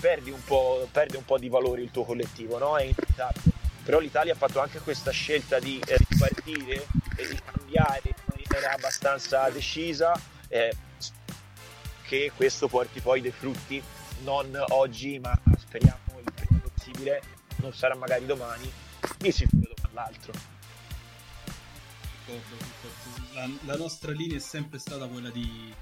perdi 0.01 0.31
un 0.31 0.43
po', 0.43 0.89
perdi 0.91 1.17
un 1.17 1.25
po 1.25 1.39
di 1.39 1.49
valore 1.49 1.83
il 1.83 1.91
tuo 1.91 2.05
collettivo, 2.05 2.59
no? 2.59 2.77
È 2.77 2.83
inevitabile 2.83 3.61
però 3.83 3.99
l'Italia 3.99 4.33
ha 4.33 4.37
fatto 4.37 4.61
anche 4.61 4.79
questa 4.79 5.11
scelta 5.11 5.59
di 5.59 5.81
eh, 5.85 5.97
ripartire 5.97 6.87
e 7.17 7.27
di 7.27 7.39
cambiare 7.45 8.03
in 8.05 8.45
maniera 8.49 8.75
abbastanza 8.75 9.49
decisa 9.51 10.13
eh, 10.49 10.73
che 12.07 12.33
questo 12.35 12.69
porti 12.69 13.01
poi 13.01 13.21
dei 13.21 13.33
frutti. 13.33 13.83
Non 14.25 14.57
oggi 14.69 15.19
ma 15.19 15.37
speriamo 15.59 16.21
il 16.25 16.33
prima 16.33 16.61
possibile. 16.61 17.23
Non 17.57 17.73
sarà 17.73 17.95
magari 17.95 18.27
domani. 18.27 18.71
Di 19.19 19.33
sicuro 19.33 19.73
domani 19.75 19.83
l'altro. 19.93 20.33
La, 23.35 23.49
la, 23.65 23.77
nostra 23.77 24.13
linea 24.13 24.37
è 24.37 24.41
sempre 24.41 24.79
stata 24.79 25.07
quella 25.07 25.31
di, 25.31 25.73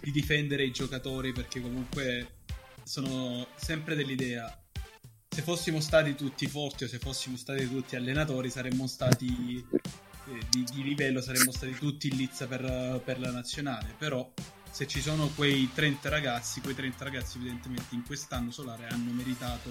di 0.00 0.10
difendere 0.10 0.64
i 0.64 0.70
giocatori 0.70 1.32
perché 1.32 1.60
comunque 1.60 2.36
sono 2.84 3.46
sempre 3.56 3.94
dell'idea. 3.94 4.56
Se 5.28 5.42
fossimo 5.42 5.80
stati 5.80 6.14
tutti 6.14 6.46
forti 6.46 6.84
o 6.84 6.88
se 6.88 6.98
fossimo 6.98 7.36
stati 7.36 7.68
tutti 7.68 7.96
allenatori 7.96 8.50
saremmo 8.50 8.86
stati 8.86 9.64
eh, 9.70 10.40
di, 10.50 10.64
di, 10.64 10.82
livello, 10.82 11.20
saremmo 11.20 11.52
stati 11.52 11.72
tutti 11.72 12.08
in 12.08 12.16
lizza 12.16 12.46
per, 12.46 13.00
per, 13.04 13.20
la 13.20 13.30
nazionale, 13.30 13.94
però 13.96 14.28
se 14.70 14.86
ci 14.86 15.00
sono 15.00 15.28
quei 15.34 15.70
30 15.72 16.08
ragazzi, 16.08 16.60
quei 16.60 16.74
30 16.74 17.04
ragazzi 17.04 17.38
evidentemente 17.38 17.94
in 17.94 18.04
quest'anno 18.04 18.50
solare 18.50 18.86
hanno 18.88 19.10
meritato 19.12 19.70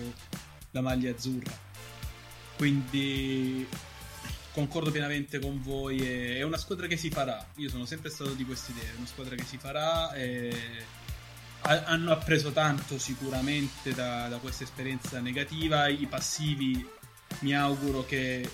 la 0.72 0.82
maglia 0.82 1.12
azzurra. 1.12 1.56
Quindi 2.56 3.68
concordo 4.52 4.90
pienamente 4.90 5.40
con 5.40 5.62
voi, 5.62 6.02
è 6.02 6.42
una 6.42 6.58
squadra 6.58 6.88
che 6.88 6.98
si 6.98 7.10
farà, 7.10 7.46
io 7.56 7.70
sono 7.70 7.86
sempre 7.86 8.10
stato 8.10 8.32
di 8.32 8.44
quest'idea, 8.44 8.92
è 8.92 8.98
una 8.98 9.06
squadra 9.06 9.36
che 9.36 9.44
si 9.44 9.58
farà 9.58 10.12
e 10.14 10.86
hanno 11.62 12.12
appreso 12.12 12.52
tanto 12.52 12.98
sicuramente 12.98 13.94
da, 13.94 14.28
da, 14.28 14.38
questa 14.38 14.64
esperienza 14.64 15.20
negativa. 15.20 15.88
I 15.88 16.08
passivi 16.08 16.86
mi 17.40 17.56
auguro 17.56 18.06
che 18.06 18.50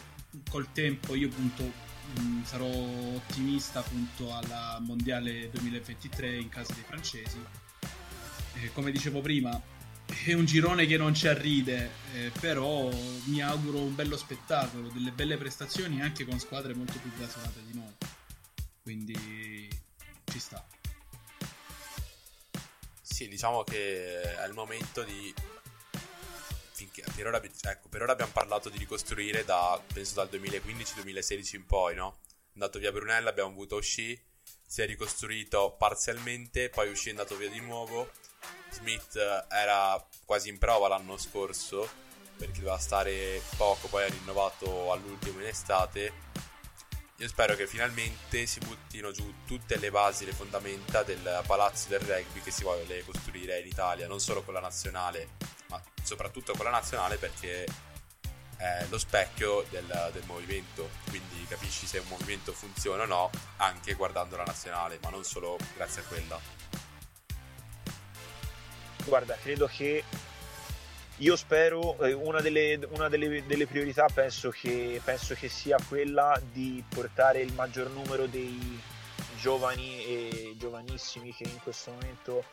col 0.50 0.72
tempo 0.72 1.16
io 1.16 1.28
appunto 1.28 1.72
mh, 2.16 2.44
sarò 2.44 2.66
ottimista 2.66 3.80
appunto 3.80 4.34
alla 4.36 4.78
mondiale 4.82 5.50
2023 5.50 6.38
in 6.38 6.50
casa 6.50 6.74
dei 6.74 6.84
francesi. 6.84 7.38
Eh, 8.56 8.72
come 8.74 8.92
dicevo 8.92 9.22
prima, 9.22 9.60
è 10.26 10.34
un 10.34 10.46
girone 10.46 10.86
che 10.86 10.98
non 10.98 11.14
ci 11.14 11.28
arride, 11.28 11.90
eh, 12.14 12.32
però 12.40 12.90
mi 13.26 13.42
auguro 13.42 13.80
un 13.80 13.96
bello 13.96 14.18
spettacolo, 14.18 14.90
delle 14.90 15.12
belle 15.12 15.38
prestazioni 15.38 16.02
anche 16.02 16.26
con 16.26 16.40
squadre 16.40 16.74
molto 16.74 17.00
più 17.00 17.12
blasonate 17.16 17.62
di 17.66 17.74
noi. 17.74 17.94
Quindi 18.82 19.70
ci 20.26 20.40
sta. 20.40 20.66
Sì, 23.02 23.28
diciamo 23.28 23.64
che 23.64 24.22
è 24.22 24.46
il 24.48 24.54
momento 24.54 25.04
di. 25.04 25.34
Finché, 26.84 27.04
per, 27.16 27.28
ora, 27.28 27.42
ecco, 27.42 27.88
per 27.88 28.02
ora 28.02 28.12
abbiamo 28.12 28.34
parlato 28.34 28.68
di 28.68 28.78
ricostruire 28.78 29.46
da, 29.46 29.82
penso 29.94 30.16
dal 30.16 30.28
2015-2016 30.30 31.56
in 31.56 31.66
poi, 31.66 31.96
no? 31.96 32.18
Andato 32.56 32.78
via 32.78 32.92
Brunella, 32.92 33.30
abbiamo 33.30 33.52
avuto 33.52 33.78
Usci, 33.78 34.22
si 34.68 34.82
è 34.82 34.86
ricostruito 34.86 35.76
parzialmente, 35.78 36.70
poi 36.70 36.90
Usci 36.90 37.08
è 37.08 37.12
andato 37.12 37.38
via 37.38 37.50
di 37.50 37.62
nuovo. 37.62 38.12
Smith 38.72 39.16
era 39.50 40.06
quasi 40.26 40.50
in 40.50 40.58
prova 40.58 40.90
l'anno 40.90 41.16
scorso 41.18 41.90
perché 42.36 42.60
doveva 42.60 42.78
stare 42.80 43.42
poco, 43.56 43.88
poi 43.88 44.04
ha 44.04 44.08
rinnovato 44.08 44.92
all'ultimo 44.92 45.40
in 45.40 45.46
estate 45.46 46.32
io 47.18 47.28
spero 47.30 47.56
che 47.56 47.68
finalmente 47.68 48.46
si 48.48 48.60
buttino 48.60 49.12
giù 49.12 49.46
tutte 49.46 49.78
le 49.78 49.92
basi, 49.92 50.26
le 50.26 50.34
fondamenta 50.34 51.04
del 51.04 51.42
palazzo 51.46 51.88
del 51.88 52.00
rugby 52.00 52.42
che 52.42 52.52
si 52.52 52.64
vuole 52.64 53.04
costruire 53.06 53.60
in 53.60 53.68
Italia, 53.68 54.08
non 54.08 54.20
solo 54.20 54.42
con 54.42 54.54
la 54.54 54.60
nazionale, 54.60 55.30
ma 55.74 55.82
soprattutto 56.04 56.54
con 56.54 56.66
la 56.66 56.72
nazionale 56.72 57.18
perché 57.18 57.66
è 58.58 58.86
lo 58.90 59.00
specchio 59.00 59.66
del, 59.70 60.10
del 60.14 60.24
movimento, 60.26 60.90
quindi 61.10 61.46
capisci 61.48 61.88
se 61.88 61.98
un 61.98 62.08
movimento 62.08 62.54
funziona 62.54 63.04
o 63.04 63.06
no 63.08 63.30
anche 63.58 63.94
guardando 63.94 64.38
la 64.38 64.44
nazionale, 64.44 65.00
ma 65.02 65.10
non 65.10 65.24
solo 65.24 65.58
grazie 65.76 66.02
a 66.02 66.06
quella. 66.06 66.40
Guarda, 69.06 69.36
credo 69.36 69.68
che 69.68 70.04
io 71.18 71.36
spero, 71.36 72.00
eh, 72.00 72.14
una, 72.14 72.40
delle, 72.40 72.80
una 72.92 73.10
delle, 73.10 73.46
delle, 73.46 73.68
priorità 73.68 74.06
penso 74.06 74.50
che, 74.50 75.02
penso 75.04 75.34
che 75.34 75.50
sia 75.50 75.78
quella 75.88 76.40
di 76.52 76.84
portare 76.88 77.42
il 77.42 77.54
maggior 77.54 77.90
numero 77.90 78.28
dei 78.28 78.82
giovani 79.40 80.06
e 80.06 80.56
giovanissimi 80.58 81.34
che 81.34 81.44
in 81.44 81.60
questo 81.62 81.92
momento 81.92 82.46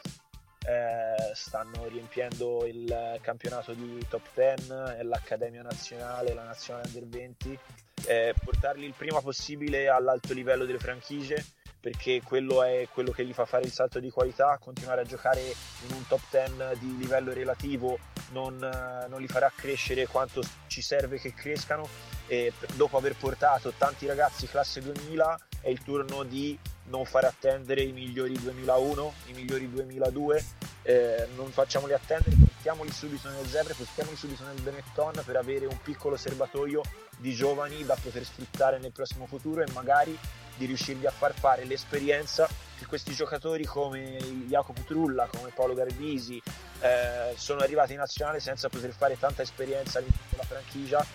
eh, 0.67 1.35
stanno 1.35 1.87
riempiendo 1.87 2.67
il 2.67 3.19
campionato 3.21 3.73
di 3.73 4.05
top 4.09 4.29
10, 4.35 5.05
l'Accademia 5.05 5.63
Nazionale, 5.63 6.35
la 6.35 6.45
Nazionale 6.45 6.87
Under 6.87 7.07
20, 7.07 7.59
eh, 8.07 8.35
portarli 8.43 8.85
il 8.85 8.95
prima 8.97 9.21
possibile 9.21 9.89
all'alto 9.89 10.33
livello 10.33 10.65
delle 10.65 10.79
franchigie 10.79 11.45
perché 11.81 12.21
quello 12.23 12.63
è 12.63 12.87
quello 12.93 13.11
che 13.11 13.25
gli 13.25 13.33
fa 13.33 13.47
fare 13.47 13.65
il 13.65 13.73
salto 13.73 14.01
di 14.01 14.11
qualità, 14.11 14.59
continuare 14.61 15.01
a 15.01 15.05
giocare 15.05 15.41
in 15.41 15.95
un 15.95 16.07
top 16.07 16.21
10 16.31 16.79
di 16.79 16.99
livello 16.99 17.33
relativo 17.33 17.99
non, 18.33 18.57
non 18.57 19.21
li 19.21 19.27
farà 19.27 19.51
crescere 19.55 20.07
quanto 20.07 20.43
ci 20.67 20.83
serve 20.83 21.19
che 21.19 21.33
crescano 21.33 21.89
e 22.27 22.53
dopo 22.75 22.97
aver 22.97 23.17
portato 23.17 23.73
tanti 23.77 24.07
ragazzi 24.07 24.47
classe 24.47 24.81
2000 24.81 25.39
è 25.63 25.69
il 25.69 25.83
turno 25.83 26.23
di 26.23 26.57
non 26.91 27.07
fare 27.07 27.27
attendere 27.27 27.83
i 27.83 27.93
migliori 27.93 28.35
2001, 28.39 29.15
i 29.27 29.33
migliori 29.33 29.71
2002, 29.71 30.45
eh, 30.83 31.29
non 31.37 31.51
facciamoli 31.51 31.93
attendere, 31.93 32.37
portiamoli 32.37 32.93
subito 32.93 33.29
nel 33.31 33.47
Zebre, 33.47 33.75
portiamoli 33.75 34.17
subito 34.17 34.45
nel 34.45 34.61
Benetton 34.61 35.23
per 35.25 35.37
avere 35.37 35.67
un 35.67 35.79
piccolo 35.83 36.17
serbatoio 36.17 36.83
di 37.17 37.33
giovani 37.33 37.85
da 37.85 37.97
poter 38.01 38.25
sfruttare 38.25 38.79
nel 38.79 38.93
prossimo 38.93 39.27
futuro 39.27 39.63
e 39.63 39.71
magari 39.73 40.19
di 40.57 40.67
riuscirgli 40.67 41.07
a 41.07 41.11
far 41.11 41.33
fare 41.33 41.65
l'esperienza 41.65 42.49
che 42.79 42.87
questi 42.87 43.15
giocatori 43.15 43.65
come 43.65 44.19
Jacopo 44.47 44.83
Trulla, 44.83 45.27
come 45.27 45.53
Paolo 45.55 45.75
Garbisi 45.75 46.43
eh, 46.81 47.35
sono 47.37 47.61
arrivati 47.61 47.93
in 47.93 47.99
nazionale 47.99 48.41
senza 48.41 48.69
poter 48.69 48.93
fare 48.93 49.19
tanta 49.19 49.43
esperienza 49.43 49.99
all'interno 49.99 50.27
della 50.31 50.45
franchigia 50.45 51.07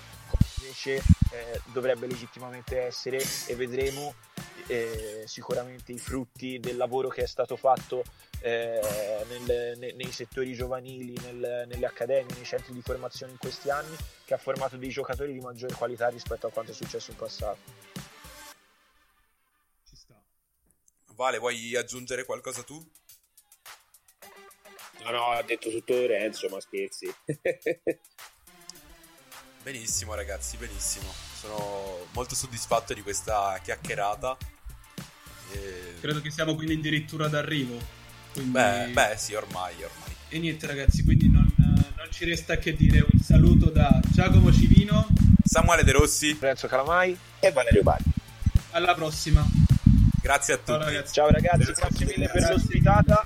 invece 0.65 0.95
eh, 1.31 1.61
dovrebbe 1.71 2.07
legittimamente 2.07 2.79
essere 2.81 3.21
e 3.47 3.55
vedremo 3.55 4.15
eh, 4.67 5.23
sicuramente 5.27 5.91
i 5.91 5.99
frutti 5.99 6.59
del 6.59 6.75
lavoro 6.75 7.07
che 7.07 7.21
è 7.21 7.27
stato 7.27 7.55
fatto 7.55 8.03
eh, 8.41 8.81
nel, 9.29 9.77
ne, 9.77 9.93
nei 9.93 10.11
settori 10.11 10.53
giovanili, 10.53 11.15
nel, 11.21 11.65
nelle 11.67 11.85
accademie, 11.85 12.33
nei 12.33 12.45
centri 12.45 12.73
di 12.73 12.81
formazione 12.81 13.31
in 13.31 13.37
questi 13.37 13.69
anni, 13.69 13.95
che 14.25 14.33
ha 14.33 14.37
formato 14.37 14.77
dei 14.77 14.89
giocatori 14.89 15.33
di 15.33 15.39
maggiore 15.39 15.75
qualità 15.75 16.09
rispetto 16.09 16.47
a 16.47 16.51
quanto 16.51 16.71
è 16.71 16.73
successo 16.73 17.11
in 17.11 17.17
passato. 17.17 17.93
Vale, 21.13 21.37
vuoi 21.37 21.75
aggiungere 21.75 22.25
qualcosa 22.25 22.61
tu? 22.63 22.83
No, 25.03 25.11
no, 25.11 25.25
ha 25.27 25.41
detto 25.43 25.69
tutto 25.69 25.93
Lorenzo, 25.93 26.49
ma 26.49 26.59
scherzi. 26.59 27.13
benissimo 29.65 30.13
ragazzi, 30.13 30.57
benissimo. 30.57 31.11
Sono 31.39 32.05
molto 32.11 32.35
soddisfatto 32.35 32.93
di 32.93 33.01
questa 33.01 33.59
chiacchierata. 33.63 34.37
E... 35.51 35.95
Credo 35.99 36.21
che 36.21 36.29
siamo 36.29 36.53
quindi 36.53 36.75
addirittura 36.75 37.27
d'arrivo. 37.27 37.75
Quindi... 38.31 38.51
Beh, 38.51 38.89
beh, 38.93 39.15
sì, 39.17 39.33
ormai, 39.33 39.73
ormai. 39.73 40.15
E 40.29 40.37
niente 40.37 40.67
ragazzi, 40.67 41.03
quindi 41.03 41.31
non, 41.31 41.51
non, 41.57 42.07
ci 42.11 42.25
resta 42.25 42.57
che 42.57 42.75
dire 42.75 43.07
un 43.11 43.19
saluto 43.19 43.71
da 43.71 43.99
Giacomo 44.11 44.53
Civino, 44.53 45.07
Samuele 45.43 45.83
De 45.83 45.93
Rossi, 45.93 46.37
Lorenzo 46.39 46.67
Calamai 46.67 47.17
e 47.39 47.51
Valerio 47.51 47.81
Bari. 47.81 48.03
Alla 48.71 48.93
prossima. 48.93 49.43
Grazie 50.21 50.53
a 50.53 50.57
tutti. 50.57 50.67
Ciao 50.67 50.83
ragazzi, 50.83 51.13
Ciao 51.13 51.29
ragazzi 51.31 51.71
grazie 51.71 52.05
mille 52.05 52.29
per 52.29 52.49
l'ospitata. 52.51 53.25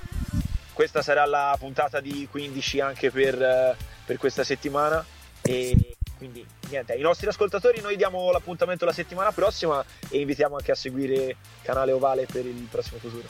Questa 0.72 1.02
sarà 1.02 1.26
la 1.26 1.54
puntata 1.58 2.00
di 2.00 2.26
15 2.30 2.80
anche 2.80 3.10
per, 3.10 3.76
per 4.06 4.16
questa 4.16 4.42
settimana. 4.42 5.04
E 5.42 5.96
quindi 6.20 6.46
niente, 6.68 6.92
ai 6.92 7.00
nostri 7.00 7.28
ascoltatori 7.28 7.80
noi 7.80 7.96
diamo 7.96 8.30
l'appuntamento 8.30 8.84
la 8.84 8.92
settimana 8.92 9.32
prossima 9.32 9.82
e 10.10 10.20
invitiamo 10.20 10.54
anche 10.54 10.70
a 10.70 10.74
seguire 10.74 11.36
Canale 11.62 11.92
Ovale 11.92 12.26
per 12.26 12.44
il 12.44 12.68
prossimo 12.70 12.98
futuro. 12.98 13.26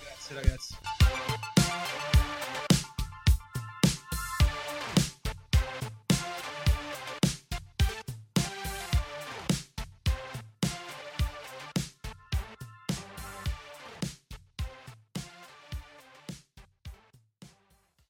Grazie 0.00 0.34
ragazzi. 0.34 0.67